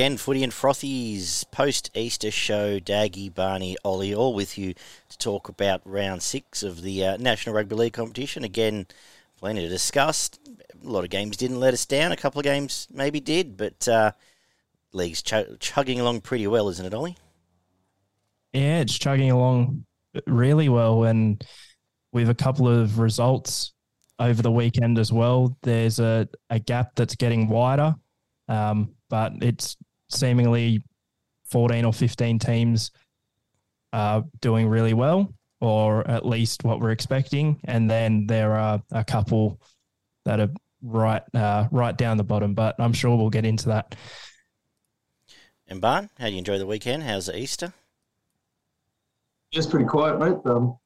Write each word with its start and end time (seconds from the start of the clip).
again. 0.00 0.16
Footy 0.16 0.42
and 0.42 0.50
Frothies 0.50 1.44
post 1.50 1.90
Easter 1.94 2.30
show. 2.30 2.80
Daggy, 2.80 3.34
Barney, 3.34 3.76
Ollie, 3.84 4.14
all 4.14 4.32
with 4.32 4.56
you 4.56 4.72
to 5.10 5.18
talk 5.18 5.50
about 5.50 5.82
round 5.84 6.22
six 6.22 6.62
of 6.62 6.80
the 6.80 7.04
uh, 7.04 7.16
National 7.18 7.54
Rugby 7.54 7.74
League 7.76 7.92
competition. 7.92 8.42
Again, 8.42 8.86
plenty 9.38 9.60
to 9.60 9.68
discuss. 9.68 10.30
A 10.48 10.88
lot 10.88 11.04
of 11.04 11.10
games 11.10 11.36
didn't 11.36 11.60
let 11.60 11.74
us 11.74 11.84
down. 11.84 12.12
A 12.12 12.16
couple 12.16 12.38
of 12.38 12.44
games 12.44 12.88
maybe 12.90 13.20
did, 13.20 13.58
but 13.58 13.86
uh, 13.88 14.12
league's 14.94 15.20
ch- 15.20 15.34
chugging 15.58 16.00
along 16.00 16.22
pretty 16.22 16.46
well, 16.46 16.70
isn't 16.70 16.86
it, 16.86 16.94
Ollie? 16.94 17.18
Yeah, 18.54 18.80
it's 18.80 18.98
chugging 18.98 19.30
along 19.30 19.84
really 20.26 20.70
well, 20.70 21.04
and 21.04 21.44
we 22.14 22.22
have 22.22 22.30
a 22.30 22.34
couple 22.34 22.66
of 22.66 22.98
results 23.00 23.74
over 24.18 24.40
the 24.40 24.50
weekend 24.50 24.98
as 24.98 25.12
well. 25.12 25.58
There's 25.60 25.98
a, 25.98 26.26
a 26.48 26.58
gap 26.58 26.92
that's 26.94 27.16
getting 27.16 27.50
wider. 27.50 27.94
Um, 28.48 28.94
but 29.10 29.34
it's 29.42 29.76
seemingly 30.10 30.82
14 31.46 31.84
or 31.84 31.92
15 31.92 32.38
teams 32.38 32.90
uh, 33.92 34.22
doing 34.40 34.68
really 34.68 34.94
well, 34.94 35.32
or 35.60 36.08
at 36.08 36.24
least 36.24 36.64
what 36.64 36.80
we're 36.80 36.90
expecting. 36.90 37.60
And 37.64 37.90
then 37.90 38.26
there 38.26 38.54
are 38.54 38.82
a 38.92 39.04
couple 39.04 39.60
that 40.24 40.40
are 40.40 40.50
right 40.82 41.22
uh, 41.34 41.68
right 41.70 41.96
down 41.96 42.16
the 42.16 42.24
bottom, 42.24 42.54
but 42.54 42.76
I'm 42.78 42.92
sure 42.92 43.16
we'll 43.16 43.30
get 43.30 43.44
into 43.44 43.68
that. 43.68 43.94
And 45.66 45.80
Barn, 45.80 46.10
how 46.18 46.26
do 46.26 46.32
you 46.32 46.38
enjoy 46.38 46.58
the 46.58 46.66
weekend? 46.66 47.02
How's 47.04 47.26
the 47.26 47.38
Easter? 47.38 47.72
It's 49.52 49.66
pretty 49.66 49.86
quiet, 49.86 50.18
mate. 50.18 50.38
Um, 50.44 50.76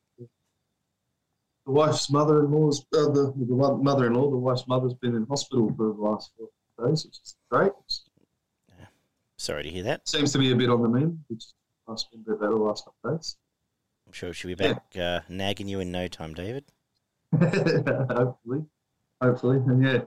the 1.66 1.72
wife's 1.72 2.10
mother-in-law's 2.10 2.80
uh, 2.94 3.08
the, 3.10 3.32
the 3.36 3.54
mother-in-law, 3.54 4.30
the 4.30 4.36
wife's 4.36 4.66
mother's 4.66 4.94
been 4.94 5.14
in 5.14 5.26
hospital 5.26 5.72
for 5.76 5.94
the 5.94 6.00
last 6.00 6.32
four 6.36 6.48
days, 6.86 7.04
which 7.04 7.18
is 7.22 7.36
great. 7.50 7.72
Yeah. 7.88 8.03
Sorry 9.44 9.62
to 9.62 9.68
hear 9.68 9.82
that. 9.82 10.08
Seems 10.08 10.32
to 10.32 10.38
be 10.38 10.52
a 10.52 10.56
bit 10.56 10.70
on 10.70 10.80
the 10.80 10.88
mend, 10.88 11.18
which 11.28 11.44
must 11.86 12.06
have 12.06 12.12
been 12.12 12.20
a 12.22 12.34
bit 12.34 12.40
better 12.40 12.54
the 12.54 12.58
last 12.64 12.86
couple 12.86 13.10
of 13.12 13.18
days. 13.18 13.36
I'm 14.06 14.12
sure 14.14 14.32
she'll 14.32 14.48
be 14.48 14.54
back 14.54 14.82
yeah. 14.94 15.16
uh, 15.16 15.20
nagging 15.28 15.68
you 15.68 15.80
in 15.80 15.92
no 15.92 16.08
time, 16.08 16.32
David. 16.32 16.64
hopefully, 17.38 18.64
hopefully, 19.20 19.58
and 19.58 19.84
yeah, 19.84 19.98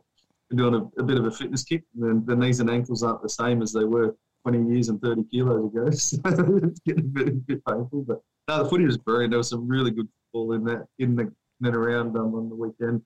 we're 0.49 0.57
doing 0.57 0.73
a, 0.73 1.01
a, 1.01 1.03
bit 1.03 1.19
of 1.19 1.25
a 1.27 1.31
fitness 1.31 1.63
kick. 1.63 1.83
And 2.01 2.25
the, 2.25 2.33
the 2.33 2.35
knees 2.35 2.61
and 2.61 2.69
ankles 2.69 3.03
aren't 3.03 3.21
the 3.21 3.29
same 3.29 3.61
as 3.61 3.71
they 3.71 3.83
were 3.83 4.15
20 4.41 4.73
years 4.73 4.89
and 4.89 4.99
30 4.99 5.25
kilos 5.29 5.71
ago, 5.71 5.89
so 5.91 6.19
it's 6.63 6.79
getting 6.79 7.05
a 7.05 7.07
bit, 7.07 7.27
a 7.27 7.31
bit 7.31 7.65
painful. 7.65 8.05
But 8.07 8.21
no, 8.47 8.63
the 8.63 8.69
footy 8.69 8.85
was 8.85 8.97
brilliant. 8.97 9.31
There 9.31 9.37
was 9.37 9.49
some 9.49 9.67
really 9.67 9.91
good 9.91 10.07
football 10.31 10.53
in 10.53 10.63
that 10.63 10.87
in 10.97 11.15
the 11.15 11.31
and 11.63 11.75
around 11.75 12.17
um, 12.17 12.33
on 12.33 12.49
the 12.49 12.55
weekend. 12.55 13.01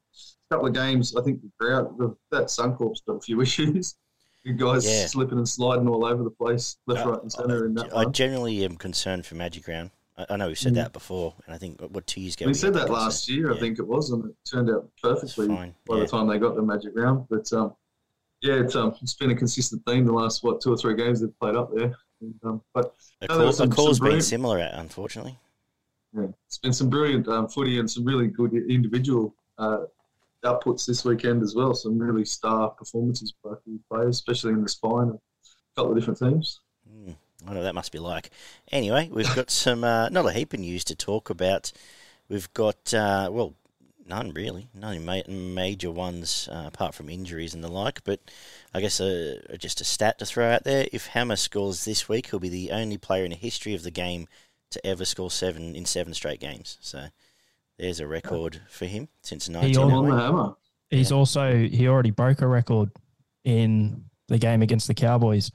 A 0.49 0.55
couple 0.55 0.67
of 0.67 0.73
games, 0.73 1.13
I 1.15 1.23
think 1.23 1.41
the 1.41 1.51
crowd, 1.59 1.97
the, 1.97 2.15
that 2.31 2.45
Suncorp's 2.45 3.01
got 3.05 3.17
a 3.17 3.21
few 3.21 3.41
issues. 3.41 3.95
Guys 4.57 4.85
yeah. 4.85 5.05
slipping 5.05 5.37
and 5.37 5.47
sliding 5.47 5.87
all 5.87 6.03
over 6.03 6.23
the 6.23 6.31
place, 6.31 6.77
left, 6.87 7.05
uh, 7.05 7.11
right, 7.11 7.21
and 7.21 7.31
centre. 7.31 7.65
In 7.65 7.75
that 7.75 7.93
I 7.93 8.05
one. 8.05 8.13
generally 8.13 8.65
am 8.65 8.75
concerned 8.75 9.23
for 9.23 9.35
Magic 9.35 9.67
Round. 9.67 9.91
I, 10.17 10.25
I 10.31 10.37
know 10.37 10.47
we've 10.47 10.57
said 10.57 10.73
mm. 10.73 10.77
that 10.77 10.93
before, 10.93 11.35
and 11.45 11.53
I 11.53 11.59
think 11.59 11.79
what 11.79 12.07
two 12.07 12.21
years 12.21 12.33
ago 12.33 12.45
we, 12.45 12.49
we 12.49 12.53
said 12.55 12.73
that 12.73 12.89
last 12.89 13.29
year. 13.29 13.51
Yeah. 13.51 13.57
I 13.57 13.59
think 13.59 13.77
it 13.77 13.87
was, 13.87 14.09
and 14.09 14.25
it 14.25 14.35
turned 14.43 14.71
out 14.71 14.89
perfectly 15.01 15.47
by 15.47 15.73
yeah. 15.89 15.99
the 15.99 16.07
time 16.07 16.27
they 16.27 16.39
got 16.39 16.55
the 16.55 16.63
Magic 16.63 16.93
Round. 16.95 17.27
But 17.29 17.53
um, 17.53 17.75
yeah, 18.41 18.55
it's, 18.55 18.75
um, 18.75 18.95
it's 18.99 19.13
been 19.13 19.29
a 19.29 19.35
consistent 19.35 19.83
theme 19.85 20.05
the 20.05 20.11
last 20.11 20.43
what 20.43 20.59
two 20.59 20.73
or 20.73 20.77
three 20.77 20.95
games 20.95 21.21
they've 21.21 21.39
played 21.39 21.55
up 21.55 21.69
there. 21.75 21.95
And, 22.21 22.33
um, 22.43 22.61
but 22.73 22.95
the 23.19 23.27
call, 23.27 23.51
some, 23.51 23.69
call's 23.69 23.99
been 23.99 24.21
similar, 24.21 24.57
unfortunately. 24.73 25.37
Yeah, 26.17 26.27
it's 26.47 26.57
been 26.57 26.73
some 26.73 26.89
brilliant 26.89 27.27
um, 27.27 27.47
footy 27.47 27.79
and 27.79 27.89
some 27.89 28.05
really 28.05 28.27
good 28.27 28.53
individual 28.53 29.35
uh, 29.59 29.83
outputs 30.43 30.85
this 30.85 31.05
weekend 31.05 31.43
as 31.43 31.55
well. 31.55 31.73
Some 31.73 31.97
really 31.97 32.25
star 32.25 32.69
performances 32.69 33.33
by 33.43 33.51
players, 33.89 34.17
especially 34.17 34.53
in 34.53 34.63
the 34.63 34.69
spine. 34.69 35.09
A 35.09 35.75
couple 35.75 35.91
of 35.91 35.97
different 35.97 36.19
teams. 36.19 36.59
Mm, 36.89 37.15
I 37.47 37.53
know 37.53 37.63
that 37.63 37.75
must 37.75 37.91
be 37.91 37.99
like. 37.99 38.31
Anyway, 38.71 39.09
we've 39.11 39.33
got 39.35 39.49
some 39.51 39.83
uh, 39.83 40.09
not 40.09 40.25
a 40.25 40.31
heap 40.31 40.53
of 40.53 40.59
news 40.59 40.83
to 40.85 40.95
talk 40.95 41.29
about. 41.29 41.71
We've 42.29 42.51
got 42.53 42.93
uh, 42.93 43.29
well, 43.31 43.55
none 44.07 44.31
really, 44.31 44.67
no 44.73 44.99
ma- 44.99 45.27
major 45.27 45.91
ones 45.91 46.49
uh, 46.51 46.65
apart 46.67 46.93
from 46.93 47.09
injuries 47.09 47.53
and 47.53 47.63
the 47.63 47.71
like. 47.71 48.03
But 48.03 48.19
I 48.73 48.81
guess 48.81 48.99
uh, 48.99 49.39
just 49.57 49.81
a 49.81 49.85
stat 49.85 50.19
to 50.19 50.25
throw 50.25 50.49
out 50.49 50.63
there: 50.63 50.87
if 50.91 51.07
Hammer 51.07 51.35
scores 51.35 51.85
this 51.85 52.09
week, 52.09 52.27
he'll 52.27 52.39
be 52.39 52.49
the 52.49 52.71
only 52.71 52.97
player 52.97 53.23
in 53.23 53.31
the 53.31 53.37
history 53.37 53.73
of 53.73 53.83
the 53.83 53.91
game 53.91 54.27
to 54.71 54.85
ever 54.85 55.05
score 55.05 55.31
seven 55.31 55.75
in 55.75 55.85
seven 55.85 56.13
straight 56.13 56.39
games. 56.39 56.77
So 56.81 57.07
there's 57.81 57.99
a 57.99 58.05
record 58.05 58.61
for 58.69 58.85
him 58.85 59.09
since 59.23 59.49
19. 59.49 59.69
He 59.69 59.77
He's 60.91 61.09
yeah. 61.09 61.17
also 61.17 61.57
he 61.57 61.87
already 61.87 62.11
broke 62.11 62.41
a 62.41 62.47
record 62.47 62.91
in 63.43 64.05
the 64.27 64.37
game 64.37 64.61
against 64.61 64.87
the 64.87 64.93
Cowboys. 64.93 65.51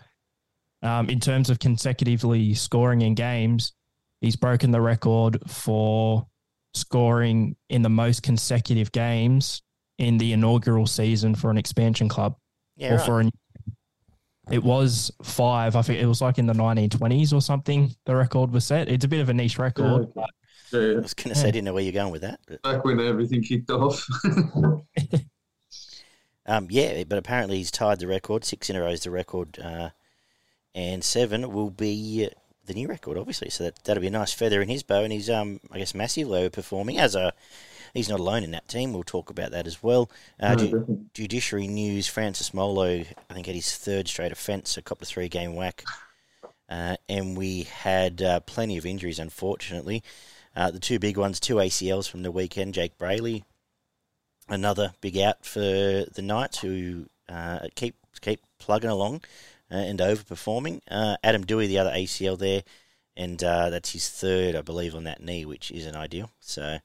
Um, 0.83 1.09
in 1.09 1.21
terms 1.21 1.51
of 1.51 1.61
consecutively 1.61 2.53
scoring 2.55 3.03
in 3.03 3.15
games, 3.15 3.75
he's 4.21 4.35
broken 4.35 4.73
the 4.73 4.81
record 4.81 5.39
for 5.47 6.27
scoring 6.75 7.55
in 7.69 7.83
the 7.83 7.89
most 7.89 8.25
consecutive 8.25 8.91
games 8.91 9.63
in 9.99 10.19
the 10.19 10.33
inaugural 10.33 10.87
season 10.87 11.35
for 11.35 11.51
an 11.51 11.57
expansion 11.57 12.09
club 12.09 12.37
yeah, 12.77 12.95
or 12.95 12.97
right. 12.97 13.07
for 13.07 13.21
a 13.21 13.31
it 14.51 14.63
was 14.63 15.11
five. 15.23 15.75
I 15.75 15.83
think 15.83 16.01
it 16.01 16.07
was 16.07 16.21
like 16.21 16.39
in 16.39 16.47
the 16.47 16.53
1920s 16.53 17.33
or 17.33 17.41
something. 17.41 17.91
The 18.05 18.15
record 18.15 18.53
was 18.53 18.65
set. 18.65 18.89
It's 18.89 19.05
a 19.05 19.09
bit 19.09 19.21
of 19.21 19.29
a 19.29 19.35
niche 19.35 19.59
record. 19.59 20.09
Yeah. 20.17 20.25
Yeah. 20.73 20.81
I 20.81 21.01
was 21.01 21.15
going 21.15 21.35
to 21.35 21.35
say, 21.35 21.49
I 21.49 21.51
didn't 21.51 21.65
know 21.65 21.75
where 21.75 21.83
you're 21.83 21.93
going 21.93 22.13
with 22.13 22.23
that. 22.23 22.41
But. 22.47 22.63
Back 22.63 22.85
when 22.85 23.01
everything 23.01 23.43
kicked 23.43 23.71
off. 23.71 24.07
um, 26.47 26.69
yeah, 26.71 27.05
but 27.05 27.19
apparently 27.19 27.59
he's 27.59 27.71
tied 27.71 27.99
the 28.01 28.07
record. 28.07 28.45
Six 28.45 28.71
in 28.71 28.77
a 28.77 28.81
row 28.81 28.91
is 28.91 29.03
the 29.05 29.11
record, 29.11 29.59
uh, 29.59 29.91
and 30.75 31.03
seven 31.05 31.53
will 31.53 31.71
be 31.71 32.29
the 32.67 32.75
new 32.75 32.89
record, 32.89 33.17
obviously. 33.17 33.51
So 33.51 33.65
that 33.65 33.83
that'll 33.85 34.01
be 34.01 34.09
a 34.09 34.11
nice 34.11 34.33
feather 34.33 34.61
in 34.61 34.69
his 34.69 34.83
bow, 34.83 35.03
and 35.03 35.13
he's 35.13 35.31
um, 35.31 35.61
I 35.71 35.79
guess 35.79 35.95
massively 35.95 36.49
overperforming 36.49 36.99
as 36.99 37.15
a 37.15 37.33
he's 37.95 38.09
not 38.09 38.21
alone 38.21 38.43
in 38.43 38.51
that 38.53 38.69
team. 38.69 38.93
We'll 38.93 39.03
talk 39.03 39.31
about 39.31 39.53
that 39.53 39.67
as 39.67 39.83
well. 39.83 40.11
Uh, 40.39 40.55
no, 40.55 40.67
ju- 40.67 41.07
judiciary 41.15 41.67
news: 41.67 42.07
Francis 42.07 42.53
Molo, 42.53 43.05
I 43.31 43.35
think, 43.35 43.47
had 43.47 43.55
his 43.55 43.77
third 43.77 44.09
straight 44.09 44.33
offence, 44.33 44.77
a 44.77 44.83
couple 44.83 45.05
of 45.05 45.09
three 45.09 45.29
game 45.29 45.55
whack, 45.55 45.85
uh, 46.69 46.97
and 47.09 47.37
we 47.37 47.63
had 47.63 48.23
uh, 48.23 48.41
plenty 48.41 48.77
of 48.77 48.87
injuries, 48.87 49.19
unfortunately. 49.19 50.03
Uh, 50.57 50.71
the 50.71 50.81
two 50.81 50.99
big 50.99 51.17
ones, 51.17 51.39
two 51.39 51.57
ACLs 51.57 52.09
from 52.09 52.23
the 52.23 52.33
weekend. 52.33 52.75
Jake 52.75 52.99
Brailey, 52.99 53.45
another 54.49 54.95
big 55.01 55.19
out 55.19 55.45
for 55.45 55.61
the 55.61 56.23
Knights, 56.23 56.59
who 56.61 57.07
uh, 57.29 57.69
keep 57.75 57.95
keep 58.23 58.41
plugging 58.59 58.91
along 58.91 59.23
uh, 59.71 59.77
and 59.77 59.99
overperforming. 60.01 60.81
Adam 61.23 61.45
Doueihi, 61.45 61.69
the 61.69 61.79
other 61.79 61.91
ACL 61.93 62.39
there 62.39 62.63
and 63.17 63.43
uh, 63.43 63.71
that's 63.71 63.93
his 63.93 64.09
third, 64.11 64.55
I 64.55 64.61
believe, 64.61 64.95
on 64.95 65.05
that 65.05 65.23
knee, 65.23 65.45
which 65.45 65.71
isn't 65.71 65.97
ideal. 65.97 66.31
So 66.41 66.79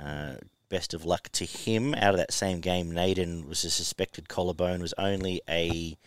uh, 0.00 0.34
best 0.68 0.94
of 0.94 1.04
luck 1.04 1.28
to 1.32 1.44
him. 1.44 1.94
Out 1.94 2.14
of 2.14 2.18
that 2.18 2.32
same 2.32 2.60
game, 2.60 2.92
Naden 2.92 3.48
was 3.48 3.64
a 3.64 3.70
suspected 3.70 4.28
collarbone. 4.28 4.80
Was 4.80 4.94
only 4.96 5.42
a, 5.48 5.98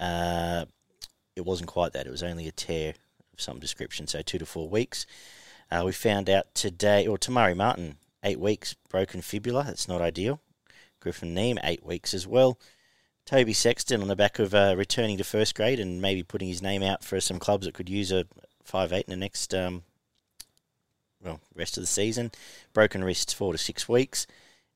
uh, 0.00 0.64
it 1.36 1.44
wasn't 1.44 1.70
quite 1.70 1.92
that. 1.92 2.06
It 2.06 2.10
was 2.10 2.24
only 2.24 2.48
a 2.48 2.52
tear 2.52 2.94
of 3.32 3.40
some 3.40 3.60
description. 3.60 4.08
So 4.08 4.20
two 4.20 4.38
to 4.38 4.46
four 4.46 4.68
weeks. 4.68 5.06
Uh, 5.72 5.84
we 5.86 5.92
found 5.92 6.28
out 6.28 6.54
today, 6.54 7.06
or 7.06 7.16
Tamari 7.16 7.56
Martin, 7.56 7.96
eight 8.22 8.38
weeks 8.38 8.74
broken 8.90 9.22
fibula. 9.22 9.64
That's 9.64 9.88
not 9.88 10.02
ideal. 10.02 10.38
Griffin 11.00 11.34
Neame, 11.34 11.58
eight 11.64 11.82
weeks 11.82 12.12
as 12.12 12.26
well. 12.26 12.58
Toby 13.24 13.54
Sexton 13.54 14.02
on 14.02 14.08
the 14.08 14.16
back 14.16 14.38
of 14.38 14.54
uh, 14.54 14.74
returning 14.76 15.16
to 15.16 15.24
first 15.24 15.54
grade 15.54 15.80
and 15.80 16.02
maybe 16.02 16.22
putting 16.22 16.48
his 16.48 16.60
name 16.60 16.82
out 16.82 17.02
for 17.02 17.20
some 17.20 17.38
clubs 17.38 17.64
that 17.64 17.72
could 17.72 17.88
use 17.88 18.12
a 18.12 18.26
five 18.62 18.92
eight 18.92 19.06
in 19.06 19.12
the 19.12 19.16
next 19.16 19.54
um, 19.54 19.82
well, 21.24 21.40
rest 21.54 21.78
of 21.78 21.82
the 21.82 21.86
season. 21.86 22.32
Broken 22.74 23.02
wrist, 23.02 23.34
four 23.34 23.52
to 23.52 23.58
six 23.58 23.88
weeks. 23.88 24.26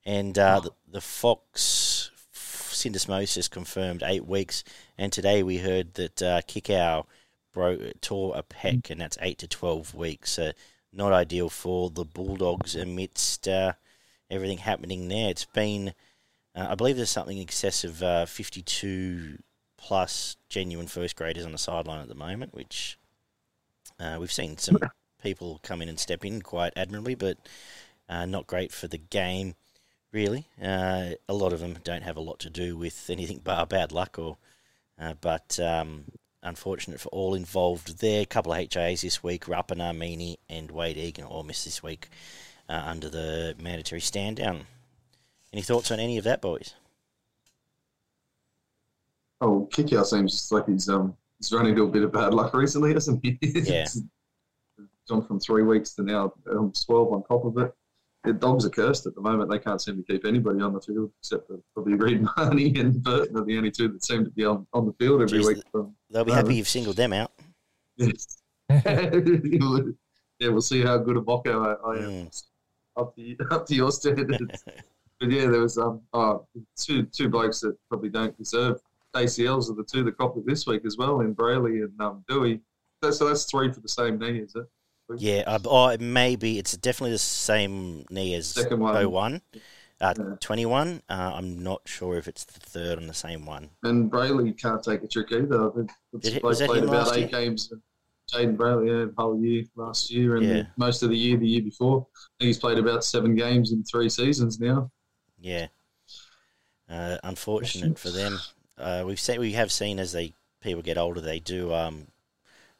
And 0.06 0.38
uh, 0.38 0.60
oh. 0.62 0.64
the, 0.64 0.92
the, 0.92 1.00
Fox 1.02 2.10
syndesmosis 2.32 3.50
confirmed 3.50 4.02
eight 4.02 4.24
weeks. 4.24 4.64
And 4.96 5.12
today 5.12 5.42
we 5.42 5.58
heard 5.58 5.92
that 5.94 6.22
uh, 6.22 6.40
Kikau 6.42 7.04
broke, 7.52 8.00
tore 8.00 8.34
a 8.34 8.42
pec, 8.42 8.88
and 8.90 9.00
that's 9.00 9.18
eight 9.20 9.38
to 9.38 9.48
12 9.48 9.94
weeks. 9.94 10.30
So 10.30 10.52
not 10.96 11.12
ideal 11.12 11.48
for 11.48 11.90
the 11.90 12.04
Bulldogs 12.04 12.74
amidst 12.74 13.46
uh, 13.46 13.74
everything 14.30 14.58
happening 14.58 15.08
there. 15.08 15.30
It's 15.30 15.44
been, 15.44 15.92
uh, 16.54 16.68
I 16.70 16.74
believe 16.74 16.96
there's 16.96 17.10
something 17.10 17.36
in 17.36 17.42
excess 17.42 17.84
of 17.84 18.02
uh, 18.02 18.26
52 18.26 19.38
plus 19.76 20.36
genuine 20.48 20.86
first 20.86 21.16
graders 21.16 21.44
on 21.44 21.52
the 21.52 21.58
sideline 21.58 22.00
at 22.00 22.08
the 22.08 22.14
moment, 22.14 22.54
which 22.54 22.98
uh, 24.00 24.16
we've 24.18 24.32
seen 24.32 24.56
some 24.56 24.78
people 25.22 25.60
come 25.62 25.82
in 25.82 25.88
and 25.88 25.98
step 25.98 26.24
in 26.24 26.42
quite 26.42 26.72
admirably, 26.76 27.14
but 27.14 27.36
uh, 28.08 28.24
not 28.24 28.46
great 28.46 28.72
for 28.72 28.88
the 28.88 28.98
game, 28.98 29.54
really. 30.12 30.46
Uh, 30.62 31.10
a 31.28 31.34
lot 31.34 31.52
of 31.52 31.60
them 31.60 31.76
don't 31.84 32.02
have 32.02 32.16
a 32.16 32.20
lot 32.20 32.38
to 32.40 32.50
do 32.50 32.76
with 32.76 33.10
anything 33.10 33.40
but 33.42 33.68
bad 33.68 33.92
luck, 33.92 34.18
or 34.18 34.38
uh, 34.98 35.14
but 35.20 35.58
um, 35.60 36.04
unfortunate 36.46 37.00
for 37.00 37.08
all 37.08 37.34
involved 37.34 38.00
there. 38.00 38.22
A 38.22 38.26
couple 38.26 38.52
of 38.52 38.58
HIAs 38.58 39.02
this 39.02 39.22
week, 39.22 39.44
Rapana, 39.46 39.94
Meaney, 39.96 40.36
and 40.48 40.70
Wade 40.70 40.96
Egan 40.96 41.24
all 41.24 41.42
missed 41.42 41.64
this 41.64 41.82
week 41.82 42.08
uh, 42.68 42.82
under 42.86 43.08
the 43.08 43.54
mandatory 43.60 44.00
stand 44.00 44.36
down. 44.36 44.66
Any 45.52 45.62
thoughts 45.62 45.90
on 45.90 46.00
any 46.00 46.18
of 46.18 46.24
that, 46.24 46.40
boys? 46.40 46.74
Oh, 49.40 49.68
Kikau 49.72 50.04
seems 50.04 50.50
like 50.50 50.66
he's 50.66 50.88
um 50.88 51.14
he's 51.38 51.52
run 51.52 51.66
into 51.66 51.84
a 51.84 51.88
bit 51.88 52.02
of 52.02 52.12
bad 52.12 52.32
luck 52.32 52.54
recently, 52.54 52.92
hasn't 52.92 53.20
he? 53.22 53.38
Yeah. 53.42 53.86
Gone 55.08 55.24
from 55.24 55.38
three 55.38 55.62
weeks 55.62 55.94
to 55.94 56.02
now 56.02 56.32
um, 56.50 56.72
twelve 56.84 57.12
on 57.12 57.22
top 57.22 57.44
of 57.44 57.56
it. 57.58 57.72
The 58.26 58.32
dogs 58.32 58.66
are 58.66 58.70
cursed 58.70 59.06
at 59.06 59.14
the 59.14 59.20
moment. 59.20 59.50
They 59.50 59.58
can't 59.58 59.80
seem 59.80 59.96
to 59.96 60.02
keep 60.02 60.24
anybody 60.26 60.60
on 60.60 60.72
the 60.72 60.80
field 60.80 61.10
except 61.20 61.46
for 61.46 61.58
probably 61.74 61.94
Reed 61.94 62.22
Marnie 62.36 62.78
and 62.78 63.02
Burton 63.02 63.36
are 63.38 63.44
the 63.44 63.56
only 63.56 63.70
two 63.70 63.88
that 63.88 64.04
seem 64.04 64.24
to 64.24 64.30
be 64.30 64.44
on, 64.44 64.66
on 64.72 64.84
the 64.86 64.92
field 64.94 65.22
every 65.22 65.38
Jeez, 65.40 65.46
week. 65.46 65.62
From, 65.72 65.94
They'll 66.10 66.24
be 66.24 66.32
Um, 66.32 66.36
happy 66.38 66.56
you've 66.56 66.68
singled 66.68 66.96
them 66.96 67.12
out. 67.12 67.30
yes. 67.96 68.38
yeah, 68.68 70.48
we'll 70.48 70.60
see 70.60 70.82
how 70.82 70.98
good 70.98 71.16
a 71.16 71.20
Bocco 71.20 71.64
I, 71.66 71.88
I 71.88 71.96
am 71.98 72.10
Mm. 72.26 72.42
up 72.96 73.14
to 73.16 73.36
up 73.50 73.66
to 73.66 73.74
your 73.74 73.92
standards. 73.92 74.64
but 75.20 75.30
yeah, 75.30 75.46
there 75.48 75.60
was 75.60 75.78
um 75.78 76.00
oh, 76.12 76.46
two 76.76 77.04
two 77.04 77.28
blokes 77.28 77.60
that 77.60 77.76
probably 77.88 78.08
don't 78.10 78.36
deserve 78.36 78.80
ACLs 79.14 79.70
are 79.70 79.74
the 79.74 79.84
two 79.84 80.02
that 80.04 80.18
copped 80.18 80.36
it 80.36 80.46
this 80.46 80.66
week 80.66 80.84
as 80.84 80.96
well 80.98 81.20
in 81.20 81.34
Brailey 81.34 81.84
and 81.84 81.92
um, 82.00 82.22
Dewey. 82.28 82.60
So, 83.02 83.10
so 83.10 83.28
that's 83.28 83.44
three 83.44 83.72
for 83.72 83.80
the 83.80 83.88
same 83.88 84.18
knee, 84.18 84.40
is 84.40 84.54
it? 84.56 84.66
Yeah, 85.16 85.44
uh, 85.46 85.58
oh, 85.64 85.88
it 85.88 86.00
may 86.00 86.36
be. 86.36 86.58
It's 86.58 86.76
definitely 86.76 87.12
the 87.12 87.18
same 87.18 88.04
knee 88.10 88.34
as 88.34 88.48
Second 88.48 88.80
one. 88.80 88.94
01, 88.94 89.40
uh, 90.00 90.14
Yeah. 90.18 90.24
21. 90.40 91.02
Uh, 91.08 91.32
I'm 91.34 91.62
not 91.62 91.82
sure 91.86 92.16
if 92.16 92.26
it's 92.26 92.44
the 92.44 92.58
third 92.60 92.98
on 92.98 93.06
the 93.06 93.14
same 93.14 93.46
one. 93.46 93.70
And 93.84 94.10
Brailey 94.10 94.60
can't 94.60 94.82
take 94.82 95.02
a 95.02 95.06
trick 95.08 95.28
either. 95.32 95.70
I 95.70 95.74
think 95.74 95.90
Did 96.20 96.32
bloke 96.42 96.42
was 96.44 96.62
played 96.62 96.84
about 96.84 97.16
eight 97.16 97.30
games. 97.30 97.72
Jayden 98.32 98.56
Brailey, 98.56 98.88
yeah, 99.06 99.12
whole 99.16 99.40
year 99.40 99.62
last 99.76 100.10
year 100.10 100.34
and 100.36 100.44
Yeah. 100.44 100.52
the, 100.54 100.66
most 100.76 101.04
of 101.04 101.10
the 101.10 101.16
year 101.16 101.36
the 101.36 101.46
year 101.46 101.62
before. 101.62 102.04
I 102.16 102.18
think 102.40 102.46
he's 102.48 102.58
played 102.58 102.78
about 102.78 103.04
seven 103.04 103.36
games 103.36 103.70
in 103.70 103.84
three 103.84 104.08
seasons 104.08 104.58
now. 104.58 104.90
Yeah. 105.38 105.68
Uh, 106.90 107.18
unfortunate 107.22 107.98
for 107.98 108.10
them. 108.10 108.38
Uh, 108.76 109.04
we've 109.06 109.20
seen, 109.20 109.38
we 109.40 109.52
have 109.52 109.70
seen 109.70 110.00
as 110.00 110.10
they 110.12 110.34
people 110.60 110.82
get 110.82 110.98
older, 110.98 111.20
they 111.20 111.38
do, 111.38 111.72
um, 111.72 112.08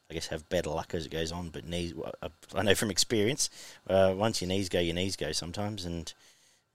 I 0.09 0.13
guess, 0.13 0.27
have 0.27 0.47
better 0.49 0.69
luck 0.69 0.93
as 0.93 1.05
it 1.05 1.11
goes 1.11 1.31
on. 1.31 1.49
But 1.49 1.65
knees, 1.65 1.93
uh, 2.21 2.29
I 2.55 2.63
know 2.63 2.75
from 2.75 2.89
experience, 2.91 3.49
uh, 3.89 4.13
once 4.15 4.41
your 4.41 4.47
knees 4.47 4.69
go, 4.69 4.79
your 4.79 4.95
knees 4.95 5.15
go 5.15 5.31
sometimes, 5.33 5.83
and 5.85 6.13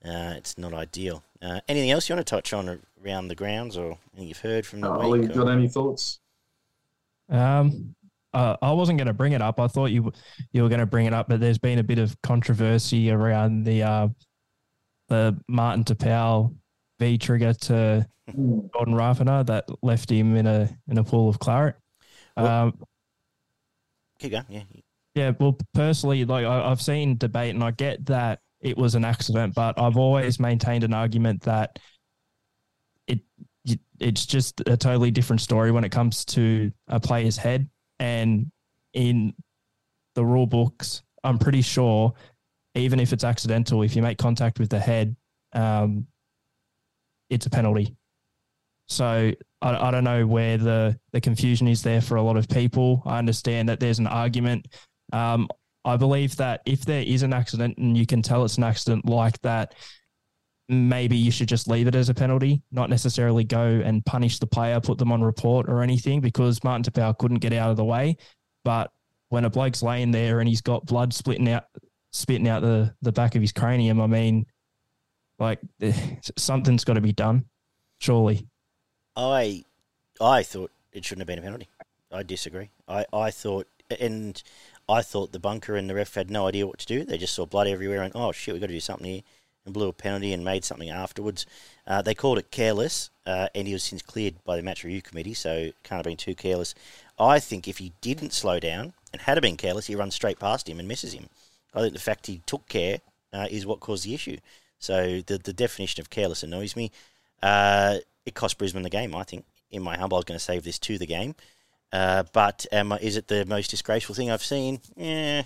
uh, 0.05 0.33
it's 0.37 0.57
not 0.57 0.73
ideal. 0.73 1.23
Uh, 1.41 1.59
anything 1.67 1.89
else 1.91 2.07
you 2.09 2.15
want 2.15 2.25
to 2.25 2.29
touch 2.35 2.53
on 2.53 2.79
around 3.03 3.27
the 3.29 3.35
grounds, 3.35 3.75
or 3.75 3.97
anything 4.13 4.27
you've 4.27 4.39
heard 4.39 4.65
from 4.65 4.81
the 4.81 4.91
Uh, 4.91 4.97
Ollie, 4.99 5.21
week? 5.21 5.31
or- 5.31 5.45
got 5.45 5.47
any 5.49 5.67
thoughts? 5.67 6.19
Um, 7.29 7.95
uh, 8.33 8.57
I 8.61 8.71
wasn't 8.73 8.97
going 8.99 9.07
to 9.07 9.13
bring 9.13 9.31
it 9.33 9.41
up. 9.41 9.59
I 9.59 9.67
thought 9.67 9.87
you 9.87 10.11
you 10.51 10.61
were 10.63 10.69
going 10.69 10.79
to 10.79 10.85
bring 10.85 11.05
it 11.07 11.13
up, 11.13 11.27
but 11.29 11.39
there's 11.39 11.57
been 11.57 11.79
a 11.79 11.83
bit 11.83 11.99
of 11.99 12.19
controversy 12.21 13.09
around 13.09 13.63
the 13.63 13.81
uh, 13.83 14.07
the 15.07 15.39
Martin 15.47 15.83
Taupau 15.83 16.53
V 16.99 17.17
trigger 17.17 17.53
to 17.53 18.07
Gordon 18.71 18.93
Rafferty 18.95 19.43
that 19.43 19.65
left 19.81 20.11
him 20.11 20.35
in 20.35 20.45
a 20.45 20.69
in 20.87 20.97
a 20.99 21.03
pool 21.03 21.29
of 21.29 21.39
claret. 21.39 21.75
Well- 22.37 22.67
Um, 22.67 22.79
Keep 24.23 24.31
going. 24.31 24.45
Yeah. 24.47 24.63
yeah, 25.15 25.31
well, 25.37 25.57
personally, 25.73 26.23
like 26.23 26.45
I, 26.45 26.71
I've 26.71 26.81
seen 26.81 27.17
debate, 27.17 27.53
and 27.53 27.63
I 27.63 27.71
get 27.71 28.05
that 28.05 28.39
it 28.61 28.77
was 28.77 28.95
an 28.95 29.03
accident, 29.03 29.53
but 29.53 29.77
I've 29.77 29.97
always 29.97 30.39
maintained 30.39 30.85
an 30.85 30.93
argument 30.93 31.41
that 31.41 31.77
it 33.07 33.19
it- 33.65 33.79
it's 33.99 34.25
just 34.25 34.61
a 34.61 34.75
totally 34.77 35.11
different 35.11 35.41
story 35.41 35.71
when 35.71 35.83
it 35.83 35.91
comes 35.91 36.25
to 36.25 36.71
a 36.87 36.99
player's 36.99 37.37
head. 37.37 37.69
And 37.99 38.51
in 38.93 39.33
the 40.15 40.25
rule 40.25 40.47
books, 40.47 41.03
I'm 41.23 41.39
pretty 41.39 41.61
sure, 41.61 42.13
even 42.75 42.99
if 42.99 43.13
it's 43.13 43.23
accidental, 43.25 43.83
if 43.83 43.95
you 43.95 44.01
make 44.01 44.17
contact 44.17 44.59
with 44.59 44.69
the 44.69 44.79
head, 44.79 45.15
um, 45.53 46.07
it's 47.29 47.45
a 47.45 47.49
penalty. 47.49 47.95
So 48.87 49.31
I, 49.63 49.87
I 49.87 49.91
don't 49.91 50.03
know 50.03 50.27
where 50.27 50.57
the, 50.57 50.99
the 51.13 51.21
confusion 51.21 51.67
is 51.67 51.81
there 51.81 52.01
for 52.01 52.17
a 52.17 52.21
lot 52.21 52.37
of 52.37 52.47
people. 52.49 53.01
I 53.05 53.17
understand 53.17 53.69
that 53.69 53.79
there's 53.79 53.99
an 53.99 54.07
argument. 54.07 54.67
Um, 55.13 55.47
I 55.85 55.97
believe 55.97 56.35
that 56.37 56.61
if 56.65 56.85
there 56.85 57.01
is 57.01 57.23
an 57.23 57.33
accident 57.33 57.77
and 57.77 57.97
you 57.97 58.05
can 58.05 58.21
tell 58.21 58.43
it's 58.43 58.57
an 58.57 58.63
accident 58.63 59.05
like 59.05 59.41
that, 59.41 59.73
maybe 60.69 61.15
you 61.15 61.31
should 61.31 61.47
just 61.47 61.67
leave 61.67 61.87
it 61.87 61.95
as 61.95 62.09
a 62.09 62.13
penalty, 62.13 62.61
not 62.71 62.89
necessarily 62.89 63.43
go 63.43 63.63
and 63.63 64.05
punish 64.05 64.39
the 64.39 64.47
player, 64.47 64.79
put 64.79 64.97
them 64.97 65.11
on 65.11 65.21
report 65.21 65.69
or 65.69 65.81
anything, 65.81 66.21
because 66.21 66.63
Martin 66.63 66.83
Taupau 66.83 67.17
couldn't 67.17 67.39
get 67.39 67.53
out 67.53 67.71
of 67.71 67.77
the 67.77 67.85
way. 67.85 68.17
But 68.63 68.91
when 69.29 69.45
a 69.45 69.49
bloke's 69.49 69.83
laying 69.83 70.11
there 70.11 70.39
and 70.39 70.47
he's 70.47 70.61
got 70.61 70.85
blood 70.85 71.13
splitting 71.13 71.49
out, 71.49 71.65
spitting 72.11 72.47
out 72.47 72.61
the, 72.61 72.93
the 73.01 73.11
back 73.11 73.35
of 73.35 73.41
his 73.41 73.51
cranium, 73.51 73.99
I 73.99 74.07
mean, 74.07 74.45
like 75.39 75.59
something's 76.37 76.83
got 76.83 76.93
to 76.93 77.01
be 77.01 77.13
done, 77.13 77.45
surely. 77.99 78.47
I 79.15 79.63
I 80.19 80.43
thought 80.43 80.71
it 80.91 81.05
shouldn't 81.05 81.21
have 81.21 81.27
been 81.27 81.39
a 81.39 81.43
penalty. 81.43 81.69
I 82.11 82.23
disagree. 82.23 82.69
I, 82.87 83.05
I 83.11 83.31
thought 83.31 83.67
and 83.99 84.41
I 84.87 85.01
thought 85.01 85.31
the 85.31 85.39
bunker 85.39 85.75
and 85.75 85.89
the 85.89 85.95
ref 85.95 86.13
had 86.15 86.29
no 86.29 86.47
idea 86.47 86.67
what 86.67 86.79
to 86.79 86.85
do. 86.85 87.03
They 87.03 87.17
just 87.17 87.33
saw 87.33 87.45
blood 87.45 87.67
everywhere 87.67 88.01
and 88.01 88.13
oh 88.15 88.31
shit, 88.31 88.53
we've 88.53 88.61
got 88.61 88.67
to 88.67 88.73
do 88.73 88.79
something 88.79 89.07
here, 89.07 89.21
and 89.65 89.73
blew 89.73 89.87
a 89.87 89.93
penalty 89.93 90.33
and 90.33 90.43
made 90.43 90.65
something 90.65 90.89
afterwards. 90.89 91.45
Uh, 91.87 92.01
they 92.01 92.15
called 92.15 92.37
it 92.37 92.51
careless, 92.51 93.09
uh, 93.25 93.47
and 93.55 93.67
he 93.67 93.73
was 93.73 93.83
since 93.83 94.01
cleared 94.01 94.43
by 94.43 94.55
the 94.55 94.63
match 94.63 94.83
review 94.83 95.01
committee, 95.01 95.33
so 95.33 95.71
can't 95.83 95.99
have 95.99 96.03
been 96.03 96.17
too 96.17 96.35
careless. 96.35 96.75
I 97.19 97.39
think 97.39 97.67
if 97.67 97.77
he 97.77 97.93
didn't 98.01 98.33
slow 98.33 98.59
down 98.59 98.93
and 99.11 99.21
had 99.21 99.41
been 99.41 99.57
careless, 99.57 99.87
he 99.87 99.95
runs 99.95 100.15
straight 100.15 100.39
past 100.39 100.67
him 100.67 100.79
and 100.79 100.87
misses 100.87 101.13
him. 101.13 101.27
I 101.73 101.81
think 101.81 101.93
the 101.93 101.99
fact 101.99 102.27
he 102.27 102.41
took 102.45 102.67
care 102.67 102.99
uh, 103.31 103.47
is 103.49 103.65
what 103.65 103.79
caused 103.79 104.05
the 104.05 104.13
issue. 104.13 104.37
So 104.79 105.21
the 105.25 105.37
the 105.37 105.53
definition 105.53 106.01
of 106.01 106.09
careless 106.09 106.43
annoys 106.43 106.75
me. 106.75 106.91
Uh, 107.41 107.99
it 108.25 108.33
cost 108.35 108.57
Brisbane 108.57 108.83
the 108.83 108.89
game, 108.89 109.15
I 109.15 109.23
think. 109.23 109.45
In 109.69 109.81
my 109.81 109.97
humble, 109.97 110.17
I 110.17 110.19
was 110.19 110.25
going 110.25 110.37
to 110.37 110.43
save 110.43 110.63
this 110.63 110.77
to 110.79 110.97
the 110.97 111.07
game. 111.07 111.35
Uh, 111.91 112.23
but 112.31 112.65
um, 112.71 112.91
is 113.01 113.17
it 113.17 113.27
the 113.27 113.45
most 113.45 113.69
disgraceful 113.71 114.15
thing 114.15 114.31
I've 114.31 114.43
seen? 114.43 114.81
Yeah, 114.95 115.43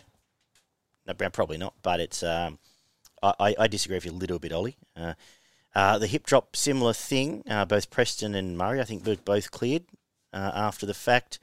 no, 1.05 1.13
probably 1.13 1.57
not. 1.57 1.73
But 1.81 1.99
it's 1.99 2.23
um, 2.23 2.59
I, 3.21 3.55
I- 3.59 3.67
disagree 3.67 3.97
with 3.97 4.05
you 4.05 4.11
a 4.11 4.13
little 4.13 4.39
bit, 4.39 4.51
Ollie. 4.51 4.77
Uh, 4.95 5.13
uh, 5.75 5.97
the 5.97 6.07
hip 6.07 6.25
drop, 6.25 6.55
similar 6.55 6.93
thing. 6.93 7.43
Uh, 7.49 7.65
both 7.65 7.89
Preston 7.89 8.35
and 8.35 8.57
Murray, 8.57 8.81
I 8.81 8.83
think, 8.83 9.05
were 9.05 9.15
both 9.15 9.51
cleared 9.51 9.83
uh, 10.33 10.51
after 10.53 10.85
the 10.85 10.93
fact. 10.93 11.39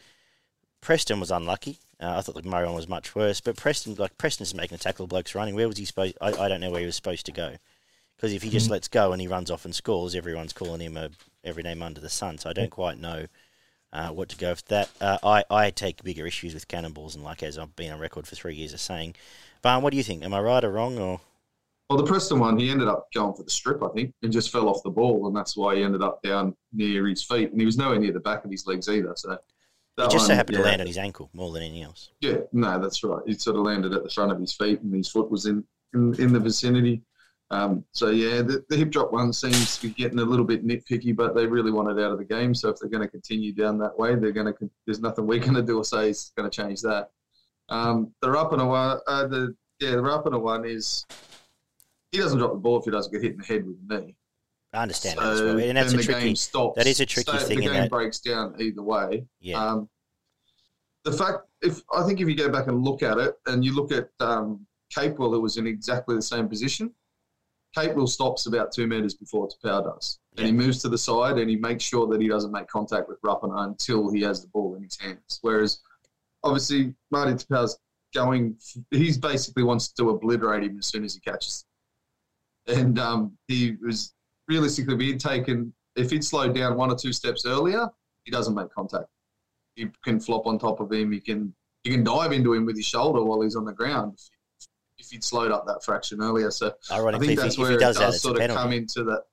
Preston 0.80 1.20
was 1.20 1.30
unlucky. 1.30 1.78
Uh, 2.00 2.16
I 2.16 2.20
thought 2.20 2.34
the 2.34 2.48
Murray 2.48 2.66
one 2.66 2.74
was 2.74 2.88
much 2.88 3.14
worse. 3.14 3.40
But 3.40 3.56
Preston, 3.56 3.94
like 3.94 4.18
Preston's 4.18 4.54
making 4.54 4.74
a 4.74 4.78
tackle, 4.78 5.06
blokes 5.06 5.34
running. 5.34 5.54
Where 5.54 5.68
was 5.68 5.78
he 5.78 5.84
supposed? 5.84 6.16
I, 6.20 6.32
I 6.32 6.48
don't 6.48 6.60
know 6.60 6.70
where 6.70 6.80
he 6.80 6.86
was 6.86 6.96
supposed 6.96 7.26
to 7.26 7.32
go. 7.32 7.56
Because 8.24 8.36
if 8.36 8.42
he 8.42 8.48
just 8.48 8.70
lets 8.70 8.88
go 8.88 9.12
and 9.12 9.20
he 9.20 9.28
runs 9.28 9.50
off 9.50 9.66
and 9.66 9.74
scores, 9.74 10.14
everyone's 10.14 10.54
calling 10.54 10.80
him 10.80 10.96
a 10.96 11.10
every 11.44 11.62
name 11.62 11.82
under 11.82 12.00
the 12.00 12.08
sun. 12.08 12.38
So 12.38 12.48
I 12.48 12.54
don't 12.54 12.70
quite 12.70 12.98
know 12.98 13.26
uh, 13.92 14.08
what 14.08 14.30
to 14.30 14.36
go 14.38 14.48
with 14.48 14.64
that. 14.68 14.88
Uh, 14.98 15.18
I, 15.22 15.44
I 15.50 15.70
take 15.70 16.02
bigger 16.02 16.26
issues 16.26 16.54
with 16.54 16.66
cannonballs, 16.66 17.14
and 17.14 17.22
like 17.22 17.42
as 17.42 17.58
I've 17.58 17.76
been 17.76 17.92
on 17.92 18.00
record 18.00 18.26
for 18.26 18.34
three 18.34 18.54
years 18.54 18.72
of 18.72 18.80
saying. 18.80 19.16
Barn, 19.60 19.82
what 19.82 19.90
do 19.90 19.98
you 19.98 20.02
think? 20.02 20.24
Am 20.24 20.32
I 20.32 20.40
right 20.40 20.64
or 20.64 20.72
wrong? 20.72 20.98
Or 20.98 21.20
Well, 21.90 21.98
the 21.98 22.06
Preston 22.06 22.38
one, 22.38 22.58
he 22.58 22.70
ended 22.70 22.88
up 22.88 23.08
going 23.12 23.34
for 23.34 23.42
the 23.42 23.50
strip, 23.50 23.82
I 23.82 23.88
think, 23.88 24.14
and 24.22 24.32
just 24.32 24.50
fell 24.50 24.70
off 24.70 24.82
the 24.82 24.88
ball, 24.88 25.26
and 25.26 25.36
that's 25.36 25.54
why 25.54 25.76
he 25.76 25.82
ended 25.82 26.00
up 26.00 26.22
down 26.22 26.56
near 26.72 27.06
his 27.06 27.22
feet, 27.22 27.50
and 27.50 27.60
he 27.60 27.66
was 27.66 27.76
nowhere 27.76 27.98
near 27.98 28.12
the 28.12 28.20
back 28.20 28.46
of 28.46 28.50
his 28.50 28.66
legs 28.66 28.88
either. 28.88 29.12
So 29.16 29.32
it 29.32 29.40
that 29.98 30.10
just 30.10 30.28
so 30.28 30.34
happened 30.34 30.56
yeah. 30.56 30.62
to 30.62 30.68
land 30.70 30.80
on 30.80 30.86
his 30.86 30.96
ankle 30.96 31.28
more 31.34 31.52
than 31.52 31.62
anything 31.62 31.82
else. 31.82 32.10
Yeah, 32.22 32.38
no, 32.54 32.80
that's 32.80 33.04
right. 33.04 33.20
He 33.26 33.34
sort 33.34 33.56
of 33.56 33.64
landed 33.64 33.92
at 33.92 34.02
the 34.02 34.08
front 34.08 34.32
of 34.32 34.40
his 34.40 34.54
feet, 34.54 34.80
and 34.80 34.94
his 34.94 35.10
foot 35.10 35.30
was 35.30 35.44
in 35.44 35.62
in, 35.92 36.18
in 36.18 36.32
the 36.32 36.40
vicinity. 36.40 37.02
Um, 37.50 37.84
so 37.92 38.10
yeah, 38.10 38.42
the, 38.42 38.64
the 38.68 38.76
hip 38.76 38.90
drop 38.90 39.12
one 39.12 39.32
seems 39.32 39.76
to 39.78 39.86
be 39.88 39.94
getting 39.94 40.18
a 40.18 40.24
little 40.24 40.44
bit 40.46 40.66
nitpicky, 40.66 41.14
but 41.14 41.34
they 41.34 41.46
really 41.46 41.70
want 41.70 41.88
it 41.90 42.02
out 42.02 42.10
of 42.10 42.18
the 42.18 42.24
game. 42.24 42.54
So 42.54 42.68
if 42.70 42.76
they're 42.80 42.88
going 42.90 43.02
to 43.02 43.08
continue 43.08 43.52
down 43.52 43.78
that 43.78 43.96
way, 43.98 44.14
they're 44.16 44.32
going 44.32 44.52
to. 44.52 44.70
There's 44.86 45.00
nothing 45.00 45.26
we're 45.26 45.38
going 45.40 45.54
to 45.54 45.62
do 45.62 45.78
or 45.78 45.84
say 45.84 46.10
is 46.10 46.32
going 46.36 46.50
to 46.50 46.54
change 46.62 46.80
that. 46.82 47.10
Um, 47.68 48.12
the 48.22 48.28
Rapana 48.28 48.66
one, 48.68 48.98
uh, 49.06 49.26
the 49.26 49.54
yeah, 49.80 49.90
the 49.90 49.96
Rapana 50.02 50.40
one 50.40 50.64
is 50.64 51.04
he 52.12 52.18
doesn't 52.18 52.38
drop 52.38 52.52
the 52.52 52.58
ball 52.58 52.78
if 52.78 52.84
he 52.86 52.90
doesn't 52.90 53.12
get 53.12 53.22
hit 53.22 53.32
in 53.32 53.38
the 53.38 53.44
head 53.44 53.66
with 53.66 53.88
the 53.88 54.00
knee. 54.00 54.16
I 54.72 54.82
understand 54.82 55.18
that 55.18 55.22
So 55.22 55.30
as 55.32 55.40
well, 55.42 55.58
and 55.60 55.76
that's 55.76 55.92
a 55.92 55.96
the 55.98 56.02
tricky. 56.02 56.20
game 56.20 56.36
stops. 56.36 56.76
that 56.76 56.86
is 56.86 56.98
a 57.00 57.06
tricky 57.06 57.30
So 57.30 57.38
thing 57.38 57.58
The 57.58 57.64
game 57.66 57.72
that- 57.74 57.90
breaks 57.90 58.18
down 58.20 58.56
either 58.60 58.82
way. 58.82 59.26
Yeah, 59.40 59.64
Um, 59.64 59.88
the 61.04 61.12
fact, 61.12 61.38
if 61.62 61.80
I 61.94 62.02
think 62.04 62.20
if 62.20 62.28
you 62.28 62.34
go 62.36 62.48
back 62.48 62.66
and 62.66 62.82
look 62.82 63.02
at 63.02 63.18
it, 63.18 63.34
and 63.46 63.64
you 63.64 63.74
look 63.74 63.92
at 63.92 64.08
um, 64.20 64.66
Capewell, 64.96 65.30
who 65.32 65.40
was 65.40 65.58
in 65.58 65.66
exactly 65.66 66.16
the 66.16 66.22
same 66.22 66.48
position, 66.48 66.92
Capewell 67.76 68.08
stops 68.08 68.46
about 68.46 68.72
two 68.72 68.86
meters 68.86 69.14
before 69.14 69.48
Taupau 69.48 69.82
does, 69.82 70.18
and 70.36 70.46
he 70.46 70.52
moves 70.52 70.80
to 70.82 70.88
the 70.88 70.98
side 70.98 71.38
and 71.38 71.50
he 71.50 71.56
makes 71.56 71.82
sure 71.82 72.06
that 72.06 72.20
he 72.20 72.28
doesn't 72.28 72.52
make 72.52 72.68
contact 72.68 73.08
with 73.08 73.20
Rapana 73.22 73.64
until 73.64 74.10
he 74.12 74.20
has 74.22 74.40
the 74.40 74.48
ball 74.48 74.74
in 74.76 74.82
his 74.84 74.98
hands. 74.98 75.38
Whereas, 75.42 75.80
obviously, 76.42 76.94
Marty 77.10 77.32
Taupau's 77.32 77.78
going, 78.14 78.56
he's 78.90 79.18
basically 79.18 79.64
wants 79.64 79.88
to 79.88 80.10
obliterate 80.10 80.62
him 80.62 80.78
as 80.78 80.86
soon 80.86 81.04
as 81.04 81.14
he 81.14 81.20
catches. 81.20 81.64
him. 82.66 82.78
And 82.78 82.98
um, 82.98 83.38
he 83.48 83.76
was 83.82 84.14
realistically 84.48 84.96
being 84.96 85.18
taken. 85.18 85.74
If 85.96 86.10
he'd 86.10 86.24
slowed 86.24 86.54
down 86.54 86.76
one 86.76 86.90
or 86.90 86.96
two 86.96 87.12
steps 87.12 87.44
earlier, 87.44 87.88
he 88.24 88.30
doesn't 88.30 88.54
make 88.54 88.70
contact. 88.70 89.06
He 89.74 89.88
can 90.04 90.20
flop 90.20 90.46
on 90.46 90.58
top 90.58 90.80
of 90.80 90.90
him. 90.92 91.12
He 91.12 91.20
can 91.20 91.54
he 91.82 91.90
can 91.90 92.04
dive 92.04 92.32
into 92.32 92.54
him 92.54 92.64
with 92.64 92.76
his 92.76 92.86
shoulder 92.86 93.22
while 93.22 93.42
he's 93.42 93.56
on 93.56 93.66
the 93.66 93.72
ground. 93.72 94.18
If 94.98 95.10
he'd 95.10 95.24
slowed 95.24 95.50
up 95.50 95.66
that 95.66 95.84
fraction 95.84 96.20
earlier, 96.22 96.50
so 96.50 96.72
I 96.90 96.96
ironically, 96.98 97.28
think 97.28 97.38
if 97.38 97.42
that's 97.44 97.54
if 97.56 97.60
where 97.60 97.70
he 97.70 97.76
it 97.76 97.80
does 97.80 97.98
does 97.98 98.14
that, 98.14 98.20
sort 98.20 98.40
of 98.40 98.50
come 98.56 98.72
into 98.72 99.04
that. 99.04 99.24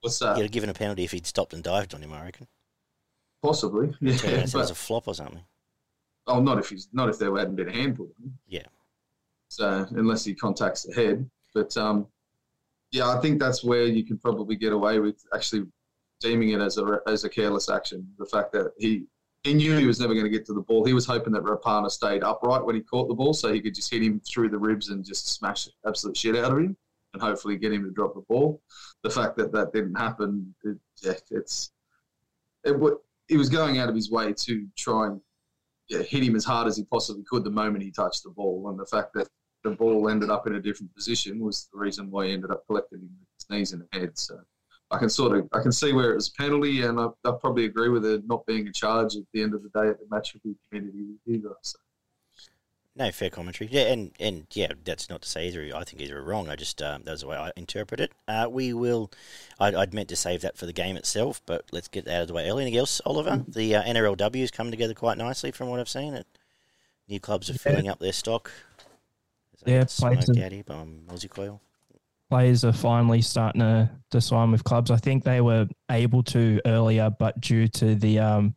What's 0.00 0.18
that? 0.20 0.36
He'd 0.36 0.42
have 0.42 0.50
given 0.50 0.70
a 0.70 0.74
penalty 0.74 1.04
if 1.04 1.10
he'd 1.12 1.26
stopped 1.26 1.52
and 1.52 1.62
dived 1.62 1.94
on 1.94 2.02
him. 2.02 2.12
I 2.12 2.24
reckon. 2.24 2.46
Possibly, 3.42 3.94
yeah. 4.00 4.12
Yeah, 4.24 4.44
so 4.44 4.58
it 4.58 4.62
was 4.62 4.70
a 4.70 4.74
flop 4.74 5.08
or 5.08 5.14
something. 5.14 5.40
oh, 6.26 6.40
not 6.40 6.58
if 6.58 6.68
he's 6.70 6.88
not 6.92 7.08
if 7.08 7.18
there 7.18 7.34
hadn't 7.36 7.56
been 7.56 7.68
a 7.68 7.72
hand 7.72 7.96
put. 7.96 8.08
Yeah. 8.46 8.66
So 9.48 9.86
unless 9.90 10.24
he 10.24 10.34
contacts 10.34 10.82
the 10.84 10.94
head, 10.94 11.28
but 11.54 11.76
um, 11.76 12.06
yeah, 12.92 13.08
I 13.08 13.20
think 13.20 13.40
that's 13.40 13.64
where 13.64 13.84
you 13.86 14.04
can 14.04 14.16
probably 14.18 14.56
get 14.56 14.72
away 14.72 14.98
with 15.00 15.24
actually 15.34 15.66
deeming 16.20 16.50
it 16.50 16.60
as 16.60 16.78
a 16.78 17.00
as 17.06 17.24
a 17.24 17.28
careless 17.28 17.68
action. 17.68 18.06
The 18.18 18.26
fact 18.26 18.52
that 18.52 18.72
he 18.78 19.06
he 19.42 19.54
knew 19.54 19.76
he 19.76 19.86
was 19.86 19.98
never 19.98 20.12
going 20.12 20.26
to 20.26 20.30
get 20.30 20.44
to 20.46 20.52
the 20.52 20.60
ball. 20.60 20.84
He 20.84 20.92
was 20.92 21.06
hoping 21.06 21.32
that 21.32 21.42
Rapana 21.42 21.90
stayed 21.90 22.22
upright 22.22 22.64
when 22.64 22.74
he 22.74 22.82
caught 22.82 23.08
the 23.08 23.14
ball, 23.14 23.32
so 23.32 23.52
he 23.52 23.60
could 23.60 23.74
just 23.74 23.90
hit 23.90 24.02
him 24.02 24.20
through 24.20 24.50
the 24.50 24.58
ribs 24.58 24.90
and 24.90 25.04
just 25.04 25.28
smash 25.28 25.68
absolute 25.86 26.16
shit 26.16 26.36
out 26.36 26.52
of 26.52 26.58
him, 26.58 26.76
and 27.14 27.22
hopefully 27.22 27.56
get 27.56 27.72
him 27.72 27.84
to 27.84 27.90
drop 27.90 28.14
the 28.14 28.20
ball. 28.28 28.62
The 29.02 29.10
fact 29.10 29.36
that 29.38 29.52
that 29.52 29.72
didn't 29.72 29.94
happen, 29.94 30.54
it, 30.64 30.76
yeah, 31.02 31.14
it's 31.30 31.72
it, 32.64 32.76
he 33.28 33.38
was 33.38 33.48
going 33.48 33.78
out 33.78 33.88
of 33.88 33.94
his 33.94 34.10
way 34.10 34.34
to 34.34 34.66
try 34.76 35.06
and 35.06 35.20
yeah, 35.88 36.02
hit 36.02 36.22
him 36.22 36.36
as 36.36 36.44
hard 36.44 36.68
as 36.68 36.76
he 36.76 36.84
possibly 36.84 37.24
could 37.28 37.44
the 37.44 37.50
moment 37.50 37.82
he 37.82 37.90
touched 37.90 38.24
the 38.24 38.30
ball, 38.30 38.68
and 38.68 38.78
the 38.78 38.86
fact 38.86 39.14
that 39.14 39.28
the 39.64 39.70
ball 39.70 40.08
ended 40.08 40.30
up 40.30 40.46
in 40.46 40.54
a 40.54 40.60
different 40.60 40.94
position 40.94 41.40
was 41.40 41.68
the 41.72 41.78
reason 41.78 42.10
why 42.10 42.26
he 42.26 42.32
ended 42.32 42.50
up 42.50 42.66
collecting 42.66 43.08
his 43.38 43.50
knees 43.50 43.70
the 43.70 43.98
head. 43.98 44.18
So 44.18 44.38
I 44.90 44.98
can 44.98 45.08
sort 45.08 45.36
of 45.36 45.48
I 45.52 45.60
can 45.60 45.72
see 45.72 45.92
where 45.92 46.12
it 46.12 46.16
was 46.16 46.28
a 46.28 46.42
penalty, 46.42 46.82
and 46.82 46.98
I, 46.98 47.06
I 47.24 47.32
probably 47.40 47.64
agree 47.64 47.88
with 47.88 48.04
it 48.04 48.26
not 48.26 48.44
being 48.46 48.66
a 48.66 48.72
charge 48.72 49.16
at 49.16 49.22
the 49.32 49.42
end 49.42 49.54
of 49.54 49.62
the 49.62 49.68
day 49.68 49.88
at 49.88 49.98
the 49.98 50.06
match 50.10 50.34
review 50.34 50.56
committee 50.70 51.14
either. 51.26 51.54
So. 51.62 51.78
No, 52.96 53.10
fair 53.12 53.30
commentary. 53.30 53.70
Yeah, 53.72 53.92
and, 53.92 54.10
and 54.18 54.46
yeah, 54.52 54.72
that's 54.84 55.08
not 55.08 55.22
to 55.22 55.28
say 55.28 55.46
either. 55.46 55.70
I 55.74 55.84
think 55.84 56.02
either 56.02 56.18
are 56.18 56.24
wrong. 56.24 56.48
I 56.48 56.56
just 56.56 56.82
um, 56.82 57.02
that's 57.04 57.20
the 57.20 57.28
way 57.28 57.36
I 57.36 57.52
interpret 57.56 58.00
it. 58.00 58.12
Uh, 58.26 58.48
we 58.50 58.72
will. 58.72 59.12
I'd, 59.60 59.74
I'd 59.74 59.94
meant 59.94 60.08
to 60.08 60.16
save 60.16 60.42
that 60.42 60.56
for 60.56 60.66
the 60.66 60.72
game 60.72 60.96
itself, 60.96 61.40
but 61.46 61.64
let's 61.70 61.88
get 61.88 62.04
that 62.06 62.16
out 62.16 62.22
of 62.22 62.28
the 62.28 62.34
way 62.34 62.48
early. 62.48 62.62
Anything 62.62 62.80
else, 62.80 63.00
Oliver? 63.06 63.44
The 63.46 63.76
uh, 63.76 63.82
NRLW 63.84 64.42
is 64.42 64.50
coming 64.50 64.72
together 64.72 64.94
quite 64.94 65.18
nicely 65.18 65.52
from 65.52 65.68
what 65.68 65.78
I've 65.78 65.88
seen. 65.88 66.14
It 66.14 66.26
new 67.08 67.20
clubs 67.20 67.48
are 67.48 67.54
filling 67.54 67.88
up 67.88 68.00
their 68.00 68.12
stock. 68.12 68.50
Yeah, 69.66 69.86
smoked 69.86 70.26
places- 70.26 70.42
out 70.42 70.52
here 70.52 70.64
by 70.64 70.86
Aussie 71.08 71.30
Coil. 71.30 71.60
Players 72.30 72.64
are 72.64 72.72
finally 72.72 73.22
starting 73.22 73.60
to, 73.60 73.90
to 74.12 74.20
sign 74.20 74.52
with 74.52 74.62
clubs. 74.64 74.90
I 74.90 74.96
think 74.96 75.24
they 75.24 75.40
were 75.40 75.66
able 75.90 76.22
to 76.24 76.60
earlier, 76.64 77.10
but 77.10 77.40
due 77.40 77.66
to 77.68 77.94
the 77.96 78.20
um 78.20 78.54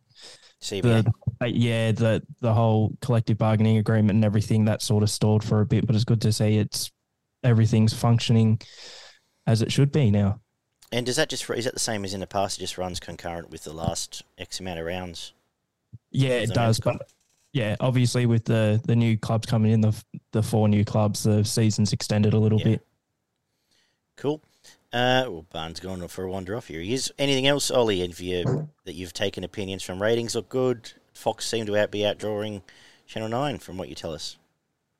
CBA. 0.62 0.82
the 1.04 1.12
uh, 1.42 1.46
yeah 1.46 1.92
the 1.92 2.22
the 2.40 2.54
whole 2.54 2.96
collective 3.02 3.36
bargaining 3.36 3.78
agreement 3.78 4.12
and 4.12 4.24
everything 4.24 4.64
that 4.66 4.80
sort 4.80 5.02
of 5.02 5.10
stalled 5.10 5.42
for 5.42 5.60
a 5.60 5.66
bit. 5.66 5.86
But 5.86 5.96
it's 5.96 6.04
good 6.04 6.20
to 6.22 6.32
see 6.32 6.56
it's 6.58 6.90
everything's 7.42 7.92
functioning 7.92 8.60
as 9.46 9.60
it 9.60 9.72
should 9.72 9.92
be 9.92 10.10
now. 10.10 10.40
And 10.92 11.04
does 11.04 11.16
that 11.16 11.28
just 11.28 11.50
is 11.50 11.64
that 11.64 11.74
the 11.74 11.80
same 11.80 12.04
as 12.04 12.14
in 12.14 12.20
the 12.20 12.26
past? 12.26 12.58
It 12.58 12.60
just 12.60 12.78
runs 12.78 13.00
concurrent 13.00 13.50
with 13.50 13.64
the 13.64 13.72
last 13.72 14.22
X 14.38 14.60
amount 14.60 14.78
of 14.78 14.86
rounds. 14.86 15.32
Yeah, 16.12 16.34
it 16.34 16.50
does. 16.54 16.78
But 16.78 17.10
yeah, 17.52 17.74
obviously 17.80 18.26
with 18.26 18.44
the 18.44 18.80
the 18.84 18.94
new 18.94 19.18
clubs 19.18 19.46
coming 19.46 19.72
in, 19.72 19.80
the 19.80 20.04
the 20.30 20.42
four 20.44 20.68
new 20.68 20.84
clubs, 20.84 21.24
the 21.24 21.44
season's 21.44 21.92
extended 21.92 22.34
a 22.34 22.38
little 22.38 22.60
Yeah. 22.60 22.64
bit. 22.64 22.86
Cool. 24.16 24.40
Uh, 24.92 25.26
well, 25.28 25.46
Barnes 25.52 25.80
gone 25.80 26.06
for 26.08 26.24
a 26.24 26.30
wander 26.30 26.56
off 26.56 26.68
here. 26.68 26.80
He 26.80 26.94
is. 26.94 27.12
Anything 27.18 27.46
else, 27.46 27.70
Ollie? 27.70 28.02
If 28.02 28.20
you 28.20 28.68
that 28.84 28.94
you've 28.94 29.12
taken 29.12 29.42
opinions 29.42 29.82
from 29.82 30.00
ratings 30.00 30.34
look 30.34 30.48
good. 30.48 30.92
Fox 31.12 31.46
seem 31.46 31.66
to 31.66 31.76
out 31.76 31.90
be 31.90 32.00
outdrawing 32.00 32.62
Channel 33.06 33.28
Nine 33.28 33.58
from 33.58 33.76
what 33.76 33.88
you 33.88 33.94
tell 33.94 34.12
us. 34.12 34.36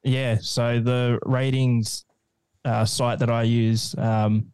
Yeah, 0.02 0.38
so 0.40 0.80
the 0.80 1.18
ratings 1.25 2.04
uh, 2.64 2.85
site 2.85 3.21
that 3.21 3.30
I 3.30 3.42
use, 3.44 3.94
um, 3.97 4.52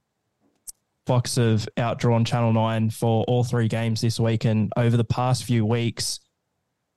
Fox 1.07 1.37
have 1.37 1.69
outdrawn 1.77 2.25
Channel 2.25 2.53
9 2.53 2.91
for 2.91 3.25
all 3.25 3.43
three 3.43 3.67
games 3.67 4.01
this 4.01 4.21
week. 4.21 4.45
And 4.45 4.73
over 4.77 4.97
the 4.97 5.05
past 5.05 5.45
few 5.45 5.67
weeks, 5.67 6.21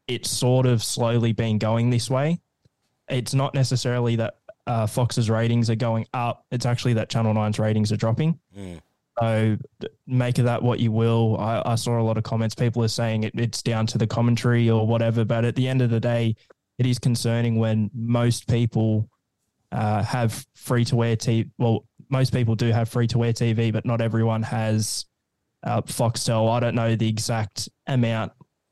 it's 0.07 0.29
sort 0.29 0.65
of 0.65 0.83
slowly 0.83 1.33
been 1.33 1.57
going 1.57 1.89
this 1.89 2.09
way. 2.09 2.39
It's 3.09 3.33
not 3.33 3.55
necessarily 3.55 4.17
that 4.17 4.35
uh, 4.67 4.87
Fox's 4.87 5.29
ratings 5.29 5.69
are 5.69 5.75
going 5.75 6.07
up, 6.13 6.45
it's 6.51 6.65
actually 6.65 6.93
that 6.93 7.09
Channel 7.09 7.33
9's 7.33 7.59
ratings 7.59 7.91
are 7.91 7.97
dropping. 7.97 8.39
Mm. 8.57 8.79
So 9.19 9.57
make 10.07 10.39
of 10.39 10.45
that 10.45 10.63
what 10.63 10.79
you 10.79 10.91
will. 10.91 11.37
I, 11.39 11.61
I 11.65 11.75
saw 11.75 11.99
a 11.99 12.01
lot 12.01 12.17
of 12.17 12.23
comments. 12.23 12.55
People 12.55 12.83
are 12.83 12.87
saying 12.87 13.23
it, 13.23 13.33
it's 13.35 13.61
down 13.61 13.85
to 13.87 13.97
the 13.97 14.07
commentary 14.07 14.69
or 14.69 14.87
whatever. 14.87 15.23
But 15.23 15.45
at 15.45 15.55
the 15.55 15.67
end 15.67 15.81
of 15.81 15.89
the 15.89 15.99
day, 15.99 16.35
it 16.79 16.85
is 16.85 16.97
concerning 16.97 17.57
when 17.57 17.91
most 17.93 18.47
people 18.47 19.09
uh, 19.71 20.01
have 20.03 20.45
free 20.55 20.85
to 20.85 20.95
wear 20.95 21.15
TV. 21.15 21.49
Well, 21.57 21.85
most 22.09 22.33
people 22.33 22.55
do 22.55 22.71
have 22.71 22.89
free 22.89 23.07
to 23.07 23.17
wear 23.17 23.33
TV, 23.33 23.71
but 23.71 23.85
not 23.85 24.01
everyone 24.01 24.43
has 24.43 25.05
uh, 25.63 25.81
Foxtel. 25.81 26.51
I 26.51 26.59
don't 26.59 26.75
know 26.75 26.95
the 26.95 27.07
exact 27.07 27.69
amount 27.87 28.31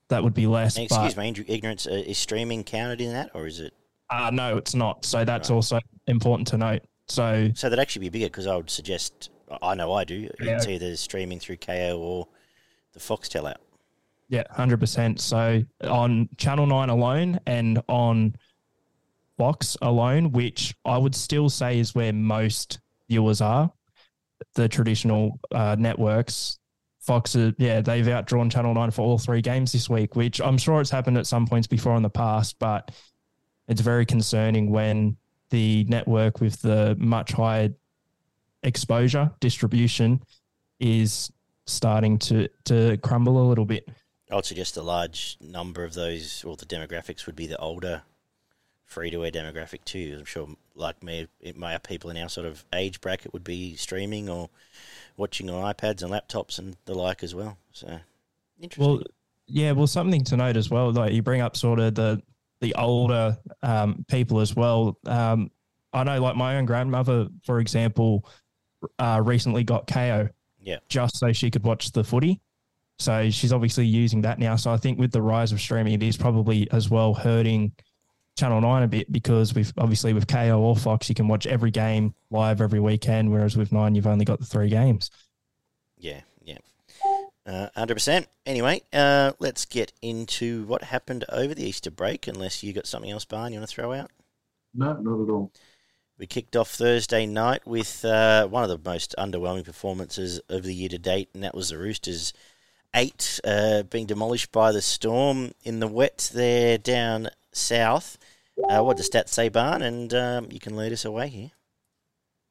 that 0.09 0.23
would 0.23 0.33
be 0.33 0.47
less. 0.47 0.77
And 0.77 0.89
but, 0.89 1.05
excuse 1.05 1.17
me, 1.17 1.29
ig- 1.29 1.49
ignorance. 1.49 1.87
Uh, 1.87 2.03
is 2.05 2.17
streaming 2.17 2.63
counted 2.63 3.01
in 3.01 3.13
that, 3.13 3.31
or 3.33 3.47
is 3.47 3.59
it? 3.59 3.73
Uh, 4.11 4.29
no, 4.31 4.57
it's 4.57 4.75
not. 4.75 5.05
So 5.05 5.23
that's 5.25 5.49
Right. 5.49 5.55
also 5.55 5.79
important 6.07 6.47
to 6.49 6.57
note. 6.57 6.83
So 7.07 7.49
So 7.55 7.69
that'd 7.69 7.81
actually 7.81 8.01
be 8.01 8.09
bigger 8.09 8.27
because 8.27 8.47
I 8.47 8.55
would 8.55 8.69
suggest. 8.69 9.29
I 9.61 9.75
know 9.75 9.91
I 9.93 10.03
do. 10.03 10.29
Yeah. 10.39 10.55
It's 10.55 10.67
either 10.67 10.95
streaming 10.95 11.39
through 11.39 11.57
Kayo 11.57 11.97
or 11.99 12.27
the 12.93 12.99
Foxtel 12.99 13.49
app. 13.49 13.61
Yeah, 14.29 14.43
hundred 14.49 14.79
percent. 14.79 15.19
So 15.19 15.63
on 15.83 16.29
Channel 16.37 16.65
Nine 16.67 16.89
alone 16.89 17.39
and 17.45 17.81
on 17.89 18.35
Fox 19.37 19.75
alone, 19.81 20.31
which 20.31 20.73
I 20.85 20.97
would 20.97 21.15
still 21.15 21.49
say 21.49 21.79
is 21.79 21.93
where 21.95 22.13
most 22.13 22.79
viewers 23.09 23.41
are, 23.41 23.71
the 24.55 24.69
traditional 24.69 25.39
uh, 25.53 25.75
networks. 25.77 26.59
Fox, 27.01 27.35
uh, 27.35 27.51
yeah, 27.57 27.81
they've 27.81 28.05
outdrawn 28.05 28.49
Channel 28.49 28.73
Nine 28.75 28.91
for 28.91 29.01
all 29.01 29.17
three 29.17 29.41
games 29.41 29.71
this 29.73 29.89
week, 29.89 30.15
which 30.15 30.39
I'm 30.39 30.57
sure 30.57 30.79
it's 30.79 30.91
happened 30.91 31.17
at 31.17 31.27
some 31.27 31.45
points 31.47 31.67
before 31.67 31.95
in 31.97 32.03
the 32.03 32.09
past, 32.09 32.57
but 32.59 32.91
it's 33.71 33.81
very 33.81 34.05
concerning 34.05 34.69
when 34.69 35.15
the 35.49 35.85
network 35.85 36.41
with 36.41 36.61
the 36.61 36.93
much 36.99 37.31
higher 37.31 37.69
exposure 38.63 39.31
distribution 39.39 40.21
is 40.81 41.31
starting 41.65 42.19
to 42.19 42.49
to 42.65 42.97
crumble 42.97 43.41
a 43.41 43.47
little 43.47 43.63
bit. 43.63 43.87
I 44.29 44.35
would 44.35 44.45
suggest 44.45 44.75
a 44.75 44.81
large 44.81 45.37
number 45.39 45.85
of 45.85 45.93
those, 45.93 46.43
or 46.43 46.57
the 46.57 46.65
demographics, 46.65 47.25
would 47.25 47.35
be 47.35 47.47
the 47.47 47.57
older 47.57 48.01
free 48.85 49.09
to 49.09 49.23
air 49.23 49.31
demographic 49.31 49.85
too. 49.85 50.17
I'm 50.19 50.25
sure, 50.25 50.49
like 50.75 51.01
me, 51.01 51.27
it 51.39 51.57
may 51.57 51.71
have 51.71 51.83
people 51.83 52.09
in 52.09 52.17
our 52.17 52.29
sort 52.29 52.47
of 52.47 52.65
age 52.73 52.99
bracket 52.99 53.31
would 53.31 53.45
be 53.45 53.77
streaming 53.77 54.27
or 54.27 54.49
watching 55.15 55.49
on 55.49 55.73
iPads 55.73 56.03
and 56.03 56.11
laptops 56.11 56.59
and 56.59 56.75
the 56.85 56.93
like 56.93 57.23
as 57.23 57.33
well. 57.33 57.57
So 57.71 57.99
interesting. 58.59 58.85
Well, 58.85 59.03
yeah, 59.47 59.71
well, 59.71 59.87
something 59.87 60.25
to 60.25 60.37
note 60.37 60.57
as 60.57 60.69
well. 60.69 60.91
Like 60.91 61.13
you 61.13 61.21
bring 61.21 61.39
up 61.39 61.55
sort 61.55 61.79
of 61.79 61.95
the 61.95 62.21
the 62.61 62.73
older 62.75 63.37
um, 63.63 64.05
people 64.07 64.39
as 64.39 64.55
well. 64.55 64.97
Um, 65.05 65.51
I 65.93 66.03
know, 66.03 66.21
like 66.21 66.35
my 66.35 66.57
own 66.57 66.65
grandmother, 66.65 67.27
for 67.43 67.59
example, 67.59 68.25
uh, 68.99 69.21
recently 69.23 69.63
got 69.63 69.87
Kayo. 69.87 70.29
Yeah. 70.61 70.77
Just 70.87 71.17
so 71.17 71.33
she 71.33 71.51
could 71.51 71.63
watch 71.63 71.91
the 71.91 72.03
footy. 72.03 72.39
So 72.99 73.29
she's 73.31 73.51
obviously 73.51 73.85
using 73.85 74.21
that 74.21 74.37
now. 74.37 74.55
So 74.55 74.71
I 74.71 74.77
think 74.77 74.99
with 74.99 75.11
the 75.11 75.21
rise 75.21 75.51
of 75.51 75.59
streaming, 75.59 75.93
it 75.93 76.03
is 76.03 76.17
probably 76.17 76.69
as 76.71 76.89
well 76.89 77.15
hurting 77.15 77.73
Channel 78.37 78.61
Nine 78.61 78.83
a 78.83 78.87
bit 78.87 79.11
because 79.11 79.55
we've 79.55 79.73
obviously 79.77 80.13
with 80.13 80.27
Kayo 80.27 80.59
or 80.59 80.75
Fox, 80.75 81.09
you 81.09 81.15
can 81.15 81.27
watch 81.27 81.47
every 81.47 81.71
game 81.71 82.13
live 82.29 82.61
every 82.61 82.79
weekend, 82.79 83.31
whereas 83.31 83.57
with 83.57 83.71
Nine, 83.71 83.95
you've 83.95 84.07
only 84.07 84.23
got 84.23 84.39
the 84.39 84.45
three 84.45 84.69
games. 84.69 85.09
Yeah, 85.97 86.21
yeah. 87.45 87.69
Uh, 87.75 87.85
100%. 87.85 88.27
Anyway, 88.45 88.81
uh, 88.93 89.33
let's 89.39 89.65
get 89.65 89.93
into 90.01 90.63
what 90.65 90.83
happened 90.83 91.25
over 91.29 91.53
the 91.53 91.63
Easter 91.63 91.91
break, 91.91 92.27
unless 92.27 92.63
you 92.63 92.73
got 92.73 92.87
something 92.87 93.11
else, 93.11 93.25
Barn, 93.25 93.53
you 93.53 93.59
want 93.59 93.69
to 93.69 93.75
throw 93.75 93.93
out? 93.93 94.11
No, 94.73 94.93
not 94.93 95.23
at 95.23 95.29
all. 95.29 95.51
We 96.17 96.27
kicked 96.27 96.55
off 96.55 96.69
Thursday 96.69 97.25
night 97.25 97.65
with 97.65 98.05
uh, 98.05 98.47
one 98.47 98.63
of 98.63 98.69
the 98.69 98.89
most 98.89 99.15
underwhelming 99.17 99.65
performances 99.65 100.39
of 100.49 100.63
the 100.63 100.73
year 100.73 100.89
to 100.89 100.99
date, 100.99 101.29
and 101.33 101.43
that 101.43 101.55
was 101.55 101.69
the 101.69 101.79
Roosters' 101.79 102.31
eight 102.95 103.39
uh, 103.43 103.83
being 103.83 104.05
demolished 104.05 104.51
by 104.51 104.71
the 104.71 104.83
Storm 104.83 105.53
in 105.63 105.79
the 105.79 105.87
wet 105.87 106.29
there 106.33 106.77
down 106.77 107.29
south. 107.51 108.19
Uh, 108.69 108.83
what 108.83 108.97
does 108.97 109.09
stats 109.09 109.29
say, 109.29 109.49
Barn? 109.49 109.81
And 109.81 110.13
um, 110.13 110.47
you 110.51 110.59
can 110.59 110.75
lead 110.75 110.93
us 110.93 111.05
away 111.05 111.29
here. 111.29 111.51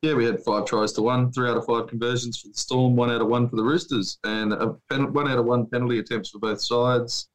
Yeah, 0.03 0.15
we 0.15 0.25
had 0.25 0.43
five 0.43 0.65
tries 0.65 0.93
to 0.95 1.03
one, 1.03 1.31
three 1.31 1.51
out 1.51 1.59
of 1.59 1.67
five 1.67 1.87
conversions 1.87 2.41
for 2.41 2.49
the 2.49 2.55
Storm, 2.55 2.97
one 2.97 3.11
out 3.11 3.21
of 3.21 3.29
one 3.29 3.51
for 3.51 3.57
the 3.57 3.63
Roosters, 3.63 4.19
and 4.25 4.55
pen, 4.89 5.13
one 5.13 5.29
out 5.29 5.39
of 5.39 5.45
one 5.45 5.67
penalty 5.67 5.99
attempts 5.99 6.31
for 6.31 6.39
both 6.39 6.63
sides. 6.63 7.29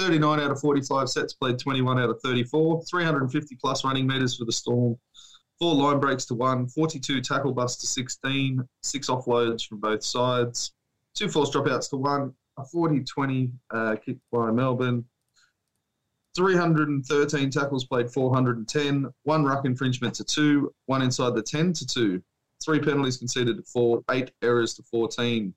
39 0.00 0.40
out 0.40 0.50
of 0.50 0.60
45 0.60 1.08
sets 1.08 1.34
played, 1.34 1.58
21 1.58 2.00
out 2.00 2.10
of 2.10 2.20
34, 2.24 2.82
350 2.90 3.56
plus 3.60 3.84
running 3.84 4.08
metres 4.08 4.36
for 4.36 4.44
the 4.44 4.50
Storm, 4.50 4.98
four 5.60 5.74
line 5.74 6.00
breaks 6.00 6.24
to 6.24 6.34
one, 6.34 6.66
42 6.66 7.20
tackle 7.20 7.52
busts 7.52 7.80
to 7.82 7.86
16, 7.86 8.66
six 8.82 9.08
offloads 9.08 9.64
from 9.64 9.78
both 9.78 10.02
sides, 10.02 10.72
two 11.14 11.28
force 11.28 11.50
dropouts 11.50 11.90
to 11.90 11.96
one, 11.96 12.34
a 12.58 12.64
40 12.64 13.04
20 13.04 13.52
uh, 13.70 13.94
kick 14.04 14.16
by 14.32 14.50
Melbourne, 14.50 15.04
313 16.36 17.50
tackles 17.50 17.84
played 17.84 18.10
410, 18.10 19.12
one 19.24 19.44
ruck 19.44 19.64
infringement 19.64 20.14
to 20.14 20.24
two, 20.24 20.72
one 20.86 21.02
inside 21.02 21.34
the 21.34 21.42
10 21.42 21.72
to 21.74 21.86
two, 21.86 22.22
three 22.62 22.78
penalties 22.78 23.16
conceded 23.16 23.56
to 23.56 23.62
four, 23.64 24.02
eight 24.10 24.30
errors 24.42 24.74
to 24.74 24.82
14, 24.84 25.52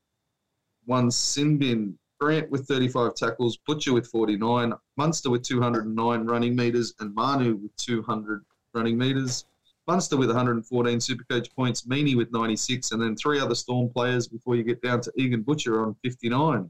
one 0.85 1.11
sin 1.11 1.57
bin 1.57 1.97
Grant 2.19 2.49
with 2.49 2.67
35 2.67 3.15
tackles, 3.15 3.57
Butcher 3.67 3.91
with 3.91 4.07
49, 4.07 4.73
Munster 4.95 5.29
with 5.29 5.43
209 5.43 6.25
running 6.25 6.55
metres, 6.55 6.93
and 6.99 7.13
Manu 7.13 7.55
with 7.55 7.75
200 7.75 8.45
running 8.73 8.97
metres. 8.97 9.45
Munster 9.87 10.15
with 10.15 10.29
114 10.29 10.99
Supercoach 10.99 11.53
points, 11.53 11.81
Meaney 11.81 12.15
with 12.15 12.31
96, 12.31 12.91
and 12.91 13.01
then 13.01 13.17
three 13.17 13.41
other 13.41 13.55
Storm 13.55 13.89
players 13.89 14.29
before 14.29 14.55
you 14.55 14.63
get 14.63 14.81
down 14.81 15.01
to 15.01 15.11
Egan 15.17 15.41
Butcher 15.41 15.85
on 15.85 15.95
59. 15.95 16.69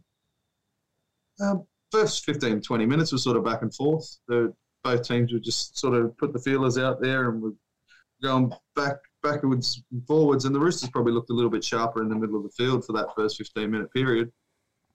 Um, 1.39 1.67
first 1.93 2.25
15, 2.25 2.61
20 2.61 2.85
minutes 2.87 3.11
was 3.11 3.23
sort 3.23 3.37
of 3.37 3.45
back 3.45 3.61
and 3.61 3.73
forth. 3.73 4.17
The, 4.27 4.51
both 4.83 5.07
teams 5.07 5.31
would 5.31 5.43
just 5.43 5.77
sort 5.77 5.93
of 5.93 6.17
put 6.17 6.33
the 6.33 6.39
feelers 6.39 6.77
out 6.77 6.99
there 7.01 7.29
and 7.29 7.41
were 7.41 7.53
going 8.21 8.51
back 8.75 8.95
backwards 9.21 9.81
and 9.91 10.05
forwards. 10.07 10.45
And 10.45 10.55
the 10.55 10.59
Roosters 10.59 10.89
probably 10.89 11.13
looked 11.13 11.29
a 11.29 11.33
little 11.33 11.51
bit 11.51 11.63
sharper 11.63 12.01
in 12.01 12.09
the 12.09 12.15
middle 12.15 12.35
of 12.35 12.43
the 12.43 12.49
field 12.49 12.83
for 12.83 12.93
that 12.93 13.09
first 13.15 13.37
15 13.37 13.69
minute 13.69 13.93
period. 13.93 14.31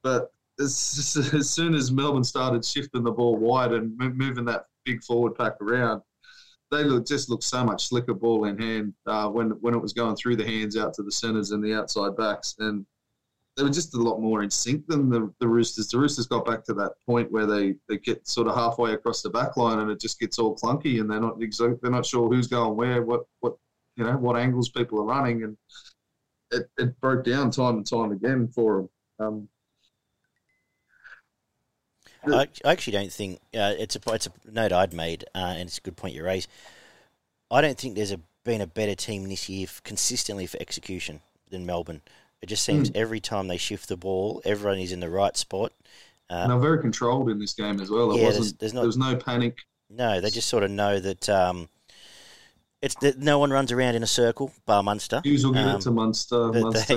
But 0.03 0.31
as, 0.59 1.29
as 1.33 1.49
soon 1.49 1.73
as 1.73 1.91
Melbourne 1.91 2.23
started 2.23 2.65
shifting 2.65 3.03
the 3.03 3.11
ball 3.11 3.37
wide 3.37 3.71
and 3.71 3.97
moving 3.97 4.45
that 4.45 4.65
big 4.83 5.01
forward 5.03 5.35
pack 5.35 5.53
around, 5.61 6.01
they 6.69 6.83
look, 6.83 7.07
just 7.07 7.29
looked 7.29 7.43
so 7.43 7.63
much 7.63 7.87
slicker 7.87 8.13
ball 8.13 8.45
in 8.45 8.59
hand 8.59 8.93
uh, 9.07 9.27
when 9.27 9.51
when 9.61 9.73
it 9.73 9.81
was 9.81 9.93
going 9.93 10.15
through 10.15 10.35
the 10.35 10.45
hands 10.45 10.77
out 10.77 10.93
to 10.93 11.01
the 11.01 11.11
centres 11.11 11.49
and 11.49 11.63
the 11.63 11.73
outside 11.73 12.15
backs. 12.15 12.55
And 12.59 12.85
they 13.59 13.65
were 13.65 13.69
just 13.69 13.93
a 13.93 14.01
lot 14.01 14.21
more 14.21 14.41
in 14.41 14.49
sync 14.49 14.87
than 14.87 15.09
the, 15.09 15.29
the 15.39 15.47
Roosters. 15.47 15.89
The 15.89 15.99
Roosters 15.99 16.27
got 16.27 16.45
back 16.45 16.63
to 16.63 16.73
that 16.75 16.93
point 17.05 17.29
where 17.29 17.45
they, 17.45 17.75
they 17.89 17.97
get 17.97 18.25
sort 18.25 18.47
of 18.47 18.55
halfway 18.55 18.93
across 18.93 19.21
the 19.21 19.29
back 19.29 19.57
line 19.57 19.79
and 19.79 19.91
it 19.91 19.99
just 19.99 20.17
gets 20.17 20.39
all 20.39 20.55
clunky 20.55 21.01
and 21.01 21.11
they're 21.11 21.19
not 21.19 21.37
they're 21.81 21.91
not 21.91 22.05
sure 22.05 22.29
who's 22.29 22.47
going 22.47 22.77
where, 22.77 23.03
what 23.03 23.23
what 23.41 23.55
you 23.97 24.05
know 24.05 24.13
what 24.13 24.37
angles 24.37 24.69
people 24.69 24.99
are 24.99 25.03
running, 25.03 25.43
and 25.43 25.57
it, 26.51 26.69
it 26.77 26.99
broke 27.01 27.25
down 27.25 27.51
time 27.51 27.75
and 27.75 27.85
time 27.85 28.13
again 28.13 28.47
for 28.47 28.87
them. 29.19 29.49
Um, 32.23 32.33
I, 32.33 32.47
actually 32.63 32.93
don't 32.93 33.11
think 33.11 33.41
uh, 33.53 33.73
it's 33.77 33.97
a 33.97 34.13
it's 34.13 34.27
a 34.27 34.31
note 34.49 34.71
I'd 34.71 34.93
made, 34.93 35.25
uh, 35.35 35.53
and 35.57 35.67
it's 35.67 35.79
a 35.79 35.81
good 35.81 35.97
point 35.97 36.15
you 36.15 36.23
raise. 36.23 36.47
I 37.51 37.59
don't 37.59 37.77
think 37.77 37.95
there's 37.95 38.13
a, 38.13 38.21
been 38.45 38.61
a 38.61 38.67
better 38.67 38.95
team 38.95 39.27
this 39.27 39.49
year 39.49 39.67
consistently 39.83 40.45
for 40.45 40.57
execution 40.61 41.19
than 41.49 41.65
Melbourne. 41.65 42.01
It 42.41 42.47
just 42.47 42.63
seems 42.63 42.89
mm. 42.89 42.95
every 42.95 43.19
time 43.19 43.47
they 43.47 43.57
shift 43.57 43.89
the 43.89 43.97
ball, 43.97 44.41
everyone 44.45 44.79
is 44.79 44.91
in 44.91 44.99
the 44.99 45.09
right 45.09 45.35
spot. 45.35 45.73
Uh, 46.29 46.35
and 46.35 46.51
they're 46.51 46.59
very 46.59 46.79
controlled 46.79 47.29
in 47.29 47.39
this 47.39 47.53
game 47.53 47.79
as 47.81 47.89
well. 47.89 48.11
It 48.11 48.19
yeah, 48.19 48.25
wasn't, 48.25 48.43
there's, 48.43 48.53
there's 48.53 48.73
not, 48.73 48.81
there 48.81 48.87
was 48.87 48.97
no 48.97 49.15
panic. 49.15 49.57
No, 49.89 50.21
they 50.21 50.29
just 50.29 50.47
sort 50.47 50.63
of 50.63 50.71
know 50.71 50.99
that 50.99 51.27
um, 51.27 51.67
it's 52.81 52.95
that 52.95 53.17
no 53.17 53.39
one 53.39 53.51
runs 53.51 53.71
around 53.71 53.95
in 53.95 54.03
a 54.03 54.07
circle, 54.07 54.53
bar 54.65 54.83
Munster. 54.83 55.21
Hughes 55.23 55.45
will 55.45 55.53
give 55.53 55.65
um, 55.65 55.75
it 55.77 55.81
to 55.81 55.91
Munster. 55.91 56.49
But, 56.53 56.61
Munster 56.61 56.95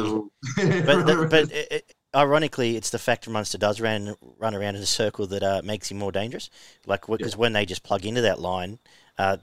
they, 0.57 0.83
but, 0.83 1.07
the, 1.07 1.27
but 1.31 1.53
it, 1.53 1.73
it, 1.73 1.95
ironically, 2.15 2.77
it's 2.77 2.91
the 2.91 2.99
fact 2.99 3.25
that 3.25 3.31
Munster 3.31 3.59
does 3.59 3.81
run 3.81 4.15
run 4.39 4.55
around 4.55 4.77
in 4.77 4.83
a 4.83 4.87
circle 4.87 5.27
that 5.29 5.43
uh, 5.43 5.63
makes 5.65 5.91
him 5.91 5.99
more 5.99 6.13
dangerous. 6.13 6.51
Like 6.87 7.07
because 7.07 7.33
yeah. 7.33 7.39
when 7.39 7.53
they 7.53 7.67
just 7.67 7.83
plug 7.83 8.05
into 8.05 8.21
that 8.21 8.39
line, 8.39 8.79
uh, 9.19 9.39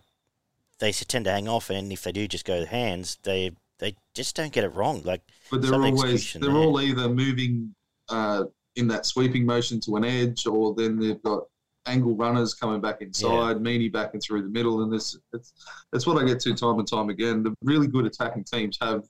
they 0.79 0.91
tend 0.91 1.25
to 1.25 1.32
hang 1.32 1.50
off, 1.50 1.70
and 1.70 1.91
if 1.91 2.03
they 2.03 2.12
do 2.12 2.27
just 2.27 2.46
go 2.46 2.65
hands, 2.65 3.18
they 3.24 3.51
they 3.79 3.95
just 4.13 4.36
don't 4.36 4.51
get 4.51 4.63
it 4.63 4.74
wrong. 4.74 5.01
Like, 5.03 5.21
but 5.50 5.62
they're 5.62 5.74
always 5.74 6.33
they're 6.33 6.41
there. 6.41 6.51
all 6.51 6.79
either 6.81 7.09
moving 7.09 7.74
uh, 8.09 8.44
in 8.75 8.87
that 8.89 9.05
sweeping 9.05 9.46
motion 9.46 9.79
to 9.81 9.96
an 9.96 10.05
edge, 10.05 10.46
or 10.46 10.75
then 10.75 11.00
they've 11.00 11.22
got 11.24 11.44
angle 11.85 12.15
runners 12.15 12.53
coming 12.53 12.81
back 12.81 13.01
inside, 13.01 13.57
yeah. 13.57 13.63
Meaney 13.63 13.92
back 13.92 14.13
and 14.13 14.22
through 14.22 14.44
the 14.44 14.50
middle, 14.50 14.83
and 14.83 14.92
this 14.92 15.18
it's 15.33 15.53
that's 15.92 16.05
what 16.05 16.22
I 16.22 16.25
get 16.25 16.39
to 16.42 16.53
time 16.53 16.79
and 16.79 16.87
time 16.87 17.09
again. 17.09 17.44
The 17.44 17.53
really 17.63 17.87
good 17.87 18.05
attacking 18.05 18.44
teams 18.44 18.77
have 18.81 19.03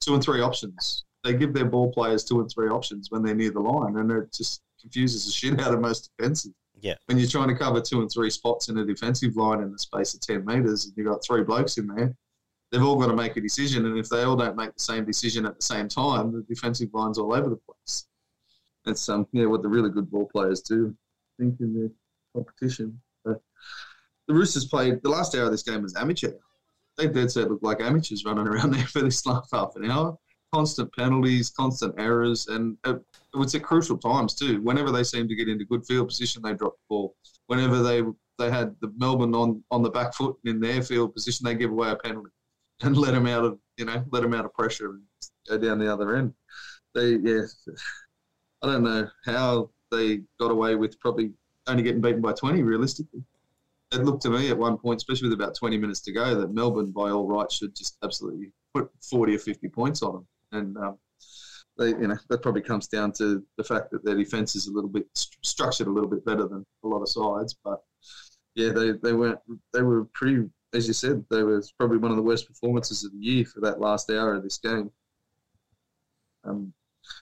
two 0.00 0.14
and 0.14 0.22
three 0.22 0.40
options. 0.40 1.04
They 1.24 1.34
give 1.34 1.52
their 1.52 1.64
ball 1.64 1.92
players 1.92 2.24
two 2.24 2.40
and 2.40 2.50
three 2.50 2.68
options 2.68 3.10
when 3.10 3.22
they're 3.22 3.34
near 3.34 3.50
the 3.50 3.60
line, 3.60 3.96
and 3.96 4.10
it 4.10 4.32
just 4.32 4.62
confuses 4.80 5.26
the 5.26 5.32
shit 5.32 5.60
out 5.60 5.74
of 5.74 5.80
most 5.80 6.10
defenses. 6.16 6.52
Yeah. 6.80 6.94
When 7.06 7.18
you're 7.18 7.28
trying 7.28 7.48
to 7.48 7.56
cover 7.56 7.80
two 7.80 8.02
and 8.02 8.10
three 8.12 8.30
spots 8.30 8.68
in 8.68 8.78
a 8.78 8.84
defensive 8.84 9.34
line 9.36 9.60
in 9.60 9.72
the 9.72 9.78
space 9.78 10.14
of 10.14 10.20
ten 10.20 10.44
meters, 10.44 10.84
and 10.86 10.94
you've 10.96 11.06
got 11.06 11.24
three 11.24 11.42
blokes 11.42 11.78
in 11.78 11.86
there, 11.88 12.14
they've 12.76 12.84
all 12.84 12.96
got 12.96 13.06
to 13.06 13.16
make 13.16 13.36
a 13.38 13.40
decision, 13.40 13.86
and 13.86 13.98
if 13.98 14.10
they 14.10 14.22
all 14.22 14.36
don't 14.36 14.54
make 14.54 14.74
the 14.74 14.80
same 14.80 15.04
decision 15.04 15.46
at 15.46 15.56
the 15.56 15.62
same 15.62 15.88
time, 15.88 16.30
the 16.30 16.42
defensive 16.42 16.90
line's 16.92 17.18
all 17.18 17.32
over 17.32 17.48
the 17.48 17.56
place. 17.56 18.06
That's 18.84 19.08
um, 19.08 19.26
yeah, 19.32 19.46
what 19.46 19.62
the 19.62 19.68
really 19.68 19.88
good 19.88 20.10
ball 20.10 20.28
players 20.30 20.60
do. 20.60 20.94
I 21.38 21.42
think 21.42 21.60
in 21.60 21.72
the 21.72 21.92
competition. 22.34 23.00
But 23.24 23.40
the 24.28 24.34
Roosters 24.34 24.66
played 24.66 25.02
the 25.02 25.08
last 25.08 25.34
hour 25.34 25.44
of 25.44 25.52
this 25.52 25.62
game 25.62 25.82
was 25.82 25.96
amateur. 25.96 26.32
They 26.98 27.08
dead 27.08 27.30
set 27.30 27.50
looked 27.50 27.64
like 27.64 27.80
amateurs 27.80 28.24
running 28.26 28.46
around 28.46 28.70
there 28.74 28.86
for 28.86 29.00
this 29.00 29.24
last 29.24 29.48
half 29.52 29.72
an 29.76 29.90
hour. 29.90 30.16
Constant 30.54 30.92
penalties, 30.94 31.50
constant 31.50 31.94
errors, 31.98 32.46
and 32.48 32.76
it, 32.84 32.96
it 33.34 33.36
was 33.36 33.54
at 33.54 33.62
crucial 33.62 33.96
times 33.96 34.34
too. 34.34 34.60
Whenever 34.62 34.92
they 34.92 35.02
seemed 35.02 35.30
to 35.30 35.34
get 35.34 35.48
into 35.48 35.64
good 35.64 35.86
field 35.86 36.08
position, 36.08 36.42
they 36.42 36.52
dropped 36.52 36.78
the 36.78 36.86
ball. 36.90 37.16
Whenever 37.46 37.82
they 37.82 38.02
they 38.38 38.50
had 38.50 38.76
the 38.82 38.92
Melbourne 38.98 39.34
on, 39.34 39.64
on 39.70 39.82
the 39.82 39.88
back 39.88 40.12
foot 40.14 40.36
in 40.44 40.60
their 40.60 40.82
field 40.82 41.14
position, 41.14 41.44
they 41.44 41.54
give 41.54 41.70
away 41.70 41.90
a 41.90 41.96
penalty 41.96 42.30
and 42.82 42.96
let 42.96 43.12
them 43.12 43.26
out 43.26 43.44
of 43.44 43.58
you 43.76 43.84
know 43.84 44.04
let 44.10 44.22
them 44.22 44.34
out 44.34 44.44
of 44.44 44.54
pressure 44.54 44.90
and 44.90 45.02
go 45.48 45.58
down 45.58 45.78
the 45.78 45.92
other 45.92 46.16
end. 46.16 46.34
They 46.94 47.16
yeah, 47.16 47.42
I 48.62 48.66
don't 48.66 48.84
know 48.84 49.08
how 49.24 49.70
they 49.90 50.20
got 50.40 50.50
away 50.50 50.74
with 50.74 50.98
probably 51.00 51.32
only 51.66 51.82
getting 51.82 52.00
beaten 52.00 52.20
by 52.20 52.32
20 52.32 52.62
realistically. 52.62 53.22
It 53.92 54.04
looked 54.04 54.22
to 54.22 54.30
me 54.30 54.50
at 54.50 54.58
one 54.58 54.78
point, 54.78 54.98
especially 54.98 55.28
with 55.28 55.40
about 55.40 55.54
20 55.54 55.78
minutes 55.78 56.00
to 56.02 56.12
go, 56.12 56.34
that 56.34 56.52
Melbourne, 56.52 56.90
by 56.90 57.10
all 57.10 57.26
rights, 57.26 57.56
should 57.56 57.74
just 57.74 57.96
absolutely 58.02 58.52
put 58.74 58.90
40 59.08 59.36
or 59.36 59.38
50 59.38 59.68
points 59.68 60.02
on 60.02 60.14
them. 60.14 60.26
And 60.52 60.76
um, 60.78 60.98
they, 61.78 61.88
you 61.88 62.08
know, 62.08 62.16
that 62.28 62.42
probably 62.42 62.62
comes 62.62 62.88
down 62.88 63.12
to 63.12 63.44
the 63.56 63.64
fact 63.64 63.90
that 63.90 64.04
their 64.04 64.16
defence 64.16 64.56
is 64.56 64.66
a 64.66 64.72
little 64.72 64.90
bit 64.90 65.06
st- 65.14 65.44
structured 65.44 65.86
a 65.86 65.90
little 65.90 66.10
bit 66.10 66.24
better 66.24 66.48
than 66.48 66.64
a 66.84 66.88
lot 66.88 67.02
of 67.02 67.08
sides. 67.08 67.56
But 67.62 67.82
yeah, 68.54 68.72
they, 68.72 68.92
they 68.92 69.12
weren't 69.12 69.38
they 69.72 69.82
were 69.82 70.04
pretty, 70.14 70.48
as 70.74 70.86
you 70.86 70.92
said, 70.92 71.24
they 71.30 71.42
were 71.42 71.62
probably 71.78 71.98
one 71.98 72.10
of 72.10 72.16
the 72.16 72.22
worst 72.22 72.46
performances 72.46 73.04
of 73.04 73.12
the 73.12 73.18
year 73.18 73.44
for 73.44 73.60
that 73.60 73.80
last 73.80 74.10
hour 74.10 74.34
of 74.34 74.42
this 74.42 74.58
game. 74.58 74.90
Um, 76.44 76.72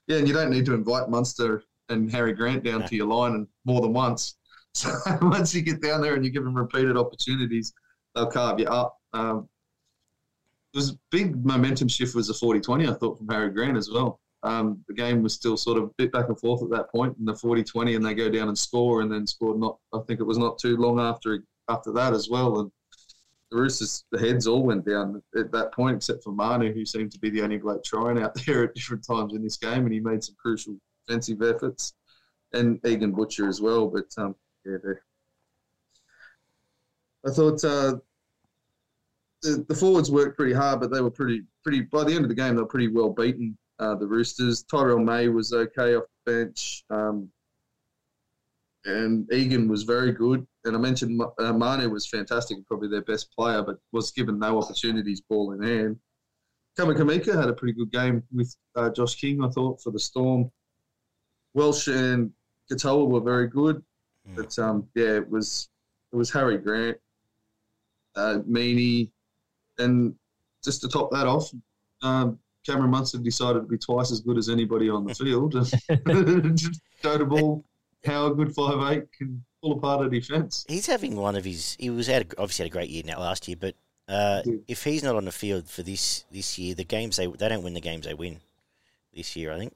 yeah, 0.07 0.17
and 0.17 0.27
you 0.27 0.33
don't 0.33 0.49
need 0.49 0.65
to 0.65 0.73
invite 0.73 1.09
Munster 1.09 1.63
and 1.89 2.11
Harry 2.11 2.33
Grant 2.33 2.63
down 2.63 2.81
yeah. 2.81 2.87
to 2.87 2.95
your 2.95 3.07
line 3.07 3.33
and 3.33 3.47
more 3.65 3.81
than 3.81 3.93
once. 3.93 4.35
So 4.75 4.91
once 5.21 5.55
you 5.55 5.61
get 5.61 5.81
down 5.81 6.01
there 6.01 6.15
and 6.15 6.25
you 6.25 6.29
give 6.29 6.43
them 6.43 6.53
repeated 6.53 6.97
opportunities, 6.97 7.73
they'll 8.13 8.29
carve 8.29 8.59
you 8.59 8.65
up. 8.65 8.97
Um, 9.13 9.47
it 10.73 10.77
was 10.77 10.89
a 10.89 10.99
big 11.11 11.45
momentum 11.45 11.87
shift 11.87 12.13
was 12.13 12.29
a 12.29 12.33
40-20, 12.33 12.89
I 12.89 12.93
thought, 12.93 13.17
from 13.17 13.29
Harry 13.29 13.51
Grant 13.51 13.77
as 13.77 13.89
well. 13.89 14.19
Um, 14.43 14.83
the 14.89 14.93
game 14.93 15.23
was 15.23 15.33
still 15.33 15.55
sort 15.55 15.77
of 15.77 15.85
a 15.85 15.91
bit 15.97 16.11
back 16.11 16.27
and 16.27 16.37
forth 16.37 16.61
at 16.61 16.69
that 16.71 16.91
point 16.91 17.15
in 17.17 17.23
the 17.23 17.31
40-20 17.31 17.95
and 17.95 18.05
they 18.05 18.13
go 18.13 18.29
down 18.29 18.49
and 18.49 18.57
score 18.57 18.99
and 18.99 19.09
then 19.09 19.25
scored 19.25 19.57
not 19.57 19.77
I 19.93 19.99
think 20.05 20.19
it 20.19 20.23
was 20.25 20.37
not 20.37 20.59
too 20.59 20.75
long 20.75 20.99
after 20.99 21.39
after 21.69 21.93
that 21.93 22.13
as 22.13 22.29
well 22.29 22.59
and 22.59 22.69
the 22.69 22.74
Roosters 23.55 24.03
heads 24.19 24.47
all 24.47 24.63
went 24.63 24.85
down 24.85 25.21
at 25.37 25.51
that 25.51 25.73
point 25.73 25.97
except 25.97 26.23
for 26.23 26.31
Manu 26.31 26.73
who 26.73 26.85
seemed 26.85 27.11
to 27.11 27.19
be 27.19 27.29
the 27.29 27.41
only 27.41 27.57
bloke 27.57 27.83
trying 27.83 28.21
out 28.21 28.35
there 28.45 28.65
at 28.65 28.75
different 28.75 29.05
times 29.05 29.33
in 29.33 29.43
this 29.43 29.57
game 29.57 29.85
and 29.85 29.93
he 29.93 29.99
made 29.99 30.23
some 30.23 30.35
crucial 30.37 30.75
defensive 31.07 31.41
efforts, 31.41 31.93
and 32.53 32.79
Egan 32.85 33.11
Butcher 33.11 33.47
as 33.47 33.61
well. 33.61 33.87
But 33.87 34.07
um, 34.17 34.35
yeah, 34.65 34.77
I 37.25 37.31
thought 37.31 37.63
uh, 37.63 37.95
the, 39.41 39.65
the, 39.67 39.75
forwards 39.75 40.11
worked 40.11 40.37
pretty 40.37 40.53
hard, 40.53 40.79
but 40.79 40.91
they 40.91 41.01
were 41.01 41.11
pretty 41.11 41.43
pretty. 41.63 41.81
By 41.81 42.03
the 42.03 42.13
end 42.13 42.25
of 42.25 42.29
the 42.29 42.35
game, 42.35 42.55
they 42.55 42.61
were 42.61 42.67
pretty 42.67 42.89
well 42.89 43.09
beaten. 43.09 43.57
Uh, 43.79 43.95
the 43.95 44.07
Roosters. 44.07 44.63
Tyrell 44.63 44.99
May 44.99 45.27
was 45.27 45.53
okay 45.53 45.95
off 45.95 46.05
the 46.25 46.31
bench, 46.31 46.85
um, 46.89 47.29
and 48.85 49.31
Egan 49.33 49.67
was 49.67 49.83
very 49.83 50.11
good. 50.11 50.45
And 50.65 50.75
I 50.75 50.79
mentioned 50.79 51.21
uh, 51.21 51.53
Manu 51.53 51.89
was 51.89 52.07
fantastic, 52.07 52.57
probably 52.67 52.89
their 52.89 53.03
best 53.03 53.31
player, 53.31 53.61
but 53.61 53.77
was 53.91 54.11
given 54.11 54.39
no 54.39 54.59
opportunities 54.59 55.21
ball 55.21 55.53
in 55.53 55.61
hand. 55.61 55.97
Kamikamica 56.77 57.39
had 57.39 57.49
a 57.49 57.53
pretty 57.53 57.73
good 57.73 57.91
game 57.91 58.23
with 58.33 58.53
uh, 58.75 58.89
Josh 58.89 59.15
King, 59.15 59.43
I 59.43 59.49
thought, 59.49 59.81
for 59.81 59.91
the 59.91 59.99
Storm. 59.99 60.51
Welch 61.53 61.87
and 61.87 62.31
Katoa 62.69 63.07
were 63.07 63.21
very 63.21 63.47
good, 63.47 63.81
mm. 64.27 64.35
but 64.35 64.57
um, 64.59 64.87
yeah, 64.95 65.15
it 65.15 65.29
was 65.29 65.69
it 66.11 66.15
was 66.15 66.31
Harry 66.31 66.57
Grant, 66.57 66.97
uh, 68.15 68.39
Meaney, 68.49 69.11
and 69.77 70.15
just 70.63 70.81
to 70.81 70.89
top 70.89 71.11
that 71.11 71.27
off, 71.27 71.49
um, 72.01 72.39
Cameron 72.65 72.91
Munster 72.91 73.19
decided 73.19 73.59
to 73.59 73.67
be 73.67 73.77
twice 73.77 74.11
as 74.11 74.19
good 74.19 74.37
as 74.37 74.49
anybody 74.49 74.89
on 74.89 75.05
the 75.05 75.15
field. 75.15 75.53
the 77.01 77.25
ball 77.25 77.63
how 78.05 78.27
a 78.27 78.33
good 78.33 78.53
five 78.53 78.91
eight 78.91 79.11
can 79.11 79.43
pull 79.61 79.73
apart 79.73 80.05
a 80.05 80.09
defence. 80.09 80.65
He's 80.67 80.87
having 80.87 81.15
one 81.15 81.35
of 81.35 81.45
his. 81.45 81.75
He 81.79 81.89
was 81.89 82.07
had 82.07 82.33
obviously 82.37 82.63
had 82.63 82.71
a 82.71 82.73
great 82.73 82.89
year 82.89 83.03
now 83.05 83.19
last 83.19 83.47
year, 83.47 83.57
but 83.59 83.75
uh, 84.07 84.41
if 84.67 84.83
he's 84.83 85.03
not 85.03 85.15
on 85.15 85.25
the 85.25 85.31
field 85.31 85.67
for 85.67 85.83
this 85.83 86.25
this 86.31 86.57
year, 86.57 86.75
the 86.75 86.83
games 86.83 87.17
they 87.17 87.27
they 87.27 87.49
don't 87.49 87.63
win 87.63 87.73
the 87.73 87.81
games 87.81 88.05
they 88.05 88.13
win 88.13 88.39
this 89.13 89.35
year. 89.35 89.51
I 89.51 89.57
think. 89.57 89.73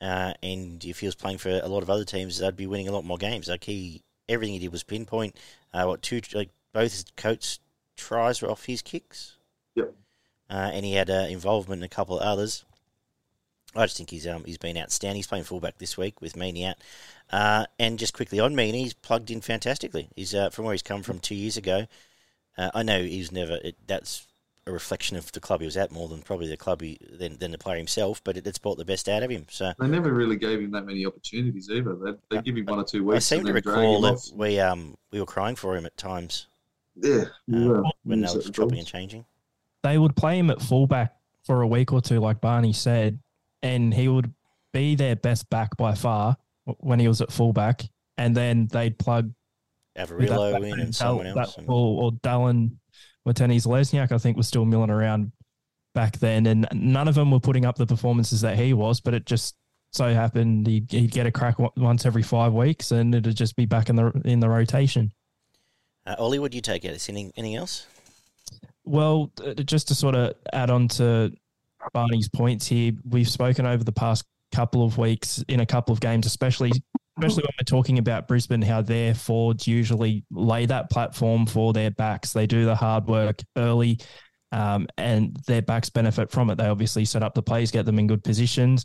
Uh, 0.00 0.32
and 0.42 0.84
if 0.84 1.00
he 1.00 1.06
was 1.06 1.14
playing 1.14 1.38
for 1.38 1.50
a 1.50 1.68
lot 1.68 1.82
of 1.82 1.90
other 1.90 2.04
teams, 2.04 2.38
they'd 2.38 2.56
be 2.56 2.66
winning 2.66 2.88
a 2.88 2.92
lot 2.92 3.04
more 3.04 3.18
games. 3.18 3.48
Like 3.48 3.64
he, 3.64 4.02
everything 4.28 4.54
he 4.54 4.60
did 4.60 4.72
was 4.72 4.84
pinpoint. 4.84 5.36
Uh, 5.72 5.84
what 5.86 6.02
two, 6.02 6.20
like 6.34 6.50
both 6.72 6.92
his 6.92 7.04
coach 7.16 7.58
tries 7.96 8.40
were 8.40 8.50
off 8.50 8.66
his 8.66 8.82
kicks. 8.82 9.36
Yep. 9.74 9.94
Uh, 10.48 10.70
and 10.72 10.84
he 10.84 10.94
had 10.94 11.10
uh, 11.10 11.26
involvement 11.28 11.80
in 11.80 11.84
a 11.84 11.88
couple 11.88 12.18
of 12.18 12.22
others. 12.22 12.64
I 13.76 13.84
just 13.84 13.96
think 13.96 14.10
he's 14.10 14.26
um 14.26 14.44
he's 14.44 14.58
been 14.58 14.78
outstanding. 14.78 15.16
He's 15.16 15.26
playing 15.26 15.44
fullback 15.44 15.78
this 15.78 15.96
week 15.96 16.20
with 16.20 16.34
Meaney 16.34 16.68
out, 16.68 16.76
uh, 17.30 17.66
and 17.78 17.98
just 17.98 18.14
quickly 18.14 18.40
on 18.40 18.54
Meaney, 18.54 18.80
he's 18.82 18.94
plugged 18.94 19.30
in 19.30 19.40
fantastically. 19.40 20.08
He's 20.16 20.34
uh, 20.34 20.50
from 20.50 20.64
where 20.64 20.72
he's 20.74 20.82
come 20.82 21.02
from 21.02 21.18
two 21.18 21.34
years 21.34 21.56
ago. 21.56 21.86
Uh, 22.56 22.70
I 22.74 22.82
know 22.82 23.02
he's 23.02 23.30
never. 23.30 23.58
It, 23.62 23.76
that's 23.86 24.26
a 24.66 24.72
reflection 24.72 25.16
of 25.16 25.32
the 25.32 25.40
club 25.40 25.60
he 25.60 25.64
was 25.66 25.76
at 25.78 25.90
more 25.92 26.08
than 26.08 26.20
probably 26.20 26.46
the 26.48 26.56
club 26.56 26.82
he, 26.82 26.98
than, 27.10 27.38
than 27.38 27.52
the 27.52 27.58
player 27.58 27.78
himself. 27.78 28.22
But 28.24 28.36
it, 28.36 28.46
it's 28.46 28.58
brought 28.58 28.76
the 28.78 28.84
best 28.84 29.08
out 29.08 29.22
of 29.22 29.30
him. 29.30 29.46
So 29.50 29.72
They 29.78 29.86
never 29.86 30.12
really 30.12 30.36
gave 30.36 30.60
him 30.60 30.72
that 30.72 30.84
many 30.84 31.06
opportunities 31.06 31.70
either. 31.70 31.94
They 31.94 32.12
they 32.36 32.42
give 32.42 32.56
him 32.56 32.66
one 32.66 32.78
or 32.80 32.84
two 32.84 33.04
weeks. 33.04 33.12
I 33.12 33.16
weeks. 33.16 33.24
seem 33.26 33.44
to 33.46 33.52
recall 33.52 34.00
that 34.02 34.14
off. 34.14 34.30
we 34.34 34.58
um 34.60 34.96
we 35.10 35.20
were 35.20 35.26
crying 35.26 35.56
for 35.56 35.76
him 35.76 35.86
at 35.86 35.96
times 35.96 36.48
Yeah, 36.96 37.24
we 37.46 37.64
uh, 37.64 37.68
were. 37.68 37.82
when 38.04 38.22
they 38.22 38.32
were 38.32 38.40
at 38.40 38.52
chopping 38.52 38.78
and 38.78 38.86
changing. 38.86 39.24
they 39.82 39.96
would 39.98 40.16
play 40.16 40.38
him 40.38 40.50
at 40.50 40.60
fullback 40.60 41.14
for 41.44 41.62
a 41.62 41.66
week 41.66 41.92
or 41.92 42.00
two, 42.02 42.18
like 42.20 42.40
Barney 42.42 42.72
said, 42.74 43.20
and 43.62 43.92
he 43.92 44.08
would 44.08 44.32
be 44.72 44.94
their 44.94 45.16
best 45.16 45.48
back 45.50 45.76
by 45.76 45.94
far 45.94 46.36
when 46.78 47.00
he 47.00 47.08
was 47.08 47.20
at 47.20 47.32
fullback. 47.32 47.82
And 48.16 48.36
then 48.36 48.68
they'd 48.70 48.98
plug 48.98 49.32
Averillo 49.96 50.56
in 50.56 50.62
man, 50.62 50.80
and 50.80 50.94
someone 50.94 51.26
Dal- 51.26 51.38
else. 51.38 51.54
that- 51.54 51.60
and- 51.62 51.68
or, 51.70 52.02
or 52.04 52.12
Dallin 52.12 52.72
Watene-Zelezniak, 53.26 54.12
I 54.12 54.18
think, 54.18 54.36
was 54.36 54.46
still 54.48 54.64
milling 54.64 54.90
around 54.90 55.32
back 55.94 56.18
then. 56.18 56.46
And 56.46 56.66
none 56.72 57.08
of 57.08 57.14
them 57.14 57.30
were 57.30 57.40
putting 57.40 57.64
up 57.64 57.76
the 57.76 57.86
performances 57.86 58.40
that 58.42 58.58
he 58.58 58.72
was, 58.74 59.00
but 59.00 59.14
it 59.14 59.26
just 59.26 59.54
so 59.92 60.12
happened 60.12 60.66
he'd, 60.66 60.90
he'd 60.92 61.10
get 61.10 61.26
a 61.26 61.32
crack 61.32 61.58
once 61.76 62.04
every 62.04 62.22
five 62.22 62.52
weeks 62.52 62.90
and 62.92 63.14
it'd 63.14 63.34
just 63.36 63.56
be 63.56 63.64
back 63.64 63.88
in 63.88 63.96
the 63.96 64.12
in 64.26 64.38
the 64.38 64.48
rotation. 64.48 65.10
Uh, 66.06 66.14
Ollie, 66.18 66.38
what 66.38 66.50
do 66.50 66.56
you 66.56 66.62
take 66.62 66.84
out? 66.84 66.90
Anything, 66.90 67.32
anything 67.36 67.56
else? 67.56 67.86
Well, 68.84 69.32
uh, 69.44 69.54
just 69.54 69.88
to 69.88 69.94
sort 69.94 70.14
of 70.14 70.34
add 70.52 70.70
on 70.70 70.88
to 70.88 71.32
Barney's 71.92 72.28
points 72.28 72.66
here, 72.66 72.92
we've 73.08 73.28
spoken 73.28 73.66
over 73.66 73.84
the 73.84 73.92
past 73.92 74.24
couple 74.52 74.84
of 74.84 74.98
weeks 74.98 75.44
in 75.48 75.60
a 75.60 75.66
couple 75.66 75.92
of 75.92 76.00
games, 76.00 76.26
especially 76.26 76.72
especially 77.18 77.42
when 77.42 77.50
we're 77.58 77.64
talking 77.64 77.98
about 77.98 78.28
Brisbane, 78.28 78.62
how 78.62 78.80
their 78.80 79.14
forwards 79.14 79.66
usually 79.66 80.24
lay 80.30 80.66
that 80.66 80.88
platform 80.88 81.46
for 81.46 81.72
their 81.72 81.90
backs. 81.90 82.32
They 82.32 82.46
do 82.46 82.64
the 82.64 82.76
hard 82.76 83.06
work 83.06 83.42
early, 83.56 83.98
um, 84.52 84.86
and 84.96 85.36
their 85.46 85.62
backs 85.62 85.90
benefit 85.90 86.30
from 86.30 86.50
it. 86.50 86.56
They 86.56 86.66
obviously 86.66 87.04
set 87.04 87.22
up 87.22 87.34
the 87.34 87.42
plays, 87.42 87.70
get 87.70 87.86
them 87.86 87.98
in 87.98 88.06
good 88.06 88.22
positions. 88.22 88.84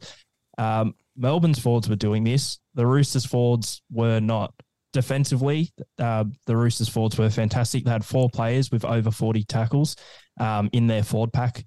Um, 0.57 0.95
Melbourne's 1.15 1.59
forwards 1.59 1.89
were 1.89 1.95
doing 1.95 2.23
this. 2.23 2.59
The 2.73 2.85
Roosters 2.85 3.25
forwards 3.25 3.81
were 3.91 4.19
not. 4.19 4.53
Defensively, 4.93 5.71
uh, 5.97 6.23
the 6.45 6.55
Roosters 6.55 6.87
forwards 6.87 7.17
were 7.17 7.31
fantastic. 7.31 7.83
They 7.83 7.89
had 7.89 8.05
four 8.05 8.29
players 8.29 8.69
with 8.69 8.85
over 8.85 9.09
40 9.09 9.43
tackles 9.45 9.95
um, 10.39 10.69
in 10.71 10.85
their 10.85 11.01
forward 11.01 11.33
pack, 11.33 11.65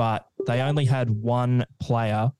but 0.00 0.24
they 0.46 0.62
only 0.62 0.86
had 0.86 1.10
one 1.10 1.62
player 1.78 2.32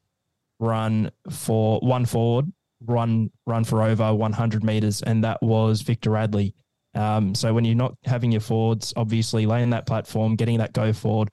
run 0.61 1.11
for 1.29 1.79
one 1.81 2.07
forward 2.07 2.51
run 2.87 3.31
run 3.45 3.65
for 3.65 3.83
over 3.83 4.15
100 4.15 4.65
meters, 4.65 5.03
and 5.03 5.23
that 5.25 5.43
was 5.43 5.83
Victor 5.83 6.09
Radley. 6.09 6.55
Um, 6.95 7.35
so 7.35 7.53
when 7.53 7.67
you're 7.67 7.75
not 7.75 7.99
having 8.05 8.33
your 8.33 8.41
forwards, 8.41 8.95
obviously 8.97 9.45
laying 9.45 9.69
that 9.71 9.85
platform, 9.87 10.37
getting 10.37 10.57
that 10.57 10.73
go 10.73 10.95
forward, 10.95 11.33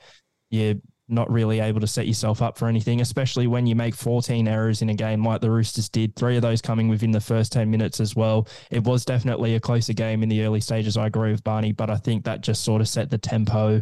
you're 0.50 0.76
not 1.08 1.32
really 1.32 1.62
able 1.62 1.80
to 1.80 1.88
set 1.88 2.08
yourself 2.08 2.42
up 2.42 2.58
for 2.58 2.68
anything, 2.68 3.00
especially 3.00 3.48
when 3.48 3.66
you 3.66 3.78
make 3.78 3.96
14 3.96 4.50
errors 4.50 4.82
in 4.82 4.90
a 4.90 4.94
game 4.94 5.24
like 5.24 5.40
the 5.40 5.50
Roosters 5.50 5.88
did, 5.88 6.14
three 6.18 6.36
of 6.36 6.42
those 6.42 6.62
coming 6.62 6.90
within 6.90 7.12
the 7.12 7.22
first 7.22 7.54
10 7.54 7.72
minutes 7.72 8.02
as 8.02 8.18
well. 8.18 8.50
It 8.70 8.84
was 8.84 9.06
definitely 9.06 9.56
a 9.56 9.62
closer 9.62 9.94
game 9.94 10.24
in 10.24 10.28
the 10.28 10.44
early 10.44 10.60
stages. 10.60 10.98
I 10.98 11.08
agree 11.08 11.32
with 11.32 11.46
Barney, 11.46 11.72
but 11.72 11.90
I 11.90 11.96
think 11.96 12.26
that 12.26 12.42
just 12.42 12.66
sort 12.66 12.82
of 12.82 12.90
set 12.90 13.10
the 13.10 13.18
tempo 13.18 13.82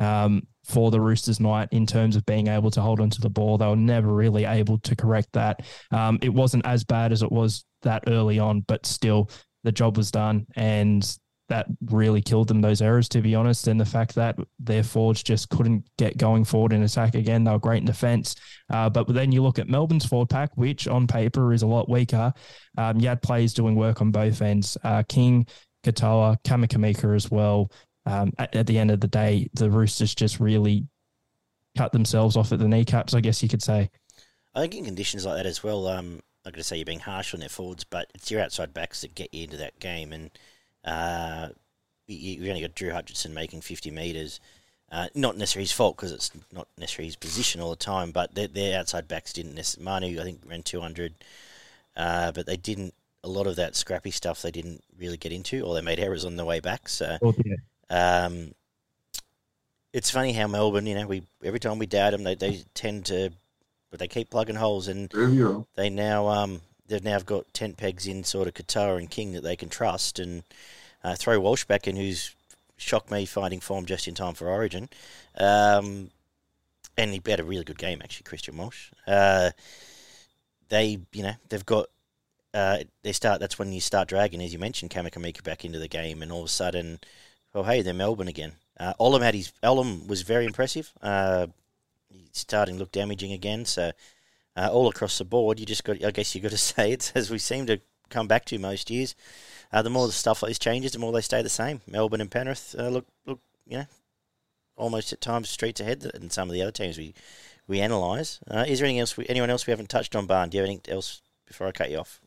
um, 0.00 0.42
for 0.64 0.90
the 0.90 1.00
Roosters 1.00 1.40
night 1.40 1.68
in 1.72 1.86
terms 1.86 2.16
of 2.16 2.26
being 2.26 2.48
able 2.48 2.70
to 2.70 2.80
hold 2.80 3.00
onto 3.00 3.20
the 3.20 3.30
ball. 3.30 3.58
They 3.58 3.66
were 3.66 3.76
never 3.76 4.12
really 4.12 4.44
able 4.44 4.78
to 4.78 4.96
correct 4.96 5.28
that. 5.32 5.60
Um, 5.90 6.18
it 6.22 6.30
wasn't 6.30 6.66
as 6.66 6.84
bad 6.84 7.12
as 7.12 7.22
it 7.22 7.30
was 7.30 7.64
that 7.82 8.04
early 8.08 8.38
on, 8.38 8.60
but 8.60 8.86
still 8.86 9.30
the 9.62 9.72
job 9.72 9.96
was 9.96 10.10
done. 10.10 10.46
And 10.56 11.16
that 11.48 11.66
really 11.90 12.22
killed 12.22 12.48
them, 12.48 12.62
those 12.62 12.80
errors, 12.80 13.08
to 13.10 13.20
be 13.20 13.34
honest. 13.34 13.68
And 13.68 13.78
the 13.78 13.84
fact 13.84 14.14
that 14.14 14.36
their 14.58 14.82
forwards 14.82 15.22
just 15.22 15.50
couldn't 15.50 15.84
get 15.98 16.16
going 16.16 16.44
forward 16.44 16.72
in 16.72 16.82
attack 16.82 17.14
again. 17.14 17.44
They 17.44 17.50
were 17.50 17.58
great 17.58 17.80
in 17.80 17.84
defence. 17.84 18.34
Uh, 18.72 18.88
but 18.88 19.06
then 19.08 19.30
you 19.30 19.42
look 19.42 19.58
at 19.58 19.68
Melbourne's 19.68 20.06
forward 20.06 20.30
pack, 20.30 20.56
which 20.56 20.88
on 20.88 21.06
paper 21.06 21.52
is 21.52 21.62
a 21.62 21.66
lot 21.66 21.88
weaker. 21.88 22.32
Um, 22.78 22.98
you 22.98 23.08
had 23.08 23.20
players 23.20 23.52
doing 23.52 23.74
work 23.74 24.00
on 24.00 24.10
both 24.10 24.40
ends. 24.40 24.78
Uh, 24.82 25.02
King, 25.06 25.46
Katoa, 25.84 26.42
Kamikamica 26.44 27.14
as 27.14 27.30
well. 27.30 27.70
Um, 28.06 28.32
at, 28.38 28.54
at 28.54 28.66
the 28.66 28.78
end 28.78 28.90
of 28.90 29.00
the 29.00 29.08
day, 29.08 29.48
the 29.54 29.70
Roosters 29.70 30.14
just 30.14 30.40
really 30.40 30.86
cut 31.76 31.92
themselves 31.92 32.36
off 32.36 32.52
at 32.52 32.58
the 32.58 32.68
kneecaps, 32.68 33.14
I 33.14 33.20
guess 33.20 33.42
you 33.42 33.48
could 33.48 33.62
say. 33.62 33.90
I 34.54 34.60
think 34.60 34.74
in 34.74 34.84
conditions 34.84 35.26
like 35.26 35.36
that 35.36 35.46
as 35.46 35.62
well, 35.62 35.86
um, 35.88 36.22
I'm 36.44 36.52
going 36.52 36.60
to 36.60 36.64
say 36.64 36.76
you're 36.76 36.84
being 36.84 37.00
harsh 37.00 37.34
on 37.34 37.40
their 37.40 37.48
forwards, 37.48 37.84
but 37.84 38.10
it's 38.14 38.30
your 38.30 38.40
outside 38.40 38.74
backs 38.74 39.00
that 39.00 39.14
get 39.14 39.32
you 39.32 39.44
into 39.44 39.56
that 39.56 39.78
game. 39.80 40.12
And 40.12 40.30
uh, 40.84 41.48
you, 42.06 42.34
you've 42.34 42.48
only 42.48 42.60
got 42.60 42.74
Drew 42.74 42.92
Hutchinson 42.92 43.34
making 43.34 43.62
50 43.62 43.90
metres. 43.90 44.40
Uh, 44.92 45.08
not 45.14 45.36
necessarily 45.36 45.64
his 45.64 45.72
fault 45.72 45.96
because 45.96 46.12
it's 46.12 46.30
not 46.52 46.68
necessarily 46.78 47.08
his 47.08 47.16
position 47.16 47.60
all 47.60 47.70
the 47.70 47.76
time, 47.76 48.12
but 48.12 48.34
their, 48.34 48.46
their 48.46 48.78
outside 48.78 49.08
backs 49.08 49.32
didn't 49.32 49.54
necessarily. 49.54 49.84
Manu, 49.84 50.20
I 50.20 50.24
think, 50.24 50.42
ran 50.46 50.62
200, 50.62 51.14
uh, 51.96 52.30
but 52.32 52.46
they 52.46 52.56
didn't. 52.56 52.94
A 53.24 53.28
lot 53.28 53.46
of 53.46 53.56
that 53.56 53.74
scrappy 53.74 54.10
stuff 54.10 54.42
they 54.42 54.50
didn't 54.50 54.84
really 54.98 55.16
get 55.16 55.32
into, 55.32 55.62
or 55.62 55.74
they 55.74 55.80
made 55.80 55.98
errors 55.98 56.26
on 56.26 56.36
the 56.36 56.44
way 56.44 56.60
back. 56.60 56.90
So 56.90 57.16
um, 57.90 58.52
it's 59.92 60.10
funny 60.10 60.32
how 60.32 60.48
Melbourne, 60.48 60.86
you 60.86 60.94
know, 60.94 61.06
we 61.06 61.22
every 61.44 61.60
time 61.60 61.78
we 61.78 61.86
doubt 61.86 62.10
them, 62.10 62.24
they, 62.24 62.34
they 62.34 62.62
tend 62.74 63.06
to, 63.06 63.30
but 63.90 64.00
they 64.00 64.08
keep 64.08 64.30
plugging 64.30 64.56
holes, 64.56 64.88
and 64.88 65.08
Prove 65.10 65.34
you 65.34 65.48
wrong. 65.48 65.66
they 65.76 65.88
now 65.88 66.26
um 66.26 66.60
they've 66.88 67.04
now 67.04 67.18
got 67.20 67.52
tent 67.54 67.76
pegs 67.76 68.06
in 68.06 68.24
sort 68.24 68.48
of 68.48 68.54
Katoa 68.54 68.98
and 68.98 69.08
King 69.10 69.32
that 69.32 69.42
they 69.42 69.56
can 69.56 69.68
trust, 69.68 70.18
and 70.18 70.42
uh, 71.04 71.14
throw 71.14 71.38
Walsh 71.38 71.64
back 71.64 71.86
in, 71.86 71.96
who's 71.96 72.34
shocked 72.76 73.10
me 73.10 73.24
finding 73.24 73.60
form 73.60 73.86
just 73.86 74.08
in 74.08 74.14
time 74.14 74.34
for 74.34 74.48
Origin, 74.48 74.88
um, 75.38 76.10
and 76.96 77.12
he 77.12 77.22
had 77.24 77.40
a 77.40 77.44
really 77.44 77.64
good 77.64 77.78
game 77.78 78.00
actually, 78.02 78.24
Christian 78.24 78.56
Walsh. 78.56 78.90
Uh, 79.06 79.50
they, 80.68 80.98
you 81.12 81.22
know, 81.22 81.34
they've 81.48 81.66
got. 81.66 81.86
Uh, 82.52 82.78
they 83.02 83.12
start. 83.12 83.40
That's 83.40 83.58
when 83.58 83.72
you 83.72 83.80
start 83.80 84.08
dragging, 84.08 84.40
as 84.40 84.52
you 84.52 84.60
mentioned, 84.60 84.90
Kamikamica 84.90 85.42
back 85.42 85.64
into 85.64 85.78
the 85.78 85.88
game, 85.88 86.22
and 86.22 86.30
all 86.30 86.40
of 86.40 86.46
a 86.46 86.48
sudden, 86.48 87.00
oh 87.54 87.62
hey, 87.62 87.82
they're 87.82 87.94
Melbourne 87.94 88.28
again. 88.28 88.52
Uh, 88.78 88.94
Olam 89.00 89.22
had 89.22 89.34
his 89.34 89.52
Olam 89.62 90.06
was 90.08 90.22
very 90.22 90.44
impressive. 90.44 90.92
Uh, 91.00 91.46
starting 92.32 92.76
to 92.76 92.80
look 92.80 92.92
damaging 92.92 93.32
again. 93.32 93.64
So 93.64 93.92
uh, 94.56 94.68
all 94.72 94.88
across 94.88 95.18
the 95.18 95.24
board, 95.24 95.60
you 95.60 95.66
just 95.66 95.84
got. 95.84 96.04
I 96.04 96.10
guess 96.10 96.34
you 96.34 96.40
got 96.40 96.50
to 96.50 96.58
say 96.72 96.92
it's 96.92 97.12
as 97.12 97.30
we 97.30 97.38
seem 97.38 97.66
to 97.66 97.80
come 98.10 98.26
back 98.28 98.44
to 98.46 98.58
most 98.58 98.90
years. 98.90 99.14
Uh, 99.72 99.82
the 99.82 99.90
more 99.90 100.06
the 100.06 100.12
stuff 100.12 100.42
like 100.42 100.50
this 100.50 100.58
changes, 100.58 100.92
the 100.92 100.98
more 100.98 101.12
they 101.12 101.20
stay 101.20 101.42
the 101.42 101.48
same. 101.48 101.80
Melbourne 101.86 102.20
and 102.20 102.30
Penrith 102.30 102.74
uh, 102.78 102.88
look 102.88 103.06
look 103.26 103.40
you 103.66 103.78
know 103.78 103.86
almost 104.76 105.12
at 105.12 105.20
times 105.20 105.48
streets 105.48 105.80
ahead 105.80 106.00
than 106.00 106.30
some 106.30 106.48
of 106.48 106.52
the 106.52 106.62
other 106.62 106.72
teams 106.72 106.98
we 106.98 107.14
we 107.66 107.80
analyse. 107.80 108.40
Uh, 108.48 108.64
is 108.66 108.78
there 108.78 108.86
anything 108.86 109.00
else? 109.00 109.16
We, 109.16 109.26
anyone 109.28 109.50
else 109.50 109.66
we 109.66 109.70
haven't 109.70 109.88
touched 109.88 110.14
on? 110.14 110.26
Barn, 110.26 110.50
do 110.50 110.56
you 110.56 110.62
have 110.62 110.68
anything 110.68 110.92
else 110.92 111.22
before 111.46 111.66
I 111.66 111.72
cut 111.72 111.90
you 111.90 111.98
off? 111.98 112.20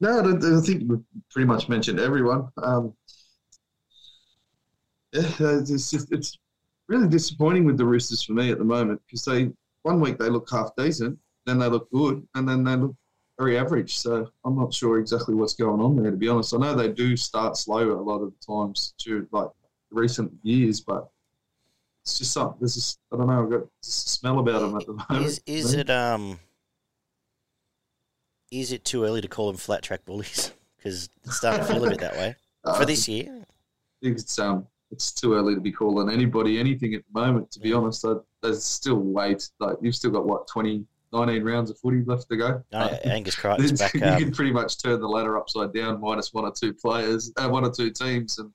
No, 0.00 0.20
I, 0.20 0.58
I 0.58 0.60
think 0.60 0.84
we've 0.88 1.04
pretty 1.30 1.46
much 1.46 1.68
mentioned 1.68 2.00
everyone. 2.00 2.48
Um, 2.56 2.94
it's 5.12 5.90
just 5.90 6.12
it's 6.12 6.38
really 6.88 7.08
disappointing 7.08 7.64
with 7.64 7.76
the 7.76 7.84
Roosters 7.84 8.22
for 8.22 8.32
me 8.32 8.50
at 8.50 8.58
the 8.58 8.64
moment 8.64 9.00
because 9.06 9.24
they 9.24 9.50
one 9.82 10.00
week 10.00 10.18
they 10.18 10.28
look 10.28 10.48
half 10.50 10.70
decent, 10.76 11.18
then 11.46 11.58
they 11.58 11.66
look 11.66 11.90
good, 11.90 12.26
and 12.34 12.48
then 12.48 12.64
they 12.64 12.76
look 12.76 12.94
very 13.38 13.56
average. 13.56 13.98
So 13.98 14.30
I'm 14.44 14.56
not 14.56 14.74
sure 14.74 14.98
exactly 14.98 15.34
what's 15.34 15.54
going 15.54 15.80
on 15.80 15.96
there. 15.96 16.10
To 16.10 16.16
be 16.16 16.28
honest, 16.28 16.54
I 16.54 16.58
know 16.58 16.74
they 16.74 16.88
do 16.88 17.16
start 17.16 17.56
slow 17.56 17.92
a 17.92 18.02
lot 18.02 18.18
of 18.20 18.32
the 18.32 18.46
times 18.46 18.94
during 18.98 19.26
like 19.32 19.48
recent 19.90 20.32
years, 20.42 20.80
but 20.80 21.08
it's 22.04 22.18
just 22.18 22.32
something. 22.32 22.58
There's 22.60 22.74
just 22.74 22.98
I 23.12 23.16
don't 23.16 23.26
know. 23.26 23.42
I've 23.42 23.50
got 23.50 23.68
just 23.82 24.06
a 24.06 24.10
smell 24.10 24.38
about 24.38 24.60
them 24.60 24.76
at 24.76 24.86
the 24.86 24.92
moment. 24.92 25.26
Is 25.26 25.40
is 25.46 25.74
it 25.74 25.90
um 25.90 26.38
is 28.50 28.72
it 28.72 28.84
too 28.84 29.04
early 29.04 29.20
to 29.20 29.28
call 29.28 29.46
them 29.46 29.56
flat 29.56 29.82
track 29.82 30.04
bullies? 30.04 30.52
Because 30.76 31.08
it's 31.24 31.36
starting 31.36 31.66
to 31.66 31.72
feel 31.72 31.84
a 31.84 31.90
bit 31.90 32.00
that 32.00 32.16
way 32.16 32.34
Uh, 32.64 32.78
for 32.78 32.84
this 32.84 33.08
year. 33.08 33.24
I 33.40 34.06
think 34.06 34.18
it's 34.18 34.38
um 34.38 34.66
it's 34.90 35.12
too 35.12 35.34
early 35.34 35.54
to 35.54 35.60
be 35.60 35.72
calling 35.72 36.10
anybody 36.12 36.58
anything 36.58 36.94
at 36.94 37.02
the 37.12 37.20
moment. 37.20 37.50
To 37.52 37.60
be 37.60 37.72
honest, 37.72 38.04
I, 38.04 38.14
there's 38.42 38.64
still 38.64 38.96
wait. 38.96 39.48
Like 39.60 39.76
you've 39.80 39.94
still 39.94 40.10
got 40.10 40.26
what 40.26 40.46
20, 40.48 40.84
19 41.12 41.42
rounds 41.44 41.70
of 41.70 41.78
footy 41.78 42.02
left 42.04 42.28
to 42.28 42.36
go. 42.36 42.62
No, 42.72 42.78
Angus 43.04 43.36
Crichton's 43.36 43.72
back. 43.78 43.94
you 43.94 44.04
Um, 44.04 44.18
can 44.18 44.32
pretty 44.32 44.52
much 44.52 44.82
turn 44.82 45.00
the 45.00 45.08
ladder 45.08 45.38
upside 45.38 45.72
down, 45.72 46.00
minus 46.00 46.32
one 46.32 46.44
or 46.44 46.52
two 46.52 46.72
players, 46.74 47.32
uh, 47.36 47.48
one 47.48 47.64
or 47.64 47.70
two 47.70 47.90
teams, 47.90 48.38
and 48.38 48.50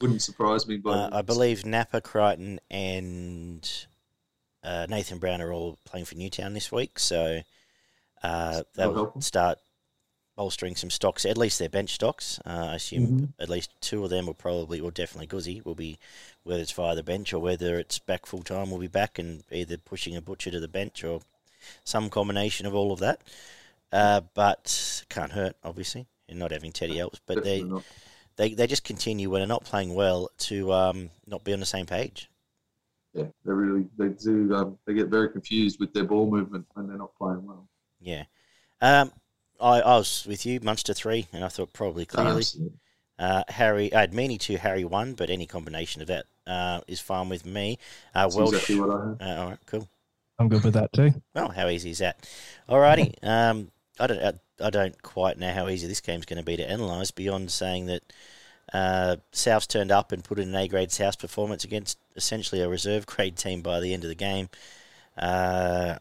wouldn't 0.00 0.22
surprise 0.22 0.66
me. 0.66 0.76
But 0.76 1.12
uh, 1.12 1.16
I 1.16 1.22
believe 1.22 1.64
Napa, 1.64 2.00
Crichton, 2.00 2.60
and 2.70 3.68
uh, 4.62 4.86
Nathan 4.88 5.18
Brown 5.18 5.40
are 5.40 5.52
all 5.52 5.78
playing 5.84 6.06
for 6.06 6.16
Newtown 6.16 6.52
this 6.54 6.70
week, 6.70 6.98
so 6.98 7.40
uh, 8.22 8.62
they'll 8.74 9.12
start 9.20 9.58
bolstering 10.36 10.76
some 10.76 10.90
stocks. 10.90 11.24
At 11.24 11.38
least 11.38 11.58
their 11.58 11.68
bench 11.68 11.94
stocks. 11.94 12.38
Uh, 12.46 12.68
I 12.70 12.74
assume 12.76 13.06
Mhm. 13.06 13.32
at 13.40 13.48
least 13.48 13.70
two 13.80 14.04
of 14.04 14.10
them 14.10 14.26
will 14.26 14.34
probably, 14.34 14.78
or 14.78 14.90
definitely 14.90 15.26
Guzzi 15.26 15.64
will 15.64 15.74
be 15.74 15.98
whether 16.44 16.62
it's 16.62 16.72
via 16.72 16.94
the 16.94 17.02
bench 17.02 17.32
or 17.32 17.40
whether 17.40 17.78
it's 17.78 17.98
back 17.98 18.26
full 18.26 18.42
time, 18.42 18.70
will 18.70 18.78
be 18.78 18.86
back 18.86 19.18
and 19.18 19.42
either 19.50 19.78
pushing 19.78 20.14
a 20.14 20.20
butcher 20.20 20.50
to 20.50 20.60
the 20.60 20.68
bench 20.68 21.02
or 21.02 21.22
some 21.84 22.10
combination 22.10 22.66
of 22.66 22.74
all 22.74 22.92
of 22.92 23.00
that. 23.00 23.22
Uh, 23.90 24.20
but 24.34 25.04
can't 25.08 25.32
hurt, 25.32 25.56
obviously, 25.64 26.06
and 26.28 26.38
not 26.38 26.50
having 26.50 26.70
Teddy 26.72 27.00
else. 27.00 27.18
But 27.24 27.42
they, 27.42 27.64
they 28.36 28.52
they 28.52 28.66
just 28.66 28.84
continue 28.84 29.30
when 29.30 29.40
they're 29.40 29.48
not 29.48 29.64
playing 29.64 29.94
well 29.94 30.30
to 30.38 30.72
um, 30.72 31.10
not 31.26 31.44
be 31.44 31.52
on 31.54 31.60
the 31.60 31.66
same 31.66 31.86
page. 31.86 32.28
Yeah, 33.14 33.28
they 33.44 33.52
really 33.52 33.88
they 33.96 34.08
do. 34.08 34.54
Um, 34.54 34.78
they 34.84 34.92
get 34.92 35.08
very 35.08 35.30
confused 35.30 35.80
with 35.80 35.94
their 35.94 36.04
ball 36.04 36.28
movement 36.30 36.66
when 36.74 36.86
they're 36.86 36.98
not 36.98 37.16
playing 37.16 37.46
well. 37.46 37.66
Yeah, 38.00 38.24
um, 38.82 39.12
I, 39.60 39.80
I 39.80 39.96
was 39.98 40.24
with 40.28 40.44
you, 40.46 40.60
Munster 40.60 40.94
three, 40.94 41.26
and 41.32 41.44
I 41.44 41.48
thought 41.48 41.72
probably 41.72 42.06
clearly. 42.06 42.44
Uh, 43.18 43.42
Harry, 43.48 43.92
I 43.94 44.00
had 44.00 44.12
Meaney 44.12 44.38
two, 44.38 44.58
Harry 44.58 44.84
one, 44.84 45.14
but 45.14 45.30
any 45.30 45.46
combination 45.46 46.02
of 46.02 46.08
that 46.08 46.26
uh, 46.46 46.80
is 46.86 47.00
fine 47.00 47.28
with 47.28 47.46
me. 47.46 47.78
Uh, 48.14 48.30
Welch, 48.34 48.52
exactly 48.52 48.80
what 48.80 48.90
I 48.90 48.92
heard. 48.92 49.22
uh, 49.22 49.40
all 49.40 49.48
right, 49.50 49.58
cool. 49.66 49.88
I'm 50.38 50.48
good 50.48 50.64
with 50.64 50.74
that 50.74 50.92
too. 50.92 51.14
Well, 51.34 51.48
how 51.48 51.68
easy 51.68 51.90
is 51.90 51.98
that? 51.98 52.28
Alrighty. 52.68 53.14
um, 53.24 53.70
I 53.98 54.06
don't, 54.06 54.22
I, 54.22 54.66
I 54.66 54.70
don't 54.70 55.00
quite 55.02 55.38
know 55.38 55.50
how 55.50 55.68
easy 55.68 55.86
this 55.86 56.02
game's 56.02 56.26
going 56.26 56.38
to 56.38 56.44
be 56.44 56.56
to 56.56 56.62
analyse 56.62 57.10
beyond 57.10 57.50
saying 57.50 57.86
that 57.86 58.12
uh, 58.72 59.16
South's 59.32 59.66
turned 59.66 59.90
up 59.90 60.12
and 60.12 60.22
put 60.22 60.38
in 60.38 60.50
an 60.50 60.54
A 60.54 60.68
grade 60.68 60.92
South 60.92 61.18
performance 61.18 61.64
against 61.64 61.98
essentially 62.16 62.60
a 62.60 62.68
reserve 62.68 63.06
grade 63.06 63.36
team 63.36 63.62
by 63.62 63.80
the 63.80 63.94
end 63.94 64.02
of 64.04 64.08
the 64.08 64.14
game. 64.14 64.48
Uh, 65.16 65.96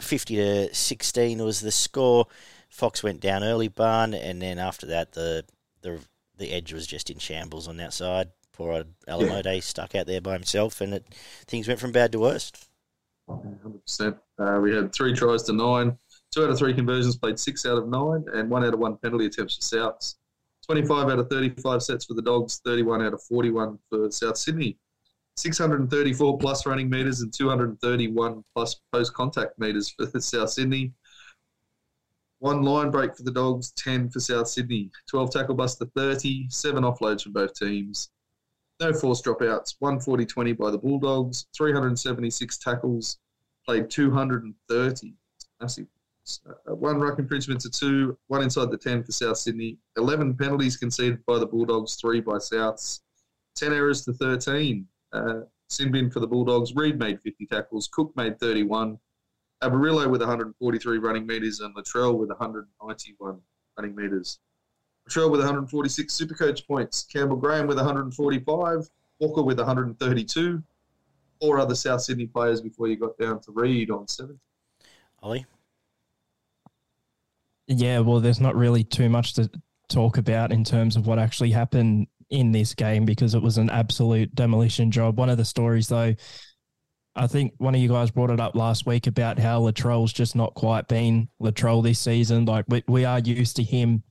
50 0.00 0.36
to 0.36 0.74
16 0.74 1.42
was 1.42 1.60
the 1.60 1.72
score. 1.72 2.26
Fox 2.68 3.02
went 3.02 3.20
down 3.20 3.42
early, 3.42 3.68
Barn, 3.68 4.14
and 4.14 4.40
then 4.40 4.58
after 4.58 4.86
that, 4.86 5.12
the 5.12 5.44
the 5.82 6.00
the 6.36 6.52
edge 6.52 6.72
was 6.72 6.86
just 6.86 7.10
in 7.10 7.18
shambles 7.18 7.68
on 7.68 7.76
that 7.78 7.92
side. 7.92 8.30
Poor 8.52 8.72
old 8.72 8.86
Alamoti 9.06 9.62
stuck 9.62 9.94
out 9.94 10.06
there 10.06 10.20
by 10.20 10.32
himself, 10.32 10.80
and 10.80 10.94
it, 10.94 11.06
things 11.46 11.68
went 11.68 11.80
from 11.80 11.92
bad 11.92 12.12
to 12.12 12.18
worst. 12.18 12.68
Hundred 13.28 13.82
percent. 13.82 14.16
Uh, 14.38 14.58
we 14.62 14.74
had 14.74 14.92
three 14.92 15.14
tries 15.14 15.42
to 15.44 15.52
nine. 15.52 15.96
Two 16.32 16.44
out 16.44 16.50
of 16.50 16.58
three 16.58 16.74
conversions 16.74 17.16
played 17.16 17.38
six 17.38 17.64
out 17.66 17.78
of 17.78 17.88
nine, 17.88 18.24
and 18.34 18.50
one 18.50 18.64
out 18.64 18.74
of 18.74 18.80
one 18.80 18.96
penalty 18.96 19.26
attempts 19.26 19.56
for 19.56 19.76
Souths. 19.76 20.16
Twenty-five 20.66 21.08
out 21.08 21.18
of 21.18 21.28
thirty-five 21.28 21.82
sets 21.82 22.04
for 22.04 22.14
the 22.14 22.22
Dogs. 22.22 22.60
Thirty-one 22.64 23.02
out 23.02 23.14
of 23.14 23.22
forty-one 23.22 23.78
for 23.88 24.10
South 24.10 24.36
Sydney. 24.36 24.78
634 25.36 26.36
plus 26.38 26.66
running 26.66 26.90
meters 26.90 27.20
and 27.20 27.32
231 27.32 28.44
plus 28.54 28.80
post 28.92 29.14
contact 29.14 29.56
meters 29.56 29.88
for 29.88 30.06
South 30.20 30.50
Sydney. 30.50 30.92
One 32.40 32.62
line 32.62 32.90
break 32.90 33.16
for 33.16 33.24
the 33.24 33.32
Dogs, 33.32 33.72
10 33.72 34.10
for 34.10 34.20
South 34.20 34.46
Sydney. 34.48 34.90
12 35.10 35.32
tackle 35.32 35.54
bust 35.54 35.78
to 35.78 35.86
30, 35.96 36.48
seven 36.50 36.84
offloads 36.84 37.22
from 37.22 37.32
both 37.32 37.54
teams. 37.54 38.10
No 38.80 38.92
forced 38.92 39.24
dropouts, 39.24 39.74
140 39.80 40.24
20 40.24 40.52
by 40.52 40.70
the 40.70 40.78
Bulldogs, 40.78 41.46
376 41.56 42.58
tackles, 42.58 43.18
played 43.66 43.90
230. 43.90 45.14
Massive. 45.60 45.86
Uh, 46.46 46.74
one 46.74 47.00
ruck 47.00 47.18
infringement 47.18 47.60
to 47.62 47.70
two, 47.70 48.16
one 48.28 48.42
inside 48.42 48.70
the 48.70 48.76
10 48.76 49.02
for 49.02 49.12
South 49.12 49.38
Sydney. 49.38 49.78
11 49.96 50.36
penalties 50.36 50.76
conceded 50.76 51.24
by 51.26 51.38
the 51.38 51.46
Bulldogs, 51.46 51.96
three 51.96 52.20
by 52.20 52.36
Souths. 52.36 53.00
10 53.56 53.72
errors 53.72 54.04
to 54.04 54.12
13. 54.12 54.86
Uh, 55.12 55.40
Sinbin 55.70 56.12
for 56.12 56.20
the 56.20 56.26
Bulldogs. 56.26 56.74
Reed 56.74 56.98
made 56.98 57.20
50 57.22 57.46
tackles. 57.46 57.88
Cook 57.92 58.12
made 58.14 58.38
31. 58.38 58.98
Averillo 59.62 60.08
with 60.08 60.20
143 60.20 60.98
running 60.98 61.26
metres 61.26 61.60
and 61.60 61.74
Latrell 61.74 62.16
with 62.16 62.28
191 62.28 63.40
running 63.76 63.96
metres. 63.96 64.38
Latrell 65.08 65.30
with 65.30 65.40
146 65.40 66.14
Supercoach 66.16 66.66
points. 66.66 67.04
Campbell 67.04 67.36
Graham 67.36 67.66
with 67.66 67.76
145. 67.76 68.88
Walker 69.20 69.42
with 69.42 69.58
132. 69.58 70.62
Four 71.40 71.58
other 71.58 71.74
South 71.74 72.02
Sydney 72.02 72.26
players 72.26 72.60
before 72.60 72.88
you 72.88 72.96
got 72.96 73.16
down 73.18 73.40
to 73.40 73.52
Reed 73.52 73.90
on 73.90 74.06
70. 74.06 74.38
Ollie? 75.22 75.46
Yeah, 77.66 78.00
well, 78.00 78.20
there's 78.20 78.40
not 78.40 78.56
really 78.56 78.84
too 78.84 79.08
much 79.08 79.34
to 79.34 79.50
talk 79.88 80.18
about 80.18 80.52
in 80.52 80.64
terms 80.64 80.96
of 80.96 81.06
what 81.06 81.18
actually 81.18 81.50
happened 81.50 82.06
in 82.30 82.52
this 82.52 82.74
game 82.74 83.04
because 83.04 83.34
it 83.34 83.42
was 83.42 83.58
an 83.58 83.70
absolute 83.70 84.34
demolition 84.34 84.90
job. 84.90 85.18
One 85.18 85.30
of 85.30 85.38
the 85.38 85.44
stories, 85.44 85.88
though, 85.88 86.14
I 87.18 87.26
think 87.26 87.54
one 87.58 87.74
of 87.74 87.80
you 87.80 87.88
guys 87.88 88.12
brought 88.12 88.30
it 88.30 88.38
up 88.38 88.54
last 88.54 88.86
week 88.86 89.08
about 89.08 89.40
how 89.40 89.60
Latrell's 89.60 90.12
just 90.12 90.36
not 90.36 90.54
quite 90.54 90.86
been 90.86 91.28
Latrell 91.42 91.82
this 91.82 91.98
season. 91.98 92.44
Like 92.44 92.64
we, 92.68 92.84
we 92.86 93.04
are 93.04 93.18
used 93.18 93.56
to 93.56 93.64
him 93.64 94.04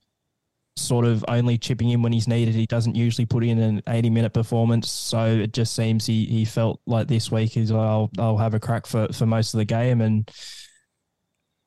sort 0.76 1.06
of 1.06 1.24
only 1.26 1.56
chipping 1.56 1.88
in 1.88 2.02
when 2.02 2.12
he's 2.12 2.28
needed. 2.28 2.54
He 2.54 2.66
doesn't 2.66 2.94
usually 2.94 3.24
put 3.24 3.44
in 3.44 3.58
an 3.58 3.82
80 3.88 4.10
minute 4.10 4.34
performance. 4.34 4.90
So 4.90 5.24
it 5.24 5.54
just 5.54 5.74
seems 5.74 6.04
he, 6.04 6.26
he 6.26 6.44
felt 6.44 6.82
like 6.86 7.08
this 7.08 7.32
week 7.32 7.56
is 7.56 7.72
I'll, 7.72 8.10
I'll 8.18 8.36
have 8.36 8.52
a 8.52 8.60
crack 8.60 8.86
for, 8.86 9.08
for 9.10 9.24
most 9.24 9.54
of 9.54 9.58
the 9.58 9.64
game. 9.64 10.02
And 10.02 10.30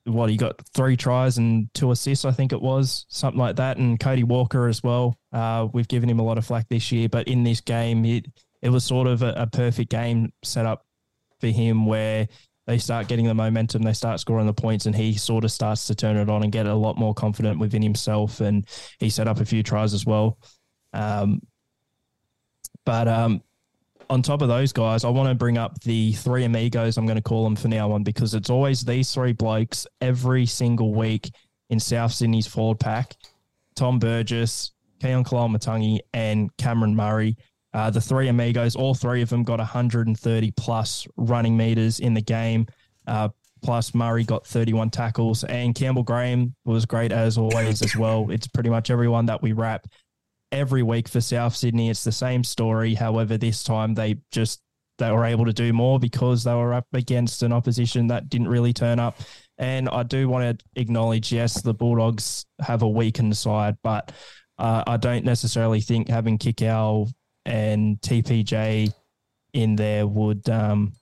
what 0.04 0.30
he 0.30 0.38
got 0.38 0.62
three 0.75 0.95
tries 0.95 1.39
and 1.39 1.73
two 1.73 1.89
assists, 1.89 2.23
I 2.23 2.32
think 2.32 2.54
it 2.54 2.62
was 2.62 3.08
something 3.10 3.39
like 3.39 3.56
that. 3.56 3.77
And 3.77 3.99
Cody 3.99 4.23
Walker 4.23 4.67
as 4.67 4.84
well. 4.84 5.17
Uh, 5.34 5.67
we've 5.73 5.88
given 5.88 6.08
him 6.08 6.19
a 6.19 6.23
lot 6.23 6.38
of 6.38 6.45
flack 6.45 6.69
this 6.69 6.91
year, 6.91 7.10
but 7.10 7.27
in 7.27 7.43
this 7.43 7.62
game, 7.62 8.06
it, 8.06 8.27
it 8.62 8.69
was 8.69 8.84
sort 8.84 9.08
of 9.08 9.23
a, 9.23 9.34
a 9.38 9.47
perfect 9.47 9.89
game 9.89 10.32
set 10.43 10.67
up 10.67 10.86
for 11.41 11.47
him 11.47 11.86
where 11.86 12.27
they 12.67 12.77
start 12.77 13.08
getting 13.08 13.25
the 13.25 13.34
momentum, 13.34 13.82
they 13.82 13.93
start 13.93 14.19
scoring 14.19 14.45
the 14.45 14.54
points, 14.54 14.86
and 14.86 14.95
he 14.95 15.13
sort 15.15 15.43
of 15.43 15.51
starts 15.51 15.88
to 15.88 15.95
turn 15.95 16.15
it 16.15 16.30
on 16.30 16.43
and 16.43 16.51
get 16.51 16.67
a 16.67 16.75
lot 16.75 16.97
more 16.97 17.13
confident 17.13 17.60
within 17.60 17.82
himself. 17.82 18.39
And 18.39 18.65
he 18.99 19.10
set 19.10 19.27
up 19.27 19.39
a 19.39 19.45
few 19.45 19.63
tries 19.63 19.93
as 19.93 20.06
well. 20.06 20.38
Um, 20.93 21.41
but 22.86 23.08
um, 23.08 23.41
on 24.10 24.21
top 24.21 24.41
of 24.41 24.47
those 24.47 24.73
guys, 24.73 25.04
I 25.04 25.10
want 25.10 25.30
to 25.30 25.36
bring 25.36 25.58
up 25.58 25.80
the 25.82 26.13
three 26.13 26.43
amigos. 26.43 26.97
I'm 26.97 27.06
going 27.06 27.17
to 27.17 27.21
call 27.21 27.43
them 27.43 27.56
for 27.56 27.67
now 27.67 27.91
on 27.91 28.04
because 28.04 28.34
it's 28.34 28.49
always 28.49 28.82
these 28.82 29.13
three 29.13 29.34
blokes 29.34 29.88
every 29.99 30.45
single 30.45 30.93
week 30.93 31.32
in 31.69 31.80
South 31.80 32.12
Sydney's 32.12 32.47
forward 32.47 32.80
pack. 32.80 33.15
Tom 33.75 33.99
Burgess, 33.99 34.73
Keaon 35.01 35.25
Koloamatangi, 35.25 35.99
and 36.13 36.56
Cameron 36.58 36.95
Murray. 36.95 37.38
Uh, 37.74 37.90
the 37.90 38.02
three 38.02 38.28
amigos, 38.28 38.76
all 38.76 38.94
three 38.94 39.22
of 39.22 39.30
them 39.30 39.44
got 39.44 39.60
130 39.60 40.52
plus 40.52 41.08
running 41.16 41.56
meters 41.56 42.00
in 42.00 42.14
the 42.14 42.22
game. 42.22 42.68
Uh, 43.08 43.30
plus 43.64 43.94
Murray 43.94 44.24
got 44.24 44.46
31 44.46 44.90
tackles, 44.90 45.44
and 45.44 45.76
Campbell 45.76 46.04
Graham 46.04 46.56
was 46.66 46.86
great 46.86 47.12
as 47.12 47.38
always 47.38 47.82
as 47.82 47.96
well. 47.96 48.30
It's 48.30 48.48
pretty 48.48 48.70
much 48.70 48.90
everyone 48.90 49.28
that 49.28 49.42
we 49.42 49.54
wrap 49.54 49.88
every 50.52 50.84
week 50.84 51.08
for 51.08 51.22
South 51.22 51.56
Sydney. 51.56 51.90
It's 51.90 52.04
the 52.04 52.12
same 52.12 52.44
story. 52.44 52.94
However, 52.94 53.38
this 53.38 53.64
time 53.64 53.94
they 53.94 54.18
just 54.32 54.62
they 54.98 55.12
were 55.12 55.26
able 55.26 55.46
to 55.46 55.54
do 55.54 55.74
more 55.74 56.00
because 56.00 56.44
they 56.44 56.54
were 56.54 56.74
up 56.74 56.86
against 56.94 57.42
an 57.42 57.52
opposition 57.52 58.08
that 58.08 58.30
didn't 58.30 58.48
really 58.48 58.74
turn 58.74 59.00
up. 59.00 59.20
And 59.58 59.90
I 59.90 60.04
do 60.04 60.30
want 60.30 60.60
to 60.60 60.66
acknowledge, 60.80 61.32
yes, 61.32 61.62
the 61.62 61.74
Bulldogs 61.74 62.46
have 62.60 62.84
a 62.84 62.88
weakened 62.88 63.36
side, 63.36 63.78
but 63.84 64.12
uh, 64.60 64.84
I 64.86 64.98
don't 64.98 65.26
necessarily 65.26 65.82
think 65.82 66.08
having 66.08 66.38
Kikau 66.38 67.12
and 67.45 67.99
TPJ 68.01 68.93
in 69.54 69.75
there 69.75 70.08
would 70.08 70.49
um, 70.49 70.93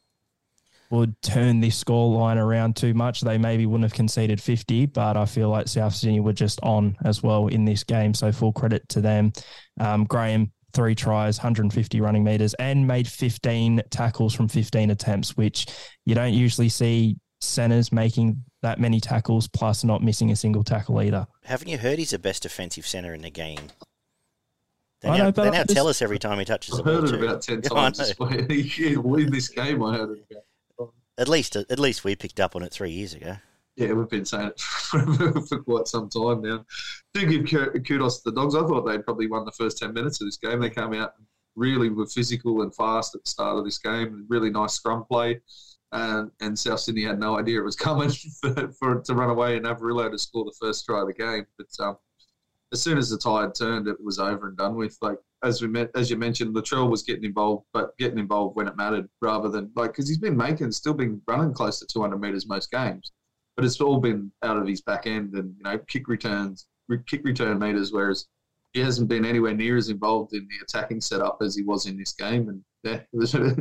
would 0.89 1.21
turn 1.21 1.59
this 1.59 1.77
score 1.77 2.17
line 2.17 2.37
around 2.37 2.75
too 2.75 2.93
much. 2.93 3.21
They 3.21 3.37
maybe 3.37 3.65
wouldn't 3.65 3.83
have 3.83 3.93
conceded 3.93 4.41
50, 4.41 4.87
but 4.87 5.17
I 5.17 5.25
feel 5.25 5.49
like 5.49 5.67
South 5.67 5.93
Sydney 5.93 6.19
were 6.19 6.33
just 6.33 6.59
on 6.63 6.97
as 7.03 7.21
well 7.21 7.47
in 7.47 7.65
this 7.65 7.83
game. 7.83 8.13
So 8.13 8.31
full 8.31 8.53
credit 8.53 8.87
to 8.89 9.01
them. 9.01 9.31
Um, 9.79 10.05
Graham, 10.05 10.51
three 10.73 10.95
tries, 10.95 11.37
150 11.37 12.01
running 12.01 12.23
meters, 12.23 12.55
and 12.55 12.87
made 12.87 13.07
15 13.07 13.83
tackles 13.91 14.33
from 14.33 14.47
15 14.47 14.89
attempts, 14.89 15.37
which 15.37 15.67
you 16.05 16.15
don't 16.15 16.33
usually 16.33 16.69
see 16.69 17.17
centers 17.41 17.91
making 17.91 18.43
that 18.61 18.79
many 18.79 18.99
tackles 18.99 19.47
plus 19.47 19.83
not 19.83 20.03
missing 20.03 20.31
a 20.31 20.35
single 20.35 20.63
tackle 20.63 21.01
either. 21.01 21.25
Haven't 21.43 21.69
you 21.69 21.77
heard 21.77 21.99
he's 21.99 22.09
the 22.09 22.19
best 22.19 22.43
defensive 22.43 22.85
centre 22.85 23.13
in 23.13 23.21
the 23.21 23.29
game? 23.29 23.69
They 25.01 25.09
I 25.09 25.17
now, 25.17 25.23
know, 25.25 25.31
they 25.31 25.49
now 25.49 25.63
tell 25.63 25.87
us 25.87 26.01
every 26.01 26.19
time 26.19 26.39
he 26.39 26.45
touches 26.45 26.77
I've 26.77 26.83
the 26.85 26.91
ball 26.91 27.01
heard 27.01 27.09
it 27.09 27.17
too. 27.19 27.23
about 27.25 27.41
10 27.41 27.61
times 27.61 27.99
know. 27.99 28.05
this 28.05 28.47
week. 28.47 28.77
Yeah, 28.77 28.97
well, 28.97 29.19
in 29.19 29.31
this 29.31 29.47
game, 29.47 29.83
I 29.83 29.95
heard 29.97 30.11
it 30.11 30.25
about. 30.29 30.93
At 31.17 31.27
least, 31.27 31.55
at 31.55 31.79
least 31.79 32.03
we 32.03 32.15
picked 32.15 32.39
up 32.39 32.55
on 32.55 32.63
it 32.63 32.71
three 32.71 32.91
years 32.91 33.13
ago. 33.13 33.35
Yeah, 33.75 33.93
we've 33.93 34.09
been 34.09 34.25
saying 34.25 34.47
it 34.47 34.59
for, 34.59 35.41
for 35.41 35.59
quite 35.63 35.87
some 35.87 36.09
time 36.09 36.41
now. 36.41 36.65
Do 37.13 37.25
give 37.25 37.45
kudos 37.85 38.21
to 38.21 38.29
the 38.29 38.35
dogs. 38.35 38.55
I 38.55 38.61
thought 38.61 38.85
they'd 38.85 39.05
probably 39.05 39.27
won 39.27 39.45
the 39.45 39.51
first 39.51 39.77
10 39.77 39.93
minutes 39.93 40.21
of 40.21 40.27
this 40.27 40.37
game. 40.37 40.59
They 40.59 40.69
came 40.69 40.93
out 40.93 41.13
really 41.55 41.89
were 41.89 42.07
physical 42.07 42.61
and 42.61 42.73
fast 42.73 43.15
at 43.15 43.23
the 43.23 43.29
start 43.29 43.57
of 43.57 43.65
this 43.65 43.77
game. 43.77 44.25
Really 44.29 44.49
nice 44.49 44.73
scrum 44.73 45.05
play. 45.05 45.41
And, 45.91 46.31
and 46.39 46.57
South 46.57 46.79
Sydney 46.79 47.03
had 47.03 47.19
no 47.19 47.37
idea 47.37 47.59
it 47.59 47.65
was 47.65 47.75
coming 47.75 48.09
for, 48.41 48.71
for 48.79 49.01
to 49.01 49.13
run 49.13 49.29
away 49.29 49.57
and 49.57 49.65
Averillo 49.65 50.09
to 50.09 50.19
score 50.19 50.45
the 50.45 50.55
first 50.59 50.85
try 50.85 51.01
of 51.01 51.07
the 51.07 51.13
game. 51.13 51.45
But 51.57 51.67
um, 51.85 51.97
as 52.71 52.81
soon 52.81 52.97
as 52.97 53.09
the 53.09 53.17
tide 53.17 53.55
turned, 53.55 53.87
it 53.87 53.97
was 54.03 54.19
over 54.19 54.47
and 54.47 54.57
done 54.57 54.75
with. 54.75 54.97
Like 55.01 55.17
as 55.43 55.61
we 55.61 55.67
met, 55.67 55.89
as 55.95 56.09
you 56.09 56.17
mentioned, 56.17 56.55
Latrell 56.55 56.89
was 56.89 57.03
getting 57.03 57.23
involved, 57.23 57.65
but 57.73 57.97
getting 57.97 58.19
involved 58.19 58.55
when 58.55 58.67
it 58.67 58.77
mattered, 58.77 59.09
rather 59.21 59.49
than 59.49 59.71
like 59.75 59.91
because 59.91 60.07
he's 60.07 60.17
been 60.19 60.37
making, 60.37 60.71
still 60.71 60.93
been 60.93 61.21
running 61.27 61.53
close 61.53 61.79
to 61.79 61.87
200 61.87 62.17
meters 62.19 62.47
most 62.47 62.69
games, 62.71 63.11
but 63.55 63.65
it's 63.65 63.81
all 63.81 63.99
been 63.99 64.31
out 64.43 64.57
of 64.57 64.67
his 64.67 64.81
back 64.81 65.07
end 65.07 65.33
and 65.33 65.53
you 65.57 65.63
know 65.63 65.77
kick 65.87 66.07
returns, 66.07 66.67
re- 66.87 66.99
kick 67.07 67.21
return 67.23 67.57
meters, 67.59 67.91
whereas 67.91 68.27
he 68.73 68.81
hasn't 68.81 69.09
been 69.09 69.25
anywhere 69.25 69.55
near 69.55 69.77
as 69.77 69.89
involved 69.89 70.33
in 70.33 70.47
the 70.47 70.63
attacking 70.63 71.01
setup 71.01 71.39
as 71.41 71.55
he 71.55 71.63
was 71.63 71.87
in 71.87 71.97
this 71.97 72.13
game, 72.13 72.49
and 72.49 72.63
yeah, 72.83 73.01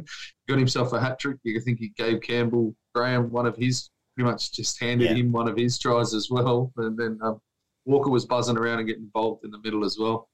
got 0.49 0.59
himself 0.59 0.93
a 0.93 1.01
hat 1.01 1.19
trick. 1.19 1.39
I 1.47 1.61
think 1.65 1.79
he 1.79 1.89
gave 1.97 2.21
Campbell 2.21 2.75
Graham 2.95 3.31
one 3.31 3.47
of 3.47 3.57
his, 3.57 3.89
pretty 4.15 4.31
much 4.31 4.53
just 4.53 4.81
handed 4.81 5.11
Yeah. 5.11 5.17
him 5.17 5.33
one 5.33 5.49
of 5.49 5.57
his 5.57 5.79
tries 5.79 6.13
as 6.15 6.29
well. 6.31 6.73
And 6.77 6.97
then 6.97 7.19
um, 7.23 7.41
Walker 7.89 8.11
was 8.11 8.27
buzzing 8.27 8.59
around 8.59 8.79
and 8.81 8.87
getting 8.87 9.05
involved 9.05 9.45
in 9.45 9.51
the 9.51 9.59
middle 9.65 9.85
as 9.85 9.97
well. 9.99 10.29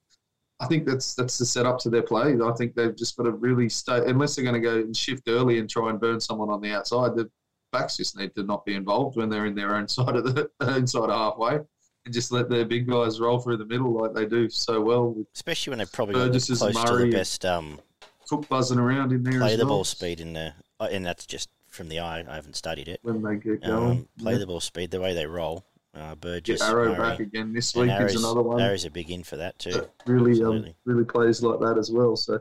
I 0.60 0.66
think 0.66 0.86
that's 0.86 1.14
that's 1.14 1.38
the 1.38 1.46
setup 1.46 1.78
to 1.80 1.90
their 1.90 2.02
play. 2.02 2.34
I 2.42 2.52
think 2.58 2.74
they've 2.74 2.94
just 2.96 3.16
got 3.16 3.24
to 3.24 3.30
really 3.32 3.68
stay, 3.68 4.02
unless 4.06 4.34
they're 4.34 4.44
going 4.44 4.60
to 4.60 4.60
go 4.60 4.76
and 4.76 4.96
shift 4.96 5.28
early 5.28 5.58
and 5.58 5.70
try 5.70 5.90
and 5.90 6.00
burn 6.00 6.20
someone 6.20 6.50
on 6.50 6.60
the 6.60 6.72
outside. 6.72 7.14
The 7.14 7.30
backs 7.72 7.96
just 7.96 8.16
need 8.16 8.34
to 8.34 8.42
not 8.42 8.64
be 8.64 8.74
involved 8.74 9.16
when 9.16 9.28
they're 9.28 9.46
in 9.46 9.54
their 9.54 9.74
own 9.76 9.88
side 9.96 10.16
of 10.16 10.24
the 10.34 10.50
inside 10.76 11.10
of 11.10 11.10
halfway, 11.10 11.56
and 12.04 12.12
just 12.14 12.32
let 12.32 12.48
their 12.50 12.64
big 12.64 12.88
guys 12.88 13.20
roll 13.20 13.38
through 13.38 13.56
the 13.58 13.66
middle 13.66 13.92
like 13.92 14.14
they 14.14 14.26
do 14.26 14.48
so 14.50 14.80
well 14.80 15.10
with 15.10 15.26
Especially 15.34 15.70
when 15.70 15.78
they're 15.78 15.86
probably 15.86 16.14
got 16.14 16.26
Burgess 16.26 16.50
is 16.50 16.60
to 16.60 16.72
Murray. 16.72 17.10
the 17.10 17.16
best 17.16 17.44
um, 17.44 17.80
Cook 18.28 18.48
buzzing 18.48 18.78
around 18.78 19.12
in 19.12 19.22
there 19.22 19.38
play 19.40 19.56
the 19.56 19.64
well 19.64 19.76
ball 19.76 19.84
speed 19.84 20.20
in 20.20 20.32
the, 20.32 20.54
uh, 20.80 20.88
and 20.90 21.04
that's 21.06 21.26
just 21.26 21.50
from 21.68 21.88
the 21.88 21.98
eye. 22.00 22.24
I 22.28 22.34
haven't 22.36 22.54
studied 22.56 22.88
it. 22.88 23.00
when 23.02 23.22
they 23.22 23.36
get 23.36 23.62
going. 23.62 23.90
Um, 23.90 24.08
play 24.18 24.32
Yeah. 24.34 24.38
the 24.38 24.46
ball 24.46 24.60
speed, 24.60 24.90
the 24.92 25.00
way 25.00 25.14
they 25.14 25.26
roll. 25.26 25.64
Uh, 25.94 26.14
Burgess, 26.16 26.60
Get 26.60 26.68
Arrow 26.68 26.86
Murray, 26.86 26.96
back 26.98 27.20
again 27.20 27.52
this 27.52 27.74
week 27.74 27.90
is 27.90 28.16
another 28.16 28.42
one. 28.42 28.60
Arrow's 28.60 28.84
a 28.84 28.90
big 28.90 29.10
in 29.10 29.22
for 29.22 29.36
that 29.36 29.58
too. 29.60 29.70
that 29.70 29.90
really 30.06 30.42
um, 30.42 30.66
really 30.84 31.04
plays 31.04 31.40
like 31.40 31.60
that 31.60 31.78
as 31.78 31.92
well. 31.92 32.16
So, 32.16 32.40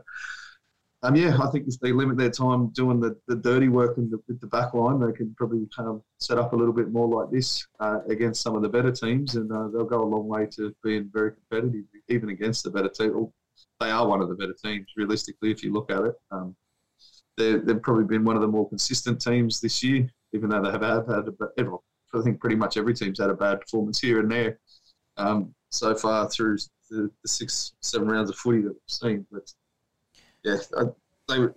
um, 1.04 1.14
yeah, 1.14 1.38
I 1.40 1.48
think 1.50 1.68
if 1.68 1.78
they 1.78 1.92
limit 1.92 2.16
their 2.16 2.30
time 2.30 2.68
doing 2.70 2.98
the, 2.98 3.16
the 3.28 3.36
dirty 3.36 3.68
work 3.68 3.96
in 3.96 4.10
the, 4.10 4.18
with 4.26 4.40
the 4.40 4.48
back 4.48 4.74
line, 4.74 4.98
they 4.98 5.12
can 5.12 5.34
probably 5.36 5.68
kind 5.76 5.88
of 5.88 6.02
set 6.18 6.36
up 6.36 6.52
a 6.52 6.56
little 6.56 6.72
bit 6.72 6.90
more 6.90 7.06
like 7.06 7.30
this 7.30 7.64
uh, 7.78 8.00
against 8.08 8.42
some 8.42 8.56
of 8.56 8.62
the 8.62 8.68
better 8.68 8.90
teams, 8.90 9.36
and 9.36 9.52
uh, 9.52 9.68
they'll 9.68 9.84
go 9.84 10.02
a 10.02 10.04
long 10.04 10.26
way 10.26 10.46
to 10.46 10.74
being 10.82 11.08
very 11.12 11.32
competitive, 11.32 11.84
even 12.08 12.30
against 12.30 12.64
the 12.64 12.70
better 12.70 12.88
team. 12.88 13.28
They 13.78 13.90
are 13.90 14.06
one 14.06 14.20
of 14.20 14.28
the 14.28 14.34
better 14.34 14.54
teams, 14.64 14.86
realistically, 14.96 15.52
if 15.52 15.62
you 15.62 15.72
look 15.72 15.92
at 15.92 16.02
it. 16.02 16.14
Um, 16.32 16.56
they've 17.36 17.82
probably 17.82 18.04
been 18.04 18.24
one 18.24 18.34
of 18.36 18.42
the 18.42 18.48
more 18.48 18.68
consistent 18.68 19.20
teams 19.20 19.60
this 19.60 19.82
year, 19.82 20.08
even 20.32 20.50
though 20.50 20.62
they 20.62 20.72
have 20.72 20.82
had, 20.82 21.08
had 21.08 21.28
a, 21.28 21.32
everyone, 21.58 21.80
I 22.16 22.22
think 22.22 22.40
pretty 22.40 22.56
much 22.56 22.76
every 22.76 22.94
team's 22.94 23.18
had 23.20 23.30
a 23.30 23.34
bad 23.34 23.60
performance 23.60 24.00
here 24.00 24.20
and 24.20 24.30
there 24.30 24.58
um, 25.16 25.54
so 25.70 25.94
far 25.94 26.28
through 26.28 26.58
the, 26.90 27.10
the 27.22 27.28
six, 27.28 27.74
seven 27.80 28.08
rounds 28.08 28.30
of 28.30 28.36
footy 28.36 28.62
that 28.62 28.72
we've 28.72 28.80
seen. 28.86 29.26
But 29.30 29.52
yeah, 30.44 30.56
I, 30.76 30.84
they 31.28 31.38
were, 31.40 31.54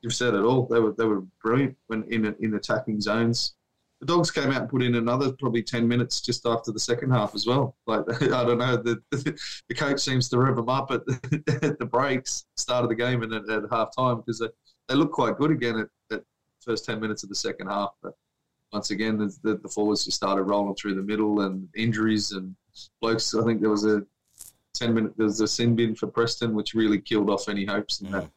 you've 0.00 0.14
said 0.14 0.34
it 0.34 0.42
all. 0.42 0.66
They 0.66 0.80
were 0.80 0.92
they 0.92 1.04
were 1.04 1.22
brilliant 1.42 1.76
when 1.86 2.04
in 2.04 2.34
in 2.40 2.54
attacking 2.54 3.00
zones. 3.00 3.54
The 4.00 4.06
dogs 4.06 4.32
came 4.32 4.50
out 4.50 4.62
and 4.62 4.68
put 4.68 4.82
in 4.82 4.96
another 4.96 5.32
probably 5.32 5.62
ten 5.62 5.86
minutes 5.86 6.20
just 6.20 6.44
after 6.44 6.72
the 6.72 6.80
second 6.80 7.12
half 7.12 7.34
as 7.34 7.46
well. 7.46 7.76
Like 7.86 8.04
I 8.22 8.44
don't 8.44 8.58
know, 8.58 8.76
the 8.76 9.00
the 9.68 9.74
coach 9.74 10.00
seems 10.00 10.28
to 10.30 10.38
rev 10.38 10.56
them 10.56 10.68
up 10.68 10.90
at 10.90 11.06
the, 11.06 11.60
at 11.62 11.78
the 11.78 11.86
breaks, 11.86 12.44
start 12.56 12.84
of 12.84 12.88
the 12.88 12.96
game, 12.96 13.22
and 13.22 13.32
at, 13.32 13.48
at 13.48 13.62
half 13.70 13.94
time 13.96 14.18
because 14.18 14.38
they, 14.38 14.48
they 14.88 14.94
look 14.94 15.12
quite 15.12 15.38
good 15.38 15.50
again 15.50 15.78
at, 15.78 16.16
at 16.16 16.24
first 16.60 16.84
ten 16.84 17.00
minutes 17.00 17.22
of 17.22 17.28
the 17.28 17.34
second 17.34 17.68
half. 17.68 17.90
But 18.02 18.14
once 18.72 18.90
again, 18.90 19.18
the, 19.18 19.36
the, 19.42 19.56
the 19.56 19.68
forwards 19.68 20.04
just 20.04 20.16
started 20.16 20.44
rolling 20.44 20.74
through 20.74 20.94
the 20.94 21.02
middle 21.02 21.40
and 21.42 21.68
injuries 21.76 22.32
and 22.32 22.56
blokes. 23.00 23.34
I 23.34 23.44
think 23.44 23.60
there 23.60 23.70
was 23.70 23.84
a 23.84 24.02
ten 24.74 24.94
minute 24.94 25.12
there 25.16 25.26
was 25.26 25.40
a 25.40 25.48
sin 25.48 25.76
bin 25.76 25.94
for 25.94 26.06
Preston, 26.06 26.54
which 26.54 26.74
really 26.74 27.00
killed 27.00 27.30
off 27.30 27.48
any 27.48 27.64
hopes 27.64 28.00
in 28.00 28.10
that 28.12 28.30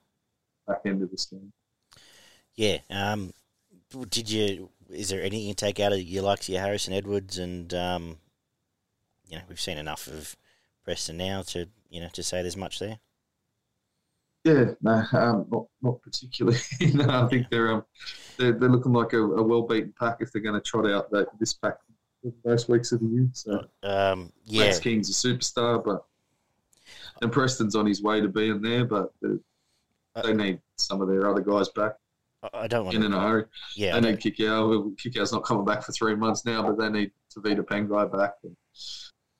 back 0.67 0.81
end 0.85 1.01
of 1.01 1.11
this 1.11 1.25
game. 1.25 1.51
Yeah. 2.55 2.79
Um, 2.89 3.33
did 4.09 4.29
you? 4.29 4.69
Is 4.89 5.09
there 5.09 5.21
anything 5.21 5.47
you 5.47 5.53
take 5.53 5.79
out 5.79 5.93
of 5.93 6.01
your 6.01 6.23
likes 6.23 6.47
of 6.47 6.53
your 6.53 6.61
Harrison 6.61 6.93
Edwards 6.93 7.37
and 7.37 7.73
um, 7.73 8.17
you 9.27 9.37
know 9.37 9.43
we've 9.47 9.59
seen 9.59 9.77
enough 9.77 10.07
of 10.07 10.35
Preston 10.83 11.17
now 11.17 11.41
to 11.43 11.67
you 11.89 12.01
know 12.01 12.09
to 12.13 12.23
say 12.23 12.41
there's 12.41 12.57
much 12.57 12.79
there. 12.79 12.99
Yeah, 14.45 14.65
no, 14.81 15.03
um, 15.13 15.45
not 15.51 15.65
not 15.81 16.01
particularly. 16.03 16.59
no, 16.93 17.09
I 17.09 17.27
think 17.27 17.47
they're 17.49 17.71
um, 17.73 17.83
they're, 18.37 18.51
they're 18.53 18.69
looking 18.69 18.93
like 18.93 19.13
a, 19.13 19.17
a 19.21 19.41
well 19.43 19.63
beaten 19.63 19.93
pack 19.99 20.17
if 20.19 20.31
they're 20.31 20.41
going 20.41 20.53
to 20.55 20.61
trot 20.61 20.89
out 20.89 21.09
that 21.11 21.27
this 21.39 21.53
pack 21.53 21.77
most 22.45 22.69
weeks 22.69 22.91
of 22.91 22.99
the 22.99 23.07
year. 23.07 23.27
So 23.33 23.65
Um, 23.83 24.31
yeah. 24.45 24.65
Max 24.65 24.79
King's 24.79 25.09
a 25.09 25.13
superstar, 25.27 25.83
but 25.83 26.05
and 27.21 27.31
Preston's 27.31 27.75
on 27.75 27.85
his 27.87 28.03
way 28.03 28.21
to 28.21 28.27
being 28.27 28.61
there, 28.61 28.85
but 28.85 29.11
they- 29.21 29.39
they 30.23 30.33
need 30.33 30.61
some 30.77 31.01
of 31.01 31.07
their 31.09 31.29
other 31.29 31.41
guys 31.41 31.67
back 31.69 31.97
I- 32.43 32.49
I 32.53 32.67
don't 32.67 32.85
want 32.85 32.95
in 32.95 33.03
in 33.03 33.11
a 33.13 33.19
hurry. 33.19 33.45
Yeah. 33.75 33.95
They 33.95 34.01
don't- 34.13 34.23
need 34.25 34.35
Kikau. 34.37 34.95
Kikau's 34.97 35.33
not 35.33 35.43
coming 35.43 35.65
back 35.65 35.83
for 35.83 35.91
three 35.91 36.15
months 36.15 36.45
now, 36.45 36.61
but 36.61 36.77
they 36.77 36.89
need 36.89 37.11
Tevita 37.35 37.65
Pangai 37.65 38.09
back 38.11 38.35
and 38.43 38.55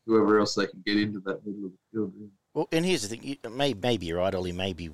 whoever 0.06 0.39
else 0.39 0.56
they 0.56 0.68
can 0.68 0.82
get 0.86 0.98
into 0.98 1.20
that 1.22 1.46
middle 1.46 1.65
of 1.68 1.72
the 1.72 1.78
field. 1.91 2.13
Well, 2.56 2.68
and 2.72 2.86
here's 2.86 3.08
the 3.08 3.15
thing. 3.15 3.38
May, 3.56 3.74
maybe 3.74 4.06
you're 4.08 4.18
right, 4.20 4.34
Ollie. 4.34 4.54
Maybe 4.54 4.89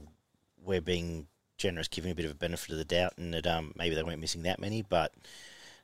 we're 0.66 0.82
being 0.82 1.28
generous, 1.60 1.88
giving 1.88 2.12
a 2.12 2.16
bit 2.16 2.26
of 2.26 2.32
a 2.32 2.36
benefit 2.36 2.72
of 2.72 2.78
the 2.80 2.84
doubt, 2.86 3.14
and 3.18 3.34
that 3.36 3.46
um, 3.46 3.72
maybe 3.78 3.94
they 3.96 4.02
weren't 4.04 4.20
missing 4.20 4.42
that 4.44 4.60
many. 4.60 4.82
But 4.82 5.14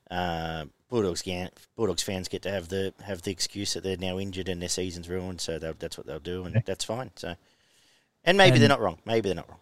uh, 0.10 0.66
Bulldogs, 0.90 1.22
gan- 1.22 1.52
Bulldogs 1.76 2.02
fans 2.02 2.28
get 2.28 2.42
to 2.42 2.52
have 2.52 2.68
the 2.70 2.94
have 3.04 3.22
the 3.22 3.32
excuse 3.32 3.74
that 3.76 3.84
they're 3.84 3.96
now 3.96 4.18
injured 4.18 4.50
and 4.50 4.60
their 4.60 4.70
season's 4.70 5.08
ruined, 5.08 5.40
so 5.40 5.60
that's 5.60 5.98
what 6.00 6.08
they'll 6.08 6.20
do, 6.20 6.46
and 6.46 6.56
Yeah. 6.56 6.62
that's 6.66 6.84
fine. 6.84 7.12
So, 7.16 7.36
and 8.24 8.38
maybe 8.38 8.54
And- 8.56 8.62
they're 8.64 8.70
not 8.70 8.82
wrong. 8.82 8.98
Maybe 9.06 9.30
they're 9.30 9.36
not 9.36 9.48
wrong. 9.50 9.60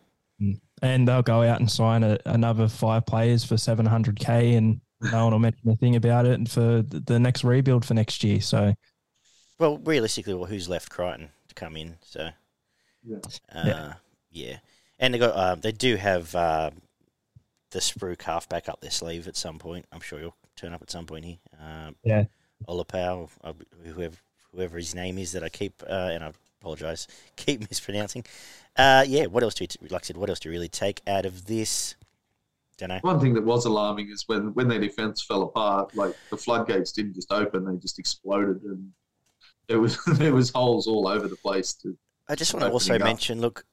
and 0.81 1.07
they'll 1.07 1.21
go 1.21 1.43
out 1.43 1.59
and 1.59 1.69
sign 1.69 2.03
a, 2.03 2.17
another 2.25 2.67
five 2.69 3.05
players 3.05 3.43
for 3.43 3.55
700k 3.55 4.57
and 4.57 4.79
no 5.01 5.23
one 5.25 5.31
will 5.33 5.39
mention 5.39 5.69
a 5.69 5.75
thing 5.77 5.95
about 5.95 6.25
it 6.25 6.47
for 6.49 6.81
the 6.81 7.17
next 7.19 7.43
rebuild 7.45 7.85
for 7.85 7.93
next 7.93 8.21
year 8.21 8.41
so 8.41 8.73
Well, 9.59 9.77
realistically, 9.77 10.33
well, 10.33 10.43
who's 10.45 10.67
left 10.67 10.89
Crichton 10.89 11.29
to 11.44 11.44
come 11.55 11.75
in? 11.77 11.97
So, 12.01 12.29
Yeah. 13.03 13.17
uh, 13.53 13.93
yeah. 14.31 14.57
and 14.99 15.13
they 15.13 15.17
got 15.17 15.35
um, 15.37 15.61
they 15.61 15.71
do 15.71 15.95
have 15.95 16.33
uh, 16.35 16.71
the 17.71 17.79
Spruik 17.79 18.21
halfback 18.21 18.69
up 18.69 18.81
their 18.81 18.91
sleeve 18.91 19.27
at 19.27 19.35
some 19.35 19.59
point. 19.59 19.85
I'm 19.91 20.01
sure 20.01 20.19
he'll 20.19 20.35
turn 20.55 20.73
up 20.73 20.81
at 20.81 20.91
some 20.91 21.05
point 21.05 21.25
here. 21.25 21.37
Um, 21.59 21.95
Yeah. 22.03 22.25
Olapau, 22.67 23.29
uh, 23.43 23.53
whoever 23.83 24.15
whoever 24.53 24.77
his 24.77 24.95
name 24.95 25.17
is 25.17 25.33
that 25.33 25.43
I 25.43 25.49
keep 25.49 25.83
uh, 25.87 26.09
and 26.13 26.23
I 26.23 26.31
apologise 26.61 27.07
keep 27.35 27.59
mispronouncing. 27.69 28.25
Uh, 28.77 29.05
yeah, 29.07 29.25
what 29.27 29.43
else 29.43 29.53
do 29.53 29.63
you, 29.63 29.87
like 29.89 30.03
I 30.03 30.05
said? 30.05 30.17
What 30.17 30.29
else 30.29 30.39
do 30.39 30.49
you 30.49 30.53
really 30.53 30.67
take 30.69 31.01
out 31.07 31.25
of 31.25 31.45
this? 31.45 31.95
Don't 32.77 32.89
know. 32.89 32.99
One 33.03 33.21
thing 33.21 33.33
that 33.35 33.43
was 33.43 33.65
alarming 33.65 34.09
is 34.11 34.23
when, 34.27 34.53
when 34.53 34.67
their 34.67 34.79
defence 34.81 35.23
fell 35.23 35.43
apart, 35.43 35.95
like 35.95 36.13
the 36.29 36.35
floodgates 36.35 36.91
didn't 36.91 37.13
just 37.15 37.31
open; 37.31 37.63
they 37.63 37.77
just 37.77 37.99
exploded, 37.99 38.61
and 38.63 38.91
there 39.67 39.79
was 39.79 40.03
there 40.07 40.33
was 40.33 40.51
holes 40.51 40.87
all 40.87 41.07
over 41.07 41.27
the 41.27 41.35
place. 41.35 41.73
To, 41.75 41.97
I 42.27 42.35
just 42.35 42.53
want 42.53 42.65
to 42.65 42.71
also 42.71 42.97
mention, 42.97 43.41
look, 43.41 43.65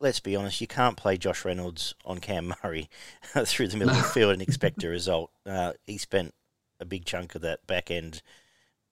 let's 0.00 0.20
be 0.20 0.36
honest, 0.36 0.60
you 0.60 0.66
can't 0.66 0.96
play 0.96 1.16
Josh 1.16 1.44
Reynolds 1.44 1.94
on 2.04 2.18
Cam 2.18 2.52
Murray 2.62 2.88
through 3.44 3.68
the 3.68 3.76
middle 3.76 3.94
of 3.94 4.02
the 4.02 4.08
field 4.08 4.32
and 4.32 4.42
expect 4.42 4.84
a 4.84 4.88
result. 4.88 5.30
Uh, 5.46 5.74
he 5.86 5.98
spent 5.98 6.32
a 6.80 6.86
big 6.86 7.04
chunk 7.04 7.34
of 7.34 7.42
that 7.42 7.66
back 7.66 7.90
end, 7.90 8.22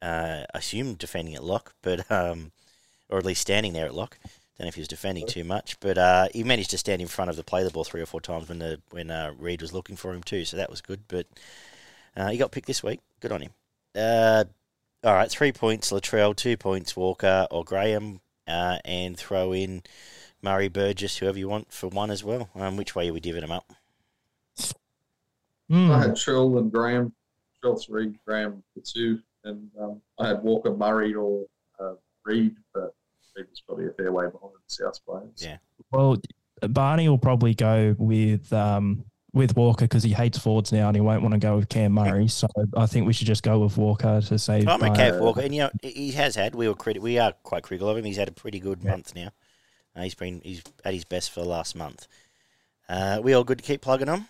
uh, 0.02 0.44
I 0.54 0.58
assume 0.58 0.96
defending 0.96 1.34
at 1.34 1.42
lock, 1.42 1.72
but 1.80 2.10
um, 2.10 2.52
or 3.08 3.18
at 3.18 3.24
least 3.24 3.40
standing 3.40 3.72
there 3.72 3.86
at 3.86 3.94
lock. 3.94 4.18
Don't 4.58 4.66
know 4.66 4.68
if 4.68 4.74
he 4.74 4.82
was 4.82 4.88
defending 4.88 5.26
too 5.26 5.44
much, 5.44 5.80
but 5.80 5.96
uh, 5.96 6.28
he 6.34 6.44
managed 6.44 6.70
to 6.72 6.78
stand 6.78 7.00
in 7.00 7.08
front 7.08 7.30
of 7.30 7.36
the 7.36 7.42
play 7.42 7.64
the 7.64 7.70
ball 7.70 7.84
three 7.84 8.02
or 8.02 8.06
four 8.06 8.20
times 8.20 8.50
when 8.50 8.58
the 8.58 8.82
when 8.90 9.10
uh, 9.10 9.32
Reed 9.38 9.62
was 9.62 9.72
looking 9.72 9.96
for 9.96 10.12
him 10.12 10.22
too, 10.22 10.44
so 10.44 10.58
that 10.58 10.68
was 10.68 10.82
good. 10.82 11.00
But 11.08 11.26
uh, 12.16 12.28
he 12.28 12.36
got 12.36 12.52
picked 12.52 12.66
this 12.66 12.82
week. 12.82 13.00
Good 13.20 13.32
on 13.32 13.40
him. 13.40 13.52
All 15.04 15.14
right, 15.14 15.30
three 15.30 15.52
points 15.52 15.90
Latrell, 15.90 16.34
two 16.36 16.56
points 16.56 16.96
Walker 16.96 17.46
or 17.50 17.64
Graham, 17.64 18.20
uh, 18.46 18.78
and 18.84 19.16
throw 19.16 19.52
in 19.52 19.82
Murray 20.42 20.68
Burgess, 20.68 21.18
whoever 21.18 21.38
you 21.38 21.48
want, 21.48 21.72
for 21.72 21.88
one 21.88 22.10
as 22.10 22.22
well. 22.22 22.50
Um, 22.54 22.76
which 22.76 22.94
way 22.94 23.08
are 23.08 23.12
we 23.12 23.20
divvying 23.20 23.40
them 23.40 23.52
up? 23.52 23.72
Hmm. 25.68 25.90
I 25.90 26.02
had 26.02 26.16
Trill 26.16 26.58
and 26.58 26.70
Graham, 26.70 27.12
Trill 27.60 27.76
three, 27.76 28.12
Graham 28.26 28.62
for 28.74 28.80
two, 28.80 29.20
and 29.44 29.70
um, 29.80 30.00
I 30.18 30.28
had 30.28 30.42
Walker, 30.42 30.74
Murray, 30.74 31.14
or 31.14 31.46
uh, 31.80 31.94
Reed, 32.24 32.54
but 32.72 32.94
Reed 33.36 33.46
was 33.50 33.60
probably 33.60 33.86
a 33.86 33.92
fair 33.92 34.12
way 34.12 34.26
behind 34.26 34.52
the 34.54 34.60
South 34.66 35.04
players. 35.04 35.30
Yeah. 35.38 35.56
well 35.90 36.16
barney 36.68 37.08
will 37.08 37.18
probably 37.18 37.54
go 37.54 37.96
with 37.98 38.52
um 38.52 39.04
with 39.34 39.56
walker 39.56 39.86
because 39.86 40.02
he 40.02 40.12
hates 40.12 40.38
Fords 40.38 40.72
now 40.72 40.88
and 40.88 40.96
he 40.96 41.00
won't 41.00 41.22
want 41.22 41.32
to 41.32 41.38
go 41.38 41.56
with 41.56 41.68
cam 41.68 41.92
murray 41.92 42.28
so 42.28 42.46
i 42.76 42.84
think 42.86 43.06
we 43.06 43.12
should 43.14 43.26
just 43.26 43.42
go 43.42 43.60
with 43.60 43.76
walker 43.78 44.20
to 44.20 44.38
save 44.38 44.68
I'm 44.68 44.82
okay 44.82 45.10
with 45.12 45.20
Walker, 45.20 45.40
and 45.40 45.54
you 45.54 45.62
know 45.62 45.70
he 45.82 46.10
has 46.12 46.34
had. 46.36 46.54
We 46.54 46.68
were 46.68 46.74
criti- 46.74 47.00
we 47.00 47.18
are 47.18 47.32
quite 47.42 47.62
critical 47.62 47.88
of 47.88 47.96
him. 47.96 48.04
He's 48.04 48.16
had 48.18 48.28
a 48.28 48.32
pretty 48.32 48.60
good 48.60 48.84
month 48.84 49.14
now. 49.14 49.30
Uh, 49.96 50.02
he's 50.02 50.14
been 50.14 50.40
he's 50.44 50.62
at 50.84 50.92
his 50.94 51.04
best 51.04 51.30
for 51.30 51.40
the 51.40 51.48
last 51.48 51.74
month. 51.74 52.06
Uh, 52.88 53.20
we 53.22 53.32
all 53.32 53.44
good 53.44 53.58
to 53.58 53.64
keep 53.64 53.80
plugging 53.80 54.08
on. 54.08 54.26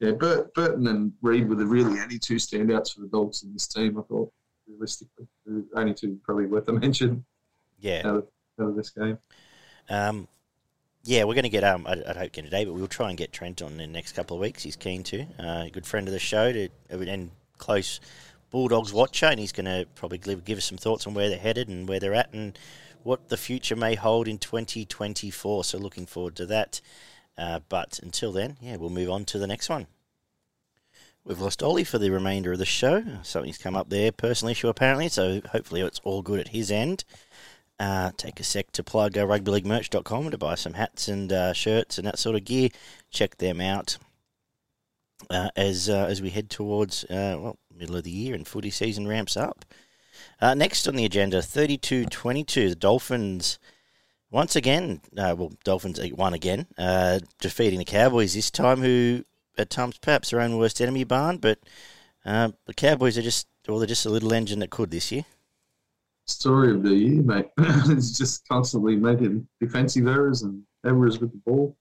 Yeah, 0.00 0.12
Burt, 0.12 0.52
Burton 0.54 0.86
and 0.88 1.12
Reed 1.22 1.48
were 1.48 1.54
the 1.54 1.66
really 1.66 2.00
only 2.00 2.18
two 2.18 2.36
standouts 2.36 2.94
for 2.94 3.00
the 3.02 3.06
Dogs 3.08 3.42
in 3.44 3.52
this 3.52 3.68
team. 3.68 3.98
I 3.98 4.02
thought, 4.02 4.32
realistically, 4.68 5.26
the 5.46 5.64
only 5.76 5.94
two 5.94 6.18
probably 6.24 6.46
worth 6.46 6.68
a 6.68 6.72
mention 6.72 7.24
Yeah. 7.78 8.02
out 8.04 8.16
of, 8.16 8.26
out 8.60 8.68
of 8.70 8.76
this 8.76 8.90
game. 8.90 9.18
Um, 9.88 10.26
yeah, 11.04 11.24
we're 11.24 11.34
going 11.34 11.44
to 11.44 11.50
get 11.50 11.64
um. 11.64 11.86
I, 11.86 12.02
I 12.08 12.18
hope 12.18 12.32
get 12.32 12.44
today, 12.44 12.64
but 12.64 12.72
we'll 12.72 12.88
try 12.88 13.10
and 13.10 13.18
get 13.18 13.32
Trent 13.32 13.60
on 13.62 13.72
in 13.72 13.78
the 13.78 13.86
next 13.86 14.12
couple 14.12 14.36
of 14.36 14.40
weeks. 14.40 14.62
He's 14.62 14.76
keen 14.76 15.02
to. 15.04 15.26
Uh, 15.38 15.68
good 15.68 15.86
friend 15.86 16.08
of 16.08 16.12
the 16.12 16.18
show 16.18 16.52
to 16.52 16.68
and 16.90 17.30
close 17.58 18.00
Bulldogs 18.50 18.92
watcher, 18.92 19.26
and 19.26 19.38
he's 19.38 19.52
going 19.52 19.66
to 19.66 19.86
probably 19.94 20.18
give, 20.18 20.44
give 20.44 20.58
us 20.58 20.64
some 20.64 20.78
thoughts 20.78 21.06
on 21.06 21.14
where 21.14 21.28
they're 21.28 21.38
headed 21.38 21.68
and 21.68 21.88
where 21.88 22.00
they're 22.00 22.14
at 22.14 22.32
and 22.32 22.58
what 23.02 23.28
the 23.28 23.36
future 23.36 23.76
may 23.76 23.94
hold 23.94 24.26
in 24.28 24.38
2024. 24.38 25.64
So 25.64 25.78
looking 25.78 26.06
forward 26.06 26.36
to 26.36 26.46
that. 26.46 26.80
Uh, 27.36 27.60
but 27.68 27.98
until 28.02 28.32
then, 28.32 28.56
yeah, 28.60 28.76
we'll 28.76 28.90
move 28.90 29.10
on 29.10 29.24
to 29.26 29.38
the 29.38 29.46
next 29.46 29.68
one. 29.68 29.88
We've 31.24 31.40
lost 31.40 31.62
Ollie 31.62 31.84
for 31.84 31.98
the 31.98 32.10
remainder 32.10 32.52
of 32.52 32.58
the 32.58 32.66
show. 32.66 33.02
Something's 33.22 33.58
come 33.58 33.74
up 33.74 33.88
there, 33.88 34.12
personal 34.12 34.52
issue 34.52 34.68
apparently, 34.68 35.08
so 35.08 35.40
hopefully 35.52 35.80
it's 35.80 36.00
all 36.04 36.22
good 36.22 36.38
at 36.38 36.48
his 36.48 36.70
end. 36.70 37.04
Uh, 37.80 38.12
take 38.16 38.38
a 38.38 38.44
sec 38.44 38.70
to 38.70 38.84
plug 38.84 39.18
uh, 39.18 39.26
rugbyleaguemerch.com 39.26 40.30
to 40.30 40.38
buy 40.38 40.54
some 40.54 40.74
hats 40.74 41.08
and 41.08 41.32
uh, 41.32 41.52
shirts 41.52 41.98
and 41.98 42.06
that 42.06 42.18
sort 42.18 42.36
of 42.36 42.44
gear. 42.44 42.68
Check 43.10 43.38
them 43.38 43.60
out 43.60 43.98
uh, 45.30 45.48
as 45.56 45.88
uh, 45.88 46.06
as 46.08 46.22
we 46.22 46.30
head 46.30 46.50
towards 46.50 47.04
uh, 47.04 47.36
well 47.38 47.58
middle 47.74 47.96
of 47.96 48.04
the 48.04 48.10
year 48.10 48.34
and 48.34 48.46
footy 48.46 48.70
season 48.70 49.08
ramps 49.08 49.36
up. 49.36 49.64
Uh, 50.40 50.54
next 50.54 50.86
on 50.86 50.94
the 50.94 51.04
agenda, 51.04 51.38
32-22, 51.38 52.68
the 52.68 52.74
Dolphins 52.76 53.58
once 54.30 54.54
again, 54.54 55.00
well, 55.12 55.52
Dolphins 55.64 56.00
won 56.12 56.34
again, 56.34 56.66
defeating 57.40 57.78
the 57.80 57.84
Cowboys 57.84 58.34
this 58.34 58.50
time, 58.50 58.80
who 58.80 59.24
at 59.58 59.70
times 59.70 59.98
perhaps 59.98 60.30
their 60.30 60.40
own 60.40 60.56
worst 60.56 60.80
enemy, 60.80 61.04
Barn, 61.04 61.38
but 61.38 61.58
the 62.24 62.74
Cowboys 62.76 63.18
are 63.18 63.22
just, 63.22 63.48
well, 63.68 63.78
they're 63.78 63.86
just 63.86 64.06
a 64.06 64.10
little 64.10 64.32
engine 64.32 64.60
that 64.60 64.70
could 64.70 64.90
this 64.90 65.10
year. 65.10 65.24
Story 66.26 66.72
of 66.72 66.82
the 66.82 66.94
year, 66.94 67.22
mate. 67.22 67.46
it's 67.58 68.16
just 68.16 68.48
constantly 68.48 68.96
making 68.96 69.46
defensive 69.60 70.06
errors 70.06 70.42
and 70.42 70.62
errors 70.86 71.20
with 71.20 71.32
the 71.32 71.40
ball, 71.44 71.76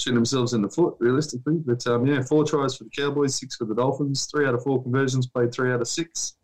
shooting 0.00 0.16
themselves 0.16 0.52
in 0.52 0.62
the 0.62 0.68
foot, 0.68 0.96
realistically. 0.98 1.58
But 1.64 1.86
um, 1.86 2.06
yeah, 2.06 2.22
four 2.22 2.44
tries 2.44 2.76
for 2.76 2.84
the 2.84 2.90
Cowboys, 2.90 3.36
six 3.36 3.56
for 3.56 3.66
the 3.66 3.74
Dolphins, 3.74 4.26
three 4.26 4.46
out 4.46 4.54
of 4.54 4.62
four 4.62 4.82
conversions, 4.82 5.26
played 5.26 5.52
three 5.52 5.72
out 5.72 5.80
of 5.80 5.88
six 5.88 6.36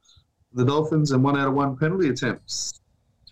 for 0.50 0.58
the 0.58 0.64
Dolphins, 0.64 1.10
and 1.10 1.24
one 1.24 1.38
out 1.38 1.48
of 1.48 1.54
one 1.54 1.76
penalty 1.76 2.08
attempts. 2.08 2.80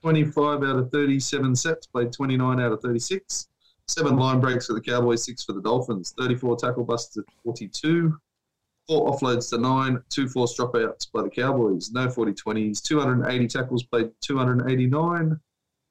25 0.00 0.62
out 0.62 0.76
of 0.76 0.90
37 0.90 1.56
sets, 1.56 1.86
played 1.86 2.12
29 2.12 2.60
out 2.60 2.72
of 2.72 2.80
36. 2.80 3.48
Seven 3.88 4.16
line 4.16 4.40
breaks 4.40 4.66
for 4.66 4.74
the 4.74 4.80
Cowboys, 4.80 5.24
six 5.24 5.44
for 5.44 5.54
the 5.54 5.62
Dolphins. 5.62 6.14
34 6.18 6.56
tackle 6.56 6.84
busts 6.84 7.16
at 7.16 7.24
42. 7.42 8.16
Four 8.88 9.12
offloads 9.12 9.50
to 9.50 9.58
nine, 9.58 10.02
two 10.08 10.28
forced 10.28 10.58
dropouts 10.58 11.12
by 11.12 11.22
the 11.22 11.28
Cowboys. 11.28 11.92
No 11.92 12.08
40 12.08 12.32
20s. 12.32 12.82
280 12.82 13.46
tackles 13.46 13.82
played 13.82 14.10
289. 14.22 15.38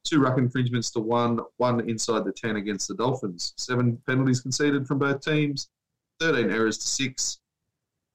Two 0.04 0.20
ruck 0.20 0.40
infringements 0.40 0.90
to 0.92 1.00
one, 1.00 1.40
one 1.58 1.88
inside 1.88 2.26
the 2.26 2.32
10 2.32 2.56
against 2.56 2.88
the 2.88 2.96
Dolphins. 2.96 3.54
Seven 3.58 4.02
penalties 4.08 4.42
conceded 4.42 4.88
from 4.88 4.98
both 4.98 5.22
teams. 5.22 5.70
13 6.20 6.50
errors 6.50 6.80
to 6.80 6.88
six. 6.88 7.40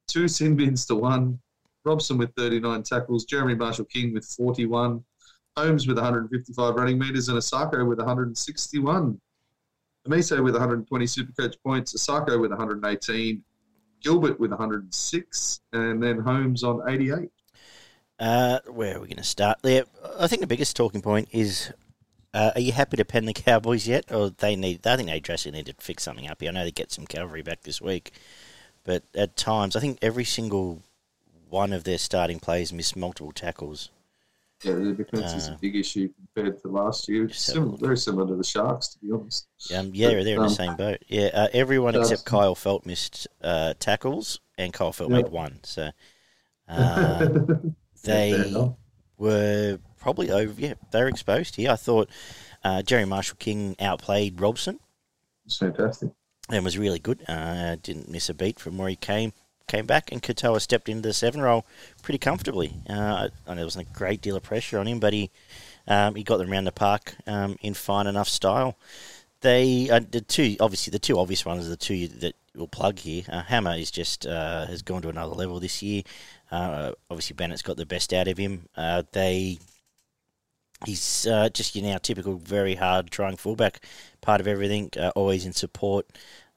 Two 0.08 0.26
sin 0.26 0.56
bins 0.56 0.84
to 0.86 0.96
one. 0.96 1.38
Robson 1.84 2.18
with 2.18 2.34
39 2.36 2.82
tackles. 2.82 3.24
Jeremy 3.24 3.54
Marshall 3.54 3.84
King 3.84 4.12
with 4.12 4.24
41. 4.24 5.04
Holmes 5.56 5.86
with 5.86 5.98
155 5.98 6.74
running 6.74 6.98
metres 6.98 7.28
and 7.28 7.38
Isaako 7.38 7.86
with 7.86 7.98
161. 7.98 9.20
Hamiso 10.08 10.42
with 10.42 10.54
120 10.54 11.04
Supercoach 11.04 11.54
points, 11.64 11.94
Isaako 11.94 12.40
with 12.40 12.50
118, 12.50 13.44
Gilbert 14.02 14.38
with 14.40 14.50
106, 14.50 15.60
and 15.72 16.02
then 16.02 16.18
Holmes 16.18 16.62
on 16.64 16.88
88. 16.88 17.30
Uh, 18.18 18.58
where 18.68 18.96
are 18.96 19.00
we 19.00 19.08
going 19.08 19.16
to 19.16 19.24
start 19.24 19.58
there? 19.62 19.84
I 20.18 20.26
think 20.26 20.40
the 20.40 20.46
biggest 20.46 20.76
talking 20.76 21.02
point 21.02 21.28
is: 21.32 21.72
uh, 22.34 22.52
Are 22.54 22.60
you 22.60 22.72
happy 22.72 22.96
to 22.96 23.04
pen 23.04 23.24
the 23.26 23.32
Cowboys 23.32 23.88
yet, 23.88 24.12
or 24.12 24.30
they 24.30 24.56
need? 24.56 24.86
I 24.86 24.96
think 24.96 25.08
they 25.08 25.20
drastically 25.20 25.58
need 25.58 25.66
to 25.66 25.74
fix 25.78 26.02
something 26.02 26.28
up 26.28 26.40
here. 26.40 26.50
I 26.50 26.52
know 26.52 26.64
they 26.64 26.70
get 26.70 26.92
some 26.92 27.06
cavalry 27.06 27.42
back 27.42 27.62
this 27.62 27.80
week, 27.80 28.12
but 28.84 29.02
at 29.14 29.36
times 29.36 29.76
I 29.76 29.80
think 29.80 29.98
every 30.02 30.24
single 30.24 30.82
one 31.48 31.72
of 31.72 31.84
their 31.84 31.98
starting 31.98 32.40
players 32.40 32.72
missed 32.72 32.96
multiple 32.96 33.32
tackles. 33.32 33.90
Yeah, 34.62 34.74
the 34.74 34.92
defence 34.92 35.32
uh, 35.32 35.36
is 35.36 35.48
a 35.48 35.58
big 35.60 35.76
issue 35.76 36.08
compared 36.14 36.60
to 36.62 36.68
last 36.68 37.08
year. 37.08 37.28
Similar, 37.28 37.76
very 37.78 37.96
similar 37.96 38.26
to 38.28 38.36
the 38.36 38.44
Sharks, 38.44 38.88
to 38.88 38.98
be 38.98 39.10
honest. 39.12 39.48
Um, 39.74 39.90
yeah, 39.92 40.14
but, 40.14 40.24
they're 40.24 40.36
in 40.36 40.42
um, 40.42 40.48
the 40.48 40.54
same 40.54 40.76
boat. 40.76 41.02
Yeah, 41.08 41.30
uh, 41.34 41.48
everyone 41.52 41.96
except 41.96 42.24
Kyle 42.24 42.54
Feldt 42.54 42.86
missed 42.86 43.26
uh, 43.42 43.74
tackles, 43.78 44.40
and 44.56 44.72
Kyle 44.72 44.92
Feldt 44.92 45.10
made 45.10 45.28
one. 45.28 45.60
So 45.64 45.90
uh, 46.68 47.28
they 48.04 48.54
were 49.18 49.78
probably 49.98 50.30
over. 50.30 50.60
Yeah, 50.60 50.74
they 50.90 51.00
were 51.00 51.08
exposed 51.08 51.56
here. 51.56 51.70
I 51.70 51.76
thought 51.76 52.08
uh, 52.62 52.82
Jerry 52.82 53.04
Marshall 53.04 53.36
King 53.38 53.76
outplayed 53.80 54.40
Robson. 54.40 54.78
It's 55.44 55.58
fantastic. 55.58 56.10
And 56.50 56.64
was 56.64 56.78
really 56.78 56.98
good. 56.98 57.22
Uh, 57.28 57.76
didn't 57.82 58.10
miss 58.10 58.28
a 58.28 58.34
beat 58.34 58.60
from 58.60 58.78
where 58.78 58.88
he 58.88 58.96
came 58.96 59.32
came 59.72 59.86
back, 59.86 60.12
and 60.12 60.22
Katoa 60.22 60.60
stepped 60.60 60.88
into 60.88 61.08
the 61.08 61.14
seven 61.14 61.40
role 61.40 61.64
pretty 62.02 62.18
comfortably. 62.18 62.74
Uh, 62.88 63.28
there 63.46 63.64
wasn't 63.64 63.88
a 63.88 63.92
great 63.92 64.20
deal 64.20 64.36
of 64.36 64.42
pressure 64.42 64.78
on 64.78 64.86
him, 64.86 65.00
but 65.00 65.14
he 65.14 65.30
um, 65.88 66.14
he 66.14 66.22
got 66.22 66.36
them 66.36 66.52
around 66.52 66.64
the 66.64 66.72
park 66.72 67.14
um, 67.26 67.56
in 67.62 67.72
fine 67.72 68.06
enough 68.06 68.28
style. 68.28 68.76
They 69.40 69.88
uh, 69.90 70.00
the 70.08 70.20
two 70.20 70.56
obviously 70.60 70.90
the 70.90 70.98
two 70.98 71.18
obvious 71.18 71.46
ones 71.46 71.66
are 71.66 71.70
the 71.70 71.76
two 71.76 72.06
that 72.06 72.34
we'll 72.54 72.68
plug 72.68 72.98
here. 72.98 73.24
Uh, 73.28 73.42
Hammer 73.42 73.74
is 73.74 73.90
just 73.90 74.26
uh, 74.26 74.66
has 74.66 74.82
gone 74.82 75.02
to 75.02 75.08
another 75.08 75.34
level 75.34 75.58
this 75.58 75.82
year. 75.82 76.02
Uh, 76.50 76.92
obviously 77.10 77.34
Bennett's 77.34 77.62
got 77.62 77.78
the 77.78 77.86
best 77.86 78.12
out 78.12 78.28
of 78.28 78.36
him. 78.36 78.68
Uh, 78.76 79.04
they 79.12 79.58
he's 80.84 81.22
just 81.54 81.74
you 81.74 81.82
know 81.82 81.96
typical 81.98 82.34
very 82.34 82.74
hard 82.74 83.10
trying 83.10 83.36
fullback, 83.36 83.80
part 84.20 84.40
of 84.42 84.46
everything, 84.46 84.90
always 85.16 85.46
in 85.46 85.52
support 85.54 86.06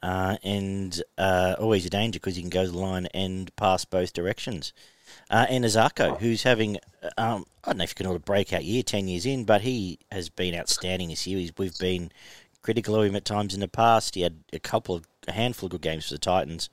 uh, 0.06 0.38
and 0.44 1.02
uh, 1.18 1.56
always 1.58 1.84
a 1.84 1.90
danger 1.90 2.20
because 2.20 2.36
he 2.36 2.42
can 2.44 2.52
go 2.52 2.64
to 2.64 2.72
the 2.72 2.78
line 2.78 3.08
and 3.16 3.54
pass 3.56 3.86
both 3.86 4.14
directions. 4.14 4.72
Uh, 5.32 5.48
and 5.50 5.66
Isaako, 5.66 6.20
who's 6.20 6.44
having, 6.44 6.78
um, 7.18 7.48
I 7.64 7.70
don't 7.70 7.78
know 7.78 7.86
if 7.86 7.90
you 7.90 7.96
can 7.96 8.06
call 8.06 8.14
it 8.14 8.18
a 8.18 8.20
breakout 8.20 8.64
year, 8.64 8.84
10 8.84 9.08
years 9.08 9.26
in, 9.26 9.46
but 9.46 9.62
he 9.62 9.98
has 10.12 10.30
been 10.30 10.54
outstanding 10.54 11.10
this 11.10 11.26
year. 11.26 11.40
He's, 11.40 11.52
we've 11.58 11.78
been 11.80 12.12
critical 12.62 12.96
of 12.96 13.06
him 13.06 13.16
at 13.16 13.26
times 13.26 13.56
in 13.56 13.62
the 13.62 13.68
past. 13.68 14.14
He 14.14 14.22
had 14.22 14.44
a 14.54 14.60
couple 14.60 14.94
of, 14.94 15.08
a 15.28 15.32
handful 15.32 15.66
of 15.68 15.72
good 15.72 15.82
games 15.82 16.08
for 16.08 16.14
the 16.14 16.20
Titans, 16.20 16.70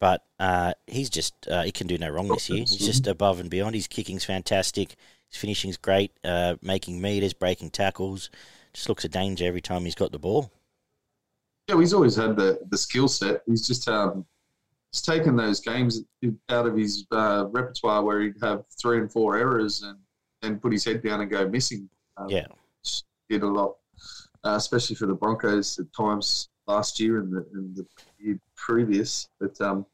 but 0.00 0.24
uh, 0.40 0.74
he's 0.88 1.10
just, 1.10 1.46
uh, 1.46 1.62
he 1.62 1.70
can 1.70 1.86
do 1.86 1.96
no 1.96 2.10
wrong 2.10 2.26
this 2.26 2.50
year. 2.50 2.58
He's 2.58 2.76
just 2.76 3.06
above 3.06 3.38
and 3.38 3.50
beyond. 3.50 3.76
His 3.76 3.86
kicking's 3.86 4.24
fantastic. 4.24 4.96
His 5.30 5.40
finishing's 5.40 5.76
great, 5.76 6.10
uh, 6.24 6.56
making 6.60 7.00
meters, 7.00 7.34
breaking 7.34 7.70
tackles. 7.70 8.30
Just 8.72 8.88
looks 8.88 9.04
a 9.04 9.08
danger 9.08 9.44
every 9.46 9.60
time 9.60 9.84
he's 9.84 9.94
got 9.94 10.10
the 10.10 10.18
ball. 10.18 10.50
Yeah, 11.68 11.78
he's 11.78 11.94
always 11.94 12.16
had 12.16 12.36
the, 12.36 12.60
the 12.68 12.76
skill 12.76 13.08
set. 13.08 13.42
He's 13.46 13.66
just 13.66 13.88
um, 13.88 14.24
he's 14.92 15.02
taken 15.02 15.36
those 15.36 15.60
games 15.60 16.02
out 16.50 16.66
of 16.66 16.76
his 16.76 17.06
uh, 17.10 17.46
repertoire 17.50 18.02
where 18.02 18.20
he'd 18.20 18.34
have 18.42 18.64
three 18.80 18.98
and 18.98 19.10
four 19.10 19.36
errors 19.36 19.82
and, 19.82 19.98
and 20.42 20.60
put 20.60 20.72
his 20.72 20.84
head 20.84 21.02
down 21.02 21.20
and 21.20 21.30
go 21.30 21.48
missing. 21.48 21.88
Um, 22.16 22.28
yeah, 22.28 22.46
did 23.28 23.42
a 23.42 23.46
lot, 23.46 23.76
uh, 24.44 24.54
especially 24.56 24.96
for 24.96 25.06
the 25.06 25.14
Broncos 25.14 25.78
at 25.78 25.86
times 25.94 26.50
last 26.66 27.00
year 27.00 27.18
and 27.18 27.32
the, 27.32 27.46
and 27.54 27.76
the 27.76 27.86
year 28.18 28.38
previous. 28.56 29.28
But 29.40 29.58
um, 29.60 29.86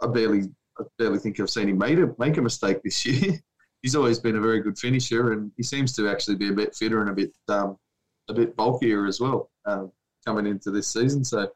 I 0.00 0.06
barely, 0.06 0.44
I 0.78 0.84
barely 0.98 1.18
think 1.18 1.38
I've 1.40 1.50
seen 1.50 1.68
him 1.68 1.78
make 1.78 1.98
a 1.98 2.14
make 2.18 2.36
a 2.36 2.42
mistake 2.42 2.82
this 2.82 3.04
year. 3.04 3.40
he's 3.82 3.96
always 3.96 4.18
been 4.18 4.36
a 4.36 4.40
very 4.40 4.60
good 4.60 4.78
finisher, 4.78 5.32
and 5.32 5.52
he 5.56 5.62
seems 5.62 5.92
to 5.94 6.08
actually 6.08 6.36
be 6.36 6.48
a 6.48 6.52
bit 6.52 6.74
fitter 6.74 7.00
and 7.00 7.10
a 7.10 7.14
bit 7.14 7.32
um, 7.48 7.76
a 8.28 8.34
bit 8.34 8.56
bulkier 8.56 9.06
as 9.06 9.20
well. 9.20 9.50
Um, 9.66 9.92
coming 10.26 10.46
into 10.46 10.70
this 10.70 10.88
season. 10.88 11.24
So 11.24 11.48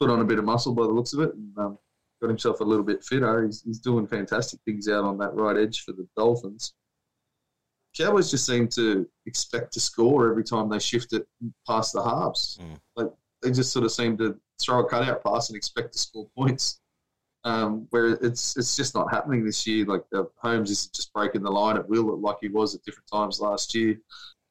put 0.00 0.10
on 0.10 0.20
a 0.20 0.24
bit 0.24 0.38
of 0.38 0.44
muscle 0.44 0.74
by 0.74 0.84
the 0.84 0.92
looks 0.92 1.12
of 1.12 1.20
it 1.20 1.34
and 1.34 1.56
um, 1.58 1.78
got 2.20 2.28
himself 2.28 2.60
a 2.60 2.64
little 2.64 2.84
bit 2.84 3.04
fitter. 3.04 3.44
He's, 3.44 3.62
he's 3.62 3.78
doing 3.78 4.06
fantastic 4.06 4.60
things 4.64 4.88
out 4.88 5.04
on 5.04 5.18
that 5.18 5.34
right 5.34 5.56
edge 5.56 5.82
for 5.84 5.92
the 5.92 6.06
Dolphins. 6.16 6.74
Cowboys 7.96 8.30
just 8.30 8.44
seem 8.44 8.68
to 8.68 9.08
expect 9.24 9.72
to 9.72 9.80
score 9.80 10.30
every 10.30 10.44
time 10.44 10.68
they 10.68 10.78
shift 10.78 11.12
it 11.12 11.26
past 11.66 11.92
the 11.92 12.02
halves. 12.02 12.58
Mm. 12.60 12.78
Like 12.94 13.10
they 13.42 13.50
just 13.50 13.72
sort 13.72 13.84
of 13.84 13.92
seem 13.92 14.18
to 14.18 14.38
throw 14.60 14.80
a 14.80 14.88
cutout 14.88 15.24
pass 15.24 15.48
and 15.48 15.56
expect 15.56 15.92
to 15.92 15.98
score 15.98 16.28
points. 16.36 16.80
Um, 17.44 17.86
where 17.90 18.08
it's 18.08 18.56
it's 18.56 18.74
just 18.74 18.96
not 18.96 19.12
happening 19.12 19.44
this 19.44 19.66
year. 19.68 19.86
Like 19.86 20.02
the 20.10 20.28
Holmes 20.38 20.68
is 20.68 20.88
just 20.88 21.12
breaking 21.12 21.42
the 21.42 21.50
line 21.50 21.76
at 21.76 21.88
will, 21.88 22.18
like 22.18 22.38
he 22.40 22.48
was 22.48 22.74
at 22.74 22.82
different 22.82 23.08
times 23.10 23.40
last 23.40 23.72
year. 23.72 24.00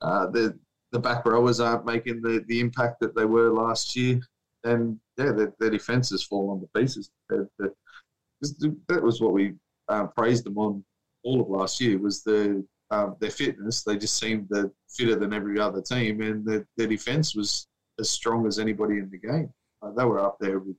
Uh, 0.02 0.28
the 0.28 0.58
the 0.96 1.00
back 1.00 1.26
rowers 1.26 1.60
aren't 1.60 1.86
making 1.86 2.22
the, 2.22 2.42
the 2.48 2.62
impact 2.62 3.02
that 3.02 3.14
they 3.16 3.26
were 3.26 3.52
last 3.52 3.98
year. 3.98 4.22
And 4.64 4.98
yeah, 5.18 5.34
their, 5.34 5.54
their 5.60 5.70
defence 5.70 6.10
has 6.12 6.24
fallen 6.24 6.62
to 6.62 6.68
pieces. 6.74 7.12
That 7.30 9.04
was 9.04 9.20
what 9.20 9.34
we 9.34 9.56
uh, 9.90 10.06
praised 10.08 10.46
them 10.46 10.58
on 10.58 10.86
all 11.26 11.42
of 11.42 11.50
last 11.50 11.82
year 11.82 11.98
was 12.00 12.24
the 12.24 12.66
um, 12.92 13.18
their 13.20 13.30
fitness. 13.30 13.84
They 13.84 13.98
just 13.98 14.18
seemed 14.18 14.48
the 14.50 14.72
fitter 14.90 15.18
than 15.18 15.34
every 15.34 15.60
other 15.60 15.82
team, 15.82 16.22
and 16.22 16.46
the, 16.46 16.66
their 16.78 16.88
defence 16.88 17.36
was 17.36 17.68
as 18.00 18.10
strong 18.10 18.48
as 18.48 18.58
anybody 18.58 19.00
in 19.00 19.10
the 19.10 19.18
game. 19.18 19.50
Uh, 19.82 19.92
they 19.92 20.06
were 20.06 20.20
up 20.20 20.38
there 20.40 20.60
with 20.60 20.78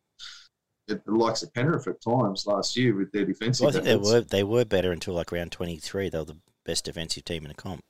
the 0.89 1.01
likes 1.07 1.43
of 1.43 1.53
Penrith 1.53 1.89
at 1.89 2.01
times 2.01 2.47
last 2.47 2.75
year 2.77 2.97
with 2.97 3.13
their 3.13 3.27
defensive. 3.27 3.65
Well, 3.67 3.71
I 3.71 3.73
think 3.73 3.85
they 3.85 3.97
were 3.97 4.21
they 4.23 4.45
were 4.45 4.65
better 4.65 4.93
until 4.93 5.13
like 5.13 5.31
round 5.31 5.53
twenty 5.53 5.77
three. 5.77 6.09
They 6.09 6.19
were 6.19 6.25
the 6.25 6.41
best 6.65 6.87
defensive 6.87 7.25
team 7.25 7.45
in 7.45 7.49
the 7.49 7.55
comp. 7.55 7.85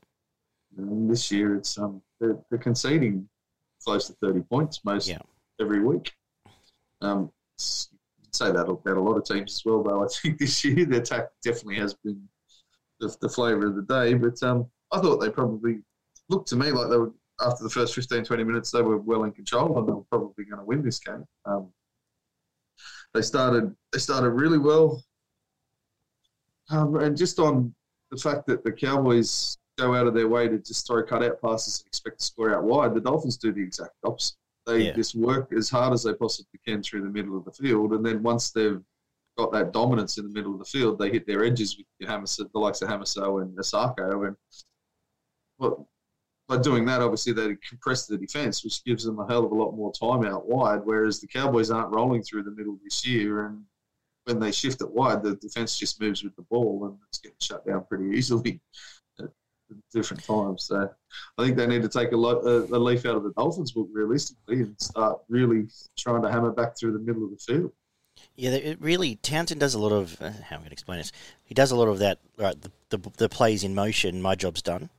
And 0.77 1.11
this 1.11 1.31
year, 1.31 1.57
it's 1.57 1.79
um, 1.79 2.03
they're, 2.21 2.39
they're, 2.51 2.59
conceding 2.59 3.29
close 3.85 4.07
to 4.09 4.14
30 4.21 4.41
points 4.43 4.81
most 4.85 5.09
yeah. 5.09 5.19
every 5.61 5.81
week. 5.81 6.12
Um, 7.01 7.31
say 7.59 8.53
that 8.53 8.69
about 8.69 8.97
a 8.97 9.01
lot 9.01 9.17
of 9.17 9.25
teams 9.25 9.55
as 9.55 9.62
well, 9.64 9.83
though. 9.83 10.05
I 10.05 10.09
think 10.23 10.39
this 10.39 10.64
year 10.64 10.85
the 10.85 10.99
attack 10.99 11.29
definitely 11.43 11.77
has 11.77 11.95
been 11.95 12.23
the, 13.01 13.14
the 13.21 13.29
flavour 13.29 13.67
of 13.67 13.77
the 13.77 13.83
day. 13.83 14.14
But 14.14 14.43
um, 14.43 14.67
I 14.93 15.01
thought 15.01 15.19
they 15.19 15.31
probably 15.31 15.81
looked 16.29 16.49
to 16.49 16.57
me 16.57 16.71
like 16.71 16.91
they 16.91 16.97
were 16.97 17.12
after 17.45 17.64
the 17.64 17.71
first 17.71 17.95
15, 17.95 18.25
20 18.25 18.45
minutes, 18.45 18.71
they 18.71 18.83
were 18.83 18.99
well 18.99 19.25
in 19.25 19.33
control 19.33 19.79
and 19.79 19.87
they 19.87 19.93
were 19.93 20.05
probably 20.11 20.45
going 20.45 20.59
to 20.59 20.64
win 20.64 20.83
this 20.83 20.99
game. 20.99 21.25
Um, 21.45 21.69
they 23.14 23.23
started 23.23 23.75
they 23.93 23.99
started 23.99 24.31
really 24.31 24.59
well, 24.59 25.03
um, 26.71 26.97
and 26.97 27.17
just 27.17 27.39
on 27.39 27.75
the 28.11 28.19
fact 28.19 28.47
that 28.47 28.62
the 28.64 28.73
Cowboys 28.73 29.57
go 29.77 29.95
out 29.95 30.07
of 30.07 30.14
their 30.14 30.29
way 30.29 30.49
to 30.49 30.59
just 30.59 30.87
throw 30.87 31.03
cutout 31.03 31.41
passes 31.41 31.81
and 31.81 31.87
expect 31.87 32.18
to 32.18 32.24
score 32.24 32.55
out 32.55 32.64
wide, 32.64 32.95
the 32.95 33.01
Dolphins 33.01 33.37
do 33.37 33.53
the 33.53 33.62
exact 33.62 33.95
opposite. 34.05 34.37
They 34.66 34.87
Yeah. 34.87 34.93
just 34.95 35.14
work 35.14 35.53
as 35.53 35.70
hard 35.70 35.93
as 35.93 36.03
they 36.03 36.14
possibly 36.14 36.59
can 36.66 36.83
through 36.83 37.03
the 37.03 37.11
middle 37.11 37.37
of 37.37 37.45
the 37.45 37.53
field, 37.53 37.93
and 37.93 38.05
then 38.05 38.22
once 38.22 38.51
they've 38.51 38.83
got 39.39 39.53
that 39.53 39.72
dominance 39.72 40.18
in 40.18 40.24
the 40.24 40.33
middle 40.33 40.53
of 40.53 40.59
the 40.59 40.64
field, 40.64 40.99
they 40.99 41.11
hit 41.11 41.27
their 41.27 41.45
edges 41.45 41.77
with 41.77 42.09
Hamiso, 42.09 42.51
the 42.51 42.59
likes 42.59 42.81
of 42.83 42.89
Hamiso 42.89 43.43
and 43.43 43.57
Isaako, 43.57 44.29
and 44.29 44.37
well, 45.59 45.89
by 46.49 46.57
doing 46.59 46.85
that, 46.87 47.01
obviously 47.03 47.33
they 47.33 47.57
compress 47.68 48.07
the 48.07 48.16
defence, 48.16 48.62
which 48.62 48.85
gives 48.85 49.05
them 49.05 49.18
a 49.18 49.27
hell 49.27 49.45
of 49.45 49.53
a 49.53 49.55
lot 49.55 49.72
more 49.72 49.93
time 49.93 50.24
out 50.24 50.47
wide. 50.47 50.81
Whereas 50.85 51.20
the 51.20 51.27
Cowboys 51.27 51.70
aren't 51.70 51.95
rolling 51.95 52.22
through 52.22 52.45
the 52.45 52.51
middle 52.53 52.79
this 52.85 53.07
year, 53.07 53.47
and 53.47 53.64
when 54.24 54.39
they 54.39 54.53
shift 54.53 54.81
it 54.81 54.91
wide, 54.91 55.22
the 55.22 55.35
defence 55.37 55.77
just 55.79 56.01
moves 56.01 56.22
with 56.22 56.37
the 56.37 56.43
ball, 56.43 56.87
and 56.87 56.99
it's 57.09 57.18
getting 57.18 57.37
shut 57.41 57.66
down 57.66 57.85
pretty 57.85 58.16
easily 58.16 58.61
different 59.93 60.25
times. 60.25 60.64
So 60.64 60.91
I 61.39 61.45
think 61.45 61.57
they 61.57 61.67
need 61.67 61.83
to 61.83 61.89
take 61.89 62.12
a, 62.12 62.17
lo- 62.17 62.41
a, 62.41 62.77
a 62.77 62.79
leaf 62.79 63.07
out 63.07 63.17
of 63.17 63.23
the 63.23 63.33
Dolphins' 63.33 63.73
book 63.73 63.89
realistically 63.93 64.61
and 64.61 64.81
start 64.81 65.21
really 65.29 65.69
trying 65.97 66.23
to 66.23 66.31
hammer 66.31 66.53
back 66.53 66.79
through 66.79 66.93
the 66.93 66.99
middle 66.99 67.25
of 67.25 67.31
the 67.31 67.37
field. 67.37 67.73
Yeah, 68.35 68.51
it 68.51 68.81
really 68.81 69.17
Townsend 69.17 69.61
does 69.61 69.75
a 69.75 69.79
lot 69.79 69.93
of 69.93 70.21
uh, 70.21 70.31
how 70.31 70.57
am 70.57 70.61
I 70.61 70.64
going 70.64 70.67
to 70.67 70.73
explain 70.73 70.99
this? 70.99 71.12
He 71.45 71.55
does 71.55 71.71
a 71.71 71.77
lot 71.77 71.89
of 71.89 71.99
that. 71.99 72.19
Right, 72.39 72.61
the, 72.61 72.71
the 72.91 73.11
the 73.17 73.29
plays 73.29 73.62
in 73.64 73.75
motion. 73.75 74.23
My 74.23 74.35
job's 74.35 74.62
done. 74.62 74.91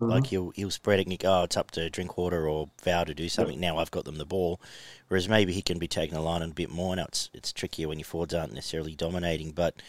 Like 0.00 0.26
he'll 0.26 0.50
he'll 0.50 0.70
spread 0.70 1.00
it 1.00 1.06
and 1.06 1.18
go, 1.18 1.40
oh, 1.40 1.44
it's 1.44 1.56
up 1.56 1.70
to 1.72 1.88
Drinkwater 1.88 2.48
or 2.48 2.68
Vow 2.82 3.04
to 3.04 3.14
do 3.14 3.28
something. 3.28 3.60
Now 3.60 3.78
I've 3.78 3.90
got 3.90 4.04
them 4.04 4.16
the 4.16 4.26
ball. 4.26 4.60
Whereas 5.08 5.28
maybe 5.28 5.52
he 5.52 5.62
can 5.62 5.78
be 5.78 5.88
taking 5.88 6.14
the 6.14 6.20
line 6.20 6.42
a 6.42 6.48
bit 6.48 6.70
more. 6.70 6.96
Now 6.96 7.04
it's 7.04 7.30
it's 7.32 7.52
trickier 7.52 7.88
when 7.88 7.98
your 7.98 8.04
forwards 8.04 8.34
aren't 8.34 8.52
necessarily 8.52 8.94
dominating, 8.94 9.52
but 9.52 9.80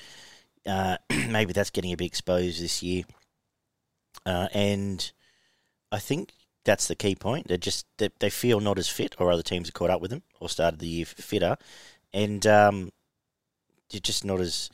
uh, 0.65 0.97
maybe 1.29 1.53
that's 1.53 1.69
getting 1.69 1.91
a 1.91 1.97
bit 1.97 2.05
exposed 2.05 2.61
this 2.61 2.83
year. 2.83 3.03
Uh, 4.25 4.47
and 4.53 5.11
I 5.91 5.99
think 5.99 6.33
that's 6.63 6.87
the 6.87 6.95
key 6.95 7.15
point. 7.15 7.47
They 7.47 7.57
just 7.57 7.85
they, 7.97 8.09
they 8.19 8.29
feel 8.29 8.59
not 8.59 8.79
as 8.79 8.89
fit, 8.89 9.15
or 9.19 9.31
other 9.31 9.43
teams 9.43 9.67
have 9.67 9.73
caught 9.73 9.89
up 9.89 10.01
with 10.01 10.11
them 10.11 10.23
or 10.39 10.49
started 10.49 10.79
the 10.79 10.87
year 10.87 11.05
fitter, 11.05 11.57
and 12.13 12.45
um, 12.47 12.91
they're 13.89 13.99
just 13.99 14.25
not 14.25 14.41
as. 14.41 14.69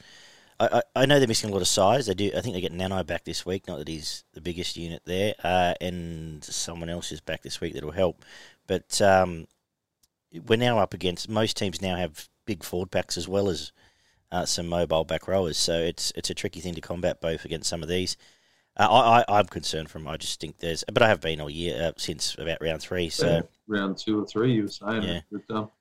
I, 0.59 0.67
I 0.95 1.01
I 1.01 1.05
know 1.05 1.19
they're 1.19 1.27
missing 1.27 1.49
a 1.49 1.53
lot 1.53 1.61
of 1.61 1.67
size. 1.67 2.07
They 2.07 2.13
do. 2.13 2.31
I 2.35 2.41
think 2.41 2.55
they 2.55 2.61
get 2.61 2.73
Nanai 2.73 3.05
back 3.05 3.25
this 3.25 3.45
week. 3.45 3.67
Not 3.67 3.79
that 3.79 3.87
he's 3.87 4.23
the 4.33 4.41
biggest 4.41 4.77
unit 4.77 5.01
there, 5.05 5.35
uh, 5.43 5.73
and 5.81 6.43
someone 6.43 6.89
else 6.89 7.11
is 7.11 7.21
back 7.21 7.41
this 7.43 7.59
week 7.59 7.73
that'll 7.73 7.91
help. 7.91 8.23
But 8.67 9.01
um, 9.01 9.47
we're 10.47 10.57
now 10.57 10.79
up 10.79 10.93
against 10.93 11.29
most 11.29 11.57
teams 11.57 11.81
now 11.81 11.97
have 11.97 12.29
big 12.45 12.63
forward 12.63 12.89
backs 12.89 13.17
as 13.17 13.27
well 13.27 13.49
as 13.49 13.71
uh, 14.31 14.45
some 14.45 14.67
mobile 14.67 15.03
back 15.03 15.27
rowers. 15.27 15.57
So 15.57 15.73
it's 15.73 16.13
it's 16.15 16.29
a 16.29 16.33
tricky 16.35 16.61
thing 16.61 16.75
to 16.75 16.81
combat 16.81 17.19
both 17.21 17.43
against 17.43 17.69
some 17.69 17.83
of 17.83 17.89
these. 17.89 18.15
Uh, 18.77 18.87
I, 18.89 19.19
I 19.33 19.39
I'm 19.39 19.45
concerned 19.47 19.89
from. 19.89 20.07
I 20.07 20.17
just 20.17 20.39
think 20.39 20.57
there's, 20.59 20.83
but 20.91 21.03
I 21.03 21.07
have 21.09 21.21
been 21.21 21.41
all 21.41 21.49
year 21.49 21.81
uh, 21.83 21.91
since 21.97 22.35
about 22.39 22.59
round 22.61 22.81
three. 22.81 23.09
So 23.09 23.27
Yeah, 23.27 23.41
round 23.67 23.97
two 23.97 24.21
or 24.21 24.25
three, 24.25 24.53
you 24.53 24.63
were 24.63 24.67
saying. 24.69 25.03
Yeah. 25.03 25.21
But, 25.31 25.55
um, 25.55 25.71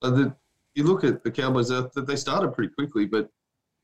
but 0.00 0.10
the, 0.10 0.34
you 0.74 0.84
look 0.84 1.04
at 1.04 1.24
the 1.24 1.30
Cowboys, 1.30 1.70
uh, 1.70 1.88
they 1.96 2.16
started 2.16 2.52
pretty 2.52 2.72
quickly, 2.74 3.06
but 3.06 3.28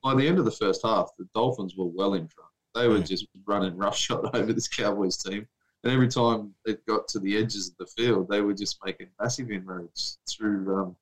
by 0.02 0.14
the 0.14 0.26
end 0.26 0.38
of 0.38 0.44
the 0.44 0.50
first 0.50 0.82
half, 0.84 1.10
the 1.18 1.26
Dolphins 1.34 1.76
were 1.76 1.86
well 1.86 2.14
in 2.14 2.28
front. 2.28 2.50
They 2.74 2.88
were 2.88 2.98
Mm. 3.00 3.06
just 3.06 3.26
running 3.46 3.76
roughshod 3.84 4.34
over 4.34 4.52
this 4.52 4.68
Cowboys 4.68 5.16
team. 5.16 5.46
And 5.84 5.92
every 5.92 6.08
time 6.08 6.54
it 6.64 6.86
got 6.86 7.08
to 7.08 7.18
the 7.18 7.36
edges 7.36 7.68
of 7.68 7.76
the 7.78 7.86
field, 7.86 8.28
they 8.28 8.40
were 8.40 8.54
just 8.54 8.78
making 8.84 9.08
massive 9.20 9.50
inroads 9.50 10.18
through 10.30 10.74
um, 10.76 10.96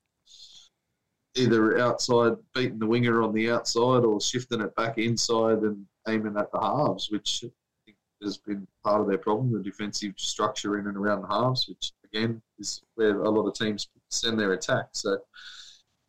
either 1.36 1.78
outside, 1.78 2.32
beating 2.54 2.78
the 2.78 2.86
winger 2.86 3.22
on 3.22 3.32
the 3.32 3.50
outside 3.50 4.04
or 4.04 4.20
shifting 4.20 4.60
it 4.60 4.74
back 4.74 4.98
inside 4.98 5.58
and 5.58 5.84
aiming 6.08 6.36
at 6.36 6.50
the 6.52 6.60
halves, 6.60 7.08
which 7.10 7.44
has 8.22 8.38
been 8.38 8.66
part 8.84 9.00
of 9.00 9.08
their 9.08 9.18
problem, 9.18 9.52
the 9.52 9.62
defensive 9.62 10.12
structure 10.16 10.78
in 10.78 10.86
and 10.86 10.96
around 10.96 11.22
the 11.22 11.28
halves, 11.28 11.68
which 11.68 11.92
again 12.04 12.42
is 12.58 12.82
where 12.94 13.22
a 13.22 13.30
lot 13.30 13.46
of 13.46 13.54
teams 13.54 13.88
send 14.10 14.38
their 14.38 14.52
attack. 14.52 14.86
So, 14.92 15.18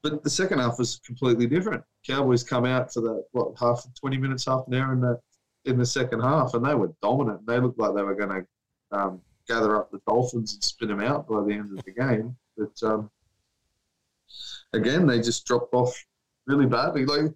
but 0.03 0.23
the 0.23 0.29
second 0.29 0.59
half 0.59 0.79
was 0.79 0.99
completely 1.05 1.47
different. 1.47 1.83
Cowboys 2.05 2.43
come 2.43 2.65
out 2.65 2.91
for 2.91 3.01
that 3.01 3.25
what 3.31 3.57
half 3.59 3.85
twenty 3.99 4.17
minutes, 4.17 4.45
half 4.45 4.65
an 4.67 4.73
hour 4.73 4.93
in 4.93 5.01
that 5.01 5.19
in 5.65 5.77
the 5.77 5.85
second 5.85 6.21
half, 6.21 6.55
and 6.55 6.65
they 6.65 6.73
were 6.73 6.91
dominant. 7.01 7.45
They 7.45 7.59
looked 7.59 7.79
like 7.79 7.93
they 7.95 8.01
were 8.01 8.15
going 8.15 8.43
to 8.43 8.97
um, 8.97 9.21
gather 9.47 9.77
up 9.77 9.91
the 9.91 10.01
Dolphins 10.07 10.55
and 10.55 10.63
spin 10.63 10.87
them 10.87 11.01
out 11.01 11.27
by 11.27 11.43
the 11.43 11.53
end 11.53 11.77
of 11.77 11.85
the 11.85 11.91
game. 11.91 12.35
But 12.57 12.83
um, 12.83 13.11
again, 14.73 15.05
they 15.05 15.19
just 15.19 15.45
dropped 15.45 15.73
off 15.73 15.93
really 16.47 16.65
badly. 16.65 17.05
Like 17.05 17.31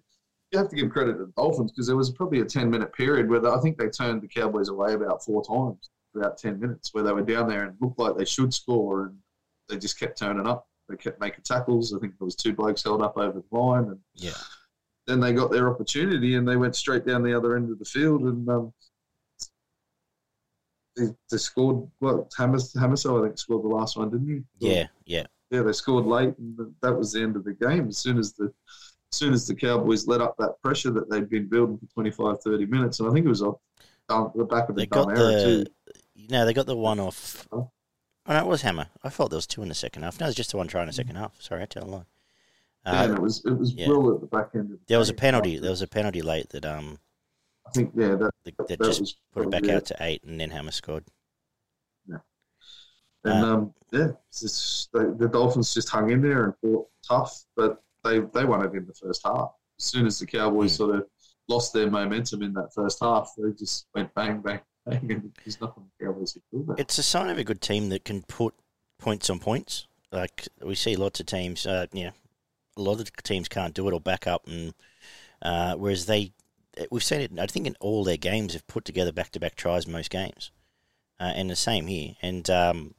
you 0.52 0.58
have 0.58 0.68
to 0.70 0.76
give 0.76 0.90
credit 0.90 1.14
to 1.14 1.26
the 1.26 1.32
Dolphins 1.36 1.72
because 1.72 1.86
there 1.86 1.96
was 1.96 2.10
probably 2.10 2.40
a 2.40 2.44
ten 2.44 2.70
minute 2.70 2.92
period 2.92 3.28
where 3.28 3.46
I 3.46 3.60
think 3.60 3.78
they 3.78 3.88
turned 3.88 4.22
the 4.22 4.28
Cowboys 4.28 4.68
away 4.68 4.94
about 4.94 5.24
four 5.24 5.44
times, 5.44 5.90
about 6.14 6.38
ten 6.38 6.60
minutes, 6.60 6.90
where 6.92 7.04
they 7.04 7.12
were 7.12 7.22
down 7.22 7.48
there 7.48 7.64
and 7.64 7.76
looked 7.80 7.98
like 7.98 8.16
they 8.16 8.24
should 8.24 8.52
score, 8.54 9.06
and 9.06 9.18
they 9.68 9.78
just 9.78 9.98
kept 9.98 10.18
turning 10.18 10.46
up. 10.46 10.66
They 10.88 10.96
kept 10.96 11.20
making 11.20 11.42
tackles. 11.44 11.92
I 11.92 11.98
think 11.98 12.18
there 12.18 12.24
was 12.24 12.36
two 12.36 12.52
blokes 12.54 12.84
held 12.84 13.02
up 13.02 13.16
over 13.16 13.40
the 13.40 13.56
line, 13.56 13.84
and 13.84 13.98
yeah, 14.14 14.30
then 15.06 15.20
they 15.20 15.32
got 15.32 15.50
their 15.50 15.68
opportunity 15.68 16.34
and 16.34 16.46
they 16.46 16.56
went 16.56 16.76
straight 16.76 17.06
down 17.06 17.22
the 17.22 17.36
other 17.36 17.56
end 17.56 17.70
of 17.70 17.78
the 17.78 17.84
field 17.84 18.22
and 18.22 18.48
um, 18.48 18.72
they, 20.96 21.06
they 21.30 21.36
scored. 21.36 21.88
What 21.98 22.30
Hammers 22.36 22.72
Hamiso, 22.72 23.20
I 23.20 23.26
think, 23.26 23.38
scored 23.38 23.64
the 23.64 23.68
last 23.68 23.96
one, 23.96 24.10
didn't 24.10 24.28
he? 24.28 24.42
yeah, 24.58 24.86
yeah. 25.04 25.26
Yeah. 25.50 25.62
They 25.62 25.72
scored 25.72 26.06
late, 26.06 26.34
and 26.38 26.58
that 26.82 26.92
was 26.94 27.12
the 27.12 27.22
end 27.22 27.36
of 27.36 27.44
the 27.44 27.54
game. 27.54 27.88
As 27.88 27.98
soon 27.98 28.18
as 28.18 28.32
the 28.34 28.46
as 29.12 29.18
soon 29.18 29.32
as 29.32 29.46
the 29.46 29.54
Cowboys 29.54 30.06
let 30.06 30.20
up 30.20 30.36
that 30.38 30.60
pressure 30.62 30.90
that 30.90 31.08
they'd 31.08 31.30
been 31.30 31.48
building 31.48 31.78
for 31.78 31.86
25, 31.94 32.40
30 32.42 32.66
minutes, 32.66 33.00
and 33.00 33.08
I 33.08 33.12
think 33.12 33.24
it 33.26 33.28
was 33.28 33.42
off 33.42 33.56
um, 34.08 34.32
the 34.34 34.44
back 34.44 34.68
of 34.68 34.74
the 34.74 34.82
They 34.82 34.86
got 34.86 35.08
error 35.10 35.16
the 35.18 35.64
too. 35.64 35.92
no, 36.28 36.44
they 36.44 36.52
got 36.52 36.66
the 36.66 36.76
one 36.76 36.98
off. 37.00 37.46
Oh. 37.52 37.70
No, 38.28 38.38
it 38.40 38.46
was 38.46 38.62
Hammer. 38.62 38.88
I 39.04 39.08
thought 39.08 39.30
there 39.30 39.36
was 39.36 39.46
two 39.46 39.62
in 39.62 39.68
the 39.68 39.74
second 39.74 40.02
half. 40.02 40.18
No, 40.18 40.26
it 40.26 40.30
was 40.30 40.34
just 40.34 40.50
the 40.50 40.56
one 40.56 40.66
try 40.66 40.80
in 40.82 40.88
the 40.88 40.92
second 40.92 41.14
half. 41.16 41.40
Sorry, 41.40 41.62
I 41.62 41.66
tell 41.66 41.84
a 41.84 41.86
lie. 41.86 42.02
yeah, 42.84 43.02
and 43.04 43.12
Uh, 43.12 43.14
it 43.16 43.22
was 43.22 43.44
it 43.44 43.52
was 43.56 43.72
yeah. 43.74 43.88
well 43.88 44.12
at 44.14 44.20
the 44.20 44.26
back 44.26 44.50
end. 44.54 44.72
Of 44.72 44.80
the 44.80 44.84
there 44.88 44.98
was 44.98 45.08
a 45.08 45.14
penalty. 45.14 45.58
There 45.58 45.70
was 45.70 45.82
a 45.82 45.86
penalty 45.86 46.22
late 46.22 46.48
that 46.50 46.64
um 46.64 46.98
I 47.66 47.70
think 47.70 47.92
yeah, 47.94 48.16
that, 48.16 48.30
that, 48.44 48.56
that 48.56 48.78
that 48.80 48.80
just 48.80 49.18
put 49.32 49.44
it 49.44 49.50
back 49.50 49.68
out 49.68 49.84
to 49.86 49.96
eight, 50.00 50.24
and 50.24 50.40
then 50.40 50.50
Hammer 50.50 50.72
scored. 50.72 51.04
And 53.26 53.44
um, 53.44 53.74
yeah, 53.92 54.08
it's 54.28 54.40
just, 54.40 54.92
the, 54.92 55.14
the 55.18 55.28
Dolphins 55.28 55.74
just 55.74 55.88
hung 55.88 56.10
in 56.10 56.22
there 56.22 56.44
and 56.44 56.54
fought 56.62 56.88
tough, 57.06 57.44
but 57.56 57.82
they, 58.04 58.20
they 58.20 58.44
won 58.44 58.64
it 58.64 58.74
in 58.74 58.86
the 58.86 58.94
first 58.94 59.22
half. 59.24 59.50
As 59.78 59.84
soon 59.84 60.06
as 60.06 60.18
the 60.18 60.26
Cowboys 60.26 60.72
Mm. 60.72 60.76
sort 60.76 60.96
of 60.96 61.06
lost 61.48 61.72
their 61.72 61.90
momentum 61.90 62.42
in 62.42 62.52
that 62.54 62.72
first 62.74 62.98
half, 63.00 63.30
they 63.36 63.52
just 63.52 63.86
went 63.94 64.12
bang, 64.14 64.40
bang, 64.40 64.60
bang, 64.86 65.10
and 65.10 65.32
there's 65.44 65.60
nothing 65.60 65.84
the 65.98 66.06
Cowboys 66.06 66.32
could 66.32 66.42
do 66.52 66.60
about. 66.60 66.80
It's 66.80 66.98
a 66.98 67.02
sign 67.02 67.30
of 67.30 67.38
a 67.38 67.44
good 67.44 67.60
team 67.60 67.88
that 67.90 68.04
can 68.04 68.22
put 68.22 68.54
points 68.98 69.28
on 69.30 69.38
points. 69.38 69.86
Like 70.12 70.48
we 70.62 70.74
see 70.74 70.96
lots 70.96 71.20
of 71.20 71.26
teams, 71.26 71.66
uh, 71.66 71.86
yeah, 71.92 72.10
a 72.76 72.82
lot 72.82 73.00
of 73.00 73.12
teams 73.22 73.48
can't 73.48 73.74
do 73.74 73.88
it 73.88 73.92
or 73.94 74.00
back 74.00 74.26
up, 74.26 74.46
and 74.46 74.72
uh, 75.42 75.74
whereas 75.74 76.06
they, 76.06 76.32
we've 76.90 77.04
seen 77.04 77.20
it. 77.20 77.38
I 77.38 77.46
think 77.46 77.66
in 77.66 77.76
all 77.80 78.04
their 78.04 78.16
games 78.16 78.52
have 78.54 78.66
put 78.66 78.84
together 78.84 79.12
back 79.12 79.30
to 79.32 79.40
back 79.40 79.56
tries 79.56 79.86
most 79.86 80.10
games, 80.10 80.52
uh, 81.20 81.32
and 81.34 81.50
the 81.50 81.56
same 81.56 81.86
here. 81.86 82.14
And 82.22 82.48
um, 82.50 82.76
And 82.76 82.94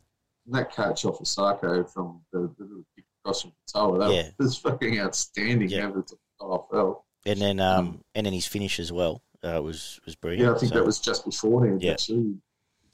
that 0.53 0.71
catch 0.73 1.05
off 1.05 1.19
of 1.19 1.25
Sarko 1.25 1.89
from 1.91 2.21
the, 2.31 2.49
the 2.57 2.83
kick 2.95 3.05
across 3.23 3.41
from 3.41 3.51
Tower, 3.71 3.97
that 3.99 4.11
Yeah. 4.13 4.29
was 4.39 4.57
fucking 4.57 4.99
outstanding. 4.99 5.69
Yeah. 5.69 5.87
Over 5.87 6.05
OFL. 6.41 7.01
and 7.25 7.41
then 7.41 7.59
um, 7.59 7.87
Um, 7.87 8.01
and 8.15 8.25
then 8.25 8.33
his 8.33 8.45
finish 8.47 8.79
as 8.79 8.91
well 8.91 9.21
uh, 9.43 9.61
was 9.61 9.99
was 10.05 10.15
brilliant. 10.15 10.43
Yeah, 10.45 10.55
I 10.55 10.57
think 10.59 10.71
So, 10.73 10.79
that 10.79 10.85
was 10.85 10.99
just 10.99 11.25
beforehand. 11.25 11.81
Yeah. 11.81 11.93
Actually, 11.93 12.35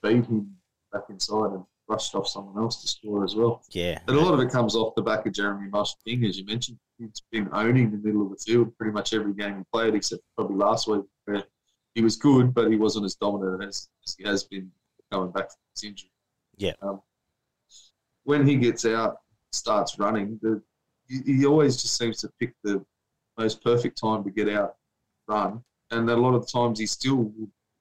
beat 0.02 0.26
him 0.26 0.56
back 0.92 1.04
inside 1.10 1.52
and 1.54 1.64
rushed 1.90 2.16
off 2.16 2.28
someone 2.28 2.58
else 2.62 2.82
to 2.82 2.88
score 2.88 3.24
as 3.26 3.36
well. 3.36 3.62
yeah. 3.72 4.00
And 4.08 4.16
a 4.18 4.20
lot 4.22 4.34
of 4.34 4.40
it 4.40 4.50
comes 4.50 4.76
off 4.76 4.96
the 4.96 5.02
back 5.02 5.26
of 5.26 5.34
Jeremy 5.34 5.70
King, 6.06 6.24
as 6.26 6.38
you 6.40 6.46
mentioned. 6.46 6.78
He's 6.98 7.22
been 7.32 7.50
owning 7.52 7.92
the 7.92 7.98
middle 7.98 8.22
of 8.24 8.30
the 8.30 8.38
field 8.38 8.76
pretty 8.78 8.94
much 8.94 9.14
every 9.14 9.34
game 9.34 9.58
he 9.58 9.64
played, 9.74 9.94
except 9.94 10.22
probably 10.38 10.56
last 10.56 10.88
week, 10.88 11.02
where 11.26 11.44
he 11.96 12.02
was 12.02 12.16
good, 12.16 12.54
but 12.54 12.70
he 12.72 12.78
wasn't 12.78 13.06
as 13.06 13.16
dominant 13.16 13.64
as, 13.64 13.90
as 14.08 14.16
he 14.18 14.24
has 14.24 14.44
been 14.46 14.72
coming 15.12 15.32
back 15.32 15.50
from 15.50 15.58
his 15.76 15.84
injury. 15.84 16.12
Yeah. 16.58 16.74
Um, 16.82 17.02
when 18.24 18.48
he 18.48 18.56
gets 18.56 18.86
out, 18.86 19.18
starts 19.52 20.00
running, 20.00 20.40
the, 20.42 20.62
he, 21.08 21.22
he 21.26 21.46
always 21.46 21.82
just 21.82 21.98
seems 21.98 22.18
to 22.22 22.30
pick 22.40 22.54
the 22.64 22.84
most 23.38 23.64
perfect 23.64 24.00
time 24.00 24.24
to 24.24 24.32
get 24.32 24.50
out, 24.50 24.76
run, 25.28 25.64
and 25.92 26.10
a 26.10 26.16
lot 26.16 26.34
of 26.36 26.50
times 26.52 26.80
he 26.80 26.86
still 26.86 27.32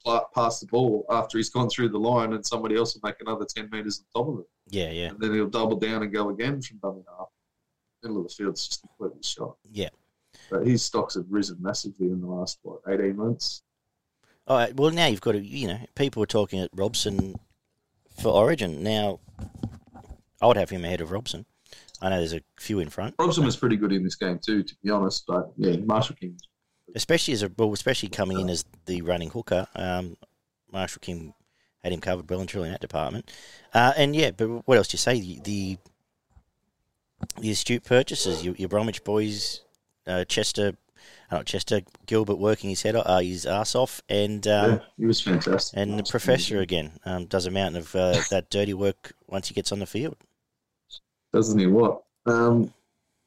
will 0.05 0.27
pass 0.35 0.59
the 0.59 0.67
ball 0.67 1.05
after 1.09 1.37
he's 1.37 1.49
gone 1.49 1.69
through 1.69 1.89
the 1.89 1.97
line, 1.97 2.33
and 2.33 2.45
somebody 2.45 2.75
else 2.75 2.93
will 2.93 3.07
make 3.07 3.21
another 3.21 3.45
ten 3.45 3.69
meters 3.71 4.03
on 4.15 4.23
top 4.23 4.33
of 4.33 4.39
it 4.41 4.47
yeah, 4.69 4.91
yeah, 4.91 5.09
and 5.09 5.19
then 5.19 5.33
he'll 5.33 5.49
double 5.49 5.77
down 5.77 6.03
and 6.03 6.11
go 6.11 6.29
again 6.29 6.61
from 6.61 6.77
dummy 6.77 7.03
half. 7.17 7.27
Middle 8.01 8.17
of 8.17 8.27
the 8.27 8.33
field's 8.33 8.67
just 8.67 8.81
completely 8.81 9.23
shot. 9.23 9.55
yeah. 9.71 9.89
But 10.49 10.65
his 10.67 10.83
stocks 10.83 11.15
have 11.15 11.25
risen 11.29 11.57
massively 11.61 12.07
in 12.07 12.19
the 12.19 12.27
last 12.27 12.59
what 12.63 12.79
eighteen 12.89 13.15
months. 13.15 13.61
All 14.47 14.57
right. 14.57 14.75
Well, 14.75 14.91
now 14.91 15.07
you've 15.07 15.21
got 15.21 15.33
to, 15.33 15.39
you 15.39 15.67
know, 15.67 15.79
people 15.95 16.19
were 16.19 16.27
talking 16.27 16.59
at 16.59 16.69
Robson 16.75 17.35
for 18.19 18.29
Origin. 18.29 18.83
Now, 18.83 19.19
I 20.41 20.47
would 20.47 20.57
have 20.57 20.69
him 20.69 20.83
ahead 20.85 21.01
of 21.01 21.11
Robson. 21.11 21.45
I 22.01 22.09
know 22.09 22.17
there's 22.17 22.33
a 22.33 22.41
few 22.59 22.79
in 22.79 22.89
front, 22.89 23.15
Robson 23.17 23.45
was 23.45 23.55
pretty 23.55 23.77
good 23.77 23.91
in 23.93 24.03
this 24.03 24.15
game 24.15 24.39
too, 24.43 24.61
to 24.63 24.75
be 24.83 24.89
honest. 24.89 25.25
But 25.25 25.51
yeah, 25.57 25.77
Marshall 25.77 26.15
King. 26.19 26.37
especially 26.95 27.33
as 27.33 27.43
a 27.43 27.51
well, 27.57 27.71
especially 27.73 28.09
coming 28.09 28.39
in 28.39 28.49
as 28.49 28.65
the 28.85 29.01
running 29.01 29.29
hooker. 29.29 29.67
Um, 29.75 30.17
Marshall 30.71 30.99
King 31.01 31.33
had 31.83 31.93
him 31.93 32.01
covered 32.01 32.29
well 32.29 32.39
and 32.41 32.49
truly 32.49 32.67
in 32.67 32.73
that 32.73 32.81
department. 32.81 33.31
Uh, 33.73 33.93
and 33.95 34.15
yeah, 34.15 34.31
but 34.31 34.67
what 34.67 34.77
else 34.77 34.89
do 34.89 34.95
you 34.95 34.99
say? 34.99 35.19
The 35.19 35.39
the, 35.43 35.77
the 37.39 37.51
astute 37.51 37.83
purchases, 37.85 38.43
your, 38.43 38.55
your 38.55 38.69
Bromwich 38.69 39.03
boys, 39.03 39.61
uh, 40.05 40.25
Chester, 40.25 40.75
uh, 41.31 41.37
not 41.37 41.45
Chester, 41.45 41.81
Gilbert 42.05 42.35
working 42.35 42.69
his 42.69 42.81
head, 42.81 42.95
uh, 42.95 43.19
his 43.19 43.45
ass 43.45 43.75
off, 43.75 44.01
and 44.09 44.47
um, 44.47 44.71
yeah, 44.71 44.79
he 44.97 45.05
was 45.05 45.21
fantastic. 45.21 45.79
and 45.79 45.97
the 45.97 46.03
professor 46.03 46.59
again 46.59 46.91
um, 47.05 47.25
does 47.25 47.45
a 47.45 47.51
mountain 47.51 47.81
of 47.81 47.95
uh, 47.95 48.21
that 48.29 48.49
dirty 48.49 48.73
work 48.73 49.13
once 49.27 49.47
he 49.47 49.53
gets 49.53 49.71
on 49.71 49.79
the 49.79 49.85
field. 49.85 50.17
doesn't 51.31 51.59
he? 51.59 51.67
What? 51.67 52.03
Um, 52.25 52.73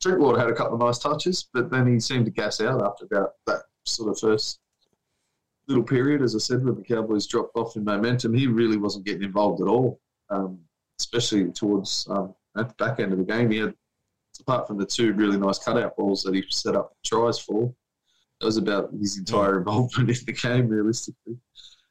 Drinkwater 0.00 0.38
had 0.38 0.48
a 0.48 0.54
couple 0.54 0.74
of 0.74 0.80
nice 0.80 0.98
touches, 0.98 1.48
but 1.52 1.70
then 1.70 1.86
he 1.86 2.00
seemed 2.00 2.26
to 2.26 2.30
gas 2.30 2.60
out 2.60 2.82
after 2.82 3.06
about 3.06 3.32
that 3.46 3.62
sort 3.84 4.10
of 4.10 4.18
first 4.18 4.60
little 5.68 5.84
period. 5.84 6.22
As 6.22 6.34
I 6.34 6.38
said, 6.38 6.64
when 6.64 6.74
the 6.74 6.82
Cowboys 6.82 7.26
dropped 7.26 7.56
off 7.56 7.76
in 7.76 7.84
momentum, 7.84 8.34
he 8.34 8.46
really 8.46 8.76
wasn't 8.76 9.06
getting 9.06 9.22
involved 9.22 9.60
at 9.60 9.68
all, 9.68 10.00
um, 10.30 10.58
especially 11.00 11.50
towards 11.52 12.06
um, 12.10 12.34
at 12.56 12.68
the 12.68 12.74
back 12.74 13.00
end 13.00 13.12
of 13.12 13.18
the 13.18 13.24
game. 13.24 13.50
He 13.50 13.58
had, 13.58 13.74
apart 14.40 14.66
from 14.66 14.78
the 14.78 14.86
two 14.86 15.12
really 15.14 15.38
nice 15.38 15.58
cutout 15.58 15.96
balls 15.96 16.22
that 16.22 16.34
he 16.34 16.44
set 16.50 16.76
up 16.76 16.94
tries 17.04 17.38
for, 17.38 17.74
that 18.40 18.46
was 18.46 18.56
about 18.56 18.90
his 18.92 19.18
entire 19.18 19.58
involvement 19.58 20.10
in 20.10 20.16
the 20.26 20.32
game, 20.32 20.68
realistically. 20.68 21.36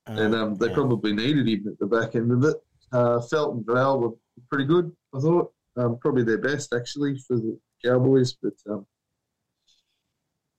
and 0.07 0.35
um, 0.35 0.55
they 0.55 0.67
yeah. 0.67 0.73
probably 0.73 1.13
needed 1.13 1.47
him 1.47 1.67
at 1.67 1.79
the 1.79 1.87
back 1.87 2.15
end 2.15 2.31
of 2.31 2.43
it. 2.43 2.55
Uh, 2.91 3.19
Feldt 3.19 3.53
and 3.53 3.65
Val 3.65 3.99
were 3.99 4.11
pretty 4.49 4.65
good, 4.65 4.91
I 5.15 5.19
thought. 5.19 5.51
Um, 5.77 5.97
probably 5.99 6.23
their 6.23 6.37
best, 6.37 6.73
actually, 6.73 7.17
for 7.19 7.37
the 7.37 7.57
Cowboys. 7.83 8.37
But 8.41 8.53
um, 8.69 8.85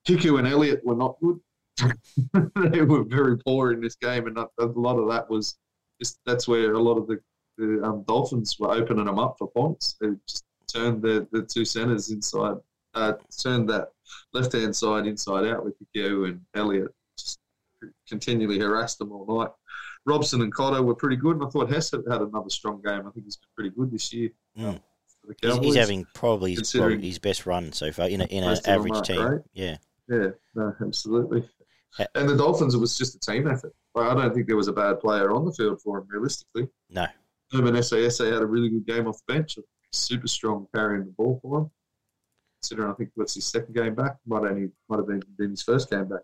Hiku 0.07 0.39
and 0.39 0.49
Elliot 0.49 0.85
were 0.85 0.97
not 0.97 1.17
good. 1.21 1.41
they 2.73 2.83
were 2.83 3.05
very 3.05 3.39
poor 3.39 3.73
in 3.73 3.81
this 3.81 3.97
game, 3.97 4.27
and 4.27 4.39
a 4.39 4.49
lot 4.65 4.99
of 4.99 5.09
that 5.09 5.29
was 5.29 5.59
just 6.01 6.19
that's 6.27 6.49
where 6.49 6.73
a 6.73 6.83
lot 6.83 6.99
of 6.99 7.07
the, 7.07 7.19
the 7.59 7.83
um, 7.83 8.05
Dolphins 8.07 8.57
were 8.59 8.73
opening 8.73 9.05
them 9.05 9.19
up 9.19 9.37
for 9.39 9.49
points. 9.51 9.97
They 10.01 10.09
just 10.27 10.45
turned 10.73 11.03
the, 11.03 11.27
the 11.33 11.43
two 11.43 11.65
centers 11.65 12.11
inside, 12.11 12.57
uh, 12.97 13.13
turned 13.43 13.69
that 13.71 13.91
left 14.33 14.53
hand 14.53 14.75
side 14.75 15.07
inside 15.07 15.47
out 15.47 15.65
with 15.65 15.75
Hiku 15.95 16.29
and 16.29 16.41
Elliot. 16.55 16.89
Just 17.19 17.39
continually 18.09 18.59
harassed 18.59 18.99
them 18.99 19.13
all 19.13 19.27
night. 19.41 19.51
Robson 20.07 20.41
and 20.43 20.53
Cotter 20.53 20.83
were 20.83 20.95
pretty 20.95 21.17
good, 21.17 21.37
and 21.37 21.45
I 21.45 21.49
thought 21.49 21.71
Hess 21.71 21.91
had 21.91 22.03
had 22.11 22.21
another 22.23 22.49
strong 22.51 22.81
game. 22.83 23.07
I 23.07 23.11
think 23.11 23.25
he's 23.27 23.37
been 23.37 23.49
pretty 23.57 23.71
good 23.71 23.91
this 23.93 24.13
year 24.13 24.31
Mm. 24.59 24.81
for 25.21 25.27
the 25.29 25.35
He's, 25.41 25.51
Cowboys. 25.51 25.65
he's 25.67 25.75
having 25.77 26.07
probably 26.15 26.55
his, 26.55 26.73
probably 26.73 27.01
his 27.07 27.19
best 27.19 27.45
run 27.47 27.73
so 27.73 27.91
far 27.93 28.09
in, 28.09 28.21
a, 28.21 28.25
in 28.25 28.43
an 28.45 28.51
Most 28.51 28.61
of 28.61 28.65
them 28.65 28.75
average 28.75 28.95
are, 28.95 29.03
team. 29.03 29.21
right? 29.21 29.41
Yeah. 29.53 29.77
Yeah, 30.09 30.29
no, 30.55 30.75
absolutely. 30.81 31.49
And 32.15 32.29
the 32.29 32.37
Dolphins, 32.37 32.75
it 32.75 32.79
was 32.79 32.97
just 32.97 33.17
a 33.17 33.19
team 33.19 33.49
effort. 33.49 33.75
Like, 33.95 34.11
I 34.11 34.15
don't 34.15 34.33
think 34.35 34.47
there 34.47 34.57
was 34.57 34.69
a 34.69 34.73
bad 34.73 35.01
player 35.01 35.33
on 35.33 35.45
the 35.45 35.53
field 35.53 35.81
for 35.83 35.99
him, 35.99 36.07
realistically. 36.09 36.69
No. 36.91 37.07
Herman 37.53 37.75
Ese'ese 37.75 38.25
had 38.33 38.43
a 38.43 38.47
really 38.47 38.69
good 38.69 38.87
game 38.87 39.07
off 39.09 39.19
the 39.27 39.35
bench. 39.35 39.59
Super 39.93 40.29
strong 40.29 40.67
carrying 40.75 41.07
the 41.07 41.13
ball 41.13 41.39
for 41.43 41.59
him. 41.61 41.71
Considering 42.63 42.91
I 42.91 42.95
think 42.95 43.11
what's 43.15 43.35
his 43.35 43.47
second 43.47 43.75
game 43.75 43.95
back, 43.95 44.17
might 44.27 44.45
only 44.45 44.71
might 44.89 44.99
have 44.99 45.07
been, 45.07 45.23
been 45.39 45.51
his 45.51 45.63
first 45.63 45.91
game 45.91 46.09
back. 46.09 46.23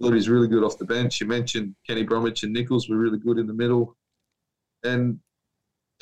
Thought 0.00 0.14
he's 0.14 0.28
really 0.28 0.46
good 0.46 0.62
off 0.62 0.78
the 0.78 0.84
bench. 0.84 1.20
You 1.20 1.26
mentioned 1.26 1.74
Kenny 1.86 2.04
Bromwich 2.04 2.44
and 2.44 2.52
Nicholls 2.52 2.88
were 2.88 2.98
really 2.98 3.18
good 3.18 3.38
in 3.38 3.46
the 3.46 3.54
middle, 3.54 3.96
and 4.84 5.18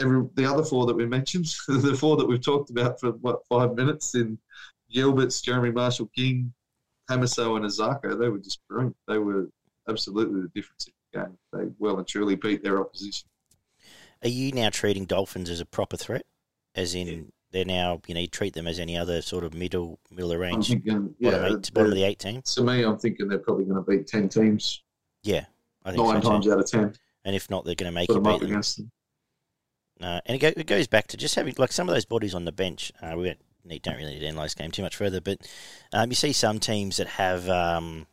every 0.01 0.27
the 0.35 0.45
other 0.45 0.65
four 0.65 0.87
that 0.87 0.95
we 0.95 1.07
mentioned, 1.07 1.47
the 1.69 1.97
four 1.99 2.17
that 2.17 2.27
we've 2.27 2.45
talked 2.45 2.71
about 2.71 3.01
for 3.01 3.13
what 3.13 3.47
five 3.49 3.75
minutes 3.75 4.15
in 4.15 4.39
Gilbert's, 4.91 5.41
Jeremy 5.41 5.71
Marshall 5.71 6.11
King, 6.15 6.53
Hamiso, 7.11 7.57
and 7.57 7.65
Isaako, 7.65 8.19
they 8.19 8.29
were 8.29 8.39
just 8.39 8.61
brilliant. 8.69 8.97
They 9.09 9.19
were 9.19 9.49
absolutely 9.89 10.43
the 10.43 10.49
difference 10.49 10.87
in 10.87 10.93
the 11.13 11.21
game. 11.21 11.39
They 11.53 11.73
well 11.79 11.99
and 11.99 12.07
truly 12.07 12.35
beat 12.35 12.63
their 12.63 12.81
opposition. 12.81 13.29
Are 14.23 14.29
you 14.29 14.53
now 14.53 14.71
treating 14.71 15.05
Dolphins 15.05 15.51
as 15.51 15.61
a 15.61 15.67
proper 15.67 15.97
threat? 15.97 16.27
As 16.75 16.95
in, 16.95 17.33
they're 17.53 17.65
now, 17.65 18.01
you 18.07 18.15
know, 18.15 18.21
you 18.21 18.27
treat 18.27 18.55
them 18.55 18.67
as 18.67 18.79
any 18.79 18.97
other 18.97 19.23
sort 19.23 19.45
of 19.45 19.55
middle 19.55 19.99
middle 20.11 20.33
of 20.33 20.39
range, 20.41 20.69
thinking, 20.69 20.93
bottom, 20.93 21.15
yeah, 21.19 21.47
eight, 21.47 21.73
bottom 21.73 21.91
of 21.93 21.97
the 21.97 22.05
eight 22.05 22.19
team? 22.19 22.43
to 22.43 22.63
me, 22.63 22.83
I'm 22.83 22.99
thinking 22.99 23.29
they're 23.29 23.39
probably 23.39 23.65
going 23.65 23.83
to 23.85 23.91
beat 23.91 24.07
ten 24.07 24.29
teams 24.29 24.83
Yeah. 25.23 25.45
I 25.85 25.93
think 25.93 26.03
nine 26.05 26.21
so 26.23 26.29
too. 26.29 26.29
times 26.35 26.49
out 26.49 26.59
of 26.59 26.67
ten. 26.71 26.95
And 27.25 27.37
if 27.37 27.49
not, 27.51 27.65
they're 27.65 27.75
going 27.75 27.91
to 27.91 27.95
make 27.95 28.09
Put 28.09 28.17
you 28.17 28.23
them 28.23 28.33
up 28.33 28.41
beat 28.41 28.47
them. 28.47 28.53
against 28.55 28.77
them. 28.79 28.91
Uh, 30.01 30.21
and 30.27 30.37
it, 30.37 30.39
go, 30.41 30.49
it 30.61 30.67
goes 30.67 30.87
back 30.87 31.07
to 31.09 31.17
just 31.17 31.35
having 31.37 31.55
like 31.59 31.73
some 31.73 31.89
of 31.89 31.95
those 31.95 32.05
bodies 32.05 32.35
on 32.35 32.45
the 32.45 32.53
bench. 32.53 32.93
Uh, 33.01 33.15
we 33.17 33.25
don't 33.27 33.39
need, 33.65 33.83
don't 33.83 33.97
really 33.97 34.13
need 34.15 34.21
to 34.21 34.27
analyse 34.27 34.55
game 34.55 34.71
too 34.71 34.83
much 34.83 34.97
further, 34.97 35.21
but 35.21 35.39
um, 35.93 36.11
you 36.11 36.15
see 36.15 36.33
some 36.33 36.59
teams 36.59 36.97
that 36.99 37.07
have. 37.07 37.49
Um, 37.49 38.07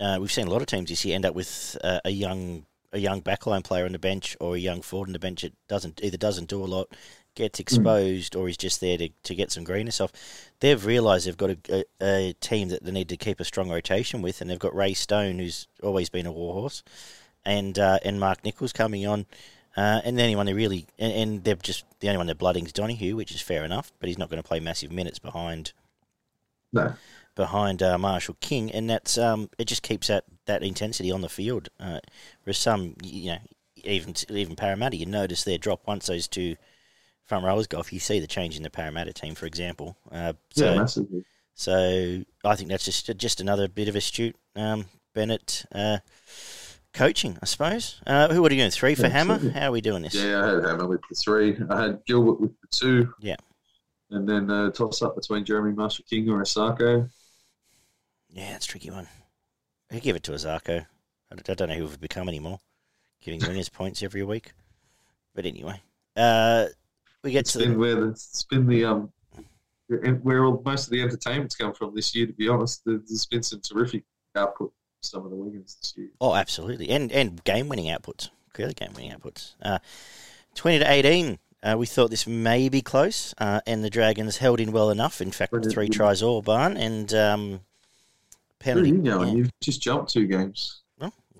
uh, 0.00 0.18
we've 0.20 0.32
seen 0.32 0.48
a 0.48 0.50
lot 0.50 0.60
of 0.60 0.66
teams 0.66 0.90
this 0.90 1.04
year 1.04 1.14
end 1.14 1.24
up 1.24 1.34
with 1.34 1.76
uh, 1.84 2.00
a 2.04 2.10
young 2.10 2.66
a 2.92 2.98
young 2.98 3.22
backline 3.22 3.64
player 3.64 3.86
on 3.86 3.92
the 3.92 3.98
bench 3.98 4.36
or 4.40 4.56
a 4.56 4.58
young 4.58 4.82
forward 4.82 5.08
on 5.08 5.12
the 5.12 5.18
bench 5.18 5.42
that 5.42 5.52
doesn't 5.68 6.00
either 6.02 6.16
doesn't 6.18 6.48
do 6.48 6.62
a 6.62 6.66
lot, 6.66 6.92
gets 7.34 7.60
exposed, 7.60 8.36
or 8.36 8.48
is 8.48 8.56
just 8.56 8.80
there 8.80 8.98
to, 8.98 9.08
to 9.22 9.34
get 9.34 9.50
some 9.50 9.64
greenness 9.64 10.00
off. 10.00 10.12
They've 10.60 10.84
realised 10.84 11.26
they've 11.26 11.36
got 11.36 11.50
a, 11.50 11.58
a, 11.70 11.84
a 12.00 12.32
team 12.34 12.68
that 12.68 12.84
they 12.84 12.92
need 12.92 13.08
to 13.08 13.16
keep 13.16 13.40
a 13.40 13.44
strong 13.44 13.70
rotation 13.70 14.22
with, 14.22 14.40
and 14.40 14.50
they've 14.50 14.58
got 14.58 14.74
Ray 14.74 14.94
Stone, 14.94 15.38
who's 15.38 15.66
always 15.82 16.08
been 16.08 16.26
a 16.26 16.32
warhorse, 16.32 16.82
and 17.44 17.78
uh, 17.78 17.98
and 18.04 18.20
Mark 18.20 18.44
Nicholls 18.44 18.72
coming 18.72 19.06
on. 19.06 19.26
Uh, 19.74 20.02
and 20.04 20.18
the 20.18 20.22
only 20.22 20.36
one 20.36 20.44
they 20.44 20.52
really, 20.52 20.86
and, 20.98 21.12
and 21.12 21.44
they're 21.44 21.54
just 21.54 21.84
the 22.00 22.08
only 22.08 22.18
one 22.18 22.26
they're 22.26 22.34
blooding 22.34 22.66
is 22.66 22.72
Donoghoe, 22.72 23.14
which 23.14 23.32
is 23.32 23.40
fair 23.40 23.64
enough, 23.64 23.90
but 23.98 24.08
he's 24.08 24.18
not 24.18 24.28
going 24.28 24.42
to 24.42 24.46
play 24.46 24.60
massive 24.60 24.92
minutes 24.92 25.18
behind 25.18 25.72
No, 26.72 26.94
behind 27.34 27.82
uh, 27.82 27.96
Marshall 27.98 28.36
King, 28.40 28.70
and 28.70 28.90
that's 28.90 29.16
um, 29.16 29.48
it 29.58 29.66
just 29.66 29.82
keeps 29.82 30.08
that, 30.08 30.24
that 30.44 30.62
intensity 30.62 31.10
on 31.10 31.22
the 31.22 31.28
field. 31.28 31.70
Uh, 31.80 32.00
whereas 32.44 32.58
some, 32.58 32.96
you 33.02 33.32
know, 33.32 33.38
even 33.76 34.14
even 34.28 34.56
Parramatta, 34.56 34.96
you 34.96 35.06
notice 35.06 35.44
their 35.44 35.58
drop 35.58 35.86
once 35.86 36.06
those 36.06 36.28
two 36.28 36.56
front 37.32 37.46
rowers 37.46 37.66
go 37.66 37.78
off. 37.78 37.94
You 37.94 37.98
see 37.98 38.20
the 38.20 38.26
change 38.26 38.58
in 38.58 38.62
the 38.62 38.68
Parramatta 38.68 39.14
team, 39.14 39.34
for 39.34 39.46
example. 39.46 39.96
Uh, 40.10 40.34
so, 40.50 40.66
yeah, 40.66 40.76
massively. 40.78 41.24
so 41.54 42.22
I 42.44 42.56
think 42.56 42.68
that's 42.68 42.84
just 42.84 43.10
just 43.16 43.40
another 43.40 43.68
bit 43.68 43.88
of 43.88 43.96
astute 43.96 44.36
um, 44.54 44.84
Bennett 45.14 45.64
uh, 45.74 45.98
coaching, 46.92 47.38
I 47.40 47.46
suppose. 47.46 48.02
Uh, 48.06 48.28
who 48.28 48.44
are 48.44 48.50
you 48.50 48.58
doing? 48.58 48.70
Three 48.70 48.94
for 48.94 49.04
Yeah, 49.04 49.08
Hammer? 49.08 49.34
absolutely. 49.34 49.60
How 49.60 49.68
are 49.68 49.72
we 49.72 49.80
doing 49.80 50.02
this? 50.02 50.14
Yeah, 50.14 50.42
I 50.44 50.46
had 50.56 50.64
Hammer 50.64 50.86
with 50.86 51.00
the 51.08 51.14
three. 51.14 51.56
I 51.70 51.80
had 51.82 52.04
Gilbert 52.06 52.38
with 52.38 52.50
the 52.60 52.66
two. 52.70 53.14
Yeah. 53.18 53.36
And 54.10 54.28
then 54.28 54.50
uh, 54.50 54.70
toss 54.72 55.00
up 55.00 55.16
between 55.16 55.46
Jeremy 55.46 55.72
Marshall 55.72 56.04
King 56.10 56.28
or 56.28 56.42
Isaako. 56.42 57.08
Yeah, 58.28 58.56
it's 58.56 58.66
a 58.66 58.68
tricky 58.68 58.90
one. 58.90 59.08
I 59.90 60.00
give 60.00 60.16
it 60.16 60.22
to 60.24 60.32
Isaako. 60.32 60.84
I 61.30 61.54
don't 61.54 61.68
know 61.70 61.74
who 61.76 61.84
we've 61.84 61.98
become 61.98 62.28
anymore, 62.28 62.60
giving 63.22 63.40
winners 63.40 63.70
points 63.70 64.02
every 64.02 64.22
week. 64.22 64.52
But 65.34 65.46
anyway, 65.46 65.80
uh, 66.14 66.66
we 67.22 67.30
get 67.32 67.46
to 67.46 67.58
the, 67.58 67.70
where 67.76 67.94
the, 67.94 68.08
it's 68.08 68.44
been 68.44 68.66
the 68.66 68.84
um 68.84 69.12
where 70.22 70.44
all, 70.44 70.62
most 70.64 70.84
of 70.86 70.90
the 70.90 71.02
entertainment's 71.02 71.54
come 71.54 71.74
from 71.74 71.94
this 71.94 72.14
year. 72.14 72.26
To 72.26 72.32
be 72.32 72.48
honest, 72.48 72.82
There- 72.84 72.98
there's 73.06 73.26
been 73.26 73.42
some 73.42 73.60
terrific 73.60 74.04
output 74.34 74.70
from 74.70 75.02
some 75.02 75.24
of 75.24 75.30
the 75.30 75.36
Wiggins 75.36 75.76
this 75.80 75.94
year. 75.96 76.08
oh, 76.20 76.34
absolutely, 76.34 76.88
and 76.90 77.12
and 77.12 77.42
game 77.44 77.68
winning 77.68 77.86
outputs, 77.86 78.30
clearly 78.54 78.74
game 78.74 78.92
winning 78.94 79.12
outputs. 79.12 79.52
Uh, 79.62 79.78
Twenty 80.54 80.78
to 80.80 80.90
eighteen. 80.90 81.38
Uh, 81.62 81.76
we 81.78 81.86
thought 81.86 82.10
this 82.10 82.26
may 82.26 82.68
be 82.68 82.82
close, 82.82 83.34
uh, 83.38 83.60
and 83.68 83.84
the 83.84 83.88
Dragons 83.90 84.38
held 84.38 84.58
in 84.58 84.72
well 84.72 84.90
enough. 84.90 85.20
In 85.20 85.30
fact, 85.30 85.54
three 85.70 85.88
tries 85.88 86.20
all, 86.20 86.42
barn, 86.42 86.76
and 86.76 87.14
um, 87.14 87.50
Where 87.50 87.58
are 87.58 87.60
penalty. 88.58 88.88
you 88.90 88.98
going? 88.98 89.28
yeah. 89.28 89.34
You've 89.36 89.60
just 89.60 89.80
jumped 89.80 90.12
two 90.12 90.26
games. 90.26 90.81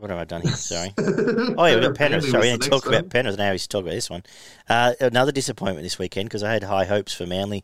What 0.02 0.10
have 0.10 0.18
I 0.18 0.24
done 0.24 0.42
here? 0.42 0.50
Sorry. 0.56 0.92
Oh 0.98 1.64
yeah, 1.64 1.74
we've 1.74 1.82
got 1.84 1.94
Penrith. 1.94 2.24
Sorry, 2.28 2.50
we 2.50 2.50
didn't 2.50 2.64
talk 2.68 2.86
about 2.86 3.08
Penrith. 3.08 3.38
Now 3.38 3.52
we 3.52 3.58
should 3.58 3.70
talk 3.70 3.82
about 3.82 3.92
this 3.92 4.10
one. 4.10 4.24
Uh, 4.68 4.94
another 5.00 5.30
disappointment 5.30 5.84
this 5.84 5.96
weekend 5.96 6.28
because 6.28 6.42
I 6.42 6.52
had 6.54 6.64
high 6.64 6.86
hopes 6.86 7.14
for 7.14 7.24
Manly, 7.24 7.62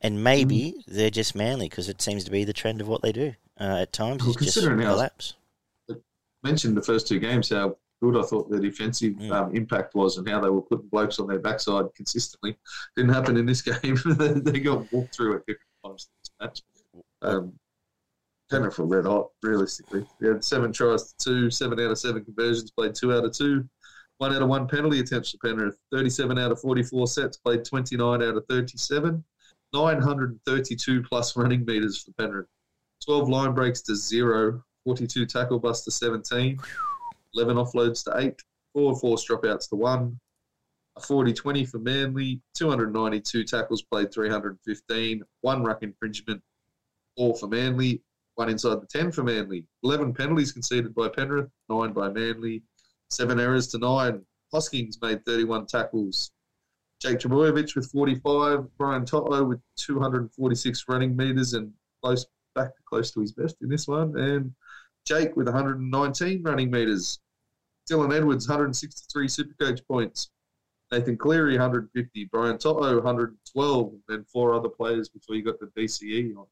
and 0.00 0.24
maybe 0.24 0.76
Mm. 0.78 0.84
they're 0.86 1.10
just 1.10 1.34
Manly 1.34 1.68
because 1.68 1.90
it 1.90 2.00
seems 2.00 2.24
to 2.24 2.30
be 2.30 2.42
the 2.44 2.54
trend 2.54 2.80
of 2.80 2.88
what 2.88 3.02
they 3.02 3.12
do 3.12 3.34
uh, 3.60 3.80
at 3.82 3.92
times. 3.92 4.22
Well, 4.22 4.32
just 4.32 4.38
considering 4.38 4.80
how- 4.80 4.94
collapse. 4.94 5.34
mentioned 6.42 6.74
the 6.74 6.82
first 6.82 7.06
two 7.06 7.18
games 7.18 7.50
how 7.50 7.76
good 8.02 8.16
I 8.16 8.22
thought 8.22 8.50
their 8.50 8.60
defensive 8.60 9.12
Mm. 9.16 9.32
um, 9.32 9.54
impact 9.54 9.94
was 9.94 10.16
and 10.16 10.26
how 10.26 10.40
they 10.40 10.48
were 10.48 10.62
putting 10.62 10.88
blokes 10.88 11.18
on 11.18 11.26
their 11.26 11.38
backside 11.38 11.84
consistently. 11.94 12.56
Didn't 12.96 13.12
happen 13.12 13.36
in 13.36 13.44
this 13.44 13.60
game. 13.82 13.98
they 14.42 14.60
got 14.60 14.90
walked 14.90 15.14
through 15.14 15.36
at 15.36 15.42
different 15.46 15.68
times 15.84 16.08
in 16.08 16.14
this 16.22 16.30
match. 16.40 16.62
Um, 17.20 17.52
Penrith 18.50 18.78
were 18.78 18.86
red 18.86 19.06
hot, 19.06 19.28
realistically. 19.42 20.06
They 20.20 20.28
had 20.28 20.44
seven 20.44 20.72
tries 20.72 21.12
to 21.12 21.24
two, 21.24 21.50
seven 21.50 21.80
out 21.80 21.90
of 21.90 21.98
seven 21.98 22.24
conversions, 22.24 22.70
played 22.70 22.94
two 22.94 23.12
out 23.12 23.24
of 23.24 23.32
two, 23.32 23.68
one 24.18 24.34
out 24.34 24.42
of 24.42 24.48
one 24.48 24.68
penalty 24.68 25.00
attempts 25.00 25.30
for 25.30 25.38
Penrith, 25.38 25.76
37 25.92 26.38
out 26.38 26.52
of 26.52 26.60
44 26.60 27.06
sets, 27.06 27.36
played 27.36 27.64
29 27.64 28.22
out 28.22 28.36
of 28.36 28.44
37, 28.48 29.24
932 29.72 31.02
plus 31.02 31.36
running 31.36 31.64
meters 31.64 32.02
for 32.02 32.12
Penrith, 32.12 32.46
12 33.04 33.28
line 33.28 33.54
breaks 33.54 33.82
to 33.82 33.96
zero, 33.96 34.62
42 34.84 35.26
tackle 35.26 35.58
busts 35.58 35.84
to 35.86 35.90
17, 35.90 36.58
11 37.34 37.56
offloads 37.56 38.04
to 38.04 38.18
8, 38.18 38.40
four 38.72 38.98
forced 38.98 39.28
dropouts 39.28 39.68
to 39.70 39.76
one, 39.76 40.18
a 40.96 41.00
40-20 41.00 41.68
for 41.68 41.78
Manly, 41.78 42.40
292 42.54 43.44
tackles 43.44 43.82
played, 43.82 44.12
315, 44.12 45.22
one 45.40 45.64
ruck 45.64 45.82
infringement, 45.82 46.40
four 47.16 47.34
for 47.34 47.48
Manly, 47.48 48.00
one 48.36 48.48
inside 48.48 48.80
the 48.80 48.86
10 48.86 49.12
for 49.12 49.22
Manly, 49.22 49.66
11 49.82 50.14
penalties 50.14 50.52
conceded 50.52 50.94
by 50.94 51.08
Penrith, 51.08 51.48
nine 51.68 51.92
by 51.92 52.10
Manly, 52.10 52.62
seven 53.10 53.38
errors 53.38 53.68
to 53.68 53.78
nine. 53.78 54.24
Hosking 54.52 54.90
made 55.02 55.24
31 55.24 55.66
tackles. 55.66 56.30
Jake 57.00 57.18
Trbojevic 57.18 57.74
with 57.74 57.90
45, 57.90 58.66
Brian 58.78 59.04
To'o 59.04 59.44
with 59.44 59.60
246 59.76 60.84
running 60.88 61.16
metres 61.16 61.54
and 61.54 61.72
close 62.02 62.26
back 62.54 62.76
to 62.76 62.82
close 62.84 63.10
to 63.12 63.20
his 63.20 63.32
best 63.32 63.56
in 63.62 63.68
this 63.68 63.88
one, 63.88 64.18
and 64.18 64.52
Jake 65.04 65.36
with 65.36 65.46
119 65.46 66.42
running 66.42 66.70
metres. 66.70 67.20
Dylan 67.90 68.16
Edwards, 68.16 68.48
163 68.48 69.26
Supercoach 69.26 69.86
points. 69.86 70.30
Nathan 70.90 71.18
Cleary, 71.18 71.52
150. 71.54 72.24
Brian 72.32 72.56
To'o, 72.56 72.94
112. 72.94 73.92
And 74.08 74.26
four 74.28 74.54
other 74.54 74.68
players 74.68 75.08
before 75.08 75.36
you 75.36 75.44
got 75.44 75.60
the 75.60 75.66
DCE 75.76 76.34
on. 76.36 76.46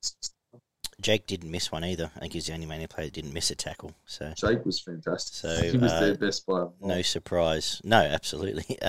Jake 1.02 1.26
didn't 1.26 1.50
miss 1.50 1.70
one 1.70 1.84
either. 1.84 2.10
I 2.16 2.20
think 2.20 2.32
he's 2.32 2.46
the 2.46 2.54
only 2.54 2.66
man 2.66 2.86
player 2.88 3.06
that 3.06 3.14
didn't 3.14 3.32
miss 3.32 3.50
a 3.50 3.54
tackle. 3.54 3.94
So 4.06 4.32
Jake 4.36 4.64
was 4.64 4.80
fantastic. 4.80 5.34
So, 5.34 5.62
he 5.62 5.76
was 5.76 5.92
uh, 5.92 6.00
their 6.00 6.14
best 6.16 6.46
player. 6.46 6.68
no 6.80 7.02
surprise. 7.02 7.80
No, 7.84 7.98
absolutely. 7.98 8.78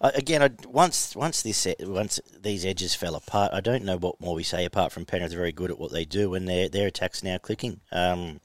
Uh, 0.00 0.10
again, 0.14 0.42
I, 0.42 0.50
once 0.66 1.16
once 1.16 1.40
this 1.40 1.66
once 1.80 2.20
these 2.38 2.66
edges 2.66 2.94
fell 2.94 3.14
apart, 3.14 3.52
I 3.54 3.60
don't 3.60 3.84
know 3.84 3.96
what 3.96 4.20
more 4.20 4.34
we 4.34 4.42
say 4.42 4.64
apart 4.64 4.92
from 4.92 5.06
Penrith 5.06 5.32
are 5.32 5.36
very 5.36 5.52
good 5.52 5.70
at 5.70 5.78
what 5.78 5.92
they 5.92 6.04
do, 6.04 6.34
and 6.34 6.46
their 6.46 6.68
their 6.68 6.88
attacks 6.88 7.22
now 7.22 7.38
clicking. 7.38 7.80
Um, 7.90 8.40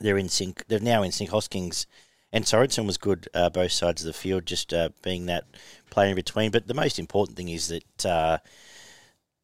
they're 0.00 0.16
in 0.16 0.28
sync. 0.28 0.64
They're 0.68 0.80
now 0.80 1.02
in 1.02 1.12
sync. 1.12 1.30
Hosking 1.30 1.86
and 2.32 2.44
Sorensen 2.44 2.86
was 2.86 2.96
good 2.96 3.28
uh, 3.34 3.50
both 3.50 3.72
sides 3.72 4.02
of 4.02 4.06
the 4.06 4.12
field, 4.12 4.46
just 4.46 4.72
uh, 4.72 4.88
being 5.02 5.26
that 5.26 5.44
player 5.90 6.10
in 6.10 6.16
between. 6.16 6.50
But 6.50 6.66
the 6.66 6.74
most 6.74 6.98
important 6.98 7.36
thing 7.36 7.48
is 7.50 7.68
that 7.68 8.06
uh, 8.06 8.38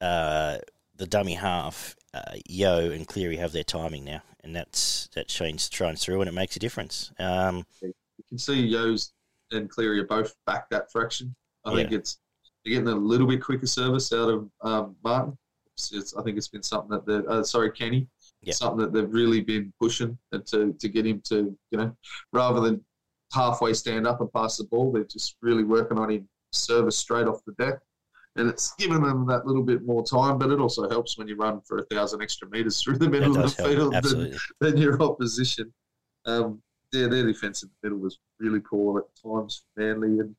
uh, 0.03 0.59
the 0.97 1.07
dummy 1.07 1.35
half, 1.35 1.95
uh, 2.27 2.37
Yeo 2.47 2.91
and 2.91 3.07
Cleary 3.07 3.37
have 3.37 3.53
their 3.53 3.65
timing 3.65 4.05
now, 4.05 4.23
and 4.43 4.55
that's 4.55 5.09
that 5.15 5.31
shines 5.31 5.69
shines 5.73 6.03
through, 6.05 6.21
and 6.21 6.29
it 6.29 6.35
makes 6.35 6.57
a 6.57 6.59
difference. 6.59 7.13
Um, 7.19 7.65
You 7.83 7.93
can 8.29 8.39
see 8.39 8.61
Yeo's 8.61 9.13
and 9.51 9.71
Cleary 9.71 10.01
are 10.01 10.07
both 10.07 10.35
back 10.47 10.69
that 10.71 10.91
fraction. 10.93 11.35
I 11.65 11.75
think 11.75 11.93
it's 11.93 12.19
they're 12.65 12.75
getting 12.75 12.89
a 12.89 12.95
little 12.95 13.27
bit 13.27 13.43
quicker 13.43 13.67
service 13.67 14.13
out 14.13 14.29
of 14.29 14.51
um, 14.63 14.97
Martin. 15.05 15.37
It's, 15.75 15.93
it's, 15.93 16.17
I 16.17 16.23
think 16.23 16.37
it's 16.37 16.49
been 16.49 16.63
something 16.63 16.91
that 16.91 17.07
they're 17.07 17.31
uh, 17.31 17.43
sorry 17.43 17.71
Kenny, 17.73 18.09
Yeah. 18.43 18.53
something 18.55 18.79
that 18.81 18.93
they've 18.93 19.11
really 19.13 19.41
been 19.41 19.73
pushing 19.81 20.19
and 20.33 20.45
to 20.47 20.73
to 20.73 20.89
get 20.89 21.07
him 21.07 21.23
to 21.27 21.57
you 21.71 21.79
know 21.79 21.97
rather 22.33 22.61
than 22.61 22.85
halfway 23.33 23.75
stand 23.75 24.07
up 24.07 24.21
and 24.21 24.33
pass 24.33 24.57
the 24.57 24.65
ball, 24.65 24.91
they're 24.93 25.05
just 25.05 25.37
really 25.43 25.65
working 25.65 25.99
on 25.99 26.11
him 26.11 26.29
service 26.53 26.97
straight 26.99 27.27
off 27.27 27.45
the 27.47 27.53
deck. 27.53 27.79
And 28.39 28.49
it's 28.49 28.75
given 28.77 29.03
them 29.03 29.27
that 29.27 29.47
little 29.47 29.63
bit 29.63 29.85
more 29.85 30.05
time, 30.05 30.39
but 30.39 30.51
it 30.51 30.61
also 30.61 30.89
helps 30.89 31.19
when 31.19 31.29
you 31.29 31.37
run 31.37 31.61
for 31.63 31.79
a 31.79 31.85
thousand 31.87 32.23
extra 32.23 32.49
meters 32.49 32.81
through 32.81 32.99
the 32.99 33.09
middle 33.09 33.37
of 33.39 33.55
the 33.57 33.63
help. 33.63 33.73
field 33.73 33.95
than, 34.05 34.39
than 34.61 34.77
your 34.77 35.03
opposition. 35.03 35.73
Um, 36.25 36.63
yeah, 36.93 37.09
their 37.09 37.27
defence 37.27 37.63
in 37.63 37.69
the 37.69 37.89
middle 37.89 37.99
was 37.99 38.19
really 38.39 38.61
poor 38.61 39.01
at 39.01 39.05
times, 39.23 39.65
Manly, 39.77 40.21
and 40.21 40.35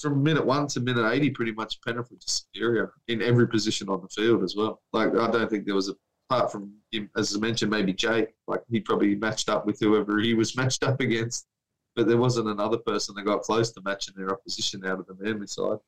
from 0.00 0.22
minute 0.22 0.44
one 0.44 0.66
to 0.68 0.80
minute 0.80 1.10
eighty, 1.10 1.30
pretty 1.30 1.52
much 1.52 1.80
Penrith 1.80 2.10
were 2.10 2.16
just 2.16 2.46
superior 2.46 2.92
in 3.08 3.22
every 3.22 3.48
position 3.48 3.88
on 3.88 4.02
the 4.02 4.08
field 4.08 4.44
as 4.44 4.54
well. 4.54 4.80
Like 4.92 5.16
I 5.16 5.30
don't 5.30 5.50
think 5.50 5.64
there 5.64 5.74
was 5.74 5.88
a 5.88 5.94
apart 6.32 6.52
from 6.52 6.72
him, 6.90 7.10
as 7.16 7.36
I 7.36 7.38
mentioned, 7.38 7.70
maybe 7.70 7.92
Jake, 7.92 8.28
like 8.46 8.62
he 8.70 8.80
probably 8.80 9.14
matched 9.14 9.48
up 9.48 9.66
with 9.66 9.78
whoever 9.80 10.18
he 10.18 10.34
was 10.34 10.56
matched 10.56 10.82
up 10.84 11.00
against, 11.00 11.46
but 11.94 12.06
there 12.06 12.16
wasn't 12.16 12.48
another 12.48 12.78
person 12.78 13.14
that 13.14 13.24
got 13.24 13.42
close 13.42 13.72
to 13.72 13.82
matching 13.84 14.14
their 14.16 14.32
opposition 14.32 14.84
out 14.86 15.00
of 15.00 15.06
the 15.06 15.16
Manly 15.20 15.46
side. 15.46 15.78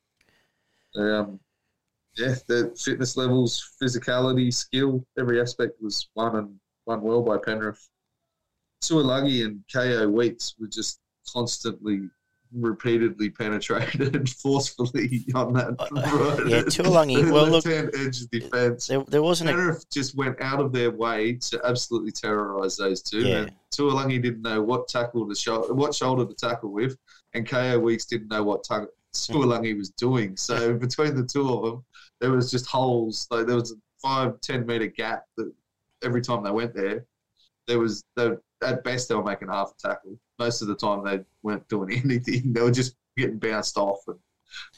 Um, 0.96 1.40
yeah, 2.16 2.34
the 2.46 2.72
fitness 2.78 3.16
levels, 3.16 3.62
physicality, 3.82 4.52
skill, 4.54 5.04
every 5.18 5.40
aspect 5.40 5.72
was 5.80 6.08
won 6.14 6.36
and 6.36 6.54
won 6.86 7.02
well 7.02 7.22
by 7.22 7.38
Penrith. 7.38 7.88
Suolagi 8.82 9.44
and 9.44 9.60
Kaeo 9.72 10.10
Weekes 10.10 10.54
were 10.60 10.66
just 10.68 11.00
constantly, 11.32 12.02
repeatedly 12.52 13.30
penetrated 13.30 14.28
forcefully 14.42 15.24
on 15.34 15.54
that 15.54 15.74
Uh, 15.78 15.88
right. 15.90 16.46
yeah, 16.46 16.62
Tuolangi- 16.62 17.30
well, 17.32 17.48
look- 17.48 17.66
edge 17.66 18.20
defence. 18.30 18.86
There, 18.86 19.02
there 19.08 19.22
wasn't 19.22 19.50
a 19.50 19.52
Penrith 19.54 19.88
just 19.90 20.16
went 20.16 20.40
out 20.40 20.60
of 20.60 20.72
their 20.72 20.90
way 20.92 21.32
to 21.34 21.60
absolutely 21.64 22.12
terrorise 22.12 22.76
those 22.76 23.02
two. 23.02 23.26
Yeah. 23.26 23.36
And 23.38 23.52
Tuolangi 23.74 24.22
didn't 24.22 24.42
know 24.42 24.62
what 24.62 24.86
tackle 24.86 25.26
to 25.28 25.34
shoulder, 25.34 25.74
what 25.74 25.94
shoulder 25.94 26.26
to 26.26 26.34
tackle 26.34 26.70
with, 26.72 26.96
and 27.32 27.48
Kaeo 27.48 27.80
Weekes 27.80 28.04
didn't 28.04 28.28
know 28.28 28.44
what 28.44 28.62
tongue 28.62 28.86
Tuolangi 29.14 29.76
was 29.76 29.90
doing. 29.90 30.36
So 30.36 30.74
between 30.78 31.14
the 31.14 31.24
two 31.24 31.52
of 31.52 31.62
them, 31.62 31.84
there 32.20 32.30
was 32.30 32.50
just 32.50 32.66
holes. 32.66 33.26
Like 33.30 33.46
there 33.46 33.56
was 33.56 33.72
a 33.72 33.76
five, 34.02 34.40
ten 34.40 34.66
meter 34.66 34.86
gap 34.86 35.24
that 35.36 35.52
every 36.02 36.20
time 36.20 36.42
they 36.42 36.50
went 36.50 36.74
there, 36.74 37.06
there 37.66 37.78
was 37.78 38.04
they, 38.16 38.30
at 38.62 38.84
best 38.84 39.08
they 39.08 39.14
were 39.14 39.24
making 39.24 39.48
half 39.48 39.72
a 39.72 39.88
tackle. 39.88 40.18
Most 40.38 40.62
of 40.62 40.68
the 40.68 40.74
time 40.74 41.04
they 41.04 41.20
weren't 41.42 41.66
doing 41.68 41.92
anything. 42.04 42.52
They 42.52 42.62
were 42.62 42.70
just 42.70 42.96
getting 43.16 43.38
bounced 43.38 43.76
off 43.76 44.00
and 44.08 44.18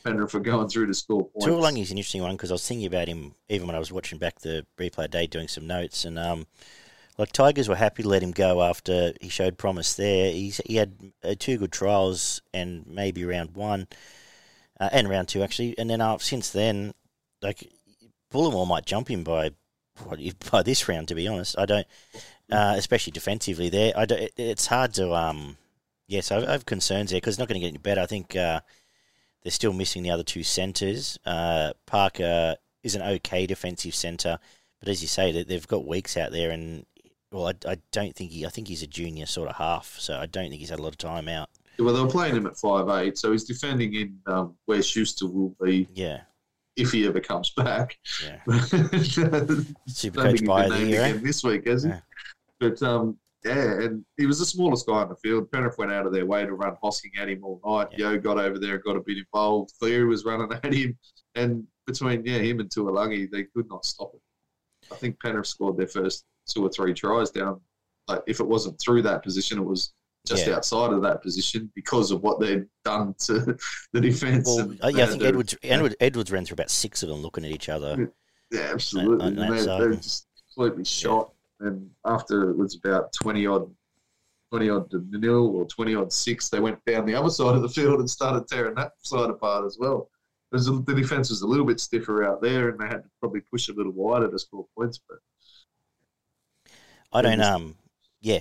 Penrith 0.05 0.31
for 0.31 0.41
going 0.41 0.69
through 0.69 0.87
to 0.87 0.95
score 0.95 1.25
points. 1.25 1.47
Tuolangi 1.47 1.83
is 1.83 1.91
an 1.91 1.99
interesting 1.99 2.23
one 2.23 2.33
because 2.33 2.51
I 2.51 2.55
was 2.55 2.67
thinking 2.67 2.87
about 2.87 3.09
him 3.09 3.35
even 3.49 3.67
when 3.67 3.77
I 3.77 3.79
was 3.79 3.93
watching 3.93 4.19
back 4.19 4.41
the 4.41 4.67
replay 4.79 5.11
day, 5.11 5.27
doing 5.27 5.49
some 5.49 5.67
notes, 5.67 6.05
and 6.05 6.19
um, 6.19 6.47
like 7.19 7.33
Tigers 7.33 7.69
were 7.69 7.77
happy 7.77 8.03
to 8.03 8.09
let 8.09 8.23
him 8.23 8.33
go 8.33 8.63
after 8.63 9.13
he 9.21 9.29
showed 9.29 9.59
promise 9.59 9.95
there. 9.95 10.31
He's 10.31 10.61
he 10.65 10.77
had 10.77 11.13
uh, 11.23 11.35
two 11.39 11.59
good 11.59 11.73
trials 11.73 12.43
and 12.55 12.87
maybe 12.87 13.25
round 13.25 13.55
one 13.55 13.89
uh, 14.81 14.89
and 14.93 15.09
round 15.09 15.29
two 15.29 15.43
actually, 15.43 15.77
and 15.79 15.89
then 15.91 16.01
uh, 16.01 16.19
since 16.19 16.51
then, 16.51 16.93
like 17.43 17.69
Bullemor 18.33 18.67
might 18.67 18.87
jump 18.87 19.09
him 19.09 19.25
by 19.25 19.51
by 20.51 20.63
this 20.63 20.89
round. 20.89 21.09
To 21.09 21.15
be 21.15 21.29
honest, 21.29 21.59
I 21.59 21.67
don't, 21.67 21.87
uh, 22.51 22.75
especially 22.77 23.13
defensively 23.13 23.69
there. 23.69 23.93
I 23.97 24.05
don't, 24.05 24.21
it, 24.21 24.33
it's 24.37 24.67
hard 24.67 24.95
to 24.95 25.13
um. 25.15 25.57
Yes, 26.09 26.31
I 26.31 26.39
I 26.39 26.53
have 26.53 26.67
concerns 26.67 27.11
there 27.11 27.19
because 27.19 27.35
it's 27.35 27.39
not 27.39 27.49
going 27.49 27.61
to 27.61 27.65
get 27.65 27.71
any 27.75 27.79
better. 27.79 28.01
I 28.01 28.07
think 28.07 28.37
uh, 28.37 28.61
they're 29.43 29.51
still 29.51 29.73
missing 29.73 30.03
the 30.03 30.11
other 30.11 30.23
two 30.23 30.43
centres. 30.45 31.19
Uh, 31.25 31.73
Parker 31.87 32.57
is 32.83 32.95
an 32.95 33.03
okay 33.03 33.47
defensive 33.47 33.95
centre, 33.95 34.39
but 34.79 34.89
as 34.89 35.03
you 35.03 35.09
say, 35.09 35.33
they- 35.33 35.43
they've 35.43 35.67
got 35.67 35.87
weeks 35.87 36.17
out 36.17 36.31
there, 36.31 36.51
and 36.53 36.87
well, 37.33 37.49
I, 37.49 37.55
I 37.73 37.79
don't 37.91 38.15
think 38.15 38.31
he. 38.31 38.47
I 38.47 38.51
think 38.51 38.69
he's 38.69 38.83
a 38.85 38.87
junior 38.87 39.27
sort 39.27 39.49
of 39.49 39.57
half, 39.57 39.97
so 39.99 40.17
I 40.17 40.27
don't 40.27 40.49
think 40.49 40.61
he's 40.61 40.71
had 40.71 40.79
a 40.79 40.83
lot 40.83 40.89
of 40.93 40.99
time 40.99 41.27
out. 41.29 41.49
Well, 41.79 41.95
they 41.95 42.01
were 42.01 42.09
playing 42.09 42.37
him 42.37 42.47
at 42.47 42.57
five 42.57 42.89
eight, 42.89 43.19
so 43.19 43.33
he's 43.33 43.45
defending 43.45 43.95
in 43.95 44.19
um, 44.27 44.55
where 44.67 44.83
Schuster 44.83 45.27
will 45.27 45.55
be 45.63 45.87
Yeah, 45.95 46.21
if 46.77 46.93
he 46.93 47.07
ever 47.07 47.21
comes 47.21 47.51
back. 47.51 47.97
yeah. 48.25 48.41
Don't 48.47 49.75
Super 49.89 50.23
coach 50.23 50.41
he's 50.41 50.49
by 50.49 50.69
the 50.69 50.85
year. 50.85 51.03
eh? 51.03 51.09
again 51.09 51.23
this 51.25 51.43
week, 51.45 51.67
has 51.67 51.83
he? 51.85 51.91
Yeah. 51.91 52.01
But 52.61 52.83
um, 52.83 53.19
yeah, 53.45 53.81
and 53.83 54.05
he 54.17 54.27
was 54.27 54.39
the 54.39 54.47
smallest 54.47 54.87
guy 54.87 54.95
on 55.03 55.09
the 55.09 55.17
field. 55.17 55.51
Penrith 55.53 55.79
went 55.79 55.93
out 55.93 56.07
of 56.07 56.13
their 56.13 56.27
way 56.27 56.45
to 56.45 56.53
run 56.55 56.77
Hosking 56.83 57.17
at 57.21 57.29
him 57.29 57.45
all 57.45 57.61
night. 57.65 57.89
Yeo 57.99 58.19
got 58.19 58.39
over 58.39 58.59
there 58.59 58.75
and 58.75 58.83
got 58.83 58.97
a 58.97 59.01
bit 59.01 59.19
involved. 59.19 59.73
Cleary 59.79 60.07
was 60.07 60.25
running 60.25 60.51
at 60.53 60.73
him, 60.73 60.97
and 61.35 61.65
between 61.87 62.25
yeah 62.25 62.39
him 62.39 62.61
and 62.61 62.71
Tuolangi, 62.71 63.31
they 63.31 63.45
could 63.45 63.69
not 63.69 63.85
stop 63.85 64.13
it. 64.15 64.21
I 64.93 64.97
think 64.97 65.21
Penrith 65.21 65.47
scored 65.47 65.77
their 65.77 65.87
first 65.89 66.25
two 66.49 66.65
or 66.65 66.71
three 66.71 66.95
tries 66.95 67.31
down. 67.31 67.61
Like 68.09 68.23
if 68.27 68.41
it 68.41 68.47
wasn't 68.47 68.81
through 68.81 69.03
that 69.03 69.23
position, 69.23 69.59
it 69.59 69.65
was 69.65 69.93
just 70.27 70.47
Yeah. 70.47 70.57
outside 70.57 70.93
of 70.93 71.03
that 71.03 71.23
position 71.23 71.71
because 71.75 72.11
of 72.11 72.23
what 72.23 72.41
they'd 72.41 72.67
done 72.85 73.15
to 73.21 73.57
the 73.93 74.01
defence. 74.01 74.47
Well, 74.47 74.73
yeah, 74.73 74.77
I 74.83 74.91
think 74.91 74.97
they 74.97 75.03
had 75.05 75.19
to- 75.21 75.27
Edwards, 75.27 75.57
Edwards 75.63 75.97
Edwards 76.01 76.33
ran 76.33 76.45
through 76.45 76.55
about 76.55 76.71
six 76.71 77.03
of 77.03 77.09
them, 77.09 77.19
looking 77.23 77.45
at 77.45 77.51
each 77.51 77.69
other. 77.69 78.13
Yeah, 78.51 78.69
absolutely. 78.73 79.27
And 79.29 79.39
they, 79.39 79.49
were 79.67 79.95
just 79.97 80.27
completely 80.55 80.85
shot. 80.85 81.33
And 81.61 81.91
after 82.05 82.51
it 82.51 82.57
was 82.57 82.77
about 82.77 83.13
20 83.13 83.47
odd, 83.47 83.75
20 84.51 84.69
odd 84.71 84.91
to 84.91 85.05
nil 85.11 85.57
or 85.57 85.65
20 85.67 85.95
odd 85.95 86.13
six, 86.13 86.49
they 86.49 86.61
went 86.61 86.85
down 86.85 87.07
the 87.07 87.15
other 87.15 87.31
side 87.31 87.57
of 87.57 87.63
the 87.63 87.69
field 87.69 87.99
and 88.01 88.09
started 88.09 88.47
tearing 88.47 88.75
that 88.75 88.93
side 88.99 89.31
apart 89.31 89.65
as 89.65 89.79
well. 89.81 90.11
A, 90.53 90.59
the 90.59 90.95
defence 90.95 91.31
was 91.31 91.43
a 91.43 91.47
little 91.47 91.67
bit 91.67 91.81
stiffer 91.81 92.25
out 92.25 92.41
there, 92.41 92.69
and 92.69 92.79
they 92.79 92.87
had 92.87 93.03
to 93.03 93.11
probably 93.21 93.41
push 93.41 93.69
a 93.69 93.73
little 93.73 93.93
wider 93.93 94.31
to 94.31 94.39
score 94.39 94.67
points. 94.77 95.01
But 95.09 95.19
I 97.13 97.23
don't. 97.23 97.41
Um, 97.41 97.75
yeah, 98.21 98.39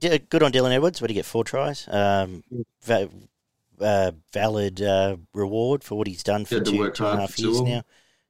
Yeah, 0.00 0.18
good 0.28 0.42
on 0.42 0.52
Dylan 0.52 0.72
Edwards. 0.72 1.00
What 1.00 1.08
did 1.08 1.14
he 1.14 1.18
get? 1.18 1.24
Four 1.26 1.44
tries. 1.44 1.88
Um, 1.88 2.42
va- 2.82 3.08
uh, 3.80 4.12
valid 4.32 4.82
uh, 4.82 5.16
reward 5.32 5.82
for 5.82 5.96
what 5.96 6.06
he's 6.06 6.22
done 6.22 6.44
for 6.44 6.56
Had 6.56 6.66
two, 6.66 6.78
work 6.78 6.94
two 6.94 7.04
and 7.04 7.14
a 7.14 7.16
hard 7.16 7.20
half 7.20 7.30
for 7.30 7.36
two 7.38 7.48
years 7.48 7.60
now. 7.62 7.82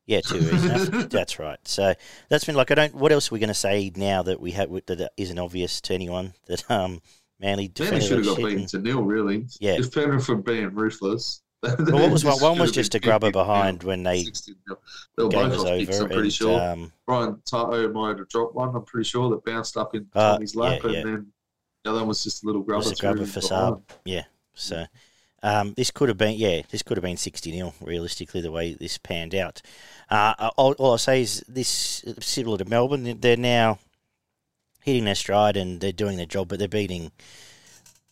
Yeah, 0.07 0.21
two 0.21 0.37
is 0.37 0.65
enough. 0.65 1.09
That's 1.11 1.39
right. 1.39 1.59
So 1.67 1.95
that's 2.29 2.45
been 2.45 2.55
like 2.55 2.71
I 2.71 2.75
don't. 2.75 2.95
What 2.95 3.13
else 3.13 3.31
are 3.31 3.35
we 3.35 3.39
going 3.39 3.49
to 3.49 3.55
say 3.55 3.93
now 3.95 4.23
that 4.23 4.41
we 4.41 4.53
have 4.53 4.71
that 4.87 5.11
isn't 5.17 5.39
obvious 5.39 5.81
to 5.83 5.95
anyone 5.95 6.35
that 6.47 6.69
um 6.71 7.01
Manly 7.41 7.65
Manly 7.65 7.69
defended 7.69 8.03
should 8.05 8.17
have 8.19 8.27
got 8.27 8.37
beaten 8.39 8.59
and- 8.61 8.69
to 8.69 8.79
nil, 8.79 9.03
really. 9.03 9.47
Yeah. 9.61 9.75
If 9.79 9.93
Penrith 9.93 10.29
were 10.29 10.37
being 10.37 10.75
ruthless. 10.75 11.42
Well, 11.79 12.03
what 12.03 12.11
was 12.11 12.25
one? 12.25 12.41
One 12.41 12.59
was 12.59 12.73
just 12.73 12.95
a 12.97 12.99
grubber 12.99 13.31
behind 13.31 13.85
when 13.85 14.03
they 14.03 14.25
60 14.25 14.55
were 15.17 15.29
game 15.29 15.51
was 15.51 15.59
off 15.61 15.67
kicks, 15.67 15.97
over. 15.97 16.05
I'm 16.05 16.09
pretty 16.09 16.23
and, 16.23 16.33
sure. 16.33 16.61
um, 16.61 16.93
Brian 17.07 17.41
To'o 17.49 17.89
might 17.93 18.19
have 18.19 18.29
dropped 18.29 18.57
one, 18.57 18.75
I'm 18.75 18.85
pretty 18.85 19.09
sure, 19.09 19.31
that 19.31 19.45
bounced 19.45 19.77
up 19.77 19.95
in 19.95 20.09
Uh, 20.13 20.33
Tommy's 20.33 20.57
lap 20.57 20.81
yeah, 20.83 20.91
yeah. 20.91 20.99
and 20.99 21.09
then 21.09 21.33
The 21.85 21.91
other 21.91 22.01
one 22.01 22.09
was 22.09 22.25
just 22.25 22.43
a 22.43 22.47
little 22.47 22.63
grubber. 22.63 22.79
Was 22.89 22.99
a 22.99 23.01
grubber 23.01 23.27
for. 23.27 23.41
Saab. 23.41 23.83
Yeah. 24.05 24.25
So 24.55 24.87
um, 25.45 25.75
this 25.75 25.91
could 25.91 26.09
have 26.09 26.19
been, 26.19 26.37
yeah, 26.37 26.63
this 26.71 26.83
could 26.83 26.97
have 26.97 27.03
been 27.05 27.17
60 27.17 27.53
nil 27.53 27.75
realistically, 27.81 28.41
the 28.41 28.51
way 28.51 28.75
this 28.75 28.99
panned 28.99 29.35
out. 29.35 29.63
Uh, 30.11 30.51
all, 30.57 30.73
all 30.73 30.93
I'll 30.93 30.99
say 30.99 31.23
is 31.23 31.45
this, 31.49 32.05
similar 32.21 32.59
to 32.59 32.65
Melbourne, 32.65 33.19
they're 33.21 33.37
now 33.37 33.79
hitting 34.83 35.05
their 35.05 35.15
stride 35.15 35.57
and 35.57 35.81
they're 35.81 35.93
doing 35.93 36.17
their 36.17 36.27
job, 36.27 36.49
but 36.49 36.59
they're 36.59 36.69
beating, 36.69 37.13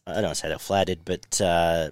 I 0.07 0.15
don't 0.15 0.25
want 0.25 0.37
to 0.37 0.41
say 0.41 0.49
they're 0.49 0.59
flattered, 0.59 1.01
but 1.05 1.41
uh, 1.41 1.91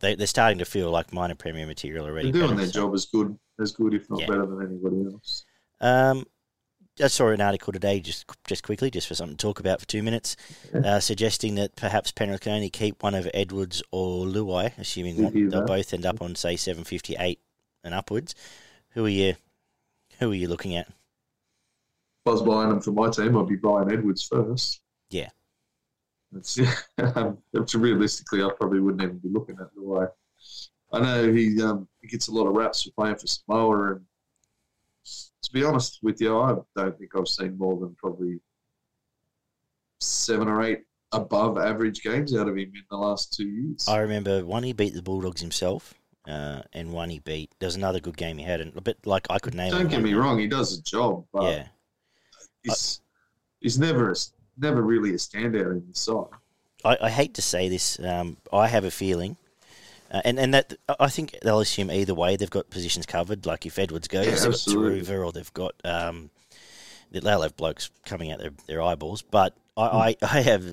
they, 0.00 0.14
they're 0.14 0.26
starting 0.26 0.58
to 0.58 0.64
feel 0.64 0.90
like 0.90 1.12
minor 1.12 1.34
premium 1.34 1.68
material 1.68 2.06
already. 2.06 2.30
They're 2.30 2.42
doing 2.42 2.56
Better, 2.56 2.62
their 2.62 2.72
so- 2.72 2.80
job 2.82 2.94
as 2.94 3.06
good, 3.06 3.38
as 3.60 3.72
good, 3.72 3.94
if 3.94 4.08
not 4.10 4.20
Yeah. 4.20 4.26
better 4.26 4.46
than 4.46 4.62
anybody 4.66 5.04
else. 5.12 5.44
Um, 5.80 6.26
I 7.02 7.06
saw 7.06 7.28
an 7.28 7.40
article 7.40 7.72
today, 7.72 8.00
just 8.00 8.26
just 8.46 8.62
quickly, 8.62 8.90
just 8.90 9.06
for 9.08 9.14
something 9.14 9.36
to 9.36 9.42
talk 9.42 9.58
about 9.60 9.80
for 9.80 9.86
two 9.86 10.02
minutes, 10.02 10.36
uh, 10.74 11.00
suggesting 11.00 11.54
that 11.54 11.74
perhaps 11.74 12.10
Penrith 12.12 12.40
can 12.42 12.52
only 12.52 12.68
keep 12.68 13.02
one 13.02 13.14
of 13.14 13.26
Edwards 13.32 13.82
or 13.90 14.26
Luai, 14.26 14.76
assuming 14.76 15.16
that 15.22 15.32
they'll 15.32 15.48
that. 15.60 15.66
both 15.66 15.94
end 15.94 16.04
up 16.04 16.20
on 16.20 16.34
say 16.34 16.56
seven 16.56 16.84
fifty 16.84 17.16
eight 17.18 17.40
and 17.84 17.94
upwards. 17.94 18.34
Who 18.90 19.06
are 19.06 19.08
you? 19.08 19.34
Who 20.18 20.30
are 20.32 20.34
you 20.34 20.48
looking 20.48 20.74
at? 20.74 20.88
If 20.88 22.26
I 22.26 22.30
was 22.32 22.42
buying 22.42 22.68
them 22.68 22.80
for 22.82 22.90
my 22.92 23.08
team, 23.08 23.34
I'd 23.38 23.46
be 23.48 23.56
buying 23.56 23.90
Edwards 23.90 24.22
first. 24.24 24.80
Yeah. 25.08 25.30
It's, 26.36 26.58
um, 27.16 27.38
it's 27.52 27.74
realistically, 27.74 28.42
I 28.42 28.50
probably 28.58 28.80
wouldn't 28.80 29.02
even 29.02 29.18
be 29.18 29.28
looking 29.28 29.56
at 29.60 29.74
the 29.74 29.82
way. 29.82 30.06
I 30.92 31.00
know 31.00 31.32
he 31.32 31.60
um, 31.62 31.88
he 32.00 32.08
gets 32.08 32.28
a 32.28 32.32
lot 32.32 32.46
of 32.46 32.54
raps 32.54 32.82
for 32.82 32.90
playing 32.92 33.16
for 33.16 33.26
Samoa, 33.26 33.92
and 33.92 34.00
to 35.04 35.52
be 35.52 35.64
honest 35.64 36.00
with 36.02 36.20
you, 36.20 36.38
I 36.38 36.56
don't 36.76 36.98
think 36.98 37.10
I've 37.16 37.28
seen 37.28 37.56
more 37.56 37.78
than 37.78 37.94
probably 37.96 38.40
seven 40.00 40.48
or 40.48 40.62
eight 40.62 40.80
above 41.12 41.58
average 41.58 42.02
games 42.02 42.34
out 42.34 42.48
of 42.48 42.56
him 42.56 42.72
in 42.74 42.84
the 42.90 42.96
last 42.96 43.32
two 43.32 43.46
years. 43.48 43.86
I 43.88 43.98
remember 43.98 44.44
one 44.44 44.62
he 44.62 44.72
beat 44.72 44.94
the 44.94 45.02
Bulldogs 45.02 45.40
himself, 45.40 45.94
uh, 46.26 46.62
and 46.72 46.92
one 46.92 47.10
he 47.10 47.20
beat. 47.20 47.54
There's 47.60 47.76
another 47.76 48.00
good 48.00 48.16
game 48.16 48.38
he 48.38 48.44
had, 48.44 48.60
and 48.60 48.76
a 48.76 48.80
bit 48.80 48.98
like 49.06 49.26
I 49.30 49.38
could 49.38 49.54
name. 49.54 49.70
don't 49.70 49.88
get 49.88 50.02
me 50.02 50.14
wrong, 50.14 50.38
he 50.38 50.46
does 50.46 50.78
a 50.78 50.82
job, 50.82 51.24
but 51.32 51.42
Yeah, 51.42 51.66
he's, 52.62 53.00
he's 53.60 53.78
never 53.78 54.10
a, 54.10 54.14
never 54.60 54.82
really 54.82 55.10
a 55.10 55.14
standout 55.14 55.72
in 55.72 55.84
the 55.88 55.94
side. 55.94 56.26
I, 56.84 56.96
I 57.02 57.10
hate 57.10 57.34
to 57.34 57.42
say 57.42 57.68
this. 57.68 57.98
Um, 57.98 58.36
I 58.52 58.68
have 58.68 58.84
a 58.84 58.90
feeling, 58.90 59.36
uh, 60.10 60.22
and 60.24 60.38
and 60.38 60.54
that 60.54 60.74
I 60.98 61.08
think 61.08 61.36
they'll 61.42 61.60
assume 61.60 61.90
either 61.90 62.14
way 62.14 62.36
they've 62.36 62.50
got 62.50 62.70
positions 62.70 63.06
covered. 63.06 63.46
Like 63.46 63.66
if 63.66 63.78
Edwards 63.78 64.08
goes, 64.08 64.26
Yeah, 64.26 64.32
they've 64.32 64.40
got 64.42 64.48
absolutely. 64.48 65.00
Turuva, 65.02 65.26
or 65.26 65.32
they've 65.32 65.52
got 65.54 65.74
um, 65.84 66.30
they'll 67.10 67.42
have 67.42 67.56
blokes 67.56 67.90
coming 68.06 68.32
out 68.32 68.38
their, 68.38 68.52
their 68.66 68.82
eyeballs. 68.82 69.22
But 69.22 69.54
I, 69.76 69.82
I, 69.82 70.16
I 70.22 70.40
have 70.42 70.64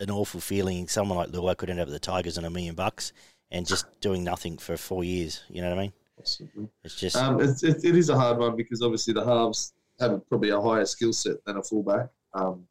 an 0.00 0.10
awful 0.10 0.40
feeling 0.40 0.88
someone 0.88 1.18
like 1.18 1.28
Luai 1.30 1.56
could 1.56 1.70
end 1.70 1.80
up 1.80 1.86
with 1.86 1.94
the 1.94 2.00
Tigers 2.00 2.38
on 2.38 2.44
a 2.44 2.50
million 2.50 2.74
bucks 2.74 3.12
and 3.50 3.66
just 3.66 3.86
doing 4.00 4.24
nothing 4.24 4.58
for 4.58 4.76
four 4.76 5.04
years. 5.04 5.42
You 5.48 5.62
know 5.62 5.68
what 5.70 5.78
I 5.78 5.82
mean? 5.82 5.92
Possibly. 6.18 6.68
It's 6.82 6.96
just 6.96 7.16
Um, 7.16 7.40
it's, 7.40 7.62
it, 7.62 7.84
it 7.84 7.96
is 7.96 8.08
a 8.08 8.16
hard 8.16 8.38
one 8.38 8.56
because 8.56 8.82
obviously 8.82 9.14
the 9.14 9.24
halves 9.24 9.72
have 10.00 10.28
probably 10.28 10.50
a 10.50 10.60
higher 10.60 10.84
skill 10.84 11.12
set 11.12 11.44
than 11.44 11.56
a 11.58 11.62
fullback. 11.62 12.08
Um, 12.34 12.66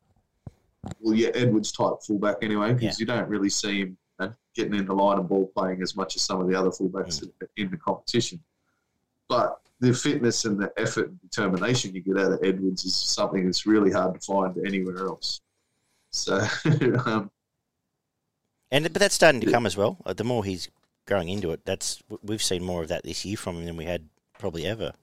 well, 1.00 1.16
yeah, 1.16 1.30
Edwards 1.34 1.72
type 1.72 1.94
fullback 2.06 2.38
anyway, 2.42 2.74
because 2.74 3.00
you 3.00 3.06
don't 3.06 3.28
really 3.30 3.50
see 3.50 3.82
him 3.82 3.98
getting 4.56 4.76
in 4.76 4.86
the 4.86 4.94
line 4.94 5.18
and 5.18 5.28
ball 5.28 5.52
playing 5.56 5.82
as 5.82 5.96
much 5.96 6.16
as 6.16 6.22
some 6.22 6.40
of 6.40 6.48
the 6.48 6.56
other 6.56 6.70
fullbacks 6.70 7.28
in 7.58 7.72
the 7.72 7.78
competition. 7.78 8.40
But 9.28 9.60
the 9.80 9.94
fitness 9.94 10.46
and 10.46 10.60
the 10.60 10.72
effort 10.78 11.10
and 11.10 11.22
determination 11.22 11.94
you 11.94 12.02
get 12.02 12.18
out 12.18 12.34
of 12.34 12.40
Edwards 12.44 12.86
is 12.86 12.96
something 12.96 13.46
that's 13.46 13.66
really 13.66 13.92
hard 13.92 14.14
to 14.14 14.20
find 14.20 14.56
anywhere 14.66 15.08
else. 15.08 15.42
So, 16.12 16.46
um, 17.06 17.32
and 18.72 18.84
but 18.84 18.94
that's 18.94 19.16
starting 19.16 19.42
to 19.42 19.52
come 19.52 19.66
as 19.66 19.76
well. 19.76 19.98
Uh, 20.06 20.14
the 20.14 20.24
more 20.24 20.46
he's 20.46 20.70
growing 21.06 21.30
into 21.30 21.52
it, 21.52 21.66
that's 21.66 22.02
we've 22.22 22.44
seen 22.44 22.64
more 22.64 22.82
of 22.82 22.90
that 22.90 23.04
this 23.04 23.26
year 23.26 23.38
from 23.38 23.58
him 23.58 23.66
than 23.66 23.78
we 23.78 23.86
had 23.86 24.10
probably 24.38 24.66
ever. 24.66 24.94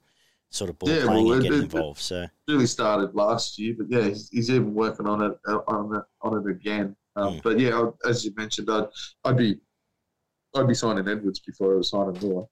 Sort 0.53 0.69
of 0.71 0.79
ball 0.79 0.89
Yeah, 0.89 1.05
playing 1.05 1.25
well, 1.27 1.35
and 1.35 1.43
getting 1.43 1.59
it- 1.59 1.63
involved. 1.65 2.01
So 2.01 2.27
really 2.49 2.67
started 2.67 3.15
last 3.15 3.59
year, 3.59 3.75
but 3.79 3.87
yeah, 3.89 4.09
he's, 4.09 4.29
he's 4.31 4.51
even 4.51 4.75
working 4.75 5.07
on 5.07 5.23
it 5.23 5.39
uh, 5.47 5.59
on 5.69 5.97
it, 5.97 6.03
on 6.23 6.39
it 6.47 6.51
again. 6.51 6.97
Um, 7.17 7.35
Mm. 7.35 7.43
But 7.43 7.59
yeah, 7.61 7.91
as 8.09 8.25
you 8.25 8.33
mentioned, 8.37 8.69
I'd 8.71 8.87
I'd 9.25 9.37
be 9.37 9.59
I'd 10.55 10.67
be 10.67 10.75
signing 10.75 11.07
Edwards 11.07 11.39
before 11.41 11.75
I 11.75 11.77
was 11.77 11.91
signing 11.91 12.19
Moore. 12.21 12.49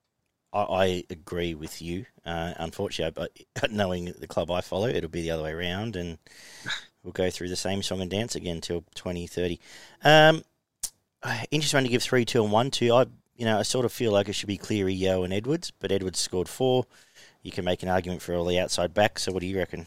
I, 0.52 0.60
I 0.62 1.04
agree 1.10 1.54
with 1.54 1.82
you. 1.82 2.06
Uh, 2.24 2.54
unfortunately, 2.58 3.28
but 3.56 3.70
knowing 3.72 4.12
the 4.18 4.26
club 4.28 4.50
I 4.50 4.60
follow, 4.60 4.86
it'll 4.88 5.10
be 5.10 5.22
the 5.22 5.30
other 5.32 5.42
way 5.42 5.52
around, 5.52 5.96
and 5.96 6.18
we'll 7.02 7.12
go 7.12 7.30
through 7.30 7.48
the 7.48 7.56
same 7.56 7.82
song 7.82 8.00
and 8.00 8.10
dance 8.10 8.34
again 8.36 8.60
till 8.60 8.84
twenty 8.94 9.26
thirty. 9.26 9.58
Um, 10.04 10.42
interesting 11.50 11.82
to 11.82 11.88
give 11.88 12.02
three, 12.02 12.24
two, 12.24 12.42
and 12.44 12.52
one 12.52 12.70
to. 12.72 12.92
I, 12.94 13.06
you 13.36 13.44
know, 13.44 13.58
I 13.58 13.62
sort 13.62 13.84
of 13.84 13.92
feel 13.92 14.10
like 14.12 14.28
it 14.28 14.32
should 14.34 14.48
be 14.48 14.56
Cleary, 14.58 14.94
Yeo, 14.94 15.22
and 15.22 15.32
Edwards, 15.32 15.70
but 15.78 15.92
Edwards 15.92 16.18
scored 16.18 16.48
four. 16.48 16.84
You 17.48 17.52
can 17.52 17.64
make 17.64 17.82
an 17.82 17.88
argument 17.88 18.20
for 18.20 18.34
all 18.34 18.44
the 18.44 18.58
outside 18.58 18.92
backs. 18.92 19.22
So, 19.22 19.32
what 19.32 19.40
do 19.40 19.46
you 19.46 19.56
reckon? 19.56 19.86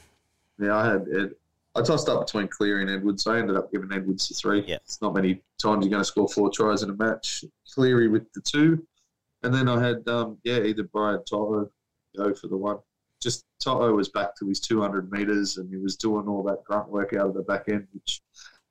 Yeah, 0.58 0.76
I 0.76 0.94
had 0.94 1.06
Ed. 1.16 1.36
I 1.76 1.84
tossed 1.84 2.10
up 2.10 2.26
between 2.26 2.48
Cleary 2.48 2.82
and 2.82 2.90
Edwards. 2.90 3.24
So 3.24 3.34
I 3.34 3.38
ended 3.38 3.56
up 3.56 3.72
giving 3.72 3.94
Edwards 3.94 4.28
the 4.28 4.34
three. 4.34 4.64
Yeah. 4.66 4.78
It's 4.78 5.00
not 5.00 5.14
many 5.14 5.44
times 5.62 5.86
you're 5.86 5.92
going 5.92 6.02
to 6.02 6.04
score 6.04 6.28
four 6.28 6.50
tries 6.50 6.82
in 6.82 6.90
a 6.90 6.96
match. 6.96 7.46
Cleary 7.72 8.08
with 8.08 8.34
the 8.34 8.42
two, 8.42 8.84
and 9.44 9.54
then 9.54 9.70
I 9.70 9.80
had 9.80 10.08
um, 10.08 10.40
yeah 10.44 10.58
either 10.58 10.86
Brian 10.86 11.24
To'o 11.24 11.70
go 12.18 12.34
for 12.34 12.48
the 12.48 12.58
one. 12.58 12.80
Just 13.22 13.46
To'o 13.60 13.94
was 13.94 14.10
back 14.10 14.36
to 14.38 14.48
his 14.48 14.60
200 14.60 15.12
meters 15.12 15.58
and 15.58 15.70
he 15.70 15.78
was 15.78 15.96
doing 15.96 16.28
all 16.28 16.42
that 16.42 16.64
grunt 16.64 16.90
work 16.90 17.14
out 17.14 17.28
of 17.28 17.36
the 17.36 17.44
back 17.44 17.70
end, 17.70 17.88
which 17.94 18.24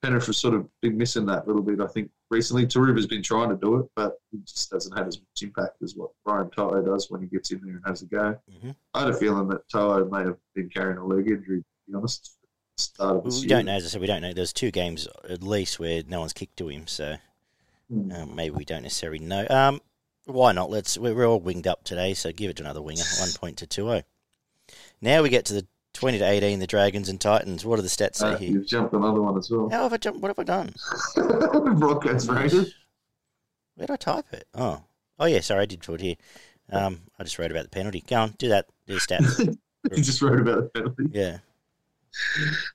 Penrith 0.02 0.26
has 0.26 0.38
sort 0.38 0.54
of 0.54 0.66
been 0.80 0.96
missing 0.96 1.26
that 1.26 1.46
little 1.46 1.62
bit. 1.62 1.80
I 1.80 1.86
think 1.86 2.10
recently 2.30 2.66
Turuva's 2.66 3.06
been 3.06 3.22
trying 3.22 3.50
to 3.50 3.56
do 3.56 3.76
it, 3.76 3.86
but 3.94 4.14
he 4.30 4.38
just 4.38 4.70
hasn't 4.72 4.96
had 4.96 5.06
as 5.06 5.18
much 5.18 5.42
impact 5.42 5.82
as 5.82 5.94
what 5.94 6.10
Brian 6.24 6.48
To'o 6.50 6.80
does 6.82 7.10
when 7.10 7.20
he 7.20 7.28
gets 7.28 7.50
in 7.50 7.60
there 7.62 7.74
and 7.76 7.82
has 7.86 8.02
a 8.02 8.06
go. 8.06 8.38
Mhm. 8.50 8.74
I 8.94 9.00
had 9.00 9.10
a 9.10 9.14
feeling 9.16 9.48
that 9.48 9.68
To'o 9.68 10.06
may 10.08 10.20
have 10.20 10.38
been 10.54 10.70
carrying 10.70 10.96
a 10.98 11.04
leg 11.04 11.28
injury. 11.28 11.58
To 11.58 11.64
be 11.90 11.94
honest, 11.94 12.38
start 12.78 13.16
of 13.18 13.24
We 13.26 13.30
year. 13.40 13.48
don't 13.48 13.66
know. 13.66 13.72
As 13.74 13.84
I 13.84 13.88
said, 13.88 14.00
we 14.00 14.06
don't 14.06 14.22
know. 14.22 14.32
There's 14.32 14.54
two 14.54 14.70
games 14.70 15.06
at 15.28 15.42
least 15.42 15.78
where 15.78 16.02
no 16.06 16.20
one's 16.20 16.32
kicked 16.32 16.56
to 16.58 16.68
him, 16.68 16.86
so 16.86 17.16
um, 17.92 18.34
maybe 18.34 18.54
we 18.56 18.64
don't 18.64 18.82
necessarily 18.84 19.18
know. 19.18 19.46
Um, 19.50 19.82
why 20.24 20.52
not? 20.52 20.70
Let's. 20.70 20.96
We're, 20.96 21.14
we're 21.14 21.26
all 21.26 21.40
winged 21.40 21.66
up 21.66 21.84
today, 21.84 22.14
so 22.14 22.32
give 22.32 22.48
it 22.50 22.56
to 22.56 22.62
another 22.62 22.80
winger. 22.80 23.02
One 23.20 23.32
point 23.32 23.58
to 23.58 23.66
two 23.66 23.82
zero. 23.82 24.02
Now 25.02 25.22
we 25.22 25.28
get 25.28 25.44
to 25.46 25.54
the 25.54 25.66
twenty 26.00 26.18
to 26.18 26.24
eighteen. 26.28 26.58
The 26.58 26.66
Dragons 26.66 27.08
and 27.08 27.20
Titans. 27.20 27.64
What 27.64 27.76
do 27.76 27.82
the 27.82 27.88
stats 27.88 28.16
say 28.16 28.32
Uh, 28.32 28.36
here? 28.38 28.50
you've 28.52 28.66
jumped 28.66 28.92
another 28.94 29.20
one 29.20 29.36
as 29.38 29.50
well. 29.50 29.68
How 29.68 29.82
have 29.84 29.92
I 29.92 29.96
jumped? 29.98 30.20
What 30.20 30.28
have 30.28 30.38
I 30.38 30.44
done? 30.44 30.74
Broadcast 31.78 32.28
Raiders. 32.28 32.74
Where 33.76 33.86
did 33.86 33.90
I 33.92 33.96
type 33.96 34.26
it? 34.32 34.46
Oh, 34.54 34.82
oh 35.18 35.26
yeah. 35.26 35.40
Sorry, 35.40 35.62
I 35.62 35.66
did 35.66 35.80
put 35.82 36.00
it 36.00 36.04
here. 36.04 36.16
Um, 36.72 37.00
I 37.18 37.24
just 37.24 37.38
wrote 37.38 37.50
about 37.50 37.64
the 37.64 37.68
penalty. 37.70 38.02
Go 38.06 38.16
on, 38.16 38.34
do 38.38 38.48
that. 38.48 38.66
Do 38.86 38.94
the 38.94 39.00
stats. 39.00 39.38
you 39.96 40.02
just 40.02 40.22
wrote 40.22 40.40
about 40.40 40.64
the 40.64 40.68
penalty. 40.80 41.04
yeah. 41.12 41.38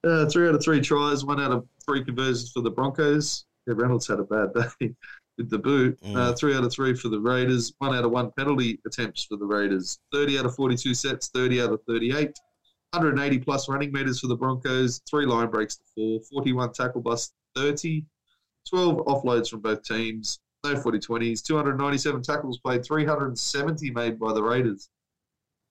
Uh, 0.03 0.25
three 0.29 0.47
out 0.47 0.55
of 0.55 0.63
three 0.63 0.79
tries, 0.81 1.25
one 1.25 1.41
out 1.41 1.51
of 1.51 1.65
three 1.85 2.03
conversions 2.03 2.51
for 2.51 2.61
the 2.61 2.69
Broncos. 2.71 3.45
Yeah, 3.67 3.73
Reynolds 3.77 4.07
had 4.07 4.19
a 4.19 4.23
bad 4.23 4.53
day 4.53 4.93
with 5.37 5.49
the 5.49 5.57
boot. 5.57 5.99
Mm. 6.01 6.15
Uh, 6.15 6.33
three 6.33 6.55
out 6.55 6.63
of 6.63 6.71
three 6.71 6.93
for 6.95 7.09
the 7.09 7.19
Raiders, 7.19 7.73
one 7.79 7.95
out 7.95 8.05
of 8.05 8.11
one 8.11 8.31
penalty 8.37 8.79
attempts 8.85 9.23
for 9.25 9.35
the 9.37 9.45
Raiders. 9.45 9.99
30 10.13 10.39
out 10.39 10.45
of 10.45 10.55
42 10.55 10.93
sets, 10.93 11.29
30 11.29 11.61
out 11.61 11.73
of 11.73 11.81
38. 11.87 12.31
180 12.91 13.39
plus 13.39 13.67
running 13.67 13.91
meters 13.91 14.19
for 14.19 14.27
the 14.27 14.35
Broncos, 14.35 15.01
three 15.09 15.25
line 15.25 15.49
breaks 15.49 15.75
to 15.75 15.83
four, 15.95 16.19
41 16.31 16.73
tackle 16.73 17.01
bust, 17.01 17.33
30, 17.55 18.05
12 18.69 18.97
offloads 19.05 19.49
from 19.49 19.59
both 19.59 19.83
teams, 19.83 20.39
no 20.63 20.75
40 20.75 20.99
20s, 20.99 21.43
297 21.43 22.21
tackles 22.21 22.59
played, 22.59 22.83
370 22.83 23.91
made 23.91 24.19
by 24.19 24.33
the 24.33 24.41
Raiders. 24.41 24.89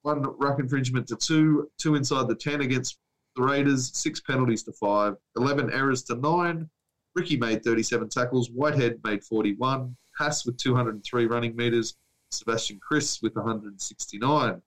One 0.03 0.23
ruck 0.39 0.61
infringement 0.61 1.09
to 1.09 1.17
two, 1.17 1.71
two 1.79 1.95
inside 1.95 2.29
the 2.29 2.35
10 2.35 2.61
against 2.61 2.99
the 3.37 3.43
Raiders, 3.43 3.91
six 3.95 4.21
penalties 4.21 4.63
to 4.65 4.73
five, 4.73 5.17
11 5.37 5.73
errors 5.73 6.03
to 6.05 6.15
nine. 6.17 6.69
Ricky 7.15 7.37
made 7.37 7.65
37 7.65 8.09
tackles, 8.09 8.51
Whitehead 8.51 9.01
made 9.05 9.25
41, 9.25 9.97
Haas 10.19 10.45
with 10.45 10.57
203 10.59 11.27
running 11.27 11.57
meters, 11.57 11.97
Sebastian 12.31 12.79
Kris 12.81 13.23
with 13.23 13.35
169. 13.35 14.63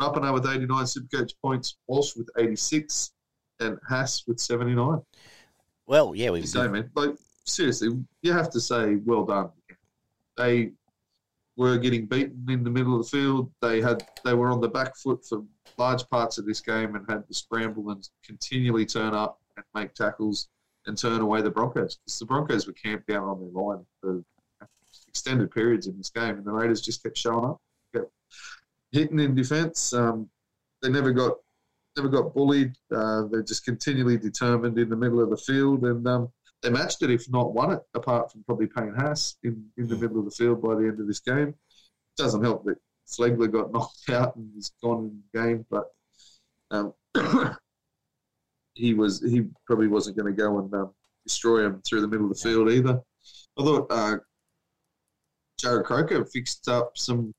Rapana 0.00 0.32
with 0.32 0.46
89 0.46 0.84
Supercoach 0.84 1.32
points, 1.42 1.76
Walsh 1.86 2.16
with 2.16 2.28
86, 2.38 3.12
and 3.60 3.78
Haas 3.86 4.24
with 4.26 4.40
79. 4.40 5.00
Well, 5.86 6.14
yeah, 6.14 6.30
we've. 6.30 6.48
So, 6.48 6.68
man, 6.68 6.90
like, 6.94 7.16
seriously, 7.44 7.90
you 8.22 8.32
have 8.32 8.50
to 8.50 8.60
say, 8.60 8.96
well 9.04 9.24
done. 9.24 9.50
They 10.36 10.72
were 11.56 11.76
getting 11.76 12.06
beaten 12.06 12.46
in 12.48 12.64
the 12.64 12.70
middle 12.70 12.98
of 12.98 13.04
the 13.04 13.08
field. 13.10 13.52
They 13.60 13.82
had 13.82 14.02
they 14.24 14.32
were 14.32 14.48
on 14.48 14.60
the 14.60 14.68
back 14.68 14.96
foot 14.96 15.24
for 15.26 15.44
large 15.76 16.08
parts 16.08 16.38
of 16.38 16.46
this 16.46 16.60
game 16.60 16.94
and 16.94 17.04
had 17.08 17.26
to 17.26 17.34
scramble 17.34 17.90
and 17.90 18.08
continually 18.24 18.86
turn 18.86 19.14
up 19.14 19.40
and 19.56 19.64
make 19.74 19.92
tackles 19.94 20.48
and 20.86 20.96
turn 20.96 21.20
away 21.20 21.42
the 21.42 21.50
Broncos 21.50 21.96
because 21.96 22.18
the 22.18 22.24
Broncos 22.24 22.66
were 22.66 22.72
camped 22.72 23.08
down 23.08 23.24
on 23.24 23.40
their 23.40 23.50
line 23.50 23.84
for 24.00 24.22
extended 25.08 25.50
periods 25.50 25.86
in 25.86 25.98
this 25.98 26.08
game, 26.10 26.36
and 26.36 26.44
the 26.44 26.52
Raiders 26.52 26.80
just 26.80 27.02
kept 27.02 27.18
showing 27.18 27.44
up, 27.44 27.60
kept 27.94 28.10
hitting 28.92 29.20
in 29.20 29.34
defence. 29.34 29.92
Um, 29.92 30.28
they 30.82 30.90
never 30.90 31.12
got 31.12 31.34
never 31.96 32.08
got 32.08 32.34
bullied. 32.34 32.72
Uh, 32.94 33.24
they're 33.30 33.42
just 33.42 33.64
continually 33.64 34.16
determined 34.16 34.78
in 34.78 34.88
the 34.88 34.96
middle 34.96 35.22
of 35.22 35.30
the 35.30 35.36
field, 35.36 35.84
and 35.84 36.06
um, 36.06 36.28
they 36.62 36.70
matched 36.70 37.02
it, 37.02 37.10
if 37.10 37.28
not 37.30 37.52
won 37.52 37.72
it, 37.72 37.80
apart 37.94 38.30
from 38.30 38.44
probably 38.44 38.66
Payne 38.66 38.94
Haas 38.94 39.36
in, 39.42 39.64
in 39.76 39.86
the 39.86 39.96
middle 39.96 40.18
of 40.18 40.24
the 40.24 40.30
field 40.30 40.62
by 40.62 40.74
the 40.74 40.86
end 40.86 41.00
of 41.00 41.06
this 41.06 41.20
game. 41.20 41.48
It 41.48 41.56
Doesn't 42.16 42.44
help 42.44 42.64
that 42.64 42.78
Flegler 43.08 43.50
got 43.50 43.72
knocked 43.72 44.10
out 44.10 44.36
and 44.36 44.50
was 44.54 44.72
gone 44.82 45.04
in 45.04 45.22
the 45.32 45.40
game, 45.40 45.66
but 45.70 45.84
um, 46.70 46.94
he 48.74 48.94
was 48.94 49.20
he 49.20 49.46
probably 49.66 49.88
wasn't 49.88 50.16
going 50.16 50.34
to 50.34 50.42
go 50.42 50.58
and 50.58 50.72
um, 50.74 50.92
destroy 51.26 51.64
him 51.64 51.82
through 51.82 52.00
the 52.02 52.08
middle 52.08 52.30
of 52.30 52.36
the 52.36 52.42
field 52.42 52.70
either. 52.70 53.00
I 53.58 53.64
thought 53.64 53.86
uh, 53.90 54.16
Jarrod 55.60 55.84
Croker 55.84 56.24
fixed 56.24 56.68
up 56.68 56.92
some 56.96 57.32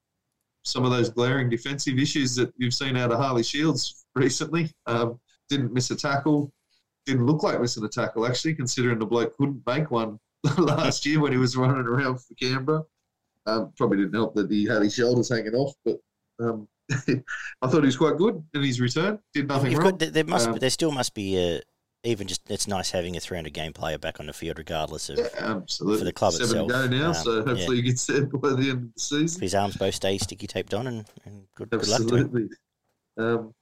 some 0.63 0.85
of 0.85 0.91
those 0.91 1.09
glaring 1.09 1.49
defensive 1.49 1.97
issues 1.97 2.35
that 2.35 2.53
you've 2.57 2.73
seen 2.73 2.95
out 2.97 3.11
of 3.11 3.19
Harley 3.19 3.43
Shields 3.43 4.05
recently. 4.15 4.71
Um, 4.85 5.19
didn't 5.49 5.73
miss 5.73 5.91
a 5.91 5.95
tackle. 5.95 6.51
Didn't 7.05 7.25
look 7.25 7.43
like 7.43 7.59
missing 7.59 7.83
a 7.83 7.89
tackle 7.89 8.27
actually, 8.27 8.53
considering 8.53 8.99
the 8.99 9.05
bloke 9.05 9.35
couldn't 9.37 9.61
make 9.65 9.89
one 9.91 10.19
last 10.57 11.05
year 11.05 11.19
when 11.19 11.31
he 11.31 11.37
was 11.37 11.57
running 11.57 11.87
around 11.87 12.19
for 12.19 12.33
Canberra. 12.35 12.83
Um, 13.47 13.73
probably 13.75 13.97
didn't 13.97 14.13
help 14.13 14.35
that 14.35 14.51
he 14.51 14.65
had 14.65 14.83
his 14.83 14.93
shoulders 14.93 15.29
hanging 15.29 15.55
off, 15.55 15.73
but 15.83 15.97
um, 16.39 16.67
I 16.91 17.67
thought 17.67 17.81
he 17.81 17.87
was 17.87 17.97
quite 17.97 18.17
good 18.17 18.43
in 18.53 18.63
his 18.63 18.79
return. 18.79 19.17
Did 19.33 19.47
nothing 19.47 19.71
You've 19.71 19.79
wrong. 19.79 19.97
got, 19.97 20.13
there 20.13 20.23
must 20.23 20.47
Um, 20.47 20.57
there 20.59 20.69
still 20.69 20.91
must 20.91 21.13
be 21.15 21.37
a, 21.37 21.61
even 22.03 22.27
just 22.27 22.49
it's 22.49 22.67
nice 22.67 22.91
having 22.91 23.15
a 23.15 23.19
300 23.19 23.53
game 23.53 23.73
player 23.73 23.97
back 23.97 24.19
on 24.19 24.25
the 24.25 24.33
field 24.33 24.57
regardless 24.57 25.09
of 25.09 25.17
Yeah, 25.19 25.27
absolutely. 25.37 25.99
for 25.99 26.05
the 26.05 26.13
club 26.13 26.33
Seven 26.33 26.45
itself. 26.47 26.69
go 26.69 26.87
now, 26.87 27.07
Um, 27.09 27.13
so 27.13 27.45
hopefully 27.45 27.77
he 27.77 27.81
gets 27.83 28.05
there 28.05 28.25
by 28.25 28.49
the 28.49 28.69
end 28.69 28.83
of 28.83 28.93
the 28.93 28.99
season. 28.99 29.41
his 29.41 29.53
arms 29.55 29.77
both 29.77 29.95
stay 29.95 30.17
sticky 30.17 30.47
taped 30.47 30.73
on 30.73 30.87
and, 30.87 31.05
and 31.25 31.43
good, 31.55 31.69
good 31.69 31.87
luck 31.87 31.99
to 32.07 32.15
him. 32.15 32.25
Absolutely. 32.25 32.49
Um, 33.17 33.53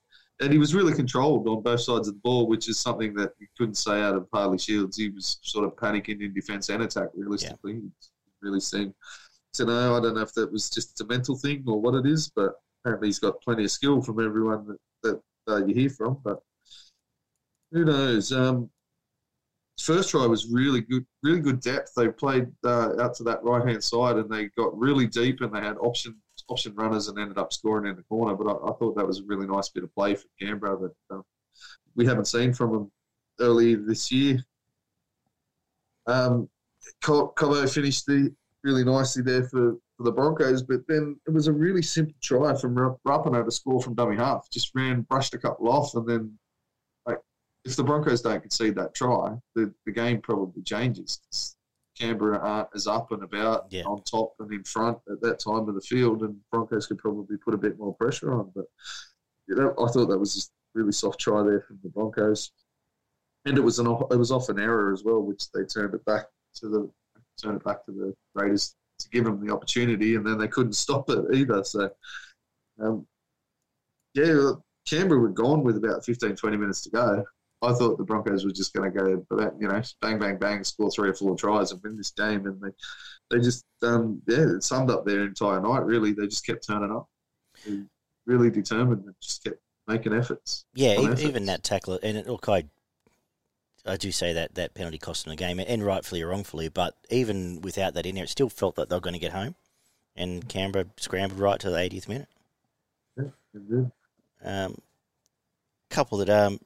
and 0.42 0.54
he 0.54 0.58
was 0.58 0.74
really 0.74 0.94
controlled 0.94 1.48
on 1.50 1.62
both 1.62 1.82
sides 1.82 2.08
of 2.08 2.14
the 2.14 2.20
ball, 2.22 2.48
which 2.48 2.70
is 2.70 2.80
something 2.80 3.14
that 3.16 3.34
you 3.40 3.48
couldn't 3.58 3.76
say 3.76 4.02
out 4.02 4.16
of 4.16 4.26
Harley 4.32 4.58
Shields. 4.58 4.96
He 4.96 5.10
was 5.10 5.38
sort 5.42 5.66
of 5.66 5.76
panicking 5.76 6.22
in 6.22 6.34
defence 6.34 6.70
and 6.70 6.82
attack, 6.82 7.10
realistically. 7.14 7.74
He 7.74 7.82
really 8.42 8.62
seemed 8.62 8.94
to 9.56 9.66
know. 9.66 9.98
I 9.98 10.00
don't 10.00 10.16
know 10.16 10.22
if 10.22 10.34
that 10.36 10.50
was 10.50 10.70
just 10.70 11.02
a 11.02 11.06
mental 11.06 11.36
thing 11.38 11.66
or 11.68 11.82
what 11.82 11.94
it 11.94 12.06
is, 12.10 12.32
but 12.34 12.54
apparently 12.82 13.10
he's 13.10 13.20
got 13.20 13.42
plenty 13.42 13.66
of 13.66 13.72
skill 13.72 14.02
from 14.02 14.24
everyone 14.26 14.66
that, 14.68 14.78
that 15.04 15.54
uh, 15.54 15.66
you 15.66 15.74
hear 15.76 15.90
from. 15.90 16.18
But 16.24 16.42
who 17.72 17.86
knows? 17.86 18.32
Um, 18.32 18.70
first 19.80 20.10
try 20.10 20.26
was 20.26 20.48
really 20.52 20.82
good, 20.82 21.06
really 21.24 21.40
good 21.40 21.62
depth. 21.62 21.94
They 21.96 22.10
played 22.10 22.48
uh, 22.66 23.02
out 23.02 23.14
to 23.16 23.24
that 23.24 23.44
right 23.44 23.68
hand 23.68 23.84
side 23.84 24.18
and 24.18 24.30
they 24.30 24.50
got 24.58 24.78
really 24.78 25.08
deep 25.08 25.42
and 25.42 25.54
they 25.54 25.62
had 25.62 25.78
option 25.78 26.16
option 26.50 26.74
runners 26.76 27.08
and 27.08 27.20
ended 27.20 27.38
up 27.38 27.54
scoring 27.54 27.90
in 27.90 27.96
the 27.96 28.04
corner. 28.04 28.36
But 28.36 28.48
I, 28.48 28.70
I 28.70 28.74
thought 28.74 28.96
that 28.96 29.08
was 29.08 29.20
a 29.20 29.26
really 29.26 29.48
nice 29.48 29.70
bit 29.70 29.84
of 29.84 29.94
play 29.94 30.16
for 30.16 30.28
Canberra 30.42 30.78
that 30.80 31.16
um, 31.16 31.24
we 31.96 32.06
haven't 32.06 32.26
seen 32.26 32.54
from 32.54 32.72
them 32.72 32.92
early 33.40 33.76
this 33.76 34.12
year. 34.12 34.44
Um, 36.08 36.50
Cobbo 37.04 37.72
finished 37.72 38.06
the 38.06 38.34
really 38.64 38.84
nicely 38.84 39.22
there 39.22 39.44
for, 39.44 39.78
for 39.96 40.04
the 40.04 40.12
Broncos, 40.12 40.64
but 40.64 40.82
then 40.88 41.20
it 41.28 41.32
was 41.32 41.48
a 41.48 41.54
really 41.54 41.82
simple 41.82 42.16
try 42.22 42.56
from 42.56 42.74
Ra- 42.76 42.96
Rapana 43.08 43.46
to 43.46 43.52
score 43.52 43.82
from 43.82 43.94
dummy 43.94 44.16
half. 44.16 44.50
Just 44.50 44.72
ran, 44.76 45.02
brushed 45.02 45.34
a 45.34 45.38
couple 45.38 45.70
off, 45.70 45.94
and 45.96 46.08
then 46.08 46.38
if 47.66 47.76
the 47.76 47.84
Broncos 47.84 48.22
don't 48.22 48.41
concede 48.41 48.76
that 48.76 48.93
try, 48.95 49.36
the, 49.55 49.74
the 49.86 49.91
game 49.91 50.22
probably 50.22 50.64
changes. 50.64 51.55
Canberra 51.99 52.39
aren't 52.39 52.70
as 52.74 52.88
up 52.88 53.12
and 53.12 53.24
about 53.24 53.66
Yeah. 53.70 53.84
on 53.84 54.01
top 54.03 54.34
and 54.39 54.51
in 54.53 54.64
front 54.64 54.97
at 55.12 55.20
that 55.22 55.39
time 55.39 55.68
of 55.68 55.76
the 55.76 55.82
field, 55.82 56.22
and 56.24 56.38
Broncos 56.51 56.88
could 56.88 56.97
probably 56.97 57.36
put 57.38 57.53
a 57.53 57.57
bit 57.57 57.78
more 57.78 57.93
pressure 57.95 58.34
on. 58.34 58.51
But 58.55 58.66
you 59.47 59.55
know, 59.55 59.72
I 59.72 59.91
thought 59.91 60.05
that 60.07 60.18
was 60.20 60.34
just 60.36 60.49
a 60.76 60.80
really 60.80 60.91
soft 60.93 61.20
try 61.20 61.43
there 61.43 61.62
from 61.62 61.80
the 61.84 61.89
Broncos, 61.89 62.51
and 63.45 63.57
it 63.57 63.62
was 63.62 63.80
an 63.80 63.88
off- 63.88 64.12
it 64.12 64.16
was 64.18 64.32
off 64.32 64.47
an 64.49 64.60
error 64.60 64.93
as 64.93 65.03
well, 65.03 65.22
which 65.22 65.51
they 65.51 65.64
turned 65.66 65.93
it 65.93 66.05
back 66.05 66.28
to 66.55 66.70
the 66.70 66.89
turned 67.41 67.57
it 67.57 67.64
back 67.66 67.84
to 67.86 67.91
the 67.91 68.14
Raiders 68.34 68.76
to 68.99 69.10
give 69.10 69.26
them 69.26 69.45
the 69.45 69.53
opportunity, 69.53 70.16
and 70.16 70.26
then 70.26 70.38
they 70.38 70.47
couldn't 70.47 70.74
stop 70.86 71.10
it 71.10 71.26
either. 71.34 71.64
So, 71.66 71.89
um, 72.82 73.05
yeah, 74.14 74.51
Canberra 74.89 75.20
were 75.20 75.30
gone 75.30 75.64
with 75.64 75.78
about 75.78 76.05
15, 76.05 76.36
20 76.36 76.57
minutes 76.57 76.82
to 76.82 76.89
go. 76.91 77.26
I 77.62 77.74
thought 77.74 77.97
the 77.97 78.05
Broncos 78.05 78.45
were 78.45 78.51
just 78.51 78.74
going 78.74 78.91
to 78.91 78.97
go, 78.97 79.07
you 79.60 79.68
know, 79.68 79.82
bang, 80.01 80.18
bang, 80.18 80.38
bang, 80.38 80.64
score 80.64 80.89
three 80.89 81.10
or 81.10 81.14
four 81.14 81.36
tries 81.36 81.72
and 81.72 81.82
win 81.84 81.97
this 81.97 82.12
game, 82.12 82.45
and 82.45 82.62
they, 82.62 82.70
they 83.30 83.43
just, 83.43 83.66
um, 83.82 84.22
yeah, 84.28 84.55
it 84.55 84.64
summed 84.64 84.89
up 84.89 85.05
their 85.05 85.26
entire 85.26 85.60
night. 85.60 85.84
Really, 85.84 86.14
they 86.14 86.28
just 86.28 86.45
kept 86.45 86.66
turning 86.66 86.91
up, 86.91 87.10
They 87.66 87.82
really 88.26 88.49
determined, 88.49 89.03
and 89.03 89.16
just 89.22 89.43
kept 89.43 89.60
making 89.88 90.14
efforts. 90.14 90.66
Yeah, 90.74 90.93
even, 90.93 91.05
efforts. 91.05 91.22
even 91.24 91.45
that 91.47 91.64
tackle, 91.64 91.99
and 92.01 92.18
it, 92.18 92.28
look, 92.28 92.47
I, 92.47 92.64
I 93.86 93.97
do 93.97 94.12
say 94.14 94.32
that 94.34 94.55
that 94.55 94.74
penalty 94.74 94.97
cost 94.97 95.26
them 95.26 95.32
the 95.32 95.36
game, 95.36 95.60
and 95.60 95.86
rightfully 95.86 96.22
or 96.22 96.28
wrongfully, 96.28 96.70
but 96.70 96.95
even 97.10 97.60
without 97.60 97.93
that 97.95 98.05
in 98.05 98.16
there, 98.16 98.24
it 98.24 98.30
still 98.30 98.49
felt 98.49 98.76
that 98.76 98.88
they 98.88 98.95
were 98.95 99.01
going 99.01 99.14
to 99.14 99.20
get 99.20 99.34
home, 99.34 99.55
and 100.16 100.47
Canberra 100.47 100.86
scrambled 100.95 101.41
right 101.41 101.60
to 101.60 101.70
the 101.70 101.78
80th 101.78 102.07
minute. 102.07 102.30
They 103.18 103.26
did. 103.53 103.91
Um, 104.45 104.78
couple 105.89 106.20
that 106.20 106.30
um 106.30 106.60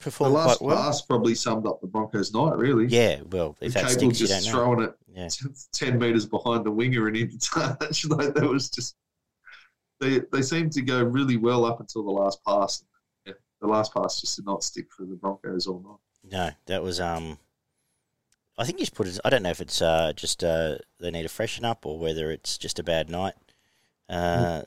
The 0.00 0.28
last 0.28 0.58
quite 0.58 0.66
well. 0.68 0.76
pass 0.76 1.02
probably 1.02 1.34
summed 1.34 1.66
up 1.66 1.80
the 1.80 1.86
Broncos' 1.88 2.32
night. 2.32 2.56
Really, 2.56 2.86
Yeah, 2.86 3.20
well, 3.30 3.56
if 3.60 3.72
that 3.74 3.88
Cable 3.88 4.12
sticks, 4.12 4.20
you 4.20 4.26
just 4.28 4.46
know. 4.46 4.52
throwing 4.52 4.82
it 4.82 4.94
Yeah. 5.12 5.28
10 5.72 5.98
metres 5.98 6.24
behind 6.26 6.64
the 6.64 6.70
winger 6.70 7.08
and 7.08 7.16
into 7.16 7.38
touch. 7.50 8.04
like 8.06 8.34
that 8.34 8.48
was 8.48 8.70
just. 8.70 8.94
They, 10.00 10.20
they 10.30 10.42
seemed 10.42 10.70
to 10.72 10.82
go 10.82 11.02
really 11.02 11.36
well 11.36 11.64
up 11.64 11.80
until 11.80 12.04
the 12.04 12.10
last 12.12 12.44
pass. 12.44 12.84
Yeah, 13.26 13.32
the 13.60 13.66
last 13.66 13.92
pass 13.92 14.20
just 14.20 14.36
did 14.36 14.46
not 14.46 14.62
stick 14.62 14.86
for 14.96 15.04
the 15.04 15.16
Broncos 15.16 15.66
all 15.66 15.80
night. 15.82 16.32
No, 16.32 16.50
that 16.66 16.82
was 16.82 17.00
um. 17.00 17.38
I 18.56 18.64
think 18.64 18.78
you 18.78 18.84
just 18.84 18.94
put 18.94 19.08
it. 19.08 19.18
I 19.24 19.30
don't 19.30 19.42
know 19.42 19.50
if 19.50 19.60
it's 19.60 19.82
uh, 19.82 20.12
just 20.14 20.42
uh, 20.44 20.78
they 21.00 21.10
need 21.10 21.22
to 21.24 21.28
freshen 21.28 21.64
up 21.64 21.84
or 21.86 21.98
whether 21.98 22.30
it's 22.30 22.56
just 22.58 22.78
a 22.78 22.82
bad 22.84 23.08
night. 23.10 23.34
Uh, 24.08 24.62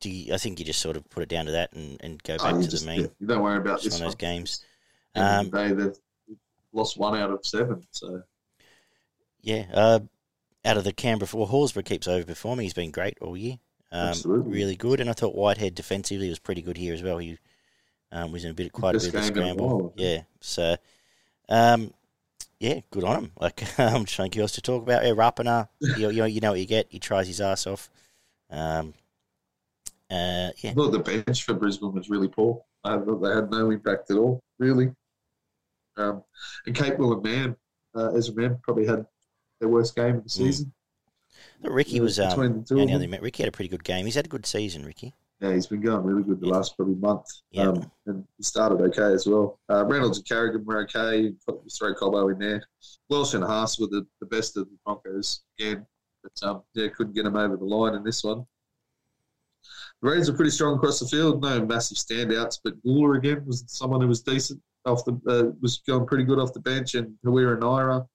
do 0.00 0.10
you, 0.10 0.34
I 0.34 0.36
think 0.38 0.58
you 0.58 0.64
just 0.64 0.80
sort 0.80 0.96
of 0.96 1.08
put 1.10 1.22
it 1.22 1.28
down 1.28 1.46
to 1.46 1.52
that 1.52 1.72
and, 1.72 1.96
and 2.02 2.22
go 2.22 2.36
back 2.38 2.54
Oh, 2.54 2.60
to 2.62 2.68
just- 2.68 2.84
the 2.84 2.90
main 2.90 3.00
yeah, 3.02 3.06
you 3.18 3.26
don't 3.26 3.42
worry 3.42 3.56
about 3.58 3.80
just 3.80 3.84
this 3.84 3.92
one 3.94 4.02
of 4.02 4.06
those 4.08 4.14
games. 4.16 4.64
At 5.14 5.20
the 5.20 5.26
end 5.28 5.54
Um, 5.54 5.76
the 5.76 5.84
they've 5.84 6.36
lost 6.72 6.98
one 6.98 7.16
out 7.16 7.30
of 7.30 7.44
seven. 7.46 7.86
So 7.90 8.22
Yeah, 9.42 9.64
uh, 9.72 10.00
out 10.64 10.76
of 10.76 10.84
the 10.84 10.92
Canberra, 10.92 11.28
well, 11.32 11.46
Horsburgh 11.46 11.84
keeps 11.84 12.06
overperforming. 12.06 12.62
He's 12.62 12.74
been 12.74 12.90
great 12.90 13.16
all 13.20 13.36
year. 13.36 13.58
Um, 13.92 14.08
Absolutely. 14.08 14.52
really 14.52 14.76
good, 14.76 15.00
and 15.00 15.08
I 15.08 15.12
thought 15.12 15.34
Whitehead 15.36 15.74
defensively 15.76 16.28
was 16.28 16.40
pretty 16.40 16.60
good 16.60 16.76
here 16.76 16.92
as 16.92 17.02
well. 17.02 17.18
He 17.18 17.38
um, 18.12 18.32
was 18.32 18.44
in 18.44 18.50
a 18.50 18.54
bit, 18.54 18.72
quite 18.72 18.96
a 18.96 18.98
bit 18.98 19.08
of 19.08 19.14
a 19.14 19.18
game 19.18 19.22
in 19.22 19.28
a 19.28 19.34
scramble. 19.54 19.94
yeah, 19.96 20.22
so 20.40 20.76
um, 21.48 21.94
yeah, 22.58 22.80
good 22.90 23.04
on 23.04 23.16
him. 23.24 23.32
Like 23.40 23.62
I'm 23.78 24.04
trying 24.04 24.30
to 24.32 24.40
else 24.40 24.52
to 24.52 24.60
talk 24.60 24.82
about. 24.82 25.04
Yeah, 25.04 25.12
Rapana, 25.12 25.68
you, 25.80 26.10
you 26.10 26.18
know, 26.18 26.24
you 26.24 26.40
know 26.40 26.50
what 26.50 26.60
you 26.60 26.66
get. 26.66 26.86
He 26.90 26.98
tries 26.98 27.28
his 27.28 27.40
ass 27.40 27.66
off. 27.66 27.88
Um, 28.50 28.92
uh, 30.10 30.50
yeah, 30.58 30.70
I 30.70 30.74
thought 30.74 30.92
the 30.92 30.98
bench 31.24 31.44
for 31.44 31.54
Brisbane 31.54 31.92
was 31.92 32.08
really 32.10 32.28
poor. 32.28 32.62
I 32.84 32.98
thought 32.98 33.20
they 33.20 33.34
had 33.34 33.50
no 33.50 33.70
impact 33.70 34.10
at 34.10 34.16
all, 34.18 34.40
really. 34.58 34.92
Um, 35.96 36.22
and 36.66 36.76
Capewell 36.76 37.14
and 37.14 37.22
Mann, 37.22 37.56
uh, 37.94 38.12
Ezra 38.12 38.34
Mann, 38.34 38.58
probably 38.62 38.86
had 38.86 39.06
their 39.60 39.68
worst 39.68 39.96
game 39.96 40.16
of 40.16 40.24
the 40.24 40.30
season. 40.30 40.72
Ricky 41.62 42.00
was 42.00 42.20
um, 42.20 42.28
between 42.28 42.58
the 42.60 42.64
two 42.64 42.80
only 42.80 42.92
other. 42.94 43.08
Ricky 43.20 43.42
had 43.42 43.48
a 43.48 43.52
pretty 43.52 43.68
good 43.68 43.84
game. 43.84 44.04
He's 44.04 44.14
had 44.14 44.26
a 44.26 44.28
good 44.28 44.46
season, 44.46 44.84
Ricky. 44.84 45.14
Yeah, 45.40 45.52
he's 45.52 45.66
been 45.66 45.82
going 45.82 46.02
really 46.04 46.22
good 46.22 46.40
the 46.40 46.46
Yeah. 46.46 46.54
last 46.54 46.76
probably 46.76 46.94
month. 46.94 47.26
Yeah. 47.50 47.68
Um, 47.68 47.90
and 48.06 48.24
he 48.38 48.42
started 48.42 48.80
okay 48.82 49.12
as 49.12 49.26
well. 49.26 49.58
Uh, 49.70 49.84
Reynolds 49.84 50.18
and 50.18 50.26
Carrigan 50.26 50.64
were 50.64 50.82
okay. 50.84 51.18
You 51.20 51.36
throw 51.78 51.94
Cobbo 51.94 52.32
in 52.32 52.38
there. 52.38 52.62
Walsh 53.10 53.34
and 53.34 53.44
Haas 53.44 53.78
were 53.78 53.86
the, 53.88 54.06
the 54.20 54.26
best 54.26 54.56
of 54.56 54.66
the 54.68 54.76
Broncos 54.84 55.42
again. 55.58 55.86
But 56.22 56.48
um, 56.48 56.62
yeah, 56.74 56.88
couldn't 56.88 57.14
get 57.14 57.26
him 57.26 57.36
over 57.36 57.56
the 57.56 57.64
line 57.64 57.94
in 57.94 58.02
this 58.02 58.24
one. 58.24 58.46
The 60.02 60.10
Raiders 60.10 60.28
are 60.28 60.34
pretty 60.34 60.50
strong 60.50 60.76
across 60.76 61.00
the 61.00 61.06
field. 61.06 61.42
No 61.42 61.64
massive 61.64 61.96
standouts, 61.96 62.58
but 62.62 62.80
Guler 62.84 63.16
again 63.18 63.44
was 63.46 63.64
someone 63.66 64.00
who 64.00 64.08
was 64.08 64.20
decent 64.22 64.60
off 64.84 65.04
the 65.04 65.12
uh, 65.26 65.52
was 65.60 65.78
going 65.86 66.06
pretty 66.06 66.24
good 66.24 66.38
off 66.38 66.52
the 66.52 66.60
bench, 66.60 66.94
and 66.94 67.16
Huira 67.24 67.54
and 67.54 67.64
Ira. 67.64 68.06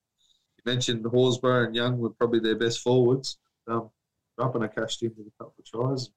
You 0.56 0.72
mentioned 0.72 1.04
Horsburgh 1.04 1.66
and 1.68 1.76
Young 1.76 1.98
were 1.98 2.10
probably 2.10 2.38
their 2.40 2.56
best 2.56 2.80
forwards. 2.80 3.38
Um, 3.66 3.90
Rapana 4.38 4.72
cashed 4.74 5.02
in 5.02 5.12
with 5.16 5.26
a 5.26 5.30
couple 5.44 5.54
of 5.58 5.64
tries 5.64 6.10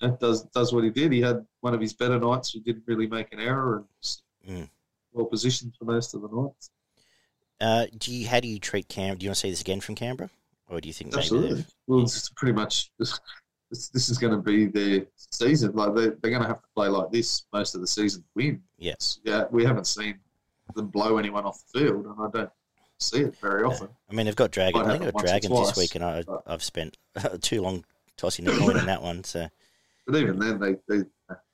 yeah, 0.00 0.12
does 0.20 0.44
does 0.54 0.72
what 0.72 0.84
he 0.84 0.90
did. 0.90 1.12
He 1.12 1.20
had 1.20 1.44
one 1.60 1.74
of 1.74 1.80
his 1.80 1.92
better 1.92 2.18
nights. 2.18 2.50
He 2.52 2.60
didn't 2.60 2.84
really 2.86 3.06
make 3.06 3.32
an 3.32 3.40
error 3.40 3.76
and 3.78 3.84
was 3.98 4.22
Mm. 4.48 4.70
well 5.12 5.26
positioned 5.26 5.74
for 5.78 5.84
most 5.84 6.14
of 6.14 6.22
the 6.22 6.28
nights. 6.28 6.70
Uh, 7.60 7.86
do 7.98 8.10
you 8.10 8.26
how 8.26 8.40
do 8.40 8.48
you 8.48 8.58
treat 8.58 8.88
Cam? 8.88 9.18
Do 9.18 9.24
you 9.24 9.28
want 9.30 9.36
to 9.36 9.40
see 9.40 9.50
this 9.50 9.60
again 9.60 9.80
from 9.80 9.94
Canberra, 9.94 10.30
or 10.68 10.80
do 10.80 10.88
you 10.88 10.94
think 10.94 11.14
Absolutely. 11.14 11.56
they've- 11.56 11.70
Well, 11.86 12.02
it's 12.02 12.30
pretty 12.30 12.52
much 12.54 12.90
this, 13.70 13.88
this, 13.88 14.08
is 14.08 14.18
going 14.18 14.32
to 14.32 14.42
be 14.42 14.66
their 14.66 15.06
season. 15.16 15.72
Like 15.72 15.94
they 15.94 16.08
they're 16.20 16.30
going 16.30 16.42
to 16.42 16.48
have 16.48 16.60
to 16.62 16.68
play 16.74 16.88
like 16.88 17.10
this 17.10 17.44
most 17.52 17.74
of 17.74 17.80
the 17.80 17.86
season 17.86 18.22
to 18.22 18.28
win. 18.34 18.62
Yes. 18.78 19.20
Yeah, 19.24 19.44
we 19.50 19.64
haven't 19.64 19.86
seen 19.86 20.18
them 20.74 20.88
blow 20.88 21.18
anyone 21.18 21.44
off 21.44 21.60
the 21.72 21.80
field, 21.80 22.06
and 22.06 22.14
I 22.18 22.28
don't 22.30 22.50
see 22.98 23.20
it 23.20 23.36
very 23.40 23.64
often. 23.64 23.88
I 24.10 24.14
mean, 24.14 24.26
they've 24.26 24.36
got 24.36 24.50
Dragons. 24.50 24.86
I 24.86 24.90
think 24.90 25.04
they've 25.04 25.12
got 25.12 25.24
Dragons 25.24 25.58
this 25.68 25.76
week, 25.76 25.94
and 25.94 26.04
I, 26.04 26.22
but- 26.22 26.42
I've 26.46 26.62
spent 26.62 26.96
too 27.40 27.62
long 27.62 27.84
tossing 28.16 28.44
the 28.44 28.52
coin 28.52 28.76
in 28.76 28.86
that 28.86 29.02
one. 29.02 29.24
So 29.24 29.48
But 30.06 30.16
even 30.16 30.38
then, 30.38 30.58
they, 30.60 30.76
they 30.88 31.04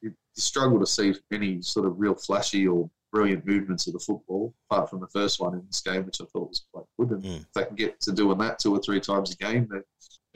you 0.03 0.13
struggle 0.35 0.81
to 0.81 0.87
see 0.87 1.15
any 1.33 1.63
sort 1.63 1.87
of 1.87 1.99
real 1.99 2.15
flashy 2.15 2.67
or 2.67 2.91
brilliant 3.13 3.47
movements 3.47 3.87
of 3.87 3.93
the 3.95 3.99
football, 4.01 4.53
apart 4.71 4.91
from 4.91 5.01
the 5.01 5.07
first 5.09 5.41
one 5.41 5.55
in 5.55 5.63
this 5.67 5.81
game, 5.81 6.05
which 6.05 6.21
I 6.21 6.25
thought 6.25 6.49
was 6.49 6.67
quite 6.73 6.85
good. 6.99 7.11
And 7.13 7.25
Mm. 7.25 7.41
if 7.43 7.53
they 7.55 7.65
can 7.65 7.77
get 7.77 8.01
to 8.03 8.13
doing 8.13 8.37
that 8.39 8.59
two 8.59 8.75
or 8.75 8.81
three 8.81 9.01
times 9.01 9.33
a 9.33 9.37
game, 9.37 9.69
they, 9.71 9.79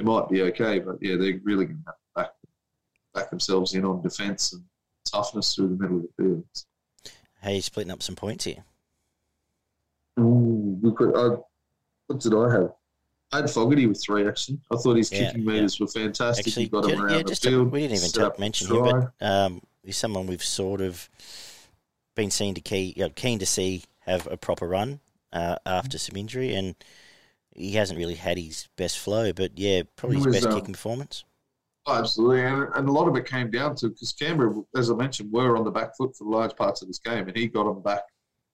they 0.00 0.04
might 0.04 0.28
be 0.28 0.42
okay. 0.42 0.78
But 0.78 0.96
yeah, 1.00 1.16
they're 1.16 1.40
really 1.44 1.66
going 1.66 1.82
to 1.84 1.84
have 1.86 1.94
to 1.94 2.00
back, 2.16 2.30
back 3.14 3.30
themselves 3.30 3.74
in 3.74 3.84
on 3.84 4.02
defence 4.02 4.52
and 4.52 4.62
toughness 5.04 5.54
through 5.54 5.68
the 5.68 5.82
middle 5.82 5.96
of 5.98 6.02
the 6.02 6.22
field. 6.22 6.44
How 7.42 7.50
you 7.50 7.60
splitting 7.62 7.92
up 7.92 8.02
some 8.02 8.16
points 8.16 8.44
here? 8.44 8.64
Ooh, 10.18 10.78
we 10.82 10.92
could, 10.94 11.16
I, 11.16 11.36
what 12.06 12.20
did 12.20 12.34
I 12.34 12.50
have? 12.52 12.72
I 13.32 13.36
had 13.38 13.50
Fogarty 13.50 13.86
with 13.86 14.02
three 14.02 14.26
actually. 14.26 14.58
I 14.72 14.76
thought 14.76 14.96
his 14.96 15.12
Yeah, 15.12 15.26
kicking 15.30 15.44
meters 15.44 15.78
were 15.78 15.86
fantastic. 15.86 16.46
Actually, 16.48 16.64
he 16.64 16.68
got 16.68 16.84
him 16.90 17.00
around 17.00 17.10
yeah, 17.12 17.18
the 17.22 17.28
just 17.28 17.46
a- 17.46 17.50
field. 17.50 17.70
we 17.70 17.80
didn't 17.80 17.96
even 17.96 18.08
set 18.08 18.20
t- 18.20 18.26
up 18.26 18.38
a 18.38 18.40
mention 18.40 18.74
him, 18.74 18.82
but 19.18 19.26
um, 19.26 19.62
he's 19.84 19.96
someone 19.96 20.26
we've 20.26 20.42
sort 20.42 20.80
of 20.80 21.08
been 22.16 22.30
seen 22.30 22.54
to 22.54 22.60
key, 22.60 22.92
you 22.96 23.04
know, 23.04 23.10
keen 23.10 23.38
to 23.38 23.46
see 23.46 23.84
have 24.00 24.26
a 24.26 24.36
proper 24.36 24.66
run 24.66 24.98
uh, 25.32 25.56
after 25.64 25.96
some 25.96 26.16
injury, 26.16 26.54
and 26.54 26.74
he 27.60 27.72
hasn't 27.72 27.98
really 27.98 28.14
had 28.14 28.38
his 28.38 28.68
best 28.76 28.98
flow. 28.98 29.32
But 29.32 29.58
yeah, 29.58 29.82
probably 29.96 30.18
his 30.18 30.26
was, 30.26 30.36
best 30.36 30.46
um, 30.48 30.54
kicking 30.54 30.72
performance. 30.72 31.24
Oh, 31.86 31.94
absolutely, 31.94 32.42
and, 32.42 32.68
and 32.74 32.88
a 32.88 32.92
lot 32.92 33.08
of 33.08 33.16
it 33.16 33.26
came 33.26 33.50
down 33.50 33.74
to 33.76 33.88
because 33.88 34.12
Canberra, 34.12 34.54
as 34.76 34.90
I 34.90 34.94
mentioned, 34.94 35.32
were 35.32 35.56
on 35.56 35.64
the 35.64 35.70
back 35.70 35.96
foot 35.96 36.14
for 36.14 36.24
large 36.24 36.54
parts 36.54 36.82
of 36.82 36.88
this 36.88 36.98
game, 36.98 37.26
and 37.26 37.36
he 37.36 37.46
got 37.46 37.64
them 37.64 37.82
back 37.82 38.02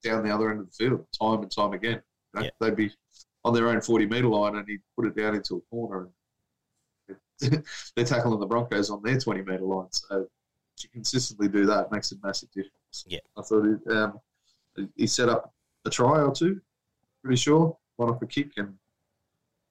down 0.02 0.24
the 0.24 0.32
other 0.32 0.50
end 0.50 0.60
of 0.60 0.66
the 0.66 0.72
field 0.72 1.04
time 1.18 1.42
and 1.42 1.50
time 1.50 1.72
again. 1.72 2.00
You 2.34 2.40
know, 2.40 2.44
Yeah. 2.44 2.50
They'd 2.60 2.76
be 2.76 2.92
on 3.44 3.52
their 3.52 3.68
own 3.68 3.80
forty 3.80 4.06
metre 4.06 4.28
line, 4.28 4.56
and 4.56 4.68
he'd 4.68 4.82
put 4.96 5.06
it 5.06 5.16
down 5.16 5.34
into 5.34 5.56
a 5.56 5.60
corner, 5.62 6.08
and 7.08 7.64
they're 7.96 8.04
tackling 8.04 8.38
the 8.38 8.46
Broncos 8.46 8.90
on 8.90 9.02
their 9.02 9.18
twenty 9.18 9.42
metre 9.42 9.64
line. 9.64 9.88
So 9.90 10.28
to 10.78 10.88
consistently 10.88 11.48
do 11.48 11.66
that 11.66 11.90
makes 11.90 12.12
a 12.12 12.16
massive 12.22 12.50
difference. 12.50 13.04
Yeah. 13.06 13.18
I 13.36 13.42
thought 13.42 13.66
it, 13.66 13.90
um, 13.90 14.20
he 14.94 15.06
set 15.06 15.28
up 15.28 15.52
a 15.84 15.90
try 15.90 16.20
or 16.20 16.32
two, 16.32 16.60
pretty 17.22 17.36
sure, 17.36 17.76
one 17.96 18.10
off 18.10 18.22
a 18.22 18.26
kick, 18.26 18.52
and 18.56 18.74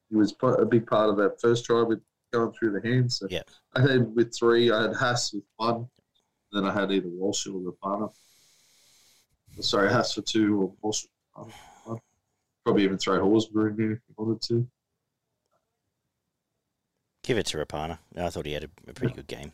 he 0.10 0.16
was 0.16 0.34
part- 0.34 0.60
a 0.62 0.66
big 0.66 0.86
part 0.88 1.10
of 1.10 1.18
that 1.18 1.40
first 1.42 1.66
try 1.66 1.82
with 1.82 2.02
going 2.32 2.52
through 2.54 2.80
the 2.80 2.88
hands. 2.88 3.18
So 3.18 3.28
Yeah. 3.30 3.44
I 3.74 3.82
had 3.82 4.16
with 4.16 4.36
three. 4.36 4.72
I 4.72 4.84
had 4.84 4.96
Haas 4.96 5.34
with 5.34 5.44
one. 5.58 5.90
Then 6.52 6.66
I 6.66 6.74
had 6.74 6.92
either 6.92 7.10
Walsh 7.10 7.48
or 7.48 7.60
Rapana. 7.60 8.14
Sorry, 9.62 9.90
Haas 9.92 10.14
for 10.14 10.22
two 10.22 10.62
or 10.62 10.74
Walsh. 10.82 11.06
For 11.34 11.48
one. 11.86 12.00
Probably 12.64 12.84
even 12.84 12.98
throw 12.98 13.20
Horsburgh 13.20 13.72
in 13.72 13.78
there 13.78 13.92
if 13.94 14.00
you 14.08 14.16
wanted 14.18 14.42
to. 14.44 14.68
Give 17.24 17.38
it 17.38 17.46
to 17.48 17.58
Rapana. 17.58 18.00
I 18.16 18.30
thought 18.30 18.46
he 18.46 18.54
had 18.54 18.66
a, 18.66 18.70
a 18.88 18.94
pretty 18.94 19.14
good 19.16 19.28
game. 19.28 19.52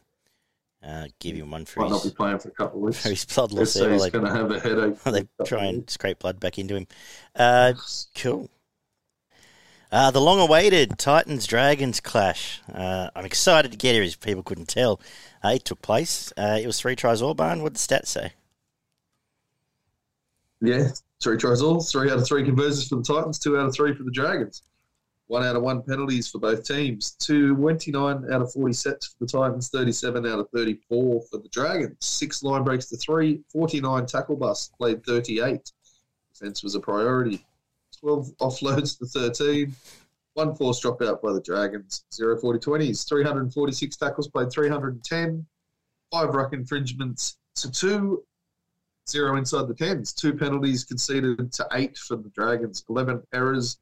Uh, 0.83 1.07
give 1.19 1.35
him 1.35 1.51
one 1.51 1.63
for 1.65 1.81
Might 1.81 1.91
not 1.91 2.03
be 2.03 2.09
playing 2.09 2.39
for 2.39 2.49
a 2.49 2.53
couple 2.53 2.79
of 2.79 2.85
weeks. 2.85 3.01
for 3.03 3.09
his 3.09 3.23
blood 3.25 3.51
Let's 3.51 3.75
loss 3.75 3.85
say 3.85 3.93
he's 3.93 4.09
going 4.09 4.25
to 4.25 4.31
have 4.31 4.49
a 4.51 4.59
headache. 4.59 4.95
They, 4.95 4.95
for 4.95 5.09
a 5.09 5.11
they 5.11 5.21
couple 5.21 5.45
try 5.45 5.65
and 5.65 5.89
scrape 5.89 6.19
blood 6.19 6.39
back 6.39 6.57
into 6.57 6.75
him. 6.75 6.87
Uh, 7.35 7.73
cool. 8.15 8.49
Uh, 9.91 10.09
the 10.09 10.21
long-awaited 10.21 10.97
Titans 10.97 11.45
Dragons 11.45 11.99
clash. 11.99 12.61
Uh, 12.73 13.09
I'm 13.13 13.25
excited 13.25 13.71
to 13.71 13.77
get 13.77 13.93
here, 13.93 14.03
as 14.03 14.15
people 14.15 14.41
couldn't 14.41 14.69
tell. 14.69 15.01
Uh, 15.43 15.49
it 15.55 15.65
took 15.65 15.81
place. 15.81 16.31
Uh, 16.37 16.57
it 16.61 16.65
was 16.65 16.79
three 16.79 16.95
tries 16.95 17.21
all 17.21 17.33
barn. 17.33 17.61
What 17.61 17.73
the 17.73 17.79
stats 17.79 18.07
say? 18.07 18.31
Yeah, 20.61 20.89
three 21.21 21.35
tries 21.35 21.61
all. 21.61 21.81
Three 21.81 22.09
out 22.09 22.19
of 22.19 22.25
three 22.25 22.45
conversions 22.45 22.87
for 22.87 22.95
the 22.95 23.03
Titans. 23.03 23.37
Two 23.37 23.57
out 23.57 23.65
of 23.65 23.73
three 23.73 23.93
for 23.93 24.03
the 24.03 24.11
Dragons. 24.11 24.63
One 25.27 25.43
out 25.43 25.57
of 25.57 25.61
one 25.61 25.81
penalties 25.81 26.29
for 26.29 26.39
both 26.39 26.65
teams. 26.65 27.11
Two, 27.19 27.55
29 27.55 28.31
out 28.31 28.41
of 28.41 28.53
40 28.53 28.73
sets 28.73 29.07
for 29.07 29.25
the 29.25 29.27
Titans. 29.27 29.69
37 29.69 30.25
out 30.25 30.39
of 30.39 30.49
34 30.53 31.21
for 31.29 31.37
the 31.37 31.49
Dragons. 31.49 31.97
Six 31.99 32.43
line 32.43 32.63
breaks 32.63 32.85
to 32.87 32.97
three. 32.97 33.41
49 33.51 34.05
tackle 34.05 34.37
busts. 34.37 34.71
Played 34.77 35.05
38. 35.05 35.71
Defense 36.33 36.63
was 36.63 36.75
a 36.75 36.79
priority. 36.79 37.45
12 38.01 38.37
offloads 38.41 38.97
to 38.99 39.05
13. 39.05 39.75
One 40.33 40.55
force 40.55 40.81
dropout 40.81 41.21
by 41.21 41.33
the 41.33 41.41
Dragons. 41.41 42.05
Zero 42.13 42.37
40 42.37 42.59
20s. 42.59 43.07
346 43.07 43.97
tackles. 43.97 44.27
Played 44.27 44.51
310. 44.51 45.45
Five 46.11 46.29
ruck 46.29 46.53
infringements 46.53 47.37
to 47.55 47.71
two 47.71 48.23
zero 49.09 49.35
inside 49.37 49.67
the 49.67 49.73
tens. 49.73 50.13
Two 50.13 50.33
penalties 50.33 50.83
conceded 50.83 51.51
to 51.53 51.67
eight 51.73 51.97
for 51.97 52.17
the 52.17 52.29
Dragons. 52.29 52.83
Eleven 52.89 53.21
errors 53.33 53.77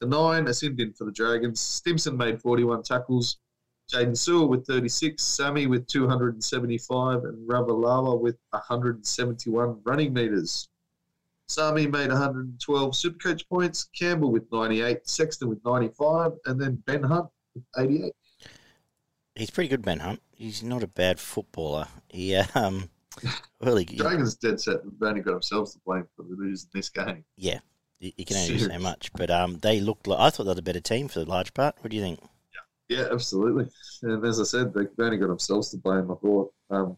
to 0.00 0.06
nine. 0.06 0.46
A 0.48 0.54
sin 0.54 0.76
for 0.96 1.04
the 1.04 1.12
Dragons. 1.12 1.60
Stimson 1.60 2.16
made 2.16 2.40
forty-one 2.40 2.82
tackles. 2.82 3.38
Jaden 3.92 4.12
Su'A 4.12 4.48
with 4.48 4.66
36, 4.66 5.22
Sami 5.22 5.66
with 5.66 5.86
275, 5.86 7.24
and 7.24 7.48
Ravalawa 7.48 8.18
with 8.18 8.38
171 8.50 9.80
running 9.84 10.14
meters. 10.14 10.68
Sami 11.52 11.86
made 11.86 12.08
112 12.08 12.92
Supercoach 12.92 13.46
points, 13.46 13.90
Campbell 13.94 14.32
with 14.32 14.50
98, 14.50 15.06
Sexton 15.06 15.48
with 15.50 15.62
95, 15.66 16.32
and 16.46 16.58
then 16.58 16.82
Ben 16.86 17.02
Hunt 17.02 17.28
with 17.54 17.64
88. 17.76 18.12
He's 19.34 19.50
pretty 19.50 19.68
good, 19.68 19.82
Ben 19.82 19.98
Hunt. 19.98 20.22
He's 20.34 20.62
not 20.62 20.82
a 20.82 20.86
bad 20.86 21.20
footballer. 21.20 21.88
He, 22.08 22.34
um, 22.54 22.88
he, 23.20 23.84
Dragons 23.96 24.34
dead 24.36 24.60
set. 24.60 24.82
They've 24.82 25.08
only 25.08 25.20
got 25.20 25.32
themselves 25.32 25.74
to 25.74 25.80
blame 25.84 26.06
for 26.16 26.22
the 26.22 26.34
losing 26.34 26.70
this 26.72 26.88
game. 26.88 27.24
yeah, 27.36 27.60
you 28.00 28.12
you 28.16 28.24
can 28.24 28.38
only 28.38 28.56
do 28.56 28.58
so 28.58 28.78
much. 28.78 29.12
But 29.12 29.30
um, 29.30 29.58
they 29.58 29.80
looked 29.80 30.06
like 30.06 30.20
I 30.20 30.30
thought 30.30 30.44
they 30.44 30.52
were 30.52 30.58
a 30.58 30.62
better 30.62 30.80
team 30.80 31.08
for 31.08 31.20
the 31.20 31.28
large 31.28 31.52
part. 31.52 31.76
What 31.80 31.90
do 31.90 31.96
you 31.96 32.02
think? 32.02 32.20
Yeah, 32.88 33.08
absolutely. 33.12 33.68
And 34.02 34.24
as 34.24 34.40
I 34.40 34.44
said, 34.44 34.72
they've 34.72 34.88
only 34.98 35.18
got 35.18 35.28
themselves 35.28 35.70
to 35.70 35.76
blame. 35.76 36.10
I 36.10 36.14
thought 36.14 36.52
um, 36.70 36.96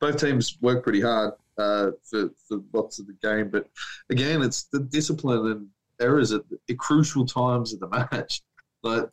both 0.00 0.18
teams 0.18 0.56
worked 0.60 0.84
pretty 0.84 1.02
hard 1.02 1.34
uh, 1.60 1.90
for, 2.04 2.30
for 2.48 2.60
lots 2.72 2.98
of 2.98 3.06
the 3.06 3.16
game, 3.22 3.50
but 3.50 3.68
again, 4.10 4.42
it's 4.42 4.64
the 4.64 4.80
discipline 4.80 5.46
and 5.50 5.68
errors 6.00 6.32
at, 6.32 6.42
at 6.68 6.78
crucial 6.78 7.26
times 7.26 7.72
of 7.72 7.80
the 7.80 7.88
match. 7.88 8.42
Like, 8.82 9.04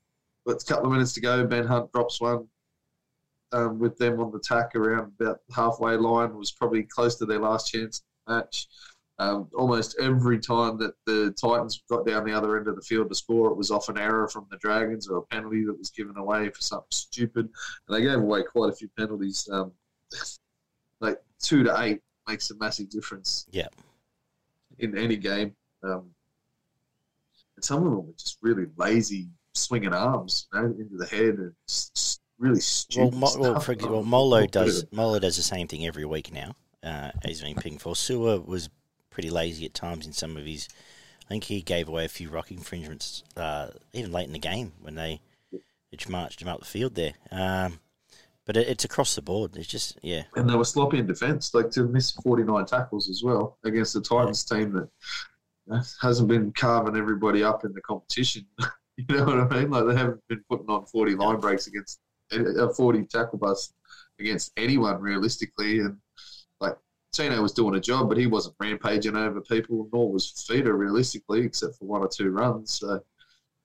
with 0.45 0.63
a 0.63 0.65
couple 0.65 0.85
of 0.85 0.93
minutes 0.93 1.11
to 1.11 1.19
go, 1.19 1.45
Ben 1.45 1.67
Hunt 1.67 1.91
drops 1.91 2.21
one 2.21 2.47
um, 3.51 3.79
with 3.79 3.97
them 3.97 4.19
on 4.19 4.31
the 4.31 4.39
tack 4.39 4.75
around 4.75 5.11
about 5.19 5.39
halfway 5.53 5.95
line. 5.97 6.37
Was 6.37 6.51
probably 6.51 6.83
close 6.83 7.15
to 7.17 7.25
their 7.25 7.39
last 7.39 7.71
chance 7.71 8.01
match. 8.27 8.67
Um, 9.19 9.49
almost 9.55 9.97
every 9.99 10.39
time 10.39 10.77
that 10.77 10.93
the 11.05 11.35
Titans 11.41 11.83
got 11.89 12.05
down 12.05 12.23
the 12.23 12.37
other 12.37 12.55
end 12.55 12.67
of 12.67 12.75
the 12.75 12.81
field 12.81 13.09
to 13.09 13.15
score, 13.15 13.49
it 13.49 13.57
was 13.57 13.71
off 13.71 13.89
an 13.89 13.97
error 13.97 14.27
from 14.27 14.45
the 14.51 14.57
Dragons 14.57 15.07
or 15.07 15.17
a 15.17 15.23
penalty 15.23 15.65
that 15.65 15.77
was 15.77 15.89
given 15.89 16.15
away 16.17 16.49
for 16.49 16.61
something 16.61 16.87
stupid. 16.91 17.49
And 17.87 17.97
they 17.97 18.03
gave 18.03 18.19
away 18.19 18.43
quite 18.43 18.69
a 18.69 18.75
few 18.75 18.89
penalties. 18.97 19.49
Um, 19.51 19.71
like 21.01 21.19
two 21.41 21.63
to 21.63 21.81
eight 21.81 22.01
makes 22.27 22.51
a 22.51 22.55
massive 22.55 22.89
difference. 22.89 23.47
Yeah. 23.51 23.67
In 24.79 24.97
any 24.97 25.15
game, 25.15 25.55
um, 25.83 26.09
and 27.55 27.65
some 27.65 27.79
of 27.79 27.83
them 27.85 28.07
were 28.07 28.13
just 28.17 28.37
really 28.41 28.67
lazy, 28.77 29.27
swinging 29.53 29.93
arms 29.93 30.47
you 30.53 30.61
know, 30.61 30.65
into 30.65 30.97
the 30.97 31.07
head 31.07 31.35
and 31.35 31.53
really 32.37 32.53
Well, 32.53 32.61
stupid 32.61 33.13
Mo- 33.15 33.35
well, 33.39 33.59
for 33.59 33.71
example, 33.71 34.03
Molo 34.03 34.45
does 34.45 34.85
Molo 34.91 35.19
does 35.19 35.37
the 35.37 35.43
same 35.43 35.67
thing 35.67 35.85
every 35.85 36.05
week 36.05 36.31
now. 36.31 36.55
Uh, 36.83 37.11
he's 37.25 37.41
been 37.41 37.55
picking 37.55 37.79
for. 37.79 37.93
Su'A 37.95 38.45
was 38.45 38.69
pretty 39.09 39.29
lazy 39.29 39.65
at 39.65 39.73
times 39.73 40.05
in 40.05 40.13
some 40.13 40.37
of 40.37 40.45
his. 40.45 40.67
I 41.25 41.29
think 41.29 41.45
he 41.45 41.61
gave 41.61 41.89
away 41.89 42.05
a 42.05 42.09
few 42.09 42.29
rock 42.29 42.51
infringements 42.51 43.23
uh, 43.35 43.69
even 43.91 44.11
late 44.11 44.27
in 44.27 44.33
the 44.33 44.39
game 44.39 44.73
when 44.81 44.95
they 44.95 45.19
which 45.89 46.07
marched 46.07 46.41
him 46.41 46.47
up 46.47 46.59
the 46.59 46.65
field 46.65 46.95
there. 46.95 47.13
Um, 47.31 47.79
but 48.47 48.57
it, 48.57 48.67
it's 48.67 48.85
across 48.85 49.13
the 49.13 49.21
board. 49.21 49.55
It's 49.55 49.67
just 49.67 49.99
yeah, 50.01 50.23
and 50.35 50.49
they 50.49 50.55
were 50.55 50.65
sloppy 50.65 50.97
in 50.97 51.05
defence, 51.05 51.53
like 51.53 51.69
to 51.71 51.83
miss 51.83 52.11
49 52.11 52.65
tackles 52.65 53.09
as 53.09 53.21
well 53.23 53.59
against 53.63 53.93
the 53.93 54.01
Titans 54.01 54.43
team 54.43 54.71
that 55.67 55.85
hasn't 56.01 56.29
been 56.29 56.51
carving 56.53 56.95
everybody 56.95 57.43
up 57.43 57.65
in 57.65 57.73
the 57.73 57.81
competition. 57.81 58.45
you 58.97 59.05
know 59.09 59.25
what 59.25 59.39
I 59.39 59.59
mean? 59.59 59.69
Like 59.69 59.85
they 59.85 59.95
haven't 59.95 60.21
been 60.29 60.43
putting 60.49 60.69
on 60.69 60.85
40 60.85 61.15
line 61.15 61.39
breaks 61.39 61.67
against 61.67 61.99
uh, 62.31 62.69
40 62.69 63.03
tackle 63.03 63.37
busts 63.37 63.73
against 64.19 64.53
anyone 64.57 65.01
realistically. 65.01 65.79
And 65.81 65.97
like 66.61 66.77
Tino 67.11 67.41
was 67.41 67.51
doing 67.51 67.75
a 67.75 67.81
job, 67.81 68.07
but 68.07 68.17
he 68.17 68.27
wasn't 68.27 68.55
rampaging 68.59 69.17
over 69.17 69.41
people, 69.41 69.89
nor 69.91 70.11
was 70.11 70.31
Fifita 70.31 70.75
realistically, 70.75 71.41
except 71.41 71.75
for 71.75 71.85
one 71.85 72.01
or 72.01 72.07
two 72.07 72.31
runs. 72.31 72.79
So 72.79 73.01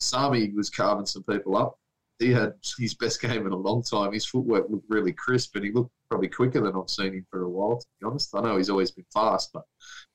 Sami 0.01 0.51
was 0.51 0.71
carving 0.71 1.07
some 1.07 1.23
people 1.23 1.57
up 1.57 1.79
he 2.23 2.33
had 2.33 2.55
his 2.79 2.95
best 2.95 3.21
game 3.21 3.47
in 3.47 3.53
a 3.53 3.57
long 3.57 3.83
time. 3.83 4.13
His 4.13 4.25
footwork 4.25 4.67
looked 4.69 4.89
really 4.89 5.13
crisp, 5.13 5.57
and 5.57 5.65
he 5.65 5.73
looked 5.73 5.91
probably 6.09 6.29
quicker 6.29 6.61
than 6.61 6.75
I've 6.77 6.89
seen 6.89 7.15
him 7.15 7.27
for 7.31 7.43
a 7.43 7.49
while. 7.49 7.79
To 7.79 7.87
be 8.01 8.07
honest, 8.07 8.35
I 8.35 8.41
know 8.41 8.57
he's 8.57 8.71
always 8.71 8.91
been 8.91 9.07
fast, 9.13 9.51
but 9.53 9.65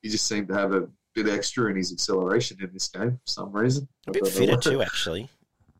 he 0.02 0.08
just 0.08 0.26
seemed 0.26 0.48
to 0.48 0.54
have 0.54 0.72
a 0.72 0.88
bit 1.14 1.28
extra 1.28 1.70
in 1.70 1.76
his 1.76 1.92
acceleration 1.92 2.58
in 2.62 2.70
this 2.72 2.88
game 2.88 3.12
for 3.12 3.26
some 3.26 3.52
reason. 3.52 3.88
a 4.06 4.12
bit 4.12 4.26
fitter 4.26 4.52
why. 4.52 4.60
too 4.60 4.82
actually. 4.82 5.28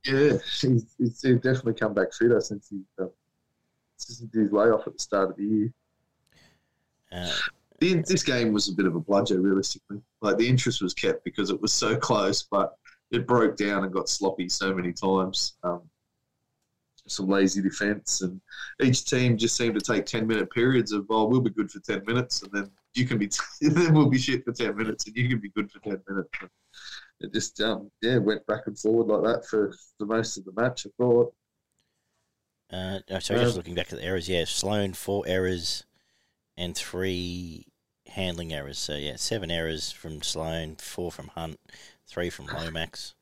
Yeah, 0.04 0.38
he's, 0.60 0.94
he's, 0.96 1.20
definitely 1.20 1.74
come 1.74 1.92
back 1.92 2.12
fitter 2.12 2.40
since 2.40 2.68
he 2.68 2.82
uh, 3.00 3.06
since 3.96 4.24
his 4.32 4.52
layoff 4.52 4.86
at 4.86 4.94
the 4.94 5.02
start 5.02 5.30
of 5.30 5.36
the 5.36 5.44
year. 5.44 5.72
Uh, 7.10 7.32
The, 7.80 8.02
this 8.06 8.22
game 8.22 8.52
was 8.52 8.68
a 8.68 8.72
bit 8.72 8.86
of 8.86 8.96
a 8.96 9.00
bludger, 9.00 9.40
realistically. 9.40 10.00
Like 10.20 10.36
the 10.36 10.48
interest 10.48 10.82
was 10.82 10.94
kept 10.94 11.24
because 11.24 11.50
it 11.50 11.60
was 11.60 11.72
so 11.72 11.96
close, 12.08 12.42
but 12.42 12.76
it 13.10 13.26
broke 13.26 13.56
down 13.56 13.84
and 13.84 13.92
got 13.92 14.08
sloppy 14.08 14.48
so 14.48 14.74
many 14.74 14.92
times. 14.92 15.54
Um, 15.62 15.82
some 17.10 17.28
lazy 17.28 17.62
defence, 17.62 18.22
and 18.22 18.40
each 18.82 19.04
team 19.04 19.36
just 19.36 19.56
seemed 19.56 19.78
to 19.78 19.80
take 19.80 20.06
ten 20.06 20.26
minute 20.26 20.50
periods 20.50 20.92
of 20.92 21.06
oh 21.10 21.24
we'll 21.24 21.40
be 21.40 21.50
good 21.50 21.70
for 21.70 21.80
ten 21.80 22.02
minutes, 22.06 22.42
and 22.42 22.52
then 22.52 22.70
you 22.94 23.06
can 23.06 23.18
be 23.18 23.30
then 23.60 23.94
we'll 23.94 24.08
be 24.08 24.18
shit 24.18 24.44
for 24.44 24.52
ten 24.52 24.76
minutes, 24.76 25.06
and 25.06 25.16
you 25.16 25.28
can 25.28 25.38
be 25.38 25.50
good 25.50 25.70
for 25.70 25.80
ten 25.80 26.00
minutes. 26.08 26.30
And 26.40 26.50
it 27.20 27.32
just 27.32 27.60
um, 27.60 27.90
yeah 28.02 28.18
went 28.18 28.46
back 28.46 28.66
and 28.66 28.78
forward 28.78 29.08
like 29.08 29.34
that 29.34 29.46
for 29.46 29.74
the 29.98 30.06
most 30.06 30.36
of 30.36 30.44
the 30.44 30.52
match. 30.52 30.86
I 30.86 30.90
thought. 30.96 31.34
Uh, 32.70 32.98
so 33.20 33.34
just 33.34 33.56
looking 33.56 33.74
back 33.74 33.92
at 33.92 33.98
the 33.98 34.04
errors, 34.04 34.28
yeah, 34.28 34.44
Sloan 34.44 34.92
four 34.92 35.24
errors 35.26 35.84
and 36.56 36.76
three 36.76 37.66
handling 38.08 38.52
errors. 38.52 38.78
So 38.78 38.94
yeah, 38.94 39.16
seven 39.16 39.50
errors 39.50 39.90
from 39.92 40.22
Sloan, 40.22 40.76
four 40.76 41.10
from 41.10 41.28
Hunt, 41.28 41.58
three 42.06 42.30
from 42.30 42.46
Lomax. 42.46 43.14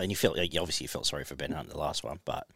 And 0.00 0.10
you 0.10 0.16
felt 0.16 0.36
like 0.36 0.54
obviously 0.58 0.84
you 0.84 0.88
felt 0.88 1.06
sorry 1.06 1.24
for 1.24 1.34
Ben 1.36 1.52
Hunt 1.52 1.68
the 1.68 1.78
last 1.78 2.02
one, 2.04 2.20
but 2.24 2.46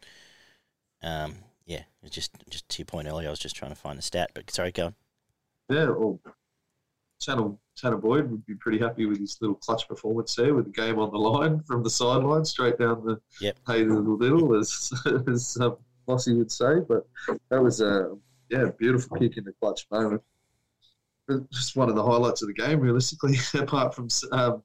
um, 1.03 1.35
yeah, 1.65 1.83
it's 2.03 2.15
just 2.15 2.31
just 2.49 2.67
to 2.69 2.79
your 2.79 2.85
point 2.85 3.07
earlier. 3.07 3.27
I 3.27 3.31
was 3.31 3.39
just 3.39 3.55
trying 3.55 3.71
to 3.71 3.75
find 3.75 3.97
the 3.97 4.03
stat, 4.03 4.31
but 4.33 4.49
sorry, 4.51 4.71
go 4.71 4.87
on. 4.87 4.95
Yeah, 5.69 5.89
well, 5.89 6.19
Channel 7.21 7.59
Channel 7.75 7.99
Boyd 7.99 8.29
would 8.29 8.45
be 8.45 8.55
pretty 8.55 8.79
happy 8.79 9.05
with 9.05 9.19
his 9.19 9.37
little 9.41 9.55
clutch 9.55 9.87
performance 9.87 10.35
there, 10.35 10.53
with 10.53 10.65
the 10.65 10.71
game 10.71 10.99
on 10.99 11.11
the 11.11 11.17
line 11.17 11.61
from 11.63 11.83
the 11.83 11.89
sideline 11.89 12.45
straight 12.45 12.77
down 12.77 13.05
the 13.05 13.19
Yep. 13.41 13.57
hey 13.67 13.83
little 13.83 14.17
little, 14.17 14.55
as 14.55 14.91
as 15.27 15.57
um, 15.59 15.77
Mossy 16.07 16.33
would 16.33 16.51
say. 16.51 16.79
But 16.87 17.07
that 17.49 17.61
was 17.61 17.81
a 17.81 18.15
yeah 18.49 18.69
beautiful 18.77 19.17
kick 19.17 19.37
in 19.37 19.43
the 19.43 19.53
clutch 19.61 19.87
moment. 19.91 20.21
But 21.27 21.49
Just 21.51 21.75
one 21.75 21.89
of 21.89 21.95
the 21.95 22.03
highlights 22.03 22.43
of 22.43 22.47
the 22.47 22.53
game, 22.53 22.79
realistically, 22.79 23.37
apart 23.59 23.95
from 23.95 24.09
um, 24.31 24.63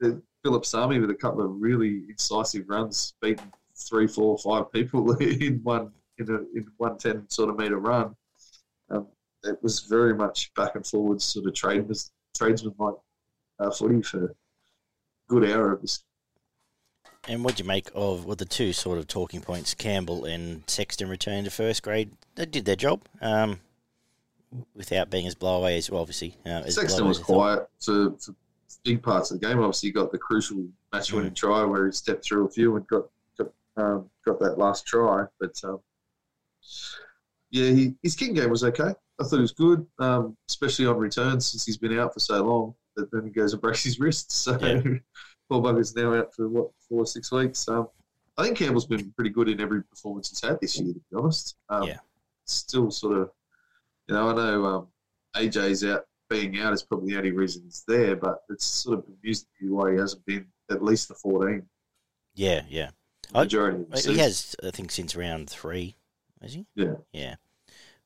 the 0.00 0.22
Philip 0.42 0.64
Sami 0.64 0.98
with 0.98 1.10
a 1.10 1.14
couple 1.14 1.44
of 1.44 1.60
really 1.60 2.04
incisive 2.08 2.68
runs, 2.68 3.14
beating 3.20 3.52
three, 3.76 4.06
four, 4.06 4.38
five 4.38 4.70
people 4.72 5.12
in 5.20 5.60
one 5.62 5.92
in 6.18 6.28
a 6.30 6.38
in 6.56 6.66
one 6.76 6.98
ten 6.98 7.28
sort 7.28 7.50
of 7.50 7.58
meter 7.58 7.78
run. 7.78 8.14
Um, 8.90 9.06
it 9.44 9.62
was 9.62 9.80
very 9.80 10.14
much 10.14 10.52
back 10.54 10.74
and 10.74 10.86
forwards 10.86 11.24
sort 11.24 11.46
of 11.46 11.54
trade 11.54 11.90
tradesman 12.36 12.74
like 12.78 12.94
uh, 13.58 13.70
footy 13.70 14.02
for 14.02 14.24
a 14.24 14.28
good 15.28 15.48
hour 15.50 15.72
of 15.72 15.82
this. 15.82 16.02
And 17.28 17.44
what 17.44 17.56
do 17.56 17.62
you 17.62 17.68
make 17.68 17.90
of 17.94 18.24
well, 18.24 18.36
the 18.36 18.46
two 18.46 18.72
sort 18.72 18.98
of 18.98 19.06
talking 19.06 19.40
points? 19.40 19.74
Campbell 19.74 20.24
and 20.24 20.62
Sexton 20.66 21.08
returned 21.08 21.44
to 21.44 21.50
first 21.50 21.82
grade. 21.82 22.12
They 22.34 22.46
did 22.46 22.64
their 22.64 22.76
job 22.76 23.02
um, 23.20 23.60
without 24.74 25.10
being 25.10 25.26
as 25.26 25.34
blowaway 25.34 25.76
as 25.76 25.90
well, 25.90 26.00
obviously. 26.00 26.36
Uh, 26.46 26.62
as 26.64 26.76
Sexton 26.76 27.06
was 27.06 27.18
as 27.18 27.24
quiet 27.24 27.68
for, 27.80 28.12
for 28.18 28.34
big 28.84 29.02
parts 29.02 29.30
of 29.30 29.40
the 29.40 29.46
game. 29.46 29.58
Obviously, 29.58 29.88
he 29.88 29.92
got 29.92 30.12
the 30.12 30.18
crucial 30.18 30.66
match 30.92 31.12
winning 31.12 31.34
try 31.34 31.64
where 31.64 31.86
he 31.86 31.92
stepped 31.92 32.24
through 32.24 32.46
a 32.46 32.50
few 32.50 32.76
and 32.76 32.86
got 32.86 33.04
got, 33.38 33.52
um, 33.76 34.10
got 34.24 34.38
that 34.40 34.58
last 34.58 34.86
try. 34.86 35.24
But 35.38 35.54
um, 35.64 35.80
yeah, 37.50 37.70
he, 37.70 37.94
his 38.02 38.14
kicking 38.16 38.34
game 38.34 38.50
was 38.50 38.64
okay. 38.64 38.92
I 39.20 39.24
thought 39.24 39.38
it 39.38 39.42
was 39.42 39.52
good, 39.52 39.86
um, 39.98 40.36
especially 40.48 40.86
on 40.86 40.96
returns 40.96 41.46
since 41.50 41.64
he's 41.66 41.76
been 41.76 41.98
out 41.98 42.14
for 42.14 42.20
so 42.20 42.42
long. 42.42 42.74
But 42.96 43.10
then 43.12 43.24
he 43.24 43.30
goes 43.30 43.52
and 43.52 43.62
breaks 43.62 43.84
his 43.84 44.00
wrist. 44.00 44.32
So 44.32 44.58
Yeah. 44.60 44.80
poor 45.50 45.60
bugger's 45.62 45.94
now 45.94 46.14
out 46.14 46.34
for 46.34 46.48
what 46.48 46.70
four 46.88 47.02
or 47.02 47.06
six 47.06 47.30
weeks. 47.32 47.68
Um, 47.68 47.88
I 48.38 48.44
think 48.44 48.56
Campbell's 48.56 48.86
been 48.86 49.12
pretty 49.12 49.30
good 49.30 49.48
in 49.48 49.60
every 49.60 49.82
performance 49.82 50.30
he's 50.30 50.40
had 50.40 50.58
this 50.60 50.78
year. 50.78 50.94
To 50.94 51.00
be 51.00 51.16
honest, 51.16 51.56
um, 51.68 51.88
Yeah. 51.88 51.98
Still 52.46 52.90
sort 52.90 53.16
of, 53.18 53.30
you 54.08 54.14
know, 54.14 54.30
I 54.30 54.34
know 54.34 54.64
um, 54.64 54.88
AJ's 55.36 55.84
out 55.84 56.06
being 56.30 56.58
out 56.60 56.72
is 56.72 56.82
probably 56.82 57.12
the 57.12 57.18
only 57.18 57.32
reason 57.32 57.62
he's 57.64 57.84
there, 57.86 58.16
but 58.16 58.38
it's 58.48 58.64
sort 58.64 59.00
of 59.00 59.04
amusing 59.22 59.46
to 59.58 59.64
me 59.66 59.70
why 59.72 59.92
he 59.92 59.98
hasn't 59.98 60.24
been 60.24 60.46
at 60.70 60.82
least 60.82 61.08
the 61.08 61.14
14 61.14 61.62
Yeah, 62.34 62.62
yeah. 62.68 62.90
I- 63.34 63.42
majority 63.42 63.82
of 63.82 63.90
the 63.90 64.12
He 64.12 64.18
has, 64.18 64.56
I 64.64 64.70
think, 64.70 64.90
since 64.92 65.14
round 65.14 65.50
three, 65.50 65.96
has 66.40 66.54
he? 66.54 66.66
Yeah. 66.74 66.94
Yeah. 67.12 67.34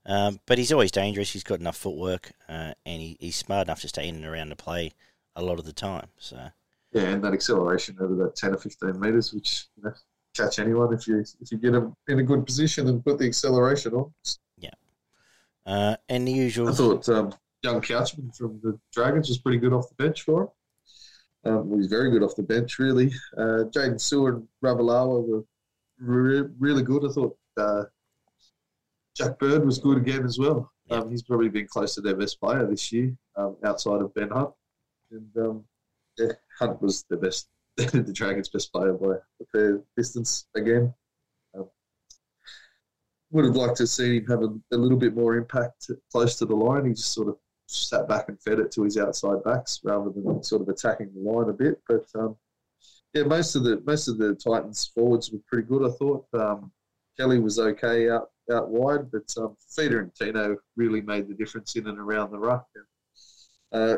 Um, 0.06 0.40
but 0.46 0.58
he's 0.58 0.72
always 0.72 0.90
dangerous. 0.90 1.32
He's 1.32 1.44
got 1.44 1.60
enough 1.60 1.76
footwork, 1.76 2.32
uh, 2.48 2.74
and 2.84 3.00
he, 3.00 3.16
he's 3.20 3.36
smart 3.36 3.68
enough 3.68 3.80
to 3.82 3.88
stay 3.88 4.08
in 4.08 4.16
and 4.16 4.26
around 4.26 4.48
the 4.50 4.56
play 4.56 4.92
a 5.36 5.42
lot 5.42 5.58
of 5.58 5.64
the 5.64 5.72
time. 5.72 6.08
So 6.18 6.48
Yeah, 6.92 7.04
and 7.04 7.22
that 7.24 7.32
acceleration 7.32 7.96
over 8.00 8.14
that 8.16 8.36
10 8.36 8.54
or 8.54 8.58
15 8.58 8.98
metres, 9.00 9.32
which 9.32 9.66
you 9.76 9.84
know, 9.84 9.92
catch 10.36 10.58
anyone 10.58 10.92
if 10.92 11.06
you 11.06 11.20
if 11.40 11.52
you 11.52 11.58
get 11.58 11.74
him 11.74 11.94
in 12.08 12.18
a 12.18 12.22
good 12.22 12.44
position 12.44 12.88
and 12.88 13.04
put 13.04 13.18
the 13.18 13.26
acceleration 13.26 13.94
on. 13.94 14.12
Yeah, 14.58 14.70
uh, 15.64 15.96
and 16.08 16.26
the 16.28 16.32
usual. 16.32 16.68
I 16.68 16.72
thought 16.72 17.08
um, 17.08 17.34
young 17.64 17.80
Couchman 17.80 18.36
from 18.36 18.60
the 18.62 18.78
Dragons 18.92 19.28
was 19.28 19.38
pretty 19.38 19.58
good 19.58 19.72
off 19.72 19.88
the 19.88 20.04
bench 20.04 20.22
for 20.22 20.42
him. 20.42 20.48
Um, 21.46 21.70
well, 21.70 21.78
he's 21.78 21.88
very 21.88 22.10
good 22.10 22.22
off 22.22 22.36
the 22.36 22.42
bench, 22.42 22.78
really. 22.78 23.12
Uh, 23.36 23.64
Jaden 23.72 24.00
Su'A 24.00 24.34
and 24.34 24.48
Ravalawa 24.62 25.26
were 25.26 25.44
re- 25.98 26.48
really 26.58 26.82
good. 26.82 27.04
I 27.04 27.08
thought 27.08 27.36
uh, 27.56 27.84
Jack 29.16 29.38
Bird 29.38 29.64
was 29.64 29.78
good 29.78 29.98
again 29.98 30.24
as 30.24 30.38
well. 30.38 30.70
Um, 30.90 31.10
he's 31.10 31.22
probably 31.22 31.48
been 31.48 31.66
close 31.66 31.94
to 31.94 32.02
their 32.02 32.16
best 32.16 32.38
player 32.40 32.66
this 32.66 32.92
year, 32.92 33.16
um, 33.36 33.56
outside 33.64 34.02
of 34.02 34.14
Ben 34.14 34.28
Hunt. 34.28 34.50
And 35.10 35.28
um, 35.38 35.64
yeah, 36.18 36.32
Hunt 36.58 36.80
was 36.82 37.04
the 37.08 37.16
best, 37.16 37.48
the 37.76 38.12
Dragons' 38.12 38.50
best 38.50 38.72
player 38.72 38.92
by 38.92 39.14
a 39.14 39.46
fair 39.52 39.80
distance 39.96 40.46
again. 40.54 40.92
Um, 41.56 41.68
would 43.30 43.46
have 43.46 43.56
liked 43.56 43.76
to 43.76 43.86
see 43.86 44.18
him 44.18 44.26
have 44.26 44.42
a, 44.42 44.54
a 44.72 44.76
little 44.76 44.98
bit 44.98 45.14
more 45.14 45.36
impact 45.36 45.90
close 46.12 46.36
to 46.36 46.46
the 46.46 46.54
line. 46.54 46.86
He 46.86 46.92
just 46.92 47.12
sort 47.12 47.28
of 47.28 47.36
sat 47.74 48.08
back 48.08 48.28
and 48.28 48.40
fed 48.40 48.60
it 48.60 48.70
to 48.72 48.84
his 48.84 48.96
outside 48.98 49.42
backs 49.44 49.80
rather 49.84 50.10
than 50.10 50.42
sort 50.42 50.62
of 50.62 50.68
attacking 50.68 51.10
the 51.14 51.20
line 51.20 51.48
a 51.48 51.52
bit. 51.52 51.80
But 51.88 52.06
um, 52.14 52.36
yeah, 53.12 53.24
most 53.24 53.54
of 53.54 53.64
the 53.64 53.82
most 53.86 54.08
of 54.08 54.18
the 54.18 54.34
Titans 54.34 54.90
forwards 54.94 55.30
were 55.30 55.40
pretty 55.46 55.66
good. 55.66 55.84
I 55.84 55.90
thought 55.96 56.26
um, 56.34 56.72
Kelly 57.16 57.38
was 57.38 57.58
okay 57.58 58.10
out 58.10 58.28
out 58.52 58.68
wide, 58.68 59.10
but 59.10 59.32
um, 59.38 59.56
Feeder 59.74 60.00
and 60.00 60.14
Tino 60.14 60.56
really 60.76 61.00
made 61.00 61.28
the 61.28 61.34
difference 61.34 61.76
in 61.76 61.86
and 61.86 61.98
around 61.98 62.30
the 62.30 62.38
ruck. 62.38 62.66
Uh, 63.72 63.96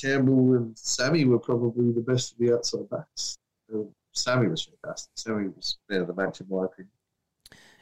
Campbell 0.00 0.54
and 0.54 0.76
Sami 0.78 1.24
were 1.24 1.38
probably 1.38 1.92
the 1.92 2.00
best 2.00 2.32
of 2.32 2.38
the 2.38 2.54
outside 2.54 2.88
backs. 2.90 3.38
Uh, 3.72 3.82
Sami 4.12 4.48
was 4.48 4.64
fantastic. 4.64 5.10
Sami 5.16 5.48
was 5.48 5.78
man 5.88 6.06
the 6.06 6.14
match 6.14 6.40
in 6.40 6.46
my 6.48 6.64
opinion. 6.64 6.90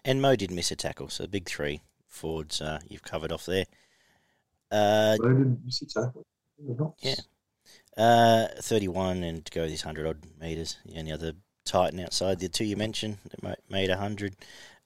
And 0.04 0.20
Mo 0.20 0.34
did 0.36 0.50
miss 0.50 0.70
a 0.70 0.76
tackle, 0.76 1.09
so 1.09 1.26
big 1.26 1.46
three 1.46 1.82
forwards 2.09 2.60
uh, 2.60 2.80
you've 2.88 3.04
covered 3.04 3.32
off 3.32 3.46
there. 3.46 3.66
Uh, 4.73 5.16
But 5.20 5.27
I 5.27 5.32
didn't 5.35 5.61
miss 5.65 5.82
a 5.82 5.86
tackle. 5.86 6.24
Yeah. 7.03 7.15
uh, 7.97 8.47
31 8.61 9.23
and 9.24 9.49
go 9.51 9.69
this 9.69 9.85
100 9.85 10.07
odd 10.09 10.19
metres. 10.40 10.78
The 10.86 10.99
only 10.99 11.12
other 11.12 11.32
Titan 11.65 12.01
outside 12.01 12.39
the 12.40 12.49
two 12.49 12.65
you 12.65 12.77
mentioned 12.77 13.19
that 13.31 13.43
ma- 13.43 13.55
made 13.70 13.90
100. 13.90 14.35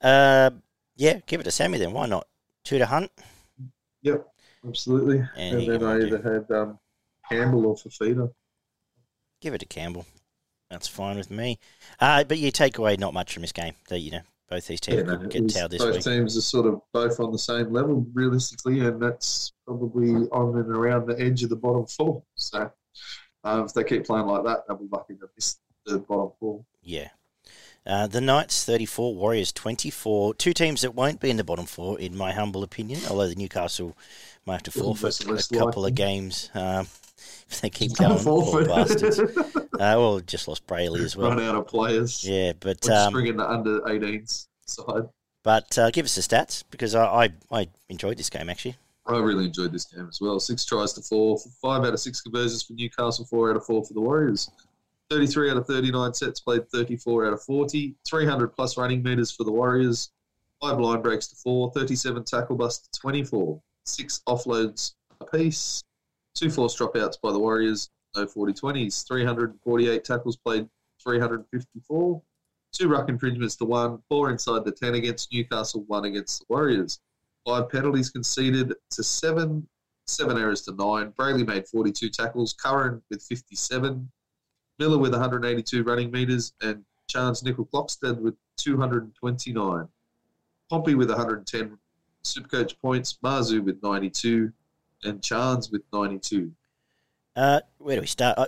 Uh, 0.01 0.51
yeah, 0.97 1.21
give 1.27 1.41
it 1.41 1.45
to 1.45 1.51
Sami 1.51 1.79
then. 1.79 1.93
Why 1.93 2.07
not? 2.07 2.27
Two 2.65 2.79
to 2.79 2.87
Hunt. 2.87 3.11
Yep, 4.03 4.27
absolutely. 4.67 5.23
And 5.37 5.59
And, 5.59 5.69
then 5.69 5.85
I 5.85 5.99
do- 6.01 6.07
either 6.07 6.23
had 6.49 6.51
um, 6.57 6.79
Campbell 7.29 7.67
or 7.67 7.77
Fifita. 7.77 8.33
Give 9.41 9.55
it 9.55 9.59
to 9.59 9.67
Campbell. 9.67 10.07
That's 10.71 10.89
fine 10.89 11.17
with 11.17 11.31
me. 11.31 11.59
Uh, 12.01 12.25
but 12.25 12.39
you 12.39 12.51
take 12.51 12.79
away 12.79 12.97
not 12.97 13.15
much 13.15 13.33
from 13.33 13.43
this 13.43 13.53
game. 13.53 13.75
That 13.89 14.01
you 14.01 14.11
know, 14.11 14.23
both 14.48 14.66
these 14.66 14.81
teams 14.81 14.98
Yeah, 14.98 15.16
no, 15.16 15.16
get 15.27 15.48
this 15.48 15.78
both 15.78 15.94
week. 15.94 16.02
teams 16.05 16.36
are 16.36 16.40
sort 16.43 16.66
of 16.66 16.81
both 16.93 17.18
on 17.20 17.32
the 17.32 17.39
same 17.39 17.73
level 17.73 18.06
realistically, 18.12 18.81
and 18.81 19.01
that's 19.01 19.52
probably 19.66 20.10
on 20.31 20.56
and 20.59 20.68
around 20.70 21.06
the 21.06 21.20
edge 21.20 21.43
of 21.43 21.51
the 21.51 21.56
bottom 21.56 21.86
four. 21.86 22.23
So 22.36 22.70
uh, 23.44 23.62
if 23.66 23.74
they 23.74 23.85
keep 23.85 24.05
playing 24.06 24.27
like 24.27 24.44
that, 24.44 24.64
they'll 24.66 24.77
be 24.77 24.89
lucky 24.90 25.14
to 25.14 25.27
miss 25.36 25.59
the 25.85 25.98
bottom 25.98 26.32
four. 26.39 26.64
Yeah. 26.82 27.09
Uh, 27.86 28.06
the 28.09 28.20
Knights 28.20 28.64
34, 28.64 29.14
Warriors 29.14 29.52
24. 29.52 30.35
Two 30.35 30.52
teams 30.52 30.81
that 30.81 30.94
won't 30.97 31.20
be 31.20 31.31
in 31.31 31.36
the 31.36 31.44
bottom 31.44 31.66
four, 31.66 31.98
in 32.01 32.16
my 32.16 32.32
humble 32.32 32.64
opinion, 32.64 33.01
although 33.09 33.28
the 33.28 33.36
Newcastle 33.36 33.97
might 34.44 34.55
have 34.55 34.62
to 34.64 34.70
forfeit 34.73 35.05
less 35.05 35.20
and 35.20 35.31
less 35.31 35.51
a 35.51 35.55
couple 35.55 35.82
likely. 35.82 35.90
of 35.90 35.94
games 35.94 36.51
um, 36.55 36.81
if 37.48 37.60
they 37.60 37.70
keep 37.70 37.94
going. 37.97 38.18
Poor 38.18 38.64
bastards. 38.64 39.20
Uh, 39.86 39.94
well, 39.98 40.20
just 40.20 40.48
lost 40.48 40.66
Brailey 40.66 41.01
as 41.01 41.16
well. 41.16 41.31
Run 41.31 41.40
out 41.40 41.55
of 41.55 41.66
players. 41.66 42.24
Yeah, 42.24 42.53
but 42.59 42.78
We're 42.86 42.94
um, 42.94 43.12
the 43.36 43.47
under 43.48 43.81
18s 43.81 44.48
side. 44.66 45.05
but 45.43 45.78
uh, 45.78 45.90
give 45.90 46.05
us 46.05 46.15
the 46.15 46.23
stats 46.23 46.65
because 46.70 46.94
I, 46.94 47.05
I, 47.24 47.32
I 47.51 47.69
enjoyed 47.89 48.16
this 48.19 48.31
game 48.31 48.48
actually. 48.51 48.77
I 49.07 49.19
really 49.19 49.44
enjoyed 49.44 49.73
this 49.73 49.85
game 49.85 50.09
as 50.09 50.20
well. 50.20 50.40
Six 50.40 50.65
tries 50.65 50.93
to 50.94 51.03
four, 51.03 51.39
five 51.62 51.85
out 51.85 51.93
of 51.94 52.01
six 52.01 52.20
conversions 52.20 52.62
for 52.62 52.73
Newcastle, 52.73 53.24
four 53.24 53.51
out 53.51 53.57
of 53.57 53.65
four 53.65 53.85
for 53.85 53.94
the 53.94 54.01
Warriors. 54.01 54.51
33 55.11 55.51
out 55.53 55.57
of 55.57 55.66
39 55.66 56.15
sets 56.15 56.40
played, 56.40 56.69
34 56.70 57.27
out 57.27 57.32
of 57.32 57.43
40, 57.43 57.94
300 58.09 58.48
plus 58.48 58.77
running 58.77 59.03
meters 59.03 59.31
for 59.31 59.44
the 59.44 59.53
Warriors, 59.53 60.11
five 60.61 60.81
line 60.81 61.01
breaks 61.01 61.28
to 61.28 61.36
four, 61.36 61.70
37 61.73 62.24
tackle 62.24 62.57
busts 62.57 62.89
to 62.89 63.01
24, 63.01 63.61
six 63.85 64.23
offloads 64.27 64.94
apiece, 65.20 65.82
two 66.35 66.51
forced 66.51 66.78
dropouts 66.78 67.20
by 67.20 67.31
the 67.31 67.39
Warriors, 67.39 67.90
no 68.16 68.26
40 68.26 68.52
20s, 68.52 69.06
348 69.06 70.05
tackles 70.05 70.36
played, 70.36 70.68
354, 71.02 72.22
two 72.72 72.88
ruck 72.88 73.09
infringements 73.09 73.56
to 73.56 73.64
one, 73.64 74.02
four 74.09 74.30
inside 74.30 74.64
the 74.64 74.72
10 74.72 74.94
against 74.94 75.32
Newcastle, 75.32 75.84
one 75.86 76.05
against 76.05 76.40
the 76.40 76.47
Warriors. 76.48 77.01
Five 77.47 77.68
penalties 77.70 78.10
conceded 78.10 78.74
to 78.90 79.02
seven, 79.02 79.68
seven 80.06 80.36
errors 80.36 80.62
to 80.62 80.72
nine. 80.72 81.12
Brailey 81.12 81.47
made 81.47 81.68
42 81.68 82.10
tackles, 82.10 82.55
Curran 82.55 83.02
with 83.10 83.22
57, 83.22 84.10
Miller 84.78 84.98
with 84.98 85.12
182 85.12 85.84
running 85.84 86.10
meters, 86.10 86.52
and 86.60 86.84
Charnze 87.09 87.44
Nicoll-Klokstad 87.44 88.18
with 88.18 88.34
229. 88.56 89.88
Pompey 90.68 90.94
with 90.94 91.09
110 91.09 91.78
Supercoach 92.24 92.78
points. 92.80 93.18
Marzhew 93.24 93.62
with 93.62 93.82
92. 93.82 94.52
And 95.05 95.20
Charnze 95.22 95.70
with 95.70 95.82
92. 95.93 96.51
Uh, 97.37 97.61
where 97.79 97.97
do 97.97 98.01
we 98.01 98.07
start? 98.07 98.39
I, 98.39 98.47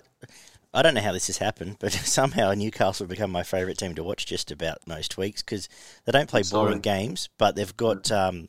I 0.73 0.82
don't 0.82 0.94
know 0.94 1.01
how 1.01 1.12
this 1.12 1.27
has 1.28 1.39
happened, 1.39 1.77
but 1.78 1.93
somehow 1.93 2.52
Newcastle 2.55 3.05
have 3.05 3.10
become 3.10 3.31
my 3.31 3.43
favourite 3.43 3.78
team 3.78 3.94
to 3.94 4.02
watch 4.02 4.27
just 4.27 4.51
about 4.51 4.78
most 4.86 5.16
weeks 5.19 5.43
because 5.43 5.69
they 6.05 6.12
don't 6.12 6.28
play 6.28 6.43
Sorry. 6.43 6.66
boring 6.69 6.81
games, 6.81 7.28
but 7.39 7.55
they've 7.55 7.77
got. 7.77 8.10
Um, 8.10 8.48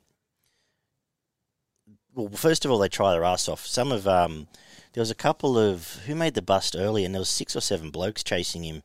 well, 2.16 2.30
first 2.30 2.66
of 2.66 2.72
all, 2.72 2.80
they 2.80 2.90
try 2.90 3.12
their 3.12 3.24
ass 3.24 3.48
off. 3.48 3.66
Some 3.66 3.92
of 3.92 4.08
um, 4.08 4.48
there 4.94 5.02
was 5.02 5.12
a 5.12 5.16
couple 5.16 5.58
of 5.58 6.02
who 6.06 6.16
made 6.16 6.34
the 6.34 6.42
bust 6.42 6.76
early, 6.78 7.06
and 7.06 7.14
there 7.14 7.20
was 7.22 7.30
six 7.30 7.56
or 7.56 7.62
seven 7.62 7.92
blokes 7.92 8.24
chasing 8.24 8.64
him 8.64 8.84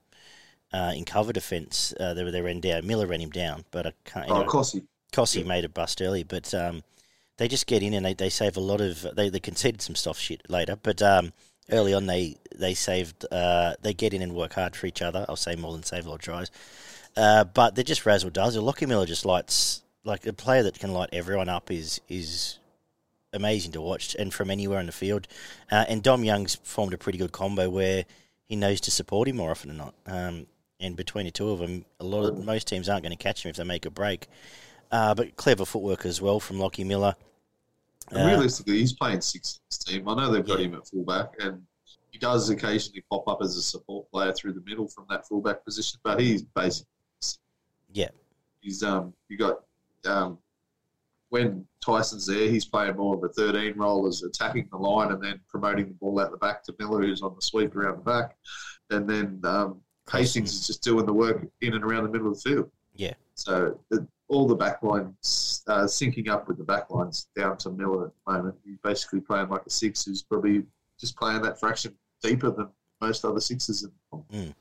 uh, 0.73 0.93
in 0.95 1.05
cover 1.05 1.33
defence. 1.33 1.95
Uh, 1.99 2.15
they, 2.15 2.29
they 2.31 2.43
ran 2.43 2.61
down. 2.61 2.87
Miller 2.87 3.07
ran 3.07 3.21
him 3.21 3.31
down, 3.31 3.65
but 3.71 3.87
I 3.87 3.93
can't. 4.05 4.31
Oh, 4.31 4.43
know, 4.43 4.49
Cossey. 4.49 4.83
Cossey 5.13 5.41
Yeah. 5.41 5.47
made 5.47 5.65
a 5.65 5.69
bust 5.69 6.03
early, 6.03 6.23
but 6.23 6.53
um, 6.55 6.83
they 7.37 7.49
just 7.49 7.67
get 7.67 7.83
in 7.83 7.95
and 7.95 8.05
they, 8.05 8.15
they 8.15 8.31
save 8.31 8.57
a 8.57 8.61
lot 8.61 8.81
of. 8.81 9.07
They, 9.15 9.29
they 9.29 9.41
conceded 9.41 9.83
some 9.83 9.95
soft 9.95 10.21
shit 10.21 10.43
later, 10.49 10.77
but 10.77 11.03
um, 11.03 11.33
early 11.71 11.95
on 11.95 12.07
they 12.07 12.37
they 12.55 12.75
saved. 12.75 13.27
Uh, 13.31 13.75
they 13.83 13.95
get 13.95 14.15
in 14.15 14.23
and 14.23 14.35
work 14.35 14.55
hard 14.55 14.77
for 14.77 14.87
each 14.87 15.03
other. 15.03 15.25
I'll 15.29 15.37
say 15.37 15.57
more 15.57 15.73
than 15.73 15.83
save 15.83 16.07
a 16.07 16.09
lot 16.09 16.17
of 16.17 16.23
tries, 16.23 16.51
uh, 17.17 17.45
but 17.45 17.75
they're 17.75 17.85
just 17.85 18.07
razzle 18.07 18.31
dazzle. 18.31 18.65
Lockie 18.65 18.87
Miller 18.87 19.07
just 19.07 19.25
lights 19.25 19.83
like 20.05 20.27
a 20.27 20.33
player 20.33 20.63
that 20.63 20.79
can 20.79 20.93
light 20.93 21.11
everyone 21.13 21.49
up 21.49 21.71
is 21.71 22.01
is 22.09 22.59
amazing 23.33 23.73
to 23.73 23.81
watch 23.81 24.15
and 24.17 24.33
from 24.33 24.51
anywhere 24.51 24.81
in 24.81 24.87
the 24.87 24.93
field. 24.93 25.27
Uh, 25.71 25.85
and 25.89 26.03
Dom 26.03 26.25
Young's 26.25 26.55
formed 26.63 26.95
a 26.95 26.99
pretty 26.99 27.19
good 27.19 27.33
combo 27.33 27.69
where 27.69 28.05
he 28.45 28.57
knows 28.57 28.81
to 28.83 28.91
support 28.91 29.27
him 29.29 29.37
more 29.37 29.51
often 29.51 29.69
than 29.69 29.79
not. 29.79 29.95
Um, 30.07 30.47
and 30.81 30.97
between 30.97 31.25
the 31.25 31.31
two 31.31 31.51
of 31.51 31.59
them, 31.59 31.85
a 31.99 32.05
lot 32.05 32.29
of 32.29 32.45
most 32.45 32.69
teams 32.69 32.89
aren't 32.89 33.03
going 33.03 33.17
to 33.17 33.23
catch 33.23 33.45
him 33.45 33.51
if 33.51 33.57
they 33.57 33.65
make 33.65 33.87
a 33.87 33.91
break. 33.91 34.29
Uh, 34.95 35.13
but 35.13 35.35
clever 35.35 35.65
footwork 35.65 36.07
as 36.07 36.23
well 36.23 36.39
from 36.39 36.61
Lockie 36.61 36.85
Miller. 36.85 37.17
And 38.11 38.19
Uh, 38.21 38.27
realistically, 38.27 38.79
he's 38.79 38.93
playing 38.93 39.21
six 39.23 39.57
in 39.57 39.61
this 39.69 39.79
team. 39.79 40.09
I 40.09 40.15
know 40.15 40.31
they've 40.31 40.47
got 40.47 40.61
Yeah. 40.61 40.67
him 40.67 40.75
at 40.77 40.87
fullback, 40.87 41.35
and 41.41 41.67
he 42.13 42.19
does 42.19 42.49
occasionally 42.49 43.05
pop 43.11 43.27
up 43.27 43.39
as 43.43 43.57
a 43.57 43.63
support 43.63 44.09
player 44.13 44.33
through 44.33 44.53
the 44.53 44.61
middle 44.61 44.87
from 44.87 45.07
that 45.11 45.27
fullback 45.27 45.65
position. 45.65 45.99
But 46.05 46.21
he's 46.21 46.43
basically 46.43 46.87
Yeah. 47.93 48.11
He's 48.61 48.85
um 48.85 49.15
you 49.29 49.37
got 49.37 49.65
um 50.05 50.39
when 51.31 51.67
Tyson's 51.85 52.27
there, 52.27 52.49
he's 52.49 52.65
playing 52.65 52.95
more 52.97 53.17
of 53.17 53.25
a 53.25 53.29
13 53.31 53.77
role 53.77 54.07
as 54.07 54.23
attacking 54.23 54.69
the 54.71 54.77
line 54.77 55.11
and 55.11 55.21
then 55.21 55.41
promoting 55.49 55.89
the 55.89 55.95
ball 55.95 56.21
out 56.21 56.31
the 56.31 56.37
back 56.37 56.63
to 56.65 56.75
Miller, 56.79 57.03
who's 57.03 57.21
on 57.23 57.35
the 57.35 57.43
sweep 57.43 57.75
around 57.75 57.97
the 57.99 58.03
back, 58.05 58.37
and 58.91 59.11
then 59.11 59.41
um, 59.43 59.81
Hastings 60.09 60.55
is 60.55 60.69
just 60.69 60.85
doing 60.85 61.05
the 61.05 61.13
work 61.13 61.45
in 61.63 61.75
and 61.75 61.83
around 61.83 62.05
the 62.05 62.11
middle 62.11 62.29
of 62.29 62.41
the 62.41 62.49
field. 62.49 62.71
Yeah. 62.95 63.15
So 63.35 63.81
the, 63.89 64.07
all 64.29 64.47
the 64.47 64.55
back 64.55 64.83
lines 64.83 65.63
uh, 65.67 65.85
syncing 65.85 66.29
up 66.29 66.49
with 66.49 66.59
the 66.59 66.65
back 66.65 66.91
lines 66.91 67.29
down 67.37 67.57
to 67.59 67.71
Miller 67.71 68.07
at 68.07 68.13
the 68.27 68.33
moment. 68.33 68.57
He's 68.65 68.79
basically 68.83 69.21
playing 69.21 69.49
like 69.49 69.63
a 69.67 69.71
six 69.71 70.05
who's 70.05 70.23
probably 70.23 70.65
just 70.99 71.17
playing 71.17 71.43
that 71.43 71.61
fraction 71.61 71.95
deeper 72.23 72.51
than 72.51 72.69
most 73.01 73.25
other 73.25 73.41
sixes. 73.41 73.87
In. 74.33 74.55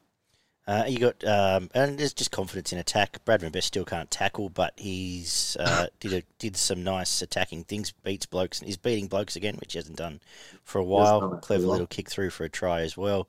Uh, 0.66 0.86
you 0.88 0.98
got 0.98 1.22
um, 1.26 1.70
and 1.74 1.98
there's 1.98 2.14
just 2.14 2.32
confidence 2.32 2.72
in 2.72 2.80
attack. 2.80 3.24
Bradman 3.26 3.52
Best 3.52 3.68
still 3.68 3.84
can't 3.84 4.10
tackle, 4.10 4.50
but 4.50 4.74
he's 4.78 5.58
uh, 5.60 5.88
did 6.00 6.14
a, 6.14 6.24
did 6.40 6.56
some 6.56 6.84
nice 6.84 7.22
attacking 7.22 7.66
things. 7.66 7.92
Beats 8.04 8.26
blokes. 8.26 8.60
and 8.60 8.68
He's 8.68 8.78
beating 8.78 9.08
blokes 9.08 9.36
again, 9.36 9.56
which 9.56 9.74
he 9.74 9.80
hasn't 9.80 9.98
done 9.98 10.22
for 10.64 10.80
a 10.80 10.84
while. 10.84 11.20
done 11.20 11.30
that 11.32 11.36
for 11.36 11.40
a 11.40 11.42
Clever 11.42 11.68
little 11.68 11.88
kick 11.88 12.10
through 12.10 12.30
for 12.30 12.46
a 12.46 12.50
try 12.50 12.82
as 12.82 12.96
well. 12.96 13.28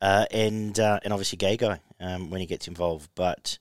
Uh, 0.00 0.24
and 0.30 0.80
uh, 0.80 0.98
and 1.04 1.12
obviously 1.12 1.38
Gagai 1.38 1.78
um, 2.00 2.30
when 2.30 2.40
he 2.40 2.46
gets 2.46 2.68
involved, 2.68 3.10
but. 3.14 3.58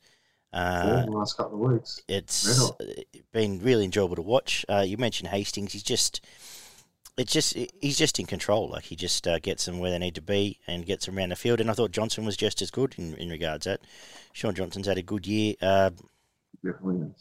Uh, 0.54 1.06
the 1.06 1.12
last 1.12 1.38
couple 1.38 1.64
of 1.64 1.72
weeks. 1.72 2.02
it's 2.08 2.72
Right 2.80 3.06
been 3.32 3.60
really 3.60 3.86
enjoyable 3.86 4.16
to 4.16 4.22
watch. 4.22 4.66
Uh, 4.68 4.84
you 4.86 4.98
mentioned 4.98 5.30
Hastings; 5.30 5.74
he's 5.74 5.84
just, 5.84 6.22
it's 7.18 7.32
just 7.32 7.56
he's 7.82 7.98
just 7.98 8.20
in 8.20 8.26
control. 8.26 8.70
Like 8.70 8.86
he 8.86 8.96
just 8.96 9.28
uh, 9.28 9.40
gets 9.40 9.66
them 9.66 9.80
where 9.80 9.92
they 9.92 10.00
need 10.00 10.16
to 10.16 10.22
be 10.22 10.60
and 10.68 10.86
gets 10.86 11.06
them 11.06 11.18
around 11.18 11.30
the 11.30 11.36
field. 11.36 11.62
And 11.62 11.70
I 11.70 11.74
thought 11.74 11.92
Johnson 11.92 12.26
was 12.26 12.38
just 12.38 12.62
as 12.62 12.72
good 12.72 12.96
in, 12.98 13.16
in 13.16 13.30
regards 13.30 13.64
to 13.64 13.70
that. 13.70 13.82
Shaun 14.34 14.56
Johnson's 14.56 14.88
had 14.88 14.98
a 14.98 15.04
good 15.04 15.26
year. 15.26 15.56
Uh, 15.62 15.92
Definitely. 16.64 17.14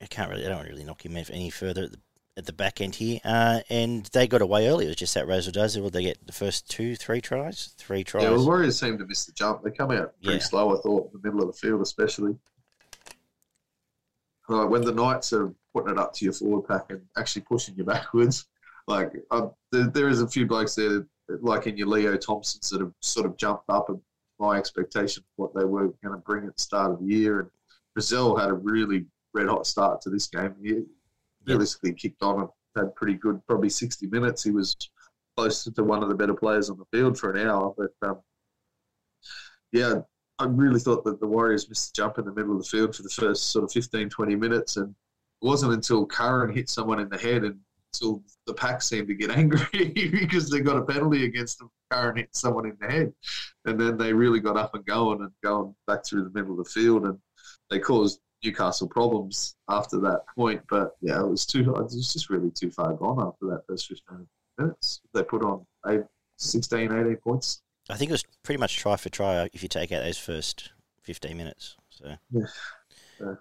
I 0.00 0.06
can't 0.06 0.30
really, 0.30 0.46
I 0.46 0.48
don't 0.48 0.66
really 0.66 0.84
knock 0.84 1.04
him 1.04 1.16
any 1.16 1.50
further 1.50 1.84
at 1.84 1.92
the, 1.92 1.98
at 2.36 2.46
the 2.46 2.52
back 2.52 2.80
end 2.80 2.96
here. 2.96 3.20
Uh, 3.24 3.60
and 3.70 4.06
they 4.06 4.26
got 4.26 4.42
away 4.42 4.68
early. 4.68 4.86
It 4.86 4.88
was 4.88 4.96
just 4.96 5.14
that 5.14 5.26
razzle 5.26 5.52
dazzle. 5.52 5.88
They 5.90 6.02
get 6.02 6.26
the 6.26 6.32
first 6.32 6.68
two, 6.68 6.96
three 6.96 7.20
tries, 7.20 7.74
three 7.78 8.02
tries. 8.04 8.24
Yeah, 8.24 8.30
well, 8.30 8.40
the 8.40 8.46
Warriors 8.46 8.78
seem 8.78 8.98
to 8.98 9.06
miss 9.06 9.24
the 9.24 9.32
jump. 9.32 9.62
They 9.62 9.70
come 9.70 9.90
out 9.90 10.14
pretty 10.22 10.38
Yeah. 10.38 10.44
slow, 10.44 10.76
I 10.76 10.80
thought, 10.80 11.10
in 11.12 11.20
the 11.20 11.26
middle 11.28 11.48
of 11.48 11.54
the 11.54 11.58
field, 11.58 11.80
especially. 11.80 12.36
Like 14.48 14.68
when 14.68 14.82
the 14.82 14.92
Knights 14.92 15.32
are 15.32 15.54
putting 15.72 15.92
it 15.92 15.98
up 15.98 16.12
to 16.14 16.24
your 16.24 16.34
forward 16.34 16.68
pack 16.68 16.90
and 16.90 17.00
actually 17.16 17.42
pushing 17.42 17.76
you 17.76 17.84
backwards, 17.84 18.46
like 18.86 19.12
uh, 19.30 19.48
there, 19.72 19.86
there 19.88 20.08
is 20.08 20.20
a 20.20 20.28
few 20.28 20.46
blokes 20.46 20.74
there, 20.74 21.06
that, 21.28 21.42
like 21.42 21.66
in 21.66 21.76
your 21.78 21.86
Leo 21.88 22.16
Thompsons, 22.16 22.68
that 22.70 22.80
have 22.80 22.92
sort 23.00 23.24
of 23.26 23.36
jumped 23.38 23.70
up 23.70 23.88
and 23.88 23.98
my 24.38 24.58
expectation 24.58 25.22
of 25.22 25.26
what 25.36 25.54
they 25.54 25.64
were 25.64 25.88
going 26.02 26.12
to 26.14 26.18
bring 26.26 26.46
at 26.46 26.56
the 26.56 26.62
start 26.62 26.90
of 26.90 26.98
the 26.98 27.06
year. 27.06 27.40
And 27.40 27.50
Brazil 27.94 28.36
had 28.36 28.50
a 28.50 28.54
really 28.54 29.06
red 29.32 29.46
hot 29.48 29.66
start 29.66 30.02
to 30.02 30.10
this 30.10 30.26
game. 30.26 30.54
Realistically 31.46 31.92
kicked 31.94 32.22
on 32.22 32.40
and 32.40 32.48
had 32.76 32.94
pretty 32.94 33.14
good, 33.14 33.40
probably 33.46 33.68
60 33.68 34.06
minutes. 34.08 34.42
He 34.42 34.50
was 34.50 34.76
closer 35.36 35.70
to 35.70 35.84
one 35.84 36.02
of 36.02 36.08
the 36.08 36.14
better 36.14 36.34
players 36.34 36.70
on 36.70 36.78
the 36.78 36.96
field 36.96 37.18
for 37.18 37.32
an 37.32 37.48
hour. 37.48 37.74
But 37.76 38.08
um, 38.08 38.20
yeah, 39.72 40.00
I 40.38 40.46
really 40.46 40.80
thought 40.80 41.04
that 41.04 41.20
the 41.20 41.26
Warriors 41.26 41.68
missed 41.68 41.94
the 41.94 42.02
jump 42.02 42.18
in 42.18 42.24
the 42.24 42.32
middle 42.32 42.52
of 42.52 42.58
the 42.58 42.68
field 42.68 42.94
for 42.94 43.02
the 43.02 43.08
first 43.08 43.50
sort 43.50 43.64
of 43.64 43.72
15, 43.72 44.08
20 44.08 44.36
minutes. 44.36 44.76
And 44.76 44.90
it 44.90 45.46
wasn't 45.46 45.72
until 45.72 46.06
Curran 46.06 46.54
hit 46.54 46.68
someone 46.68 47.00
in 47.00 47.08
the 47.08 47.18
head 47.18 47.44
and 47.44 47.58
until 47.92 48.22
the 48.46 48.54
pack 48.54 48.82
seemed 48.82 49.08
to 49.08 49.14
get 49.14 49.30
angry 49.30 49.88
because 50.10 50.50
they 50.50 50.60
got 50.60 50.76
a 50.76 50.84
penalty 50.84 51.24
against 51.24 51.58
them. 51.58 51.70
Curran 51.90 52.16
hit 52.16 52.34
someone 52.34 52.66
in 52.66 52.76
the 52.80 52.86
head. 52.86 53.12
And 53.64 53.80
then 53.80 53.96
they 53.96 54.12
really 54.12 54.40
got 54.40 54.56
up 54.56 54.74
and 54.74 54.84
going 54.84 55.20
and 55.20 55.30
going 55.42 55.74
back 55.86 56.04
through 56.04 56.24
the 56.24 56.38
middle 56.38 56.58
of 56.58 56.64
the 56.64 56.70
field. 56.70 57.04
And 57.04 57.18
they 57.70 57.78
caused 57.78 58.20
Newcastle 58.44 58.88
problems 58.88 59.56
after 59.68 59.98
that 60.00 60.22
point. 60.36 60.62
But 60.68 60.96
yeah, 61.00 61.20
it 61.20 61.28
was 61.28 61.46
too. 61.46 61.60
It 61.60 61.82
was 61.82 62.12
just 62.12 62.30
really 62.30 62.50
too 62.50 62.70
far 62.70 62.92
gone 62.94 63.20
after 63.20 63.46
that 63.46 63.66
first 63.66 63.88
15 63.88 64.26
minutes. 64.58 65.00
They 65.12 65.22
put 65.22 65.42
on 65.42 65.66
eight, 65.88 66.02
16, 66.38 66.92
18 66.92 67.16
points. 67.16 67.62
I 67.90 67.96
think 67.96 68.10
it 68.10 68.12
was 68.12 68.24
pretty 68.42 68.58
much 68.58 68.76
try 68.76 68.96
for 68.96 69.08
try 69.08 69.48
if 69.52 69.62
you 69.62 69.68
take 69.68 69.92
out 69.92 70.02
those 70.02 70.18
first 70.18 70.70
15 71.02 71.36
minutes. 71.36 71.76
So, 71.90 72.14
Yeah. 72.30 72.42
Yeah. 73.20 73.34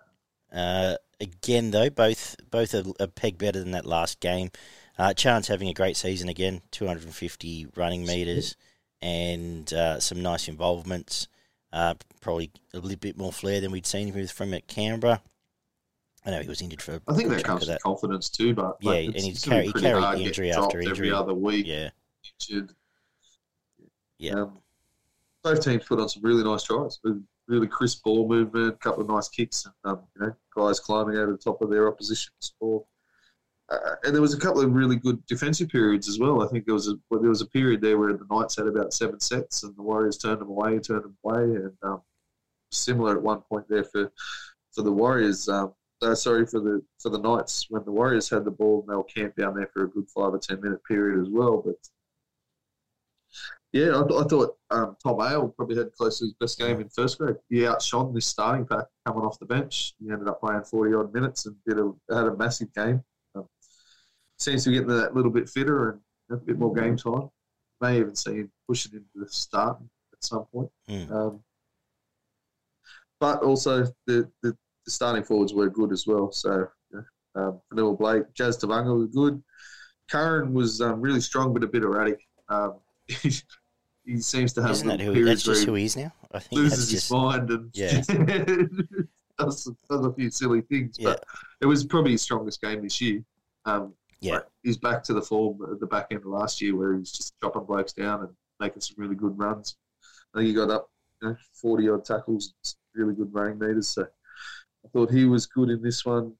Uh, 0.52 0.96
again, 1.20 1.72
though, 1.72 1.90
both 1.90 2.36
both 2.52 2.74
a, 2.74 2.86
a 3.00 3.08
peg 3.08 3.38
better 3.38 3.60
than 3.60 3.72
that 3.72 3.86
last 3.86 4.20
game. 4.20 4.52
Uh, 4.98 5.10
Charnze 5.10 5.48
having 5.48 5.70
a 5.70 5.74
great 5.74 5.98
season 5.98 6.30
again, 6.30 6.62
250 6.72 7.68
running 7.76 8.06
meters 8.06 8.56
and 9.02 9.74
uh, 9.74 10.00
some 10.00 10.22
nice 10.22 10.48
involvements. 10.48 11.28
Uh, 11.74 11.96
probably 12.22 12.52
a 12.76 12.78
little 12.80 12.96
bit 12.98 13.18
more 13.18 13.34
flair 13.34 13.60
than 13.60 13.72
we'd 13.72 13.86
seen 13.88 14.14
him 14.14 14.28
from 14.28 14.54
at 14.54 14.68
Canberra. 14.68 15.22
I 16.26 16.30
know 16.32 16.40
he 16.42 16.48
was 16.48 16.62
injured 16.62 16.82
for 16.84 17.02
I 17.08 17.16
think 17.16 17.30
that 17.30 17.44
comes 17.44 17.68
with 17.68 17.82
confidence 17.82 18.30
too. 18.30 18.54
But 18.54 18.78
Yeah, 18.80 18.92
like, 18.92 19.08
and 19.08 19.18
he's 19.18 19.44
carry- 19.44 19.72
pretty 19.72 19.82
carried 19.88 20.02
hard 20.04 20.18
to 20.20 20.24
injury 20.24 20.52
after 20.52 20.80
injury. 20.80 20.92
every 21.10 21.12
other 21.12 21.34
week. 21.34 21.66
Yeah, 21.66 21.90
Injured. 22.50 22.74
Yeah. 24.20 24.34
Um, 24.34 24.60
both 25.44 25.64
teams 25.66 25.84
put 25.84 26.00
on 26.00 26.08
some 26.08 26.24
really 26.24 26.44
nice 26.44 26.64
tries. 26.64 27.00
Really 27.48 27.68
crisp 27.68 28.04
ball 28.04 28.26
movement, 28.30 28.76
a 28.76 28.78
couple 28.78 29.02
of 29.02 29.10
nice 29.10 29.28
kicks, 29.28 29.66
and 29.66 29.74
um, 29.84 30.00
you 30.16 30.28
know, 30.28 30.36
guys 30.56 30.80
climbing 30.80 31.18
over 31.18 31.32
the 31.34 31.38
top 31.38 31.62
of 31.62 31.70
their 31.70 31.90
opposition's 31.90 32.54
ball. 32.62 32.88
Uh, 33.74 33.96
and 34.04 34.14
there 34.14 34.22
was 34.22 34.34
a 34.34 34.40
couple 34.40 34.62
of 34.62 34.72
really 34.74 34.96
good 34.96 35.26
defensive 35.26 35.70
periods 35.70 36.08
as 36.08 36.20
well. 36.20 36.44
I 36.44 36.48
think 36.48 36.66
there 36.66 36.74
was 36.74 36.88
a 36.88 36.96
well, 37.10 37.20
there 37.20 37.30
was 37.30 37.42
a 37.42 37.48
period 37.48 37.82
there 37.82 37.98
where 37.98 38.14
the 38.14 38.28
Knights 38.30 38.58
had 38.58 38.68
about 38.68 38.94
seven 38.94 39.20
sets, 39.20 39.64
and 39.64 39.76
the 39.76 39.82
Warriors 39.82 40.18
turned 40.18 40.42
them 40.42 40.50
away, 40.50 40.80
turned 40.80 41.04
them 41.04 41.18
away, 41.24 41.44
and 41.44 41.74
um, 41.82 42.02
similar 42.72 43.16
at 43.18 43.24
one 43.24 43.42
point 43.42 43.66
there 43.70 43.84
for 43.84 44.12
for 44.74 44.82
the 44.82 44.92
Warriors. 44.92 45.48
Um, 45.50 45.74
uh, 46.02 46.16
sorry 46.16 46.46
for 46.46 46.60
the 46.60 46.82
for 47.00 47.10
the 47.10 47.20
Knights 47.20 47.68
when 47.70 47.84
the 47.86 47.92
Warriors 47.92 48.30
had 48.30 48.44
the 48.44 48.52
ball 48.52 48.82
and 48.82 48.90
they 48.90 48.96
were 48.96 49.04
camped 49.06 49.38
down 49.38 49.56
there 49.56 49.70
for 49.74 49.86
a 49.86 49.90
good 49.90 50.10
five 50.10 50.34
or 50.34 50.40
ten 50.40 50.60
minute 50.62 50.84
period 50.86 51.22
as 51.22 51.30
well. 51.30 51.62
But 51.66 51.76
yeah, 53.72 54.00
I, 54.00 54.08
th- 54.08 54.22
I 54.22 54.24
thought 54.26 54.58
um, 54.70 54.98
Tom 55.02 55.22
Ale 55.22 55.48
probably 55.48 55.78
had 55.78 55.94
close 55.94 56.20
to 56.20 56.26
his 56.26 56.34
best 56.34 56.60
game 56.60 56.80
in 56.80 56.90
first 56.90 57.18
grade. 57.18 57.38
He 57.50 57.66
outshone 57.66 58.14
this 58.14 58.28
starting 58.28 58.68
pack 58.68 58.86
coming 59.06 59.24
off 59.24 59.40
the 59.40 59.46
bench. 59.46 59.96
He 60.00 60.12
ended 60.12 60.28
up 60.28 60.42
playing 60.42 60.64
forty 60.64 60.94
odd 60.94 61.14
minutes 61.14 61.46
and 61.46 61.56
did 61.68 61.80
a 61.80 61.92
had 62.14 62.28
a 62.28 62.36
massive 62.36 62.74
game. 62.74 63.04
Seems 64.44 64.66
to 64.66 64.72
be 64.72 64.76
getting 64.76 64.90
that 64.90 65.16
little 65.16 65.32
bit 65.32 65.48
fitter 65.48 65.92
and 65.92 66.02
a 66.30 66.36
bit 66.36 66.60
more 66.60 66.74
game 66.74 66.98
time. 66.98 67.30
May 67.80 68.00
even 68.00 68.14
see 68.14 68.36
him 68.36 68.52
pushing 68.68 68.92
into 68.92 69.08
the 69.16 69.30
start 69.30 69.78
at 70.12 70.22
some 70.22 70.44
point. 70.52 70.70
Mm. 70.90 71.12
Um, 71.12 71.40
but 73.22 73.42
also 73.42 73.86
the, 74.06 74.30
the, 74.42 74.54
the 74.84 74.92
starting 74.92 75.24
forwards 75.24 75.54
were 75.54 75.70
good 75.70 75.94
as 75.94 76.06
well. 76.06 76.30
So 76.34 76.68
know, 76.92 77.04
um, 77.36 77.62
Fonua-Blake, 77.72 78.34
Jazz 78.34 78.58
Tevaga 78.58 79.00
was 79.00 79.08
good. 79.16 79.42
Curran 80.12 80.54
was 80.54 80.82
um, 80.82 81.00
really 81.00 81.22
strong 81.22 81.54
but 81.54 81.64
a 81.64 81.68
bit 81.68 81.84
erratic. 81.84 82.20
Um, 82.50 82.80
he, 83.08 84.20
seems 84.20 84.52
to 84.54 84.62
have 84.62 84.72
isn't 84.72 84.90
that 84.90 85.00
who? 85.00 85.24
That's 85.24 85.44
just 85.44 85.66
who 85.66 85.76
he 85.76 85.86
is 85.86 85.96
now. 85.96 86.12
I 86.34 86.40
think 86.40 86.52
loses 86.52 86.92
his 86.92 87.04
just 87.04 87.12
mind 87.14 87.50
and 87.50 87.70
Yeah. 87.74 88.02
does, 89.40 89.72
does 89.90 90.06
a 90.06 90.12
few 90.12 90.30
silly 90.32 90.60
things. 90.64 90.98
Yeah. 91.00 91.12
But 91.12 91.24
it 91.62 91.66
was 91.66 91.86
probably 91.86 92.12
his 92.12 92.22
strongest 92.22 92.62
game 92.62 92.84
this 92.84 93.00
year. 93.00 93.24
Um, 93.64 93.94
Yeah. 94.24 94.36
like, 94.36 94.48
he's 94.64 94.78
back 94.78 95.04
to 95.04 95.14
the 95.14 95.22
form 95.22 95.60
at 95.72 95.80
the 95.80 95.88
back 95.88 96.08
end 96.12 96.22
of 96.22 96.28
last 96.28 96.62
year 96.62 96.76
where 96.76 96.94
he 96.94 97.00
was 97.00 97.12
just 97.12 97.34
chopping 97.42 97.66
blokes 97.66 97.94
down 97.94 98.22
and 98.22 98.30
making 98.60 98.82
some 98.82 98.96
really 98.98 99.16
good 99.16 99.38
runs. 99.38 99.76
I 100.34 100.40
think 100.40 100.48
he 100.48 100.54
got 100.54 100.72
up 100.72 100.90
you 101.22 101.30
know, 101.30 101.36
40 101.54 101.90
odd 101.90 102.06
tackles, 102.06 102.54
really 102.96 103.14
good 103.14 103.34
running 103.34 103.60
meters. 103.60 103.90
So 103.90 104.04
I 104.04 104.90
thought 104.90 105.12
he 105.12 105.26
was 105.26 105.46
good 105.46 105.70
in 105.70 105.82
this 105.82 106.06
one. 106.06 106.34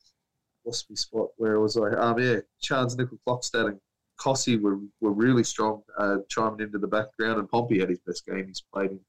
Lost 0.66 0.90
my 0.90 0.96
spot. 0.96 1.30
Where 1.38 1.56
I 1.56 1.60
was 1.60 1.78
I? 1.78 1.92
Um, 1.92 2.20
yeah, 2.20 2.38
Charnze 2.64 2.96
Nicoll-Klokstad 2.96 3.68
and 3.68 3.80
Cossey 4.18 4.58
were, 4.58 4.80
were 5.02 5.12
really 5.12 5.44
strong, 5.44 5.84
uh, 5.98 6.18
chiming 6.30 6.62
into 6.62 6.78
the 6.78 6.88
background, 6.88 7.40
and 7.40 7.50
Pompey 7.50 7.80
had 7.80 7.90
his 7.90 8.00
best 8.00 8.26
game 8.26 8.48
he's 8.48 8.64
played 8.74 8.92
in 8.92 9.00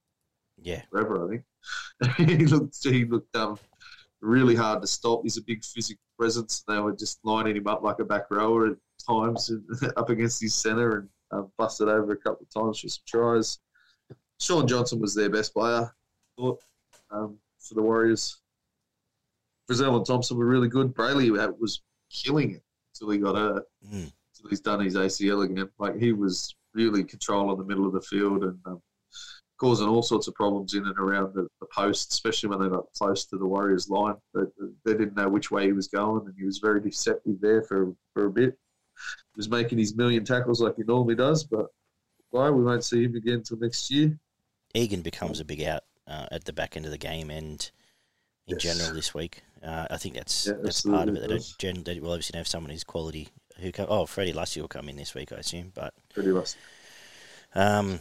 yeah, 0.63 0.83
forever, 0.91 1.25
I 1.25 1.29
think. 1.29 1.45
he 2.39 2.47
looked 2.47 2.77
he 2.83 3.05
looked 3.05 3.35
um, 3.37 3.59
really 4.25 4.57
hard 4.57 4.81
to 4.81 4.89
stop. 4.89 5.21
He's 5.23 5.37
a 5.37 5.43
big 5.43 5.65
physical 5.65 6.03
presence. 6.19 6.65
They 6.67 6.79
were 6.81 6.97
just 6.97 7.21
lining 7.25 7.57
him 7.57 7.67
up 7.67 7.83
like 7.83 7.99
a 7.99 8.05
back 8.05 8.25
rower 8.31 8.69
at 8.69 8.77
times 9.07 9.53
up 9.97 10.09
against 10.09 10.41
his 10.41 10.55
centre 10.55 10.99
and 10.99 11.09
um, 11.31 11.53
busted 11.59 11.89
over 11.89 12.13
a 12.13 12.17
couple 12.17 12.47
of 12.47 12.63
times 12.63 12.81
for 12.81 12.89
some 12.89 13.05
tries. 13.07 13.59
Shaun 14.41 14.67
Johnson 14.67 15.01
was 15.01 15.15
their 15.15 15.31
best 15.31 15.53
player, 15.53 15.85
I 15.85 16.41
thought, 16.41 16.61
um, 17.11 17.39
for 17.61 17.75
the 17.75 17.83
Warriors. 17.83 18.41
Brazil 19.67 19.97
and 19.97 20.07
Thompson 20.07 20.37
were 20.37 20.47
really 20.47 20.69
good. 20.69 20.95
Brailey 20.95 21.31
was 21.59 21.83
killing 22.11 22.53
it 22.53 22.63
until 22.95 23.13
he 23.13 23.19
got 23.19 23.37
hurt. 23.37 23.65
Mm. 23.87 24.13
Until 24.37 24.51
he's 24.51 24.61
done 24.61 24.81
his 24.81 24.97
ACL 24.97 25.45
again. 25.45 25.71
Like 25.79 25.99
he 25.99 26.13
was 26.13 26.55
really 26.75 27.05
controlling 27.05 27.57
the 27.57 27.65
middle 27.65 27.87
of 27.87 27.93
the 27.93 28.03
field 28.03 28.45
and 28.45 28.59
um, 28.67 28.83
causing 29.59 29.89
all 29.89 30.03
sorts 30.03 30.27
of 30.29 30.35
problems 30.35 30.75
in 30.75 30.85
and 30.87 30.99
around 30.99 31.35
the, 31.35 31.47
the 31.61 31.67
post, 31.73 32.13
especially 32.13 32.49
when 32.49 32.61
they 32.61 32.69
got 32.69 32.87
close 32.97 33.25
to 33.27 33.37
the 33.39 33.47
Warriors' 33.47 33.89
line. 33.89 34.17
But 34.33 34.49
they 34.85 34.93
didn't 34.93 35.17
know 35.17 35.29
which 35.29 35.51
way 35.51 35.67
he 35.67 35.73
was 35.73 35.89
going, 35.89 36.27
and 36.27 36.35
he 36.39 36.45
was 36.45 36.59
very 36.59 36.81
deceptive 36.81 37.41
there 37.41 37.63
for, 37.63 37.95
for 38.13 38.27
a 38.27 38.31
bit. 38.31 38.59
He 39.35 39.39
was 39.39 39.49
making 39.49 39.79
his 39.79 39.95
million 39.97 40.25
tackles 40.25 40.61
like 40.61 40.77
he 40.77 40.83
normally 40.83 41.15
does, 41.17 41.45
but 41.45 41.67
why 42.31 42.51
we 42.51 42.63
won't 42.65 42.85
see 42.85 43.05
him 43.05 43.15
again 43.15 43.35
until 43.35 43.59
next 43.59 43.91
year. 43.91 44.19
Egan 44.75 45.03
becomes 45.03 45.39
a 45.41 45.45
big 45.45 45.63
out 45.63 45.83
uh, 46.09 46.27
at 46.33 46.45
the 46.45 46.53
back 46.53 46.77
end 46.77 46.85
of 46.85 46.91
the 46.91 46.99
game 46.99 47.31
and 47.31 47.71
in 48.47 48.57
Yes. 48.57 48.63
general 48.63 48.95
this 48.95 49.15
week. 49.15 49.43
Uh, 49.63 49.87
I 49.91 49.97
think 49.97 50.15
that's 50.17 50.47
Yeah, 50.47 50.55
that's 50.63 50.83
part 50.83 51.09
of 51.09 51.17
it. 51.17 51.21
They 51.21 51.29
don't 51.29 51.55
gen- 51.59 51.85
they 51.85 51.99
will 52.01 52.11
obviously 52.11 52.37
have 52.39 52.49
someone 52.49 52.71
who's 52.71 52.85
quality. 52.85 53.29
Who 53.61 53.71
come, 53.73 53.87
oh, 53.89 54.05
Freddie 54.07 54.33
Lussick 54.33 54.61
will 54.61 54.69
come 54.69 54.89
in 54.89 54.97
this 54.97 55.15
week, 55.15 55.33
I 55.33 55.37
assume. 55.37 55.71
But 55.75 55.95
Pretty 56.13 56.31
much. 56.31 56.55
um, 57.55 58.01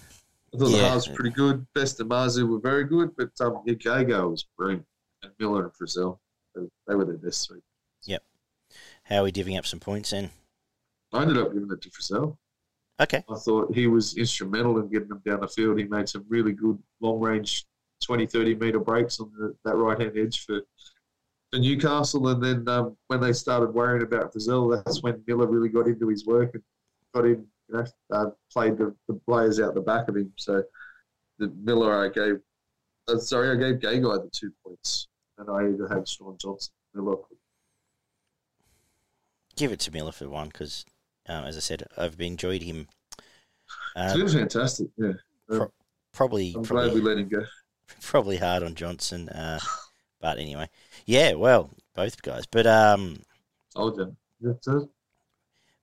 I 0.53 0.57
thought 0.57 0.69
Yeah. 0.69 0.77
the 0.77 0.89
halves 0.89 1.09
were 1.09 1.15
pretty 1.15 1.31
good. 1.31 1.65
Best 1.73 1.99
and 1.99 2.09
Marzhew 2.09 2.47
were 2.47 2.59
very 2.59 2.83
good, 2.83 3.15
but 3.17 3.29
um, 3.41 3.63
Gagai 3.67 4.29
was 4.29 4.45
brilliant. 4.57 4.85
And 5.23 5.31
Miller 5.39 5.63
and 5.63 5.73
Frizell, 5.73 6.19
they, 6.55 6.61
they 6.87 6.95
were 6.95 7.05
their 7.05 7.17
best 7.17 7.47
three. 7.47 7.61
Yep. 8.03 8.23
how 9.03 9.17
are 9.21 9.23
we 9.23 9.31
divvying 9.31 9.57
up 9.57 9.65
some 9.65 9.79
points 9.79 10.11
then? 10.11 10.29
I 11.11 11.21
ended 11.21 11.37
up 11.37 11.53
giving 11.53 11.69
it 11.71 11.81
to 11.81 11.89
Frizell. 11.89 12.37
Okay, 12.99 13.23
I 13.29 13.35
thought 13.35 13.73
he 13.73 13.87
was 13.87 14.15
instrumental 14.17 14.77
in 14.79 14.87
getting 14.89 15.07
them 15.09 15.21
down 15.25 15.39
the 15.39 15.47
field. 15.47 15.79
He 15.79 15.85
made 15.85 16.07
some 16.07 16.25
really 16.29 16.51
good 16.51 16.77
long 17.01 17.19
range 17.19 17.65
20, 18.03 18.27
30 18.27 18.55
metre 18.55 18.79
breaks 18.79 19.19
on 19.19 19.31
the, 19.37 19.55
that 19.65 19.75
right 19.75 19.99
hand 19.99 20.13
edge 20.15 20.45
for, 20.45 20.61
for 21.51 21.59
Newcastle. 21.59 22.27
And 22.27 22.43
then 22.43 22.67
um, 22.67 22.95
when 23.07 23.19
they 23.19 23.33
started 23.33 23.73
worrying 23.73 24.03
about 24.03 24.31
Brazil, 24.31 24.67
that's 24.67 25.01
when 25.01 25.23
Miller 25.25 25.47
really 25.47 25.69
got 25.69 25.87
into 25.87 26.07
his 26.09 26.25
work 26.25 26.53
and 26.53 26.63
got 27.15 27.25
in, 27.25 27.47
you 27.69 27.75
know, 27.77 27.85
uh, 28.11 28.29
played 28.51 28.77
the, 28.77 28.95
the 29.07 29.15
players 29.27 29.59
out 29.59 29.73
the 29.73 29.81
back 29.81 30.07
of 30.09 30.15
him. 30.17 30.31
So 30.37 30.63
the 31.39 31.51
Miller, 31.63 32.05
I 32.05 32.09
gave, 32.09 32.39
uh, 33.07 33.17
sorry, 33.17 33.51
I 33.51 33.55
gave 33.55 33.79
Gagai 33.79 34.23
the 34.23 34.29
two 34.31 34.51
points. 34.65 35.07
And 35.37 35.49
I 35.49 35.67
either 35.73 35.87
had 35.87 36.07
Shaun 36.07 36.37
Johnson, 36.39 36.73
Miller. 36.93 37.15
give 39.55 39.71
it 39.71 39.79
to 39.81 39.91
Miller 39.91 40.11
for 40.11 40.29
one 40.29 40.47
because, 40.47 40.85
um, 41.27 41.45
as 41.45 41.57
I 41.57 41.59
said, 41.59 41.83
I've 41.97 42.19
enjoyed 42.21 42.61
him. 42.61 42.87
It's 43.95 44.13
Uh, 44.13 44.17
been 44.17 44.27
fantastic. 44.27 44.87
Yeah. 44.97 45.65
probably, 46.11 46.53
I'm 46.55 46.63
glad 46.63 46.93
we 46.93 46.99
probably, 46.99 47.01
let 47.01 47.17
him 47.17 47.29
go. 47.29 47.43
probably 48.01 48.37
hard 48.37 48.63
on 48.63 48.75
Johnson. 48.75 49.29
Uh, 49.29 49.59
but 50.21 50.37
anyway, 50.37 50.69
yeah, 51.05 51.33
well, 51.33 51.71
both 51.95 52.21
guys. 52.21 52.45
But 52.45 52.67
um, 52.67 53.21
Told 53.75 53.97
you. 53.97 54.15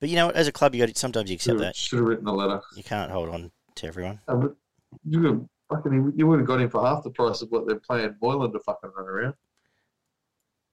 But 0.01 0.09
you 0.09 0.16
know, 0.16 0.31
as 0.31 0.48
a 0.48 0.52
club, 0.52 0.74
you 0.74 0.81
got 0.85 0.93
to, 0.93 0.98
sometimes 0.98 1.31
you 1.31 1.35
accept 1.35 1.59
Should 1.59 1.64
have, 1.64 1.68
that 1.68 1.77
should 1.77 1.98
have 1.98 2.09
written 2.09 2.27
a 2.27 2.32
letter. 2.32 2.60
you 2.74 2.82
can't 2.82 3.10
hold 3.12 3.28
on 3.28 3.51
to 3.77 3.86
everyone. 3.86 4.18
But 4.27 4.55
you 5.05 5.20
could 5.20 5.48
fucking 5.70 6.14
you 6.16 6.27
would 6.27 6.40
have 6.40 6.48
got 6.48 6.60
him 6.60 6.70
for 6.70 6.85
half 6.85 7.05
the 7.05 7.10
price 7.10 7.43
of 7.43 7.51
what 7.51 7.66
they're 7.66 7.81
paying 7.89 8.14
Moylan 8.22 8.52
to 8.52 8.59
fucking 8.60 8.90
run 8.97 9.06
around. 9.06 9.35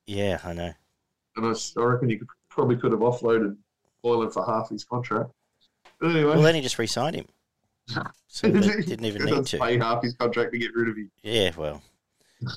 Yeah, 0.06 0.40
I 0.44 0.54
know. 0.54 0.74
And 1.36 1.46
I 1.46 1.82
reckon 1.82 2.10
you 2.10 2.20
could 2.20 2.28
probably 2.50 2.78
could 2.78 2.92
have 2.94 3.02
offloaded 3.02 3.56
Moylan 4.04 4.32
for 4.32 4.46
half 4.46 4.70
his 4.70 4.84
contract. 4.86 5.30
But 6.00 6.12
anyway, 6.12 6.34
Well, 6.34 6.42
then 6.42 6.56
he 6.56 6.62
just 6.62 6.80
re-signed 6.80 7.16
him. 7.16 7.26
So 8.30 8.52
didn't 8.52 9.06
even 9.06 9.24
need 9.26 9.46
to. 9.48 9.58
pay 9.58 9.80
half 9.80 10.04
his 10.04 10.14
contract 10.14 10.52
to 10.52 10.60
get 10.60 10.76
rid 10.76 10.90
of 10.90 10.96
him. 10.98 11.10
Yeah, 11.24 11.52
well, 11.58 11.82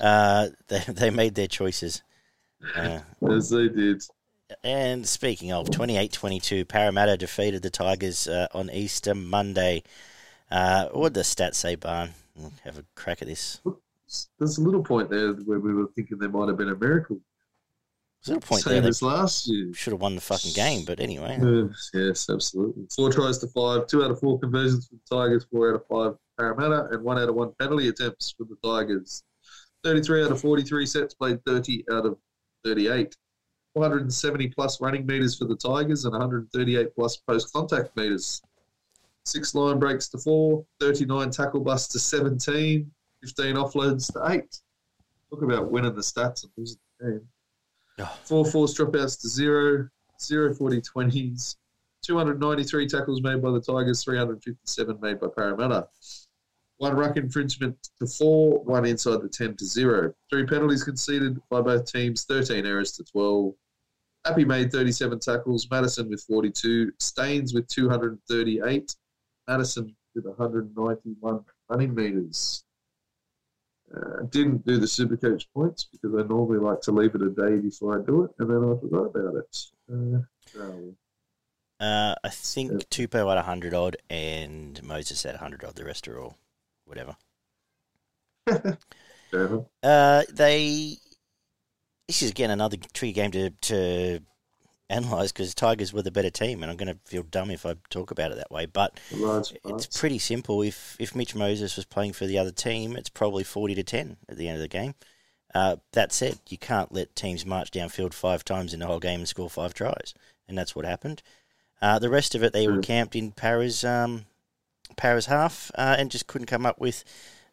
uh, 0.00 0.48
they 0.68 0.80
they 0.88 1.10
made 1.10 1.34
their 1.34 1.46
choices. 1.46 2.02
Uh, 2.76 2.98
As 3.30 3.48
they 3.48 3.68
did. 3.68 4.02
And 4.64 5.06
speaking 5.06 5.52
of 5.52 5.68
28-22, 5.68 6.66
Parramatta 6.66 7.16
defeated 7.16 7.62
the 7.62 7.70
Tigers 7.70 8.26
uh, 8.28 8.48
on 8.52 8.70
Easter 8.70 9.14
Monday. 9.14 9.82
Uh, 10.50 10.88
what 10.88 11.12
did 11.12 11.20
the 11.20 11.22
stats 11.22 11.54
say, 11.54 11.74
Barn? 11.74 12.10
Have 12.64 12.78
a 12.78 12.84
crack 12.94 13.22
at 13.22 13.28
this. 13.28 13.60
There's 14.38 14.58
a 14.58 14.62
little 14.62 14.82
point 14.82 15.10
there 15.10 15.32
where 15.32 15.60
we 15.60 15.74
were 15.74 15.88
thinking 15.94 16.18
there 16.18 16.28
might 16.28 16.48
have 16.48 16.56
been 16.56 16.70
a 16.70 16.76
miracle. 16.76 17.20
There's 18.24 18.36
a 18.36 18.40
point 18.40 18.62
Same 18.62 18.82
there. 18.82 18.88
As 18.90 19.02
last 19.02 19.48
year. 19.48 19.72
should 19.72 19.92
have 19.92 20.00
won 20.00 20.14
the 20.14 20.20
fucking 20.20 20.52
game, 20.52 20.84
but 20.84 21.00
anyway. 21.00 21.38
Yes, 21.40 21.90
yes, 21.94 22.30
absolutely. 22.30 22.86
Four 22.94 23.10
tries 23.12 23.38
to 23.38 23.46
five, 23.48 23.86
two 23.86 24.04
out 24.04 24.10
of 24.10 24.20
four 24.20 24.38
conversions 24.38 24.88
for 24.88 24.96
the 24.96 25.16
Tigers, 25.16 25.46
four 25.50 25.70
out 25.70 25.76
of 25.76 25.86
five 25.86 26.18
Parramatta, 26.38 26.88
and 26.90 27.02
one 27.02 27.18
out 27.18 27.28
of 27.28 27.34
one 27.34 27.52
penalty 27.58 27.88
attempts 27.88 28.34
for 28.36 28.44
the 28.44 28.56
Tigers. 28.62 29.22
33 29.84 30.24
out 30.24 30.32
of 30.32 30.40
43 30.40 30.84
sets 30.84 31.14
played 31.14 31.42
30 31.46 31.84
out 31.90 32.04
of 32.04 32.18
38. 32.64 33.16
470 33.74 34.48
plus 34.48 34.80
running 34.80 35.06
meters 35.06 35.38
for 35.38 35.44
the 35.44 35.56
Tigers 35.56 36.04
and 36.04 36.12
138 36.12 36.94
plus 36.94 37.16
post 37.16 37.52
contact 37.52 37.96
meters. 37.96 38.42
Six 39.24 39.54
line 39.54 39.78
breaks 39.78 40.08
to 40.08 40.18
four, 40.18 40.64
39 40.80 41.30
tackle 41.30 41.60
busts 41.60 41.92
to 41.92 41.98
17, 41.98 42.90
15 43.22 43.54
offloads 43.54 44.12
to 44.12 44.32
eight. 44.32 44.58
Talk 45.30 45.42
about 45.42 45.70
winning 45.70 45.94
the 45.94 46.00
stats 46.00 46.42
and 46.42 46.52
losing 46.56 46.78
the 46.98 47.06
game. 47.06 47.28
Oh. 48.00 48.18
Four 48.24 48.44
forced 48.46 48.78
dropouts 48.78 49.20
to 49.20 49.28
zero, 49.28 49.88
zero 50.20 50.54
40 50.54 50.80
20s, 50.80 51.56
293 52.02 52.88
tackles 52.88 53.22
made 53.22 53.42
by 53.42 53.50
the 53.50 53.60
Tigers, 53.60 54.02
357 54.02 54.98
made 55.00 55.20
by 55.20 55.26
Parramatta. 55.34 55.86
One 56.78 56.96
ruck 56.96 57.18
infringement 57.18 57.76
to 58.00 58.06
four, 58.06 58.64
one 58.64 58.86
inside 58.86 59.20
the 59.20 59.28
10 59.28 59.56
to 59.56 59.66
zero. 59.66 60.14
Three 60.30 60.46
penalties 60.46 60.82
conceded 60.82 61.38
by 61.50 61.60
both 61.60 61.90
teams, 61.92 62.24
13 62.24 62.64
errors 62.64 62.92
to 62.92 63.04
12. 63.04 63.52
Api 64.26 64.44
made 64.44 64.70
37 64.70 65.18
tackles, 65.20 65.66
Madison 65.70 66.10
with 66.10 66.22
42, 66.22 66.92
Staines 66.98 67.54
with 67.54 67.66
238, 67.68 68.94
Madison 69.48 69.94
with 70.14 70.26
191 70.26 71.40
running 71.68 71.94
metres. 71.94 72.64
Uh, 73.94 74.22
didn't 74.28 74.64
do 74.64 74.78
the 74.78 74.86
Supercoach 74.86 75.46
points 75.52 75.88
because 75.90 76.14
I 76.16 76.26
normally 76.28 76.58
like 76.58 76.80
to 76.82 76.92
leave 76.92 77.14
it 77.14 77.22
a 77.22 77.30
day 77.30 77.56
before 77.56 78.00
I 78.00 78.04
do 78.04 78.22
it, 78.24 78.30
and 78.38 78.48
then 78.48 78.58
I 78.58 78.78
forgot 78.80 79.16
about 79.16 79.34
it. 79.36 79.56
Uh, 79.92 80.20
so, 80.46 80.94
Uh, 81.80 82.14
I 82.22 82.28
think 82.28 82.70
Tupou 82.90 83.26
had 83.28 83.36
100 83.36 83.74
odd 83.74 83.96
and 84.08 84.80
Moses 84.82 85.22
had 85.22 85.34
100 85.34 85.64
odd. 85.64 85.74
The 85.74 85.84
rest 85.84 86.06
are 86.06 86.20
all 86.20 86.36
whatever. 86.84 87.16
Uh, 89.82 90.22
they. 90.32 90.96
This 92.10 92.22
is 92.22 92.30
again 92.32 92.50
another 92.50 92.76
tricky 92.92 93.12
game 93.12 93.30
to 93.30 93.50
to 93.50 94.18
analyse 94.88 95.30
because 95.30 95.54
Tigers 95.54 95.92
were 95.92 96.02
the 96.02 96.10
better 96.10 96.28
team, 96.28 96.60
and 96.60 96.68
I'm 96.68 96.76
going 96.76 96.92
to 96.92 96.98
feel 97.04 97.22
dumb 97.22 97.52
if 97.52 97.64
I 97.64 97.76
talk 97.88 98.10
about 98.10 98.32
it 98.32 98.38
that 98.38 98.50
way. 98.50 98.66
But 98.66 98.98
Large 99.12 99.52
it's 99.52 99.60
parts. 99.62 99.98
pretty 100.00 100.18
simple. 100.18 100.60
If 100.60 100.96
if 100.98 101.14
Mitch 101.14 101.36
Moses 101.36 101.76
was 101.76 101.84
playing 101.84 102.14
for 102.14 102.26
the 102.26 102.36
other 102.36 102.50
team, 102.50 102.96
it's 102.96 103.08
probably 103.10 103.44
40 103.44 103.76
to 103.76 103.84
10 103.84 104.16
at 104.28 104.36
the 104.36 104.48
end 104.48 104.56
of 104.56 104.60
the 104.60 104.66
game. 104.66 104.96
Uh, 105.54 105.76
that 105.92 106.12
said, 106.12 106.40
you 106.48 106.58
can't 106.58 106.90
let 106.92 107.14
teams 107.14 107.46
march 107.46 107.70
downfield 107.70 108.12
five 108.12 108.44
times 108.44 108.74
in 108.74 108.80
the 108.80 108.86
whole 108.88 108.98
game 108.98 109.20
and 109.20 109.28
score 109.28 109.48
five 109.48 109.72
tries, 109.72 110.12
and 110.48 110.58
that's 110.58 110.74
what 110.74 110.84
happened. 110.84 111.22
Uh, 111.80 112.00
the 112.00 112.10
rest 112.10 112.34
of 112.34 112.42
it, 112.42 112.52
they 112.52 112.66
were 112.66 112.78
Mm. 112.78 112.82
camped 112.82 113.14
in 113.14 113.30
Para's 113.30 113.84
um, 113.84 114.26
Para's 114.96 115.26
half 115.26 115.70
uh, 115.76 115.94
and 115.96 116.10
just 116.10 116.26
couldn't 116.26 116.48
come 116.48 116.66
up 116.66 116.80
with. 116.80 117.04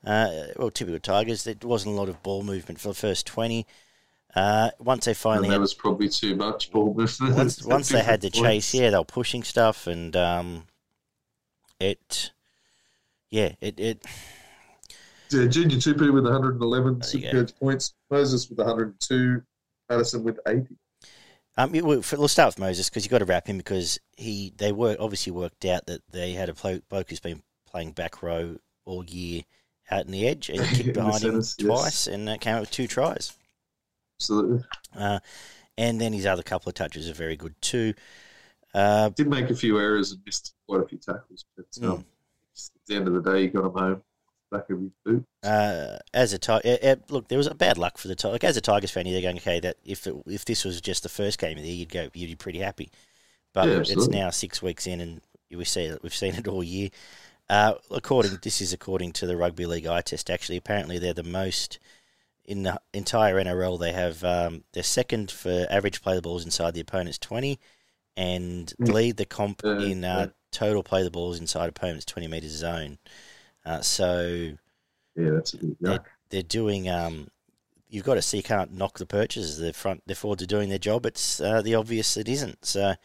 Uh, 0.03 0.45
well, 0.55 0.71
typical 0.71 0.99
Tigers. 0.99 1.43
There 1.43 1.53
wasn't 1.61 1.93
a 1.93 1.99
lot 1.99 2.09
of 2.09 2.23
ball 2.23 2.41
movement 2.41 2.79
for 2.79 2.87
the 2.87 2.95
first 2.95 3.27
twenty. 3.27 3.67
Uh, 4.37 4.69
once 4.77 5.05
they 5.05 5.15
finally 5.15 5.47
and 5.47 5.51
that 5.51 5.55
had, 5.55 5.61
was 5.61 5.73
probably 5.73 6.07
too 6.07 6.35
much 6.35 6.71
ball 6.71 6.93
movement. 6.93 7.35
once, 7.35 7.65
once 7.65 7.89
they 7.89 8.03
had 8.03 8.21
the 8.21 8.29
Different 8.29 8.53
chase, 8.53 8.71
yeah, 8.71 8.91
they 8.91 8.97
were 8.97 9.03
pushing 9.03 9.41
stuff, 9.41 9.87
and 9.87 10.15
um, 10.15 10.65
it, 11.79 12.33
yeah, 13.31 13.53
it 13.61 13.79
it 13.79 14.05
Yeah, 15.31 15.47
Junior 15.47 15.77
Tupou 15.77 16.13
with 16.13 16.25
111 16.25 16.99
There 16.99 17.09
you 17.09 17.31
go. 17.31 17.43
supercoach 17.43 17.59
points. 17.59 17.93
Moses 18.11 18.47
with 18.47 18.59
102. 18.59 19.41
Madison 19.89 20.23
with 20.23 20.39
80. 20.47 20.67
Um, 21.57 21.71
we'll 21.71 22.03
we'll 22.11 22.27
start 22.27 22.49
with 22.49 22.59
Moses 22.59 22.89
because 22.89 23.03
you've 23.03 23.11
got 23.11 23.19
to 23.19 23.25
wrap 23.25 23.47
him 23.47 23.57
because 23.57 23.99
he 24.17 24.53
they 24.57 24.71
were 24.71 24.95
obviously 24.99 25.31
worked 25.31 25.65
out 25.65 25.87
that 25.87 26.01
they 26.11 26.33
had 26.33 26.49
a 26.49 26.53
plo- 26.53 26.83
bloke 26.89 27.09
who's 27.09 27.19
been 27.19 27.41
playing 27.65 27.93
back 27.93 28.21
row 28.21 28.57
all 28.85 29.03
year 29.03 29.41
out 29.89 30.05
in 30.05 30.11
the 30.11 30.27
edge 30.27 30.49
and 30.49 30.61
he 30.61 30.75
kicked 30.83 30.93
behind 30.93 31.15
him 31.15 31.41
centres, 31.41 31.55
yes. 31.57 31.67
twice 31.67 32.07
and 32.07 32.29
uh, 32.29 32.37
came 32.37 32.53
out 32.53 32.61
with 32.61 32.69
two 32.69 32.85
tries. 32.85 33.33
Absolutely. 34.19 34.63
Uh, 34.97 35.19
and 35.77 36.01
then 36.01 36.13
his 36.13 36.25
other 36.25 36.43
couple 36.43 36.69
of 36.69 36.75
touches 36.75 37.09
are 37.09 37.13
very 37.13 37.35
good 37.35 37.55
too. 37.61 37.93
Uh, 38.73 39.09
Did 39.09 39.27
make 39.29 39.49
a 39.49 39.55
few 39.55 39.79
errors 39.79 40.11
and 40.11 40.21
missed 40.25 40.53
quite 40.67 40.81
a 40.81 40.87
few 40.87 40.97
tackles, 40.97 41.45
but 41.55 41.65
um, 41.83 42.05
at 42.55 42.69
the 42.87 42.95
end 42.95 43.07
of 43.07 43.13
the 43.13 43.21
day, 43.31 43.41
he 43.43 43.47
got 43.47 43.65
him 43.65 43.71
home 43.71 44.01
back 44.51 44.69
of 44.69 44.79
his 44.79 44.91
boot. 45.05 45.23
uh, 45.43 45.97
as 46.13 46.33
a 46.33 46.37
Tiger, 46.37 46.97
look, 47.09 47.27
there 47.27 47.37
was 47.37 47.47
a 47.47 47.55
bad 47.55 47.77
luck 47.77 47.97
for 47.97 48.07
the 48.07 48.15
Tigers. 48.15 48.33
Like, 48.33 48.43
as 48.43 48.57
a 48.57 48.61
Tigers 48.61 48.91
fan, 48.91 49.05
you're 49.05 49.21
going, 49.21 49.37
okay, 49.37 49.59
that 49.59 49.77
if 49.85 50.07
it, 50.07 50.15
if 50.25 50.45
this 50.45 50.65
was 50.65 50.81
just 50.81 51.03
the 51.03 51.09
first 51.09 51.39
game 51.39 51.57
of 51.57 51.63
the 51.63 51.69
year, 51.69 51.77
you'd 51.79 51.89
go, 51.89 52.09
you'd 52.13 52.27
be 52.27 52.35
pretty 52.35 52.59
happy. 52.59 52.91
But 53.53 53.67
Yeah, 53.67 53.79
it's 53.79 54.07
now 54.07 54.29
six 54.29 54.61
weeks 54.61 54.87
in, 54.87 55.01
and 55.01 55.21
we 55.51 55.63
see 55.65 55.83
it, 55.85 56.01
we've 56.03 56.13
seen 56.13 56.35
it 56.35 56.47
all 56.47 56.63
year. 56.63 56.89
Uh, 57.49 57.75
according, 57.91 58.39
this 58.41 58.61
is 58.61 58.73
according 58.73 59.13
to 59.13 59.25
the 59.25 59.37
Rugby 59.37 59.65
League 59.65 59.87
eye 59.87 60.01
test. 60.01 60.29
Actually, 60.29 60.57
apparently 60.57 60.99
they're 60.99 61.13
the 61.13 61.23
most 61.23 61.79
in 62.47 62.63
the 62.63 62.79
entire 62.93 63.35
NRL. 63.35 63.77
They 63.79 63.91
have 63.91 64.23
um, 64.23 64.63
they're 64.73 64.83
second 64.83 65.29
for 65.31 65.67
average 65.69 66.01
play 66.01 66.15
the 66.15 66.21
balls 66.21 66.45
inside 66.45 66.73
the 66.73 66.81
opponent's 66.81 67.17
twenty, 67.19 67.59
and 68.15 68.73
Mm. 68.81 68.93
lead 68.93 69.17
the 69.17 69.25
comp 69.25 69.61
Uh, 69.63 69.77
in 69.79 70.03
uh, 70.03 70.17
yeah. 70.27 70.27
total 70.51 70.81
play 70.83 71.03
the 71.03 71.11
balls 71.11 71.39
inside 71.39 71.69
opponent's 71.69 72.05
twenty 72.05 72.27
metres 72.27 72.51
zone. 72.53 72.97
Uh, 73.65 73.81
so 73.81 74.53
Yeah, 75.15 75.31
that's 75.31 75.53
a 75.53 75.57
bit 75.57 75.81
yuck. 75.81 76.05
they're 76.29 76.41
doing. 76.43 76.89
Um, 76.89 77.27
you've 77.89 78.05
got 78.05 78.15
to 78.15 78.21
see. 78.21 78.37
You 78.37 78.43
can't 78.43 78.73
knock 78.73 78.97
the 78.97 79.05
purchases. 79.05 79.57
The 79.57 79.73
front, 79.73 80.03
the 80.07 80.15
forwards 80.15 80.43
are 80.43 80.47
doing 80.47 80.69
their 80.69 80.77
job. 80.79 81.05
It's 81.05 81.39
uh, 81.41 81.61
the 81.61 81.75
obvious 81.75 82.15
it 82.17 82.29
isn't. 82.29 82.65
So 82.65 82.95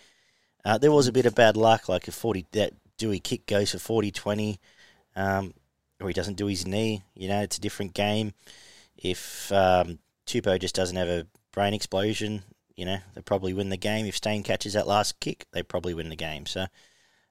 uh, 0.64 0.78
there 0.78 0.92
was 0.92 1.08
a 1.08 1.12
bit 1.12 1.26
of 1.26 1.34
bad 1.34 1.56
luck. 1.56 1.88
Like 1.88 2.06
a 2.08 2.12
forty 2.12 2.46
that 2.52 2.74
Doueihi 2.98 3.22
kick 3.22 3.46
goes 3.46 3.72
for 3.72 3.78
40-20, 4.02 4.58
um, 5.16 5.54
or 6.00 6.06
he 6.08 6.14
doesn't 6.14 6.36
do 6.36 6.46
his 6.46 6.64
knee. 6.66 7.02
You 7.14 7.26
know, 7.28 7.40
it's 7.42 7.58
a 7.58 7.60
different 7.60 7.94
game. 7.94 8.34
If 9.02 9.50
um, 9.52 9.98
Tupou 10.26 10.60
just 10.60 10.74
doesn't 10.74 10.96
have 10.96 11.08
a 11.08 11.26
brain 11.52 11.74
explosion, 11.74 12.42
you 12.76 12.84
know, 12.86 12.98
they 13.14 13.20
probably 13.22 13.52
win 13.52 13.68
the 13.68 13.76
game. 13.76 14.06
If 14.06 14.16
Stain 14.16 14.42
catches 14.42 14.74
that 14.74 14.86
last 14.86 15.20
kick, 15.20 15.46
they 15.52 15.62
probably 15.62 15.94
win 15.94 16.08
the 16.08 16.16
game. 16.16 16.46
So. 16.46 16.66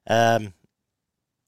Um, 0.06 0.54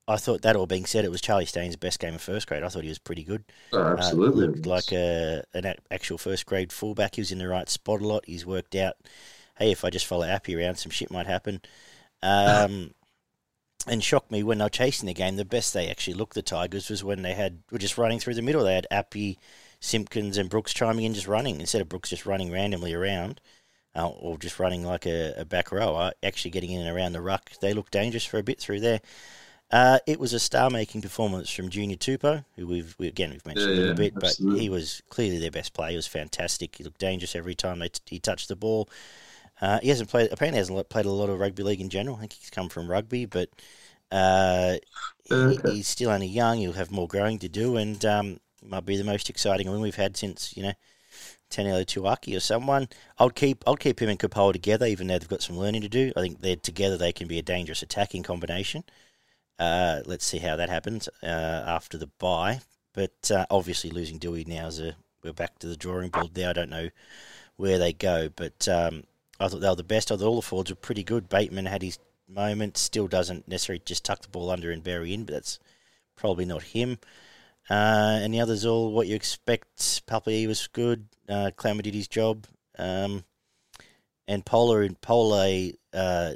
I 0.07 0.17
thought 0.19 0.43
that 0.43 0.55
all 0.57 0.67
being 0.67 0.85
said, 0.85 1.05
it 1.07 1.11
was 1.11 1.23
Charlie 1.23 1.47
Staines' 1.47 1.77
best 1.77 1.99
game 1.99 2.15
of 2.15 2.21
first 2.21 2.47
grade. 2.47 2.63
I 2.63 2.69
thought 2.69 2.83
he 2.83 2.91
was 2.91 2.99
pretty 2.99 3.25
good. 3.25 3.45
Oh, 3.73 3.95
Uh, 3.97 3.97
absolutely. 3.97 4.49
looked 4.49 4.67
like 4.67 4.93
a 4.93 5.45
an 5.55 5.75
actual 5.91 6.19
first 6.19 6.45
grade 6.47 6.73
fullback. 6.73 7.15
He 7.15 7.21
was 7.23 7.33
in 7.33 7.39
the 7.39 7.49
right 7.49 7.69
spot 7.71 8.03
a 8.03 8.07
lot. 8.07 8.27
He's 8.27 8.45
worked 8.45 8.75
out. 8.75 8.97
Hey, 9.57 9.71
if 9.73 9.85
I 9.85 9.91
just 9.91 10.07
follow 10.07 10.27
Api 10.27 10.55
around, 10.57 10.77
some 10.77 10.91
shit 10.91 11.11
might 11.11 11.27
happen. 11.27 11.63
Um, 12.23 12.93
and 13.87 14.05
shocked 14.05 14.31
me 14.31 14.43
when 14.43 14.59
they 14.59 14.65
were 14.65 14.71
chasing 14.71 15.07
the 15.07 15.15
game. 15.15 15.37
The 15.37 15.45
best 15.45 15.73
they 15.73 15.89
actually 15.89 16.15
looked 16.15 16.35
the 16.35 16.43
Tigers 16.43 16.91
was 16.91 17.03
when 17.05 17.23
they 17.23 17.35
had 17.35 17.63
were 17.71 17.79
just 17.79 17.99
running 17.99 18.21
through 18.21 18.35
the 18.35 18.43
middle. 18.43 18.65
They 18.65 18.75
had 18.75 18.87
Api, 18.91 19.39
Simpkins, 19.85 20.37
and 20.39 20.51
Brooks 20.51 20.73
chiming 20.75 21.05
in, 21.05 21.15
just 21.15 21.29
running 21.29 21.61
instead 21.61 21.83
of 21.83 21.89
Brooks 21.89 22.11
just 22.11 22.27
running 22.27 22.51
randomly 22.51 22.95
around. 22.95 23.41
Uh, 23.97 24.09
or 24.09 24.37
just 24.37 24.59
running 24.59 24.83
like 24.85 25.07
a, 25.07 25.33
a 25.37 25.45
back 25.45 25.71
row, 25.71 25.95
uh, 25.95 26.11
actually 26.21 26.51
getting 26.51 26.73
in 26.73 26.81
and 26.85 26.97
around 26.97 27.13
the 27.13 27.21
ruck. 27.21 27.53
They 27.61 27.73
looked 27.73 27.93
dangerous 27.93 28.25
for 28.25 28.39
a 28.39 28.43
bit 28.43 28.59
through 28.59 28.81
there. 28.81 29.01
Uh, 29.71 30.01
it 30.05 30.19
was 30.19 30.33
a 30.33 30.41
star-making 30.41 31.01
performance 31.01 31.49
from 31.49 31.69
Junior 31.69 31.95
Tupou, 31.97 32.45
who 32.57 32.67
we've 32.67 32.97
we, 32.99 33.07
again 33.07 33.31
we've 33.31 33.47
mentioned 33.47 33.71
Yeah, 33.71 33.77
a 33.77 33.79
little 33.83 33.95
bit, 33.95 34.15
but 34.15 34.35
he 34.59 34.69
was 34.69 35.01
clearly 35.11 35.39
their 35.39 35.53
best 35.53 35.75
player. 35.75 35.91
He 35.91 35.97
was 35.97 36.09
fantastic. 36.09 36.75
He 36.75 36.83
looked 36.83 36.99
dangerous 36.99 37.37
every 37.37 37.55
time 37.55 37.79
they 37.79 37.89
t- 37.89 38.01
he 38.07 38.19
touched 38.19 38.49
the 38.49 38.57
ball. 38.57 38.89
Uh, 39.61 39.79
he 39.81 39.91
hasn't 39.91 40.11
played 40.11 40.33
apparently 40.33 40.59
hasn't 40.59 40.89
played 40.89 41.07
a 41.07 41.11
lot 41.11 41.31
of 41.31 41.39
rugby 41.39 41.63
league 41.63 41.81
in 41.81 41.89
general. 41.89 42.17
I 42.17 42.21
think 42.21 42.33
he's 42.33 42.51
come 42.51 42.69
from 42.69 42.91
rugby, 42.91 43.27
but 43.27 43.49
uh, 44.11 44.75
he- 45.25 45.35
Okay. 45.35 45.71
he's 45.73 45.87
still 45.87 46.11
only 46.11 46.27
young. 46.27 46.59
He'll 46.59 46.73
have 46.73 46.91
more 46.91 47.07
growing 47.07 47.39
to 47.39 47.49
do, 47.49 47.77
and 47.77 48.05
um, 48.05 48.41
might 48.65 48.87
be 48.87 48.97
the 48.97 49.05
most 49.05 49.31
exciting 49.31 49.71
win 49.71 49.81
we've 49.81 49.95
had 49.95 50.17
since 50.17 50.57
you 50.57 50.63
know 50.63 50.73
Tanelo 51.51 51.85
Tuaki 51.85 52.37
or 52.37 52.41
someone. 52.41 52.89
I'll 53.19 53.31
keep 53.31 53.63
I'll 53.67 53.77
keep 53.77 54.01
him 54.01 54.09
and 54.09 54.19
Kapoa 54.19 54.53
together, 54.53 54.87
even 54.87 55.07
though 55.07 55.19
they've 55.19 55.29
got 55.29 55.43
some 55.43 55.59
learning 55.59 55.83
to 55.83 55.89
do. 55.89 56.13
I 56.17 56.21
think 56.21 56.41
they're 56.41 56.57
together. 56.57 56.97
They 56.97 57.13
can 57.13 57.29
be 57.29 57.39
a 57.39 57.43
dangerous 57.43 57.83
attacking 57.83 58.23
combination. 58.23 58.85
Uh, 59.59 60.01
let's 60.07 60.25
see 60.25 60.39
how 60.39 60.57
that 60.57 60.69
happens 60.69 61.09
uh, 61.23 61.27
after 61.27 61.97
the 61.97 62.09
bye. 62.19 62.61
But 62.93 63.31
uh, 63.31 63.47
obviously, 63.51 63.91
losing 63.91 64.19
Doueihi 64.19 64.47
now 64.47 64.67
is 64.67 64.81
a 64.81 64.97
we're 65.23 65.33
back 65.33 65.59
to 65.61 65.67
the 65.67 65.77
drawing 65.77 66.11
board 66.11 66.35
there. 66.35 66.51
I 66.51 66.53
don't 66.53 66.71
know 66.71 66.91
where 67.57 67.79
they 67.79 67.93
go, 67.93 68.29
but 68.29 68.69
um, 68.69 69.05
I 69.41 69.49
thought 69.49 69.61
they 69.61 69.69
were 69.69 69.75
the 69.75 69.83
best. 69.83 70.13
I 70.13 70.17
thought 70.17 70.27
all 70.27 70.37
the 70.37 70.43
forwards 70.43 70.71
were 70.71 70.77
pretty 70.77 71.03
good. 71.03 71.29
Bateman 71.29 71.67
had 71.67 71.83
his 71.83 71.99
moment. 72.29 72.77
Still 72.77 73.07
doesn't 73.07 73.49
necessarily 73.49 73.83
just 73.85 74.05
tuck 74.05 74.23
the 74.23 74.29
ball 74.29 74.51
under 74.51 74.71
and 74.71 74.85
bury 74.85 75.15
in, 75.15 75.25
but 75.25 75.35
that's 75.35 75.59
probably 76.17 76.45
not 76.45 76.63
him. 76.63 76.99
Uh, 77.71 78.19
and 78.21 78.35
the 78.35 78.41
others 78.41 78.67
all 78.67 78.93
what 78.93 79.07
you 79.07 79.15
expect. 79.15 80.07
Papi 80.07 80.47
was 80.47 80.67
good. 80.69 81.07
Uh, 81.29 81.51
did 81.57 81.95
his 81.95 82.09
job. 82.09 82.47
Um, 82.79 83.25
and 84.27 84.45
Polar 84.45 84.83
and 84.83 85.01
Polar 85.01 85.71
uh, 85.93 86.33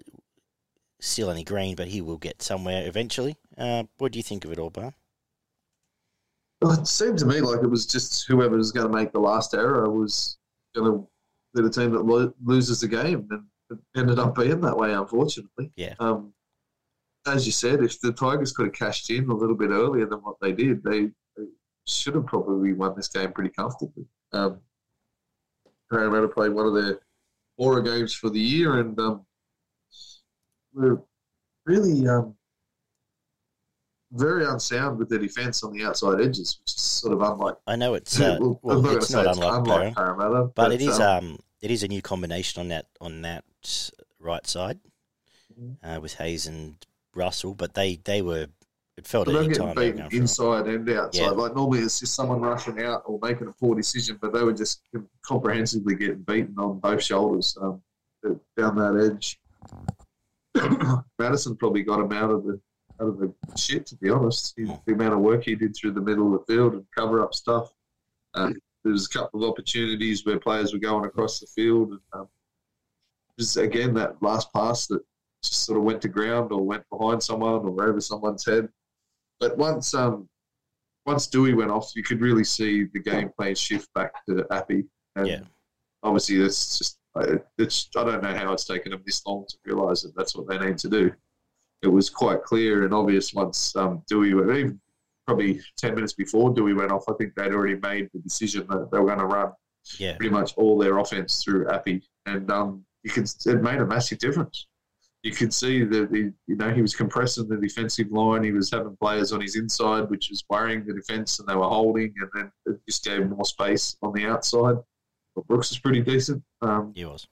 still 1.00 1.28
only 1.28 1.44
green, 1.44 1.74
but 1.74 1.88
he 1.88 2.00
will 2.00 2.16
get 2.16 2.42
somewhere 2.42 2.86
eventually. 2.86 3.36
Uh, 3.56 3.84
what 3.98 4.12
do 4.12 4.18
you 4.18 4.22
think 4.22 4.44
of 4.44 4.52
it 4.52 4.58
all, 4.58 4.70
Bar? 4.70 4.94
Well, 6.60 6.72
it 6.72 6.86
seemed 6.86 7.18
to 7.18 7.26
me 7.26 7.40
like 7.40 7.62
it 7.62 7.70
was 7.70 7.86
just 7.86 8.26
whoever 8.26 8.56
was 8.56 8.72
going 8.72 8.90
to 8.90 8.96
make 8.96 9.12
the 9.12 9.20
last 9.20 9.54
error 9.54 9.90
was 9.90 10.38
going 10.74 10.90
to 10.92 11.08
be 11.54 11.62
the 11.62 11.70
team 11.70 11.92
that 11.92 12.04
lo- 12.04 12.34
loses 12.44 12.80
the 12.80 12.88
game, 12.88 13.28
and 13.30 13.44
it 13.70 13.78
ended 13.96 14.18
up 14.18 14.34
being 14.34 14.60
that 14.60 14.76
way, 14.76 14.92
unfortunately. 14.92 15.70
Yeah. 15.76 15.94
Um, 16.00 16.32
as 17.28 17.46
you 17.46 17.52
said, 17.52 17.82
if 17.82 18.00
the 18.00 18.12
Tigers 18.12 18.52
could 18.52 18.66
have 18.66 18.74
cashed 18.74 19.10
in 19.10 19.28
a 19.30 19.34
little 19.34 19.54
bit 19.56 19.70
earlier 19.70 20.06
than 20.06 20.18
what 20.20 20.36
they 20.40 20.52
did, 20.52 20.82
they, 20.82 21.10
they 21.36 21.44
should 21.86 22.14
have 22.14 22.26
probably 22.26 22.72
won 22.72 22.94
this 22.96 23.08
game 23.08 23.32
pretty 23.32 23.50
comfortably. 23.50 24.04
Um, 24.32 24.60
Parramatta 25.90 26.28
played 26.28 26.52
one 26.52 26.66
of 26.66 26.74
their 26.74 27.00
poorer 27.58 27.80
games 27.80 28.12
for 28.14 28.28
the 28.30 28.40
year, 28.40 28.80
and 28.80 28.98
um, 29.00 29.24
we're 30.74 31.00
really 31.64 32.06
um, 32.06 32.34
very 34.12 34.44
unsound 34.46 34.98
with 34.98 35.08
their 35.08 35.18
defence 35.18 35.62
on 35.62 35.72
the 35.72 35.84
outside 35.84 36.20
edges, 36.20 36.58
which 36.60 36.74
is 36.74 36.80
sort 36.80 37.12
of 37.14 37.20
unlike. 37.22 37.56
I 37.66 37.76
know 37.76 37.94
it's 37.94 38.20
uh, 38.20 38.38
well, 38.40 38.60
well, 38.62 38.82
not 38.82 38.96
it's 38.96 39.10
not 39.10 39.26
it's 39.26 39.38
unlike, 39.38 39.54
unlike 39.54 39.94
Parra, 39.94 40.14
Parramatta, 40.16 40.50
but 40.54 40.72
it 40.72 40.82
is 40.82 40.98
um, 41.00 41.24
um 41.24 41.38
it 41.60 41.70
is 41.70 41.82
a 41.82 41.88
new 41.88 42.02
combination 42.02 42.60
on 42.60 42.68
that 42.68 42.86
on 43.00 43.22
that 43.22 43.44
right 44.18 44.46
side 44.46 44.80
Mhm. 45.58 45.76
uh, 45.82 46.00
with 46.00 46.14
Hayes 46.14 46.46
and 46.46 46.76
Russell, 47.18 47.54
but 47.54 47.74
they 47.74 47.96
they 48.04 48.22
were 48.22 48.46
it 48.98 49.06
felt 49.06 49.26
But 49.26 49.32
they're 49.32 49.42
any 49.42 49.48
getting 49.50 49.66
time 49.66 49.74
they 49.76 49.92
beaten 49.92 50.08
inside 50.10 50.66
and 50.66 50.90
outside. 50.90 51.22
Yeah. 51.22 51.30
Like 51.30 51.54
normally 51.54 51.80
it's 51.80 52.00
just 52.00 52.16
someone 52.16 52.40
rushing 52.40 52.82
out 52.82 53.04
or 53.06 53.20
making 53.22 53.46
a 53.46 53.52
poor 53.52 53.76
decision, 53.76 54.18
but 54.20 54.32
they 54.32 54.42
were 54.42 54.52
just 54.52 54.82
comprehensively 55.22 55.94
getting 55.94 56.22
beaten 56.22 56.56
on 56.58 56.80
both 56.80 57.00
shoulders 57.02 57.56
um, 57.60 57.80
down 58.56 58.74
that 58.74 59.12
edge. 59.12 59.38
Madison 61.18 61.56
probably 61.56 61.84
got 61.84 62.00
him 62.00 62.12
out 62.12 62.30
of 62.30 62.44
the 62.44 62.60
out 63.00 63.06
of 63.06 63.18
the 63.20 63.32
shit. 63.56 63.86
To 63.86 63.96
be 63.96 64.10
honest, 64.10 64.54
he, 64.56 64.64
the 64.64 64.94
amount 64.94 65.14
of 65.14 65.20
work 65.20 65.44
he 65.44 65.54
did 65.54 65.76
through 65.76 65.92
the 65.92 66.00
middle 66.00 66.34
of 66.34 66.40
the 66.40 66.52
field 66.52 66.72
and 66.72 66.84
cover 66.96 67.22
up 67.22 67.34
stuff. 67.34 67.72
Uh, 68.34 68.50
there 68.82 68.92
was 68.92 69.06
a 69.06 69.16
couple 69.16 69.44
of 69.44 69.50
opportunities 69.50 70.26
where 70.26 70.40
players 70.40 70.72
were 70.72 70.80
going 70.80 71.04
across 71.04 71.38
the 71.38 71.46
field, 71.46 71.90
and 71.90 72.00
um, 72.12 72.28
just 73.38 73.56
again 73.56 73.94
that 73.94 74.20
last 74.20 74.52
pass 74.52 74.88
that 74.88 75.02
just 75.42 75.64
sort 75.64 75.78
of 75.78 75.84
went 75.84 76.02
to 76.02 76.08
ground 76.08 76.52
or 76.52 76.62
went 76.64 76.84
behind 76.90 77.22
someone 77.22 77.64
or 77.66 77.88
over 77.88 78.00
someone's 78.00 78.44
head. 78.44 78.68
But 79.40 79.56
once 79.56 79.94
um 79.94 80.28
once 81.06 81.26
Doueihi 81.28 81.56
went 81.56 81.70
off, 81.70 81.92
you 81.96 82.02
could 82.02 82.20
really 82.20 82.44
see 82.44 82.84
the 82.92 83.00
game 83.00 83.30
plan 83.36 83.54
shift 83.54 83.88
back 83.94 84.12
to 84.26 84.44
Api. 84.50 84.84
And 85.16 85.26
Yeah. 85.26 85.40
obviously, 86.02 86.38
that's 86.38 86.78
just 86.78 86.98
it's. 87.58 87.88
I 87.96 88.04
don't 88.04 88.22
know 88.22 88.34
how 88.34 88.52
it's 88.52 88.64
taken 88.66 88.92
them 88.92 89.02
this 89.06 89.24
long 89.26 89.44
to 89.48 89.56
realise 89.64 90.02
that 90.02 90.14
that's 90.16 90.36
what 90.36 90.46
they 90.48 90.58
need 90.58 90.78
to 90.78 90.88
do. 90.88 91.10
It 91.82 91.88
was 91.88 92.10
quite 92.10 92.42
clear 92.42 92.84
and 92.84 92.92
obvious 92.92 93.32
once 93.32 93.74
um, 93.76 94.02
Doueihi, 94.10 94.58
even 94.58 94.80
probably 95.26 95.60
ten 95.76 95.94
minutes 95.94 96.12
before 96.12 96.52
Doueihi 96.54 96.76
went 96.76 96.92
off. 96.92 97.04
I 97.08 97.14
think 97.14 97.34
they'd 97.34 97.52
already 97.52 97.76
made 97.76 98.10
the 98.12 98.20
decision 98.20 98.66
that 98.68 98.90
they 98.90 98.98
were 98.98 99.06
going 99.06 99.18
to 99.18 99.26
run 99.26 99.52
Yeah, 99.98 100.16
pretty 100.16 100.30
much 100.30 100.54
all 100.56 100.76
their 100.78 100.98
offense 100.98 101.42
through 101.42 101.68
Api, 101.70 102.02
and 102.26 102.50
um, 102.50 102.84
you 103.02 103.10
could 103.10 103.30
it 103.46 103.62
made 103.62 103.80
a 103.80 103.86
massive 103.86 104.18
difference. 104.18 104.66
You 105.22 105.32
could 105.32 105.52
see 105.52 105.84
that 105.84 106.12
the, 106.12 106.32
you 106.46 106.56
know 106.56 106.72
he 106.72 106.80
was 106.80 106.94
compressing 106.94 107.48
the 107.48 107.56
defensive 107.56 108.10
line. 108.12 108.44
He 108.44 108.52
was 108.52 108.70
having 108.70 108.96
players 108.96 109.32
on 109.32 109.40
his 109.40 109.56
inside, 109.56 110.08
which 110.10 110.30
was 110.30 110.44
worrying 110.48 110.86
the 110.86 110.94
defense, 110.94 111.38
and 111.38 111.48
they 111.48 111.56
were 111.56 111.68
holding, 111.68 112.14
and 112.20 112.30
then 112.34 112.52
it 112.66 112.80
just 112.88 113.04
gave 113.04 113.28
more 113.28 113.44
space 113.44 113.96
on 114.02 114.12
the 114.12 114.26
outside. 114.26 114.76
But 115.34 115.46
Brooks 115.48 115.72
is 115.72 115.78
pretty 115.78 116.02
decent, 116.02 116.42
um, 116.62 116.92
he 116.94 117.04
was. 117.04 117.26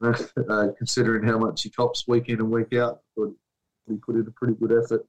uh, 0.02 0.68
considering 0.76 1.26
how 1.26 1.38
much 1.38 1.62
he 1.62 1.70
cops 1.70 2.06
week 2.06 2.28
in 2.28 2.40
and 2.40 2.50
week 2.50 2.72
out. 2.74 3.00
But 3.16 3.30
he 3.88 3.96
put 3.96 4.14
in 4.14 4.26
a 4.26 4.30
pretty 4.32 4.54
good 4.54 4.72
effort. 4.72 5.06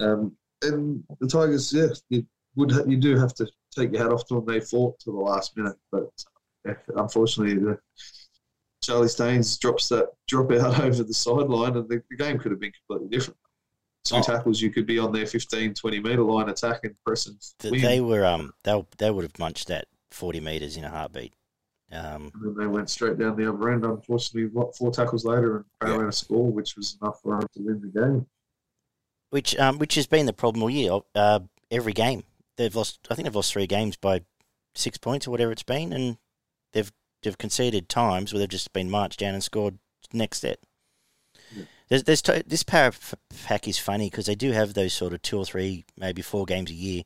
Um, 0.00 0.36
and 0.62 1.02
the 1.20 1.28
Tigers, 1.28 1.72
yeah, 1.72 1.88
you 2.10 2.26
would 2.56 2.72
you 2.86 2.96
do 2.96 3.16
have 3.16 3.34
to 3.34 3.46
take 3.74 3.92
your 3.92 4.02
hat 4.02 4.12
off 4.12 4.26
to 4.26 4.34
them. 4.34 4.46
They 4.46 4.60
fought 4.60 4.98
to 5.00 5.12
the 5.12 5.18
last 5.18 5.56
minute, 5.56 5.76
but 5.92 6.08
yeah, 6.64 6.74
unfortunately, 6.96 7.54
the 7.54 7.78
Charlie 8.86 9.08
Staines 9.08 9.56
drops 9.58 9.88
that 9.88 10.08
drop 10.28 10.52
out 10.52 10.80
over 10.84 11.02
the 11.02 11.12
sideline, 11.14 11.76
and 11.76 11.88
the, 11.88 12.02
the 12.10 12.16
game 12.16 12.38
could 12.38 12.52
have 12.52 12.60
been 12.60 12.72
completely 12.72 13.16
different. 13.16 13.38
Two 14.04 14.16
Oh. 14.16 14.22
tackles, 14.22 14.60
you 14.60 14.70
could 14.70 14.86
be 14.86 15.00
on 15.00 15.12
their 15.12 15.26
15, 15.26 15.74
20 15.74 15.98
metre 16.00 16.22
line 16.22 16.48
attacking, 16.48 16.94
pressing. 17.04 17.36
Win. 17.64 17.80
They 17.80 18.00
were 18.00 18.24
um 18.24 18.52
they 18.62 18.84
they 18.98 19.10
would 19.10 19.24
have 19.24 19.38
munched 19.38 19.66
that 19.68 19.86
forty 20.12 20.38
meters 20.40 20.76
in 20.76 20.84
a 20.84 20.88
heartbeat. 20.90 21.34
Um, 21.90 22.30
And 22.34 22.44
then 22.44 22.54
they 22.56 22.66
went 22.68 22.88
straight 22.90 23.18
down 23.18 23.36
the 23.36 23.48
other 23.52 23.68
end. 23.70 23.84
Unfortunately, 23.84 24.48
what 24.52 24.76
four 24.76 24.90
tackles 24.92 25.24
later, 25.24 25.56
and 25.56 25.64
Parramatta 25.80 26.12
score, 26.12 26.50
which 26.52 26.76
was 26.76 26.96
enough 27.02 27.20
for 27.20 27.38
them 27.40 27.48
to 27.56 27.62
win 27.62 27.80
the 27.80 28.00
game. 28.00 28.26
which 29.30 29.56
um 29.56 29.78
which 29.78 29.96
has 29.96 30.06
been 30.06 30.26
the 30.26 30.32
problem 30.32 30.62
all 30.62 30.70
year. 30.70 31.00
Uh, 31.14 31.40
every 31.72 31.92
game 31.92 32.22
they've 32.56 32.74
lost. 32.76 33.00
I 33.10 33.14
think 33.16 33.24
they've 33.26 33.34
lost 33.34 33.52
three 33.52 33.66
games 33.66 33.96
by 33.96 34.20
six 34.76 34.98
points 34.98 35.26
or 35.26 35.32
whatever 35.32 35.50
it's 35.52 35.62
been, 35.64 35.92
and 35.92 36.16
they've 36.72 36.92
they've 37.26 37.36
conceded 37.38 37.88
times 37.88 38.32
where 38.32 38.40
they've 38.40 38.48
just 38.48 38.72
been 38.72 38.88
marched 38.90 39.20
down 39.20 39.34
and 39.34 39.44
scored 39.44 39.78
next 40.12 40.40
set. 40.40 40.58
Yeah. 41.54 41.64
There's, 41.88 42.04
there's 42.04 42.22
t- 42.22 42.42
this 42.46 42.64
f- 42.72 43.14
pack 43.44 43.68
is 43.68 43.78
funny 43.78 44.08
because 44.10 44.26
they 44.26 44.34
do 44.34 44.52
have 44.52 44.74
those 44.74 44.92
sort 44.94 45.12
of 45.12 45.22
two 45.22 45.38
or 45.38 45.44
three, 45.44 45.84
maybe 45.96 46.22
four 46.22 46.44
games 46.46 46.70
a 46.70 46.74
year 46.74 47.02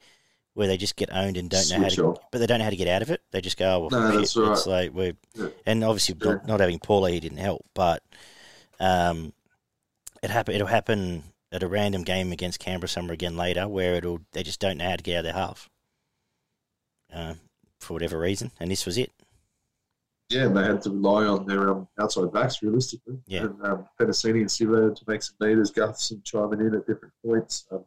where 0.54 0.66
they 0.66 0.76
just 0.76 0.96
get 0.96 1.10
owned 1.12 1.36
and 1.36 1.48
don't 1.50 1.68
know 1.70 1.80
how 1.82 1.88
to, 1.88 2.04
off. 2.06 2.18
but 2.32 2.38
they 2.38 2.46
don't 2.46 2.58
know 2.58 2.64
how 2.64 2.70
to 2.70 2.76
get 2.76 2.88
out 2.88 3.02
of 3.02 3.10
it. 3.10 3.20
They 3.30 3.40
just 3.40 3.56
go, 3.58 3.74
oh, 3.74 3.78
well, 3.80 3.90
No, 4.10 4.18
that's 4.18 4.36
right. 4.36 4.52
It's 4.52 4.66
like 4.66 4.92
we're, 4.92 5.14
Yeah. 5.34 5.48
and 5.66 5.84
obviously 5.84 6.16
Yeah. 6.20 6.32
not, 6.32 6.46
not 6.46 6.60
having 6.60 6.78
Paulie 6.78 7.12
he 7.12 7.20
didn't 7.20 7.38
help, 7.38 7.64
but 7.74 8.02
um, 8.80 9.32
it 10.22 10.30
happen. 10.30 10.54
It'll 10.54 10.66
happen 10.66 11.22
at 11.52 11.62
a 11.62 11.68
random 11.68 12.02
game 12.02 12.32
against 12.32 12.60
Canberra 12.60 12.88
somewhere 12.88 13.14
again 13.14 13.36
later, 13.36 13.68
where 13.68 13.94
it'll 13.94 14.20
they 14.32 14.42
just 14.42 14.60
don't 14.60 14.78
know 14.78 14.88
how 14.88 14.96
to 14.96 15.02
get 15.02 15.14
out 15.16 15.18
of 15.20 15.24
their 15.24 15.32
half, 15.34 15.68
uh, 17.14 17.34
for 17.78 17.94
whatever 17.94 18.18
reason, 18.18 18.50
and 18.60 18.70
this 18.70 18.86
was 18.86 18.96
it. 18.98 19.12
Yeah, 20.30 20.44
and 20.44 20.56
they 20.56 20.64
had 20.64 20.80
to 20.82 20.90
rely 20.90 21.26
on 21.26 21.44
their 21.44 21.70
um, 21.70 21.88
outside 21.98 22.32
backs 22.32 22.62
realistically. 22.62 23.18
Yeah. 23.26 23.46
And 23.46 23.66
um, 23.66 23.88
Penisini 24.00 24.40
and 24.40 24.46
Sivo 24.46 24.94
to 24.94 25.04
make 25.08 25.22
some 25.22 25.34
meters, 25.40 25.72
Gutherson 25.72 26.22
chiming 26.22 26.60
in 26.60 26.74
at 26.74 26.86
different 26.86 27.12
points. 27.24 27.66
Um, 27.72 27.84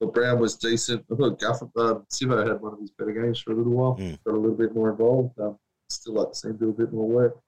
but 0.00 0.12
Brown 0.12 0.40
was 0.40 0.56
decent. 0.56 1.04
I 1.10 1.14
thought 1.14 1.40
Guff, 1.40 1.62
um, 1.62 2.04
Sivo 2.12 2.46
had 2.46 2.60
one 2.60 2.72
of 2.72 2.80
his 2.80 2.90
better 2.90 3.12
games 3.12 3.38
for 3.38 3.52
a 3.52 3.54
little 3.54 3.72
while. 3.72 3.96
Mm. 3.96 4.18
Got 4.24 4.34
a 4.34 4.36
little 4.36 4.56
bit 4.56 4.74
more 4.74 4.90
involved. 4.90 5.38
Um, 5.38 5.56
still 5.88 6.14
like 6.14 6.32
to 6.32 6.34
see 6.34 6.48
him 6.48 6.56
do 6.56 6.70
a 6.70 6.72
bit 6.72 6.92
more 6.92 7.08
work. 7.08 7.38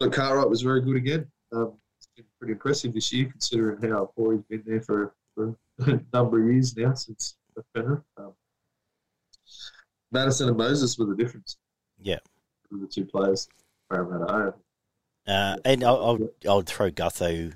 But 0.00 0.12
Cartwright 0.12 0.50
was 0.50 0.62
very 0.62 0.80
good 0.80 0.96
again. 0.96 1.26
Um, 1.52 1.74
it's 1.98 2.08
been 2.16 2.24
pretty 2.38 2.52
impressive 2.52 2.94
this 2.94 3.12
year 3.12 3.28
considering 3.30 3.90
how 3.90 4.10
poor 4.16 4.34
he's 4.34 4.42
been 4.42 4.62
there 4.66 4.80
for, 4.80 5.14
for 5.34 5.54
a 5.78 6.00
number 6.12 6.40
of 6.40 6.52
years 6.52 6.76
now 6.76 6.94
since 6.94 7.36
Penrith. 7.74 8.02
Um, 8.16 8.32
Matterson 10.10 10.48
and 10.48 10.56
Moses 10.56 10.98
were 10.98 11.06
the 11.06 11.16
difference. 11.16 11.58
Yeah. 12.00 12.18
The 12.70 12.86
two 12.86 13.04
players. 13.04 13.48
Parramatta. 13.90 14.54
Uh, 15.26 15.56
and 15.64 15.84
I'll, 15.84 16.04
I'll 16.04 16.28
I'll 16.48 16.62
throw 16.62 16.90
Gutho 16.90 17.52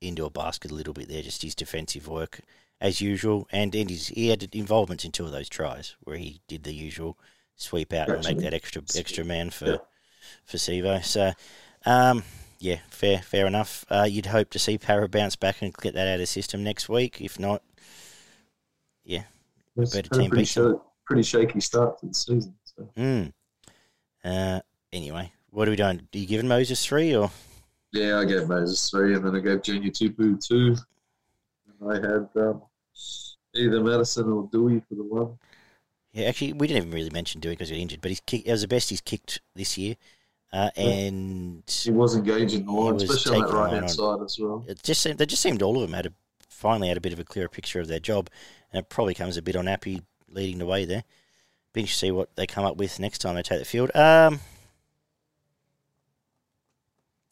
into 0.00 0.24
a 0.24 0.30
basket 0.30 0.70
a 0.70 0.74
little 0.74 0.94
bit 0.94 1.08
there, 1.08 1.22
just 1.22 1.42
his 1.42 1.54
defensive 1.54 2.08
work 2.08 2.40
as 2.80 3.00
usual, 3.00 3.48
and, 3.50 3.74
and 3.74 3.90
his, 3.90 4.08
he 4.08 4.28
had 4.28 4.48
involvements 4.54 5.04
in 5.04 5.10
two 5.10 5.26
of 5.26 5.32
those 5.32 5.48
tries 5.48 5.96
where 6.04 6.16
he 6.16 6.40
did 6.46 6.62
the 6.62 6.72
usual 6.72 7.18
sweep 7.56 7.92
out 7.92 8.08
and 8.08 8.24
make 8.24 8.38
that 8.38 8.54
extra 8.54 8.82
extra 8.96 9.24
man 9.24 9.50
for 9.50 9.66
Yeah. 9.66 9.76
for 10.44 10.56
Sivo. 10.56 11.04
So, 11.04 11.32
um, 11.84 12.22
yeah, 12.60 12.78
fair 12.88 13.18
fair 13.18 13.46
enough. 13.46 13.84
Uh, 13.90 14.06
you'd 14.08 14.26
hope 14.26 14.50
to 14.50 14.58
see 14.58 14.78
Para 14.78 15.08
bounce 15.08 15.36
back 15.36 15.60
and 15.60 15.74
get 15.74 15.94
that 15.94 16.06
out 16.08 16.20
of 16.20 16.28
system 16.28 16.62
next 16.62 16.88
week. 16.88 17.20
If 17.20 17.38
not, 17.38 17.62
It's 19.80 19.94
better 19.94 20.08
team 20.10 20.30
pretty, 20.30 20.44
sha- 20.44 20.80
pretty 21.06 21.22
shaky 21.22 21.60
start 21.60 22.00
to 22.00 22.06
the 22.06 22.14
season. 22.14 22.54
So. 22.64 22.88
mm. 22.96 23.32
uh, 24.24 24.60
anyway, 24.92 25.32
what 25.50 25.68
are 25.68 25.70
we 25.70 25.76
doing? 25.76 26.08
Do 26.10 26.18
you 26.18 26.26
giving 26.26 26.48
Moses 26.48 26.84
three 26.84 27.14
or? 27.14 27.30
Yeah, 27.92 28.18
I 28.18 28.24
gave 28.24 28.48
Moses 28.48 28.90
three, 28.90 29.14
and 29.14 29.24
then 29.24 29.34
I 29.34 29.40
gave 29.40 29.62
Junior 29.62 29.90
Tupou 29.90 30.44
two. 30.46 30.76
And 31.80 31.90
I 31.90 31.94
had 31.94 32.28
um, 32.36 32.62
either 33.54 33.80
Madison 33.82 34.30
or 34.30 34.48
Doueihi 34.48 34.82
for 34.88 34.94
the 34.94 35.04
one. 35.04 35.38
Yeah, 36.12 36.28
actually, 36.28 36.52
we 36.54 36.66
didn't 36.66 36.84
even 36.84 36.94
really 36.94 37.10
mention 37.10 37.40
Doueihi 37.40 37.50
because 37.52 37.68
he 37.68 37.76
got 37.76 37.82
injured, 37.82 38.00
but 38.00 38.10
he's 38.10 38.20
kick, 38.20 38.46
it 38.46 38.50
was 38.50 38.62
the 38.62 38.68
best 38.68 38.90
he's 38.90 39.00
kicked 39.00 39.40
this 39.54 39.78
year, 39.78 39.96
uh, 40.52 40.70
and 40.76 41.62
He 41.66 41.90
was 41.90 42.16
engaging 42.16 42.64
the 42.64 42.72
line, 42.72 42.96
especially 42.96 43.40
on 43.40 43.46
that 43.46 43.54
right 43.54 43.72
hand 43.74 43.90
side 43.90 44.22
as 44.22 44.38
well. 44.38 44.64
it 44.66 44.82
just 44.82 45.02
seemed, 45.02 45.18
they 45.18 45.26
just 45.26 45.42
seemed 45.42 45.62
all 45.62 45.76
of 45.76 45.82
them 45.82 45.92
had 45.92 46.06
a, 46.06 46.12
finally 46.48 46.88
had 46.88 46.96
a 46.96 47.00
bit 47.02 47.12
of 47.12 47.20
a 47.20 47.24
clearer 47.24 47.48
picture 47.48 47.80
of 47.80 47.88
their 47.88 48.00
job, 48.00 48.30
and 48.72 48.80
it 48.80 48.88
probably 48.88 49.14
comes 49.14 49.36
a 49.36 49.42
bit 49.42 49.56
on 49.56 49.68
Api 49.68 50.02
leading 50.28 50.58
the 50.58 50.66
way 50.66 50.84
there. 50.84 51.04
Be 51.72 51.80
interested 51.80 52.00
to 52.00 52.06
see 52.06 52.12
what 52.12 52.34
they 52.36 52.46
come 52.46 52.64
up 52.64 52.76
with 52.76 52.98
next 52.98 53.18
time 53.18 53.34
they 53.34 53.42
take 53.42 53.58
the 53.58 53.64
field. 53.64 53.94
Um, 53.94 54.40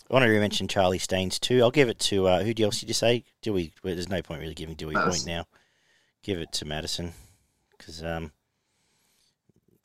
I 0.08 0.14
want 0.14 0.24
to 0.24 0.40
mention 0.40 0.68
Charlie 0.68 0.98
Staines 0.98 1.38
too. 1.38 1.62
I'll 1.62 1.70
give 1.70 1.88
it 1.88 1.98
to 2.00 2.28
uh, 2.28 2.44
who 2.44 2.52
else 2.62 2.80
did 2.80 2.88
you 2.88 2.94
say? 2.94 3.24
Doueihi. 3.42 3.72
Well, 3.82 3.94
there's 3.94 4.08
no 4.08 4.22
point 4.22 4.40
really 4.40 4.54
giving 4.54 4.76
Doueihi 4.76 5.00
a 5.00 5.10
point 5.10 5.26
now. 5.26 5.46
Give 6.22 6.38
it 6.38 6.52
to 6.52 6.64
Madison 6.64 7.12
because 7.76 8.04
um, 8.04 8.32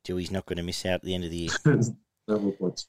Doueihi's 0.06 0.32
not 0.32 0.46
going 0.46 0.58
to 0.58 0.64
miss 0.64 0.86
out 0.86 0.96
at 0.96 1.02
the 1.04 1.16
end 1.16 1.24
of 1.24 1.32
the 1.32 1.38
year. 1.38 1.52
no 2.28 2.40
more 2.40 2.52
points. 2.54 2.88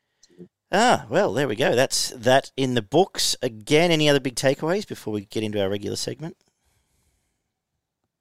Ah, 0.71 1.07
well, 1.11 1.33
there 1.33 1.49
we 1.49 1.57
go. 1.57 1.75
That's 1.75 2.11
that 2.11 2.51
in 2.57 2.75
the 2.75 2.83
books. 2.83 3.37
Again, 3.43 3.91
any 3.91 4.09
other 4.09 4.21
big 4.21 4.37
takeaways 4.37 4.87
before 4.87 5.13
we 5.13 5.27
get 5.27 5.43
into 5.43 5.61
our 5.63 5.69
regular 5.69 5.97
segment? 5.97 6.37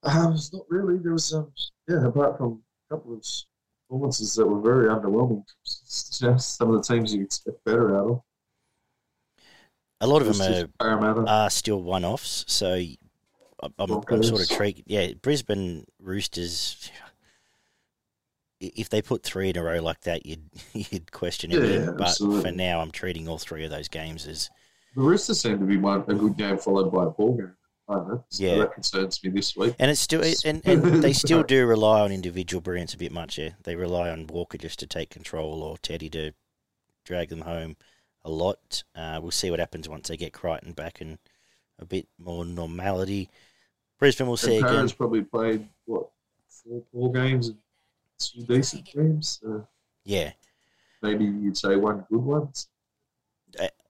Um, 0.03 0.33
it's 0.33 0.51
not 0.51 0.63
really. 0.69 0.97
There 0.97 1.13
was, 1.13 1.33
um, 1.33 1.51
yeah, 1.87 2.05
apart 2.05 2.37
from 2.37 2.61
a 2.89 2.95
couple 2.95 3.13
of 3.13 3.25
performances 3.87 4.35
that 4.35 4.45
were 4.45 4.59
very 4.59 4.89
underwhelming. 4.89 5.43
Some 5.63 6.73
of 6.73 6.75
the 6.75 6.93
teams 6.93 7.13
you 7.13 7.23
expect 7.23 7.63
better 7.63 7.95
out 7.97 8.09
of. 8.09 8.21
A 10.01 10.07
lot 10.07 10.21
of 10.21 10.37
them 10.37 10.69
are 10.97 11.27
are 11.27 11.49
still 11.49 11.81
one 11.81 12.03
offs. 12.03 12.43
So 12.47 12.73
I'm, 12.73 13.73
I'm, 13.77 14.01
I'm 14.09 14.23
sort 14.23 14.41
of 14.41 14.49
treat 14.49 14.83
yeah 14.87 15.13
Brisbane 15.21 15.85
Roosters. 15.99 16.91
If 18.59 18.89
they 18.89 19.01
put 19.01 19.23
three 19.23 19.49
in 19.49 19.57
a 19.57 19.63
row 19.63 19.81
like 19.81 20.01
that, 20.01 20.25
you'd 20.25 20.49
you'd 20.73 21.11
question 21.11 21.51
everything. 21.51 21.85
yeah, 21.85 21.91
but 21.91 22.09
absolutely. 22.09 22.41
for 22.41 22.51
now, 22.51 22.81
I'm 22.81 22.91
treating 22.91 23.27
all 23.27 23.37
three 23.37 23.63
of 23.63 23.71
those 23.71 23.87
games 23.87 24.27
as 24.27 24.49
the 24.95 25.01
Roosters 25.01 25.39
seem 25.39 25.59
to 25.59 25.65
be 25.65 25.77
one 25.77 26.01
a 26.07 26.13
good 26.13 26.35
game 26.37 26.57
followed 26.57 26.91
by 26.91 27.05
a 27.05 27.09
ball 27.09 27.37
game. 27.37 27.55
So 27.89 28.23
Yeah. 28.43 28.59
that 28.59 28.73
concerns 28.73 29.21
me 29.23 29.31
this 29.31 29.55
week. 29.55 29.75
and 29.77 29.91
it's 29.91 29.99
still 29.99 30.23
and, 30.45 30.61
and 30.65 30.83
they 31.03 31.11
still 31.13 31.43
do 31.43 31.65
rely 31.65 32.01
on 32.01 32.11
individual 32.11 32.61
brilliance 32.61 32.93
a 32.93 32.97
bit 32.97 33.11
much. 33.11 33.37
Yeah, 33.37 33.51
they 33.63 33.75
rely 33.75 34.09
on 34.09 34.27
Walker 34.27 34.57
just 34.57 34.79
to 34.79 34.87
take 34.87 35.09
control 35.09 35.61
or 35.61 35.77
Teddy 35.77 36.09
to 36.11 36.31
drag 37.03 37.29
them 37.29 37.41
home 37.41 37.75
a 38.23 38.29
lot. 38.29 38.83
Uh, 38.95 39.19
we'll 39.21 39.31
see 39.31 39.49
what 39.49 39.59
happens 39.59 39.89
once 39.89 40.07
they 40.07 40.17
get 40.17 40.33
Crichton 40.33 40.73
back 40.73 41.01
and 41.01 41.17
a 41.79 41.85
bit 41.85 42.07
more 42.19 42.45
normality. 42.45 43.29
Brisbane 43.99 44.27
will 44.27 44.37
see 44.37 44.57
again. 44.57 44.89
Probably 44.89 45.21
played 45.23 45.67
what 45.85 46.07
four 46.49 46.83
four 46.91 47.11
games 47.11 47.51
two 48.19 48.41
decent 48.43 48.85
games. 48.85 49.39
Uh, 49.47 49.61
Yeah. 50.05 50.31
maybe 51.01 51.25
you'd 51.25 51.57
say 51.57 51.75
one 51.75 52.05
good 52.09 52.23
one. 52.23 52.49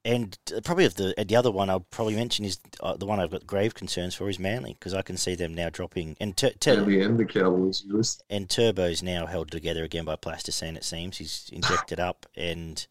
And 0.03 0.35
probably 0.63 0.85
of 0.85 0.95
the 0.95 1.13
the 1.27 1.35
other 1.35 1.51
one 1.51 1.69
I'll 1.69 1.81
probably 1.81 2.15
mention 2.15 2.43
is 2.43 2.59
uh, 2.79 2.97
the 2.97 3.05
one 3.05 3.19
I've 3.19 3.29
got 3.29 3.45
grave 3.45 3.75
concerns 3.75 4.15
for 4.15 4.27
is 4.29 4.39
Manly 4.39 4.73
because 4.73 4.95
I 4.95 5.03
can 5.03 5.15
see 5.15 5.35
them 5.35 5.53
now 5.53 5.69
dropping 5.69 6.17
and 6.19 6.35
tur- 6.35 6.53
tur- 6.59 6.81
And 6.81 7.19
the 7.19 7.25
Cowboys. 7.25 7.83
And 8.27 8.49
Turbo's 8.49 9.03
now 9.03 9.27
held 9.27 9.51
together 9.51 9.83
again 9.83 10.05
by 10.05 10.15
plasticine. 10.15 10.75
It 10.75 10.83
seems 10.83 11.17
he's 11.17 11.49
injected 11.53 11.99
up, 11.99 12.25
and 12.35 12.83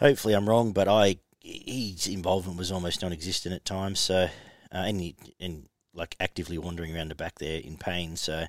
hopefully 0.00 0.34
I'm 0.34 0.48
wrong, 0.48 0.72
but 0.72 0.88
I 0.88 1.16
his 1.42 2.06
involvement 2.06 2.58
was 2.58 2.70
almost 2.72 3.00
non-existent 3.02 3.54
at 3.54 3.64
times. 3.64 4.00
So 4.00 4.24
uh, 4.24 4.28
and 4.72 5.00
he, 5.00 5.16
and 5.38 5.68
like 5.94 6.16
actively 6.20 6.58
wandering 6.58 6.94
around 6.94 7.10
the 7.10 7.14
back 7.14 7.38
there 7.38 7.60
in 7.60 7.76
pain. 7.76 8.16
So 8.16 8.44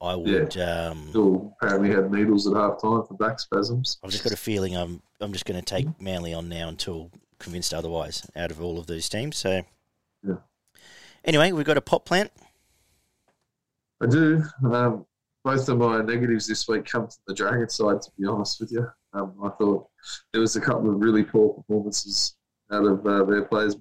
I 0.00 0.14
would. 0.14 0.56
Um, 0.56 1.08
Still 1.10 1.56
apparently 1.60 1.90
had 1.90 2.10
needles 2.10 2.46
at 2.46 2.54
half 2.54 2.80
time 2.80 3.04
for 3.06 3.14
back 3.18 3.40
spasms. 3.40 3.98
I've 4.04 4.10
just 4.10 4.24
got 4.24 4.32
a 4.32 4.36
feeling 4.36 4.76
I'm 4.76 5.02
I'm 5.20 5.32
just 5.32 5.44
going 5.46 5.60
to 5.60 5.64
take 5.64 6.00
Manly 6.00 6.34
on 6.34 6.48
now 6.48 6.68
until 6.68 7.10
convinced 7.38 7.74
otherwise 7.74 8.26
out 8.36 8.50
of 8.50 8.60
all 8.62 8.78
of 8.78 8.86
those 8.86 9.08
teams. 9.08 9.36
So 9.36 9.62
Yeah. 10.22 10.36
anyway, 11.24 11.52
we've 11.52 11.66
got 11.66 11.76
a 11.76 11.82
pot 11.82 12.04
plant. 12.04 12.30
I 14.00 14.06
do. 14.06 14.42
Um, 14.64 15.06
both 15.44 15.68
of 15.68 15.78
my 15.78 16.00
negatives 16.02 16.46
this 16.46 16.66
week 16.68 16.84
come 16.86 17.02
from 17.06 17.16
the 17.26 17.34
Dragon 17.34 17.68
side, 17.68 18.00
to 18.02 18.10
be 18.18 18.26
honest 18.26 18.60
with 18.60 18.72
you. 18.72 18.86
Um, 19.14 19.34
I 19.42 19.48
thought 19.50 19.86
there 20.32 20.40
was 20.40 20.56
a 20.56 20.60
couple 20.60 20.90
of 20.90 21.00
really 21.00 21.22
poor 21.22 21.54
performances 21.54 22.36
out 22.72 22.84
of 22.84 23.06
uh, 23.06 23.24
their 23.24 23.44
players. 23.44 23.76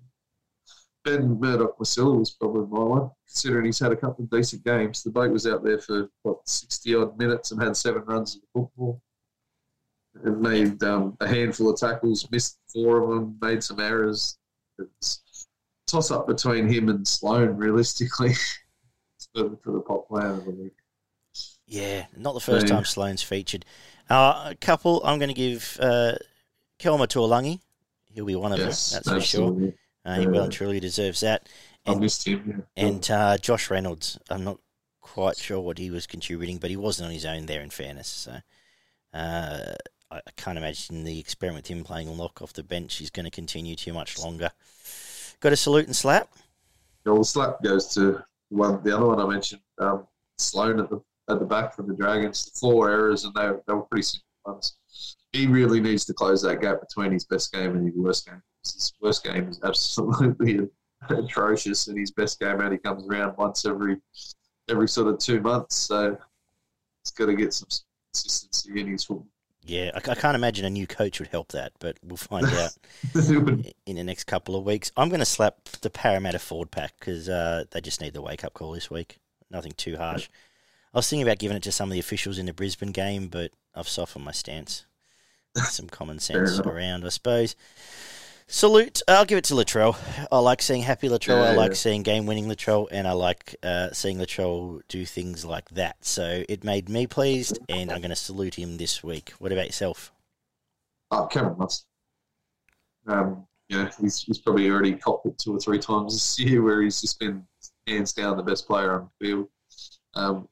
Ben 1.04 1.40
Murdoch-Masila 1.40 2.20
was 2.20 2.32
probably 2.32 2.66
my 2.68 2.84
one, 2.84 3.12
considering 3.28 3.66
he's 3.66 3.80
had 3.80 3.92
a 3.92 3.96
couple 3.96 4.24
of 4.24 4.30
decent 4.30 4.64
games. 4.64 5.04
The 5.04 5.10
boat 5.10 5.32
was 5.32 5.46
out 5.48 5.64
there 5.64 5.80
for, 5.80 6.10
what, 6.22 6.48
60 6.48 6.96
odd 6.96 7.18
minutes 7.18 7.52
and 7.52 7.62
had 7.62 7.76
seven 7.76 8.04
runs 8.06 8.36
of 8.36 8.42
the 8.42 8.48
football. 8.54 9.02
It 10.24 10.38
made 10.38 10.82
um, 10.84 11.18
a 11.20 11.28
handful 11.28 11.72
of 11.72 11.80
tackles, 11.80 12.30
missed 12.32 12.60
four 12.72 13.04
of 13.04 13.10
them, 13.10 13.38
made 13.42 13.64
some 13.64 13.80
errors. 13.80 14.38
It's 14.78 15.48
toss 15.88 16.12
up 16.12 16.28
between 16.28 16.68
him 16.68 16.90
and 16.90 17.06
Sloan, 17.08 17.58
realistically, 17.58 18.34
for, 19.36 19.58
for 19.64 19.72
the 19.72 19.82
pop 19.82 20.08
player 20.08 20.30
of 20.30 20.46
the 20.46 20.52
week. 20.52 20.74
Yeah, 21.66 22.06
not 22.16 22.34
the 22.34 22.40
first 22.40 22.68
time 22.68 22.86
Sloan's 22.86 23.24
featured. 23.24 23.66
Uh, 24.10 24.50
a 24.52 24.56
couple, 24.56 25.02
I'm 25.04 25.20
going 25.20 25.30
to 25.30 25.36
give 25.36 25.78
uh, 25.82 26.14
Kelma 26.80 27.08
Tuilagi. 27.08 27.60
He'll 28.14 28.26
be 28.26 28.36
one 28.36 28.52
of 28.52 28.60
yes, 28.60 28.92
them, 28.92 28.98
that's 28.98 29.08
absolutely. 29.08 29.72
for 29.72 29.72
sure. 29.72 29.80
Uh, 30.06 30.20
he 30.20 30.28
well 30.28 30.44
and 30.44 30.54
truly 30.54 30.80
deserves 30.80 31.22
that. 31.22 31.48
And, 31.86 31.96
I 31.96 32.00
missed 32.00 32.28
him. 32.28 32.66
Yeah. 32.76 32.86
And 32.86 33.12
uh, 33.12 33.38
Josh 33.38 33.70
Reynolds, 33.70 34.20
I'm 34.30 34.44
not 34.44 34.60
quite 35.02 35.38
sure 35.38 35.60
what 35.60 35.78
he 35.78 35.90
was 35.90 36.06
contributing, 36.06 36.58
but 36.58 36.70
he 36.70 36.78
wasn't 36.78 37.08
on 37.08 37.14
his 37.14 37.26
own 37.26 37.46
there, 37.46 37.62
in 37.62 37.70
fairness. 37.70 38.08
So 38.08 38.38
uh, 39.14 39.74
I 40.12 40.22
can't 40.38 40.58
imagine 40.58 41.04
the 41.04 41.20
experiment 41.20 41.64
with 41.64 41.76
him 41.76 41.84
playing 41.84 42.16
lock 42.18 42.42
off 42.42 42.54
the 42.54 42.64
bench 42.64 43.02
is 43.02 43.10
going 43.10 43.26
to 43.26 43.32
continue 43.32 43.76
too 43.76 43.94
much 43.94 44.20
longer. 44.20 44.52
Got 45.40 45.54
a 45.54 45.58
salute 45.58 45.88
and 45.88 45.96
slap? 45.96 46.30
Yeah, 47.06 47.14
well, 47.14 47.24
slap 47.24 47.62
goes 47.64 47.94
to 47.96 48.24
one, 48.50 48.82
the 48.84 48.96
other 48.96 49.08
one 49.08 49.20
I 49.20 49.26
mentioned, 49.26 49.62
um, 49.80 50.08
Sloan 50.38 50.80
at 50.80 50.90
the 50.90 51.02
at 51.30 51.40
the 51.40 51.46
back 51.46 51.76
for 51.76 51.84
the 51.84 51.94
Dragons. 51.94 52.52
Four 52.60 52.90
errors, 52.90 53.26
and 53.26 53.34
they, 53.34 53.50
they 53.68 53.74
were 53.74 53.84
pretty 53.84 54.04
simple 54.04 54.26
ones. 54.46 54.76
He 55.32 55.48
really 55.48 55.80
needs 55.80 56.06
to 56.06 56.14
close 56.14 56.42
that 56.44 56.62
gap 56.62 56.80
between 56.82 57.12
his 57.12 57.26
best 57.26 57.52
game 57.52 57.76
and 57.76 57.86
his 57.86 57.96
worst 57.96 58.28
game. 58.28 58.42
His 58.64 58.94
worst 59.02 59.24
game 59.24 59.48
is 59.50 59.60
absolutely 59.64 60.70
atrocious, 61.10 61.88
and 61.88 61.98
his 61.98 62.12
best 62.12 62.40
game 62.40 62.62
only 62.62 62.78
comes 62.78 63.06
around 63.08 63.36
once 63.38 63.66
every 63.66 63.98
every 64.70 64.88
sort 64.88 65.08
of 65.08 65.20
two 65.20 65.42
months. 65.42 65.76
So 65.76 66.18
he's 67.04 67.12
got 67.12 67.26
to 67.26 67.36
get 67.36 67.54
some 67.54 67.68
consistency 68.14 68.80
in 68.80 68.88
his 68.88 69.04
football. 69.04 69.28
Yeah, 69.66 69.92
I, 69.96 70.12
I, 70.12 70.16
can't 70.16 70.36
imagine 70.36 70.66
a 70.66 70.70
new 70.70 70.86
coach 70.86 71.20
would 71.20 71.30
help 71.30 71.54
that, 71.54 71.72
but 71.80 71.98
we'll 72.04 72.18
find 72.18 72.46
out 72.48 72.72
in 73.86 73.96
the 73.96 74.04
next 74.04 74.26
couple 74.26 74.56
of 74.58 74.66
weeks. 74.66 74.92
I'm 74.98 75.08
going 75.08 75.20
to 75.20 75.26
slap 75.26 75.64
the 75.82 75.90
Parramatta 75.90 76.40
forward 76.40 76.70
pack 76.70 76.94
because 77.00 77.30
uh, 77.30 77.64
they 77.72 77.80
just 77.80 78.02
need 78.02 78.14
the 78.14 78.22
wake 78.22 78.44
up 78.44 78.54
call 78.54 78.74
this 78.74 78.92
week. 78.92 79.20
Nothing 79.50 79.72
too 79.78 79.96
harsh. 79.96 80.28
I 80.94 81.00
was 81.00 81.10
thinking 81.10 81.26
about 81.28 81.40
giving 81.40 81.58
it 81.58 81.64
to 81.64 81.72
some 81.72 81.90
of 81.90 81.94
the 81.94 82.00
officials 82.00 82.38
in 82.38 82.46
the 82.46 82.54
Brisbane 82.54 82.92
game, 82.92 83.28
but 83.28 83.52
I've 83.74 83.88
softened 83.88 84.26
my 84.26 84.32
stance. 84.32 84.86
Some 85.56 85.88
common 85.88 86.20
sense 86.20 86.60
around, 86.60 87.06
I 87.06 87.10
suppose. 87.10 87.56
Salute. 88.48 89.02
I'll 89.08 89.26
give 89.26 89.38
it 89.38 89.46
to 89.46 89.56
Latrell. 89.56 89.98
I 90.32 90.38
like 90.40 90.62
seeing 90.62 90.84
happy 90.84 91.10
Latrell. 91.10 91.44
Yeah, 91.44 91.52
I 91.52 91.54
like 91.54 91.72
yeah. 91.72 91.78
seeing 91.78 92.04
game 92.04 92.26
winning 92.26 92.46
Latrell, 92.46 92.88
and 92.92 93.08
I 93.08 93.14
like 93.14 93.56
uh, 93.64 93.92
seeing 93.92 94.18
Latrell 94.18 94.82
do 94.88 95.06
things 95.06 95.44
like 95.44 95.70
that. 95.70 96.06
So 96.06 96.44
it 96.48 96.64
made 96.64 96.90
me 96.90 97.08
pleased, 97.08 97.58
and 97.70 97.92
I'm 97.92 98.00
going 98.00 98.10
to 98.10 98.16
salute 98.16 98.56
him 98.56 98.78
this 98.78 99.04
week. 99.04 99.34
What 99.40 99.52
about 99.52 99.66
yourself? 99.66 100.12
Oh, 101.10 101.26
Cameron 101.26 101.58
Munster. 101.58 101.88
Um, 103.08 103.48
yeah, 103.70 103.90
he's, 104.00 104.22
he's 104.22 104.40
probably 104.40 104.70
already 104.70 104.94
copped 104.94 105.26
it 105.26 105.38
two 105.38 105.56
or 105.56 105.60
three 105.60 105.80
times 105.80 106.14
this 106.14 106.40
year 106.40 106.62
where 106.62 106.82
he's 106.82 107.02
just 107.02 107.20
been 107.20 107.46
hands 107.88 108.14
down 108.14 108.38
the 108.38 108.44
best 108.44 108.68
player 108.68 108.94
on 108.94 109.10
the 109.20 109.26
field. 109.26 109.48
Um, 110.16 110.48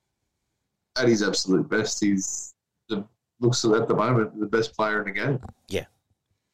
at 0.97 1.07
his 1.07 1.23
absolute 1.23 1.69
best, 1.69 2.03
he's 2.03 2.53
the, 2.89 3.05
looks 3.39 3.63
at 3.65 3.87
the 3.87 3.95
moment 3.95 4.39
the 4.39 4.45
best 4.45 4.75
player 4.75 4.99
in 4.99 5.13
the 5.13 5.19
game. 5.19 5.39
Yeah. 5.69 5.85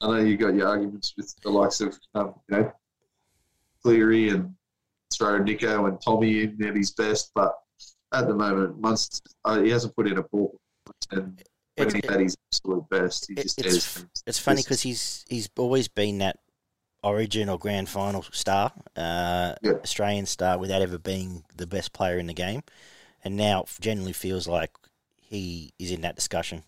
I 0.02 0.08
know 0.08 0.18
you 0.18 0.38
got 0.38 0.54
your 0.54 0.68
arguments 0.68 1.14
with 1.18 1.36
the 1.42 1.50
likes 1.50 1.82
of 1.82 1.98
um, 2.14 2.36
you 2.50 2.58
know 2.58 2.72
Cleary 3.82 4.30
and 4.30 4.54
throw 5.14 5.38
Nico 5.40 5.86
and 5.86 6.00
Tommy 6.02 6.44
in 6.44 6.64
at 6.64 6.76
his 6.76 6.92
best, 6.92 7.32
but 7.34 7.54
at 8.14 8.28
the 8.28 8.34
moment, 8.34 8.80
Munster, 8.80 9.30
uh, 9.46 9.62
he 9.62 9.70
hasn't 9.70 9.96
put 9.96 10.08
in 10.08 10.18
a 10.18 10.24
ball, 10.24 10.60
and 11.12 11.42
when 11.76 11.96
he's 11.96 12.06
at 12.06 12.20
his 12.20 12.38
absolute 12.52 12.90
best, 12.90 13.28
he 13.28 13.36
just 13.36 13.60
it's, 13.60 14.06
it's 14.26 14.40
funny 14.40 14.62
because 14.62 14.82
he's 14.82 15.26
he's 15.28 15.50
always 15.58 15.88
been 15.88 16.20
that 16.20 16.40
Origin 17.04 17.50
or 17.50 17.58
Grand 17.58 17.90
Final 17.90 18.24
star, 18.32 18.72
uh, 18.96 19.56
yeah. 19.62 19.74
Australian 19.84 20.26
star, 20.26 20.58
without 20.58 20.82
ever 20.82 20.98
being 20.98 21.44
the 21.56 21.68
best 21.68 21.94
player 21.94 22.20
in 22.20 22.28
the 22.28 22.34
game, 22.34 22.62
and 23.28 23.36
now 23.36 23.64
it 23.64 23.70
generally 23.82 24.14
feels 24.14 24.48
like 24.48 24.72
he 25.18 25.74
is 25.78 25.92
in 25.92 26.02
that 26.02 26.16
discussion 26.16 26.64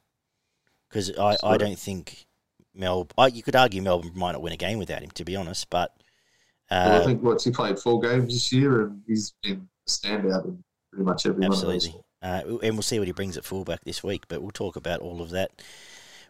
because 0.90 1.18
I, 1.18 1.38
I 1.42 1.56
don't 1.56 1.80
think 1.80 2.28
Melbourne. 2.76 3.34
You 3.34 3.42
could 3.42 3.56
argue 3.56 3.82
Melbourne 3.82 4.12
might 4.14 4.34
not 4.34 4.42
win 4.42 4.52
a 4.52 4.58
game 4.58 4.78
without 4.78 5.02
him, 5.02 5.10
to 5.12 5.24
be 5.24 5.38
honest. 5.38 5.70
But 5.70 5.94
uh, 6.70 6.86
well, 6.90 7.02
I 7.02 7.06
think 7.06 7.24
what's 7.24 7.46
he 7.46 7.52
played 7.52 7.80
four 7.80 8.02
games 8.02 8.34
this 8.34 8.52
year, 8.52 8.88
and 8.88 9.02
he's 9.08 9.34
been 9.42 9.70
a 9.88 9.90
standout 9.90 10.46
in 10.46 10.62
pretty 10.92 11.06
much 11.06 11.26
every 11.26 11.46
absolutely. 11.46 11.96
Uh, 12.22 12.42
and 12.62 12.76
we'll 12.76 12.82
see 12.82 13.00
what 13.00 13.08
he 13.08 13.14
brings 13.14 13.38
at 13.38 13.46
fullback 13.46 13.86
this 13.86 14.04
week. 14.04 14.26
But 14.28 14.42
we'll 14.42 14.52
talk 14.52 14.76
about 14.76 15.00
all 15.00 15.22
of 15.22 15.30
that 15.30 15.62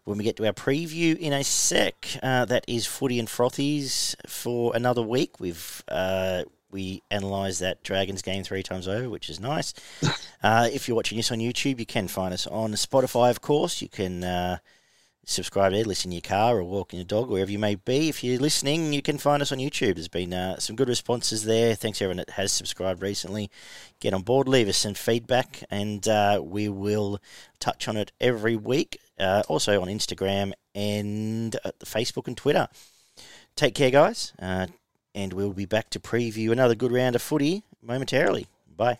when 0.03 0.19
we 0.19 0.23
get 0.23 0.37
to 0.37 0.45
our 0.45 0.53
preview 0.53 1.17
in 1.17 1.33
a 1.33 1.43
sec. 1.43 2.07
Uh, 2.21 2.45
that 2.45 2.65
is 2.67 2.85
footy 2.85 3.17
and 3.17 3.27
frothies 3.27 4.15
for 4.27 4.75
another 4.75 5.01
week. 5.01 5.39
We've 5.39 5.83
uh, 5.87 6.43
we 6.71 7.03
analyse 7.11 7.59
that 7.59 7.83
Dragons 7.83 8.21
game 8.21 8.43
three 8.43 8.63
times 8.63 8.87
over, 8.87 9.09
which 9.09 9.29
is 9.29 9.39
nice. 9.39 9.73
Uh, 10.41 10.69
if 10.71 10.87
you're 10.87 10.95
watching 10.95 11.17
this 11.17 11.33
on 11.33 11.39
YouTube, 11.39 11.79
you 11.79 11.85
can 11.85 12.07
find 12.07 12.33
us 12.33 12.47
on 12.47 12.71
Spotify, 12.71 13.29
of 13.29 13.41
course. 13.41 13.81
You 13.81 13.89
can 13.89 14.23
uh, 14.23 14.59
subscribe 15.25 15.73
there, 15.73 15.83
listen 15.83 16.11
in 16.11 16.15
your 16.15 16.21
car 16.21 16.57
or 16.57 16.63
walking 16.63 16.97
your 16.97 17.05
dog, 17.05 17.29
wherever 17.29 17.51
you 17.51 17.59
may 17.59 17.75
be. 17.75 18.09
If 18.09 18.23
you're 18.23 18.39
listening, 18.39 18.93
you 18.93 19.01
can 19.01 19.17
find 19.17 19.41
us 19.41 19.51
on 19.51 19.59
YouTube. 19.59 19.95
There's 19.95 20.07
been 20.07 20.33
uh, 20.33 20.57
some 20.57 20.75
good 20.75 20.89
responses 20.89 21.43
there. 21.43 21.75
Thanks 21.75 22.01
everyone 22.01 22.17
that 22.17 22.31
has 22.31 22.51
subscribed 22.51 23.01
recently. 23.01 23.51
Get 23.99 24.13
on 24.13 24.23
board, 24.23 24.47
leave 24.47 24.67
us 24.67 24.77
some 24.77 24.93
feedback, 24.93 25.63
and 25.69 26.07
uh, 26.07 26.41
we 26.43 26.69
will 26.69 27.19
touch 27.59 27.87
on 27.87 27.97
it 27.97 28.11
every 28.19 28.55
week. 28.55 28.99
Uh, 29.19 29.43
also 29.47 29.81
on 29.81 29.87
Instagram 29.87 30.53
and 30.73 31.55
uh, 31.65 31.71
Facebook 31.83 32.27
and 32.27 32.37
Twitter. 32.37 32.67
Take 33.55 33.75
care, 33.75 33.91
guys, 33.91 34.33
uh, 34.39 34.67
and 35.13 35.33
we'll 35.33 35.53
be 35.53 35.65
back 35.65 35.89
to 35.91 35.99
preview 35.99 36.51
another 36.51 36.75
good 36.75 36.91
round 36.91 37.15
of 37.15 37.21
footy 37.21 37.63
momentarily. 37.81 38.47
Bye. 38.75 38.99